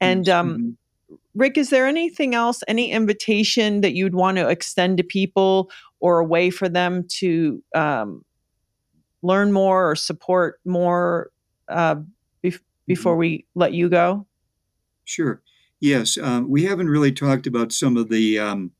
and 0.00 0.28
um, 0.28 0.50
mm-hmm. 0.50 1.14
Rick, 1.34 1.56
is 1.56 1.70
there 1.70 1.86
anything 1.86 2.34
else, 2.34 2.62
any 2.66 2.90
invitation 2.90 3.80
that 3.82 3.94
you'd 3.94 4.14
want 4.14 4.38
to 4.38 4.48
extend 4.48 4.98
to 4.98 5.04
people 5.04 5.70
or 6.00 6.18
a 6.18 6.24
way 6.24 6.50
for 6.50 6.68
them 6.68 7.06
to 7.18 7.62
um, 7.74 8.24
learn 9.22 9.52
more 9.52 9.90
or 9.90 9.96
support 9.96 10.60
more 10.64 11.30
uh, 11.68 11.96
be- 12.42 12.58
before 12.86 13.12
mm-hmm. 13.12 13.20
we 13.20 13.46
let 13.54 13.72
you 13.72 13.88
go? 13.88 14.26
Sure. 15.04 15.42
Yes. 15.80 16.18
Um, 16.18 16.48
we 16.48 16.64
haven't 16.64 16.88
really 16.88 17.12
talked 17.12 17.46
about 17.46 17.72
some 17.72 17.96
of 17.96 18.08
the 18.08 18.38
um, 18.38 18.72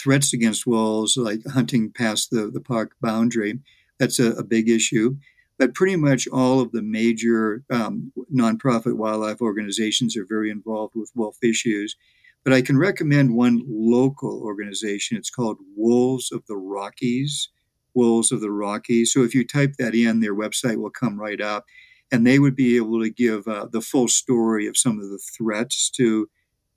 threats 0.00 0.32
against 0.32 0.66
wolves, 0.66 1.16
like 1.16 1.40
hunting 1.52 1.90
past 1.90 2.30
the, 2.30 2.50
the 2.52 2.60
park 2.60 2.92
boundary. 3.00 3.58
That's 3.98 4.18
a, 4.18 4.32
a 4.32 4.44
big 4.44 4.68
issue 4.68 5.16
but 5.60 5.74
pretty 5.74 5.94
much 5.94 6.26
all 6.28 6.58
of 6.60 6.72
the 6.72 6.80
major 6.80 7.62
um, 7.70 8.10
nonprofit 8.34 8.96
wildlife 8.96 9.42
organizations 9.42 10.16
are 10.16 10.24
very 10.26 10.50
involved 10.50 10.94
with 10.96 11.12
wolf 11.14 11.36
issues. 11.42 11.96
But 12.42 12.54
I 12.54 12.62
can 12.62 12.78
recommend 12.78 13.34
one 13.36 13.62
local 13.68 14.40
organization. 14.42 15.18
It's 15.18 15.28
called 15.28 15.58
Wolves 15.76 16.32
of 16.32 16.46
the 16.46 16.56
Rockies. 16.56 17.50
Wolves 17.94 18.32
of 18.32 18.40
the 18.40 18.50
Rockies. 18.50 19.12
So 19.12 19.22
if 19.22 19.34
you 19.34 19.46
type 19.46 19.74
that 19.78 19.94
in, 19.94 20.20
their 20.20 20.34
website 20.34 20.76
will 20.76 20.90
come 20.90 21.18
right 21.20 21.40
up. 21.40 21.64
and 22.12 22.26
they 22.26 22.38
would 22.38 22.56
be 22.56 22.76
able 22.76 23.00
to 23.02 23.10
give 23.10 23.46
uh, 23.46 23.66
the 23.70 23.80
full 23.80 24.08
story 24.08 24.66
of 24.66 24.76
some 24.76 24.98
of 24.98 25.08
the 25.10 25.18
threats 25.36 25.90
to 25.90 26.28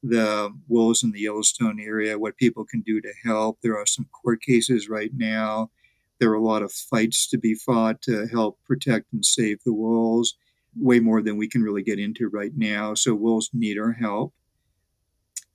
the 0.03 0.53
wolves 0.68 1.03
in 1.03 1.11
the 1.11 1.22
Yellowstone 1.22 1.80
area, 1.80 2.19
what 2.19 2.38
people 2.38 2.65
can 2.65 2.81
do 2.81 3.02
to 3.02 3.14
help. 3.23 3.60
There 3.61 3.77
are 3.77 3.85
some 3.85 4.06
court 4.11 4.41
cases 4.41 4.90
right 4.90 5.11
now. 5.15 5.72
There 6.19 6.30
are 6.31 6.35
a 6.35 6.44
lot 6.44 6.61
of 6.61 6.72
fights 6.72 7.27
to 7.30 7.38
be 7.38 7.56
fought 7.56 8.02
to 8.03 8.27
help 8.27 8.60
protect 8.65 9.11
and 9.14 9.26
save 9.26 9.64
the 9.64 9.73
wolves, 9.73 10.35
way 10.76 10.99
more 10.99 11.22
than 11.22 11.38
we 11.38 11.48
can 11.48 11.64
really 11.64 11.84
get 11.84 11.99
into 11.99 12.30
right 12.30 12.52
now. 12.56 12.94
So, 12.94 13.15
wolves 13.15 13.49
need 13.53 13.77
our 13.80 13.94
help. 13.94 14.34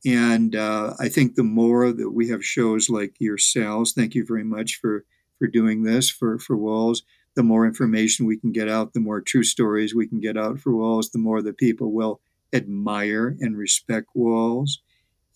And 0.07 0.55
uh, 0.57 0.95
I 0.99 1.09
think 1.09 1.35
the 1.35 1.43
more 1.43 1.93
that 1.93 2.11
we 2.11 2.29
have 2.29 2.45
shows 2.45 2.89
like 2.89 3.15
yourselves, 3.19 3.93
thank 3.93 4.15
you 4.15 4.25
very 4.25 4.45
much 4.45 4.77
for, 4.81 5.05
for 5.39 5.47
doing 5.47 5.83
this 5.83 6.11
for, 6.11 6.39
for 6.39 6.57
wolves 6.57 7.03
the 7.39 7.45
more 7.45 7.65
information 7.65 8.27
we 8.27 8.37
can 8.37 8.51
get 8.51 8.69
out, 8.69 8.95
the 8.95 9.01
more 9.01 9.21
true 9.21 9.45
stories 9.45 9.95
we 9.95 10.09
can 10.09 10.19
get 10.19 10.37
out 10.37 10.59
for 10.59 10.75
wolves, 10.75 11.11
the 11.11 11.21
more 11.21 11.41
the 11.41 11.53
people 11.53 11.93
will 11.93 12.21
admire 12.53 13.37
and 13.39 13.57
respect 13.57 14.09
wolves. 14.13 14.83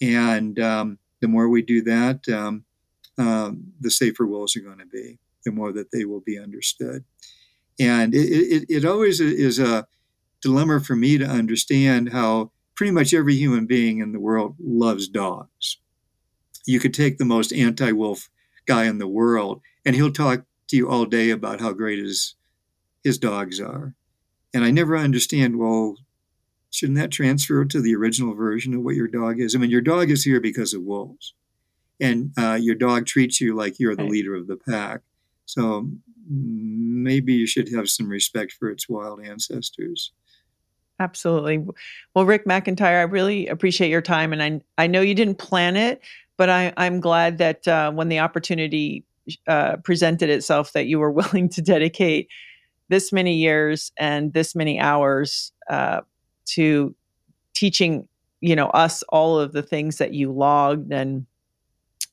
And 0.00 0.58
um, 0.58 0.98
the 1.20 1.28
more 1.28 1.48
we 1.48 1.62
do 1.62 1.80
that, 1.82 2.28
um, 2.28 2.64
um, 3.18 3.72
the 3.80 3.88
safer 3.88 4.26
wolves 4.26 4.56
are 4.56 4.62
going 4.62 4.80
to 4.80 4.86
be, 4.86 5.20
the 5.44 5.52
more 5.52 5.72
that 5.72 5.92
they 5.92 6.04
will 6.04 6.18
be 6.18 6.36
understood. 6.36 7.04
And 7.78 8.16
it, 8.16 8.18
it, 8.18 8.64
it 8.68 8.84
always 8.84 9.20
is 9.20 9.60
a 9.60 9.86
dilemma 10.40 10.80
for 10.80 10.96
me 10.96 11.18
to 11.18 11.24
understand 11.24 12.12
how 12.12 12.50
pretty 12.74 12.90
much 12.90 13.14
every 13.14 13.36
human 13.36 13.66
being 13.66 13.98
in 13.98 14.10
the 14.10 14.18
world 14.18 14.56
loves 14.58 15.06
dogs. 15.06 15.78
You 16.66 16.80
could 16.80 16.94
take 16.94 17.18
the 17.18 17.24
most 17.24 17.52
anti 17.52 17.92
wolf 17.92 18.28
guy 18.66 18.86
in 18.86 18.98
the 18.98 19.06
world, 19.06 19.60
and 19.84 19.94
he'll 19.94 20.12
talk 20.12 20.44
to 20.68 20.76
you 20.76 20.88
all 20.88 21.04
day 21.04 21.30
about 21.30 21.60
how 21.60 21.72
great 21.72 21.98
his 21.98 22.34
his 23.02 23.18
dogs 23.18 23.60
are. 23.60 23.94
And 24.54 24.64
I 24.64 24.70
never 24.70 24.96
understand, 24.96 25.58
well, 25.58 25.96
shouldn't 26.70 26.98
that 26.98 27.10
transfer 27.10 27.64
to 27.64 27.80
the 27.80 27.94
original 27.94 28.34
version 28.34 28.74
of 28.74 28.82
what 28.82 28.94
your 28.94 29.08
dog 29.08 29.40
is? 29.40 29.54
I 29.54 29.58
mean, 29.58 29.70
your 29.70 29.80
dog 29.80 30.10
is 30.10 30.24
here 30.24 30.40
because 30.40 30.74
of 30.74 30.82
wolves, 30.82 31.34
and 32.00 32.32
uh, 32.38 32.58
your 32.60 32.74
dog 32.74 33.06
treats 33.06 33.40
you 33.40 33.54
like 33.54 33.78
you're 33.78 33.96
the 33.96 34.04
leader 34.04 34.34
of 34.34 34.46
the 34.46 34.56
pack. 34.56 35.00
So 35.46 35.88
maybe 36.28 37.34
you 37.34 37.46
should 37.46 37.72
have 37.74 37.88
some 37.88 38.08
respect 38.08 38.52
for 38.52 38.70
its 38.70 38.88
wild 38.88 39.24
ancestors. 39.24 40.12
Absolutely. 41.00 41.66
Well, 42.14 42.24
Rick 42.24 42.46
McIntyre, 42.46 43.00
I 43.00 43.02
really 43.02 43.48
appreciate 43.48 43.90
your 43.90 44.02
time, 44.02 44.32
and 44.32 44.42
I 44.42 44.60
I 44.82 44.86
know 44.86 45.00
you 45.00 45.14
didn't 45.14 45.38
plan 45.38 45.76
it, 45.76 46.00
but 46.36 46.48
I 46.48 46.72
I'm 46.76 47.00
glad 47.00 47.38
that 47.38 47.66
uh, 47.66 47.90
when 47.90 48.08
the 48.08 48.20
opportunity 48.20 49.04
uh, 49.46 49.76
presented 49.84 50.30
itself 50.30 50.72
that 50.72 50.86
you 50.86 50.98
were 50.98 51.10
willing 51.20 51.48
to 51.50 51.62
dedicate 51.62 52.28
this 52.88 53.12
many 53.12 53.34
years 53.36 53.92
and 53.98 54.32
this 54.32 54.54
many 54.54 54.78
hours 54.78 55.52
uh, 55.70 56.00
to 56.44 56.94
teaching 57.54 58.08
you 58.40 58.56
know 58.56 58.66
us 58.68 59.02
all 59.08 59.38
of 59.38 59.52
the 59.52 59.62
things 59.62 59.98
that 59.98 60.12
you 60.12 60.32
logged 60.32 60.92
and 60.92 61.26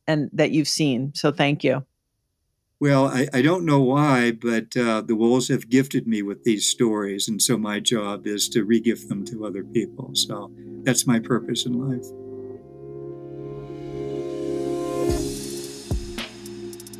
and 0.07 0.29
that 0.33 0.51
you've 0.51 0.67
seen. 0.67 1.11
So 1.13 1.31
thank 1.31 1.63
you. 1.63 1.85
Well 2.79 3.07
i, 3.07 3.27
I 3.33 3.41
don't 3.41 3.65
know 3.65 3.81
why 3.81 4.31
but 4.31 4.77
uh, 4.77 5.01
the 5.01 5.15
wolves 5.15 5.49
have 5.49 5.69
gifted 5.69 6.07
me 6.07 6.21
with 6.21 6.43
these 6.45 6.65
stories 6.65 7.27
and 7.27 7.41
so 7.41 7.57
my 7.57 7.81
job 7.81 8.25
is 8.25 8.47
to 8.49 8.65
regift 8.65 9.09
them 9.09 9.25
to 9.25 9.45
other 9.45 9.63
people. 9.63 10.11
So 10.13 10.51
that's 10.83 11.05
my 11.05 11.19
purpose 11.19 11.65
in 11.65 11.73
life 11.73 12.05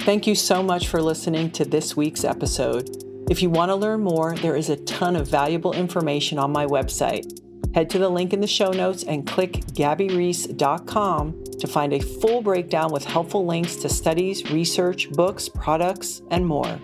Thank 0.01 0.25
you 0.25 0.33
so 0.33 0.63
much 0.63 0.87
for 0.87 1.01
listening 1.01 1.51
to 1.51 1.65
this 1.65 1.95
week's 1.95 2.23
episode. 2.23 2.89
If 3.29 3.41
you 3.41 3.49
want 3.49 3.69
to 3.69 3.75
learn 3.75 4.01
more, 4.01 4.35
there 4.37 4.55
is 4.55 4.69
a 4.69 4.77
ton 4.77 5.15
of 5.15 5.27
valuable 5.27 5.73
information 5.73 6.39
on 6.39 6.51
my 6.51 6.65
website. 6.65 7.39
Head 7.75 7.89
to 7.91 7.99
the 7.99 8.09
link 8.09 8.33
in 8.33 8.39
the 8.41 8.47
show 8.47 8.71
notes 8.71 9.03
and 9.03 9.27
click 9.27 9.51
gabbyreece.com 9.51 11.43
to 11.59 11.67
find 11.67 11.93
a 11.93 11.99
full 11.99 12.41
breakdown 12.41 12.91
with 12.91 13.03
helpful 13.03 13.45
links 13.45 13.75
to 13.75 13.89
studies, 13.89 14.49
research, 14.49 15.11
books, 15.11 15.47
products, 15.47 16.23
and 16.31 16.45
more. 16.45 16.79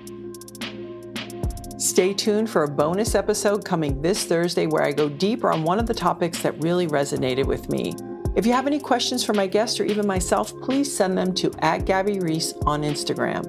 Stay 1.80 2.14
tuned 2.14 2.50
for 2.50 2.64
a 2.64 2.68
bonus 2.68 3.16
episode 3.16 3.66
coming 3.66 4.02
this 4.02 4.26
Thursday 4.26 4.68
where 4.68 4.84
I 4.84 4.92
go 4.92 5.10
deeper 5.10 5.52
on 5.52 5.64
one 5.64 5.80
of 5.80 5.88
the 5.88 5.94
topics 5.94 6.42
that 6.42 6.62
really 6.62 6.88
resonated 6.88 7.46
with 7.46 7.70
me. 7.70 7.96
If 8.36 8.46
you 8.46 8.52
have 8.52 8.68
any 8.68 8.80
questions 8.80 9.24
for 9.24 9.34
my 9.34 9.48
guests 9.48 9.80
or 9.80 9.86
even 9.86 10.06
myself, 10.06 10.54
please 10.60 10.94
send 10.94 11.18
them 11.18 11.34
to 11.36 11.54
at 11.60 11.86
Gabby 11.86 12.20
Reece 12.20 12.54
on 12.66 12.82
Instagram. 12.82 13.46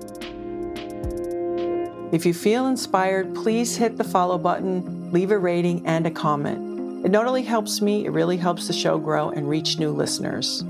If 2.12 2.24
you 2.24 2.32
feel 2.32 2.68
inspired, 2.68 3.34
please 3.34 3.76
hit 3.76 3.96
the 3.96 4.04
follow 4.04 4.38
button, 4.38 5.10
leave 5.10 5.32
a 5.32 5.38
rating, 5.38 5.84
and 5.86 6.06
a 6.06 6.10
comment. 6.10 7.04
It 7.04 7.10
not 7.10 7.26
only 7.26 7.42
helps 7.42 7.80
me, 7.80 8.06
it 8.06 8.10
really 8.10 8.36
helps 8.36 8.68
the 8.68 8.72
show 8.72 8.96
grow 8.96 9.30
and 9.30 9.48
reach 9.48 9.76
new 9.80 9.90
listeners. 9.90 10.62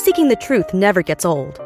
Seeking 0.00 0.28
the 0.28 0.38
truth 0.40 0.72
never 0.72 1.02
gets 1.02 1.24
old. 1.24 1.65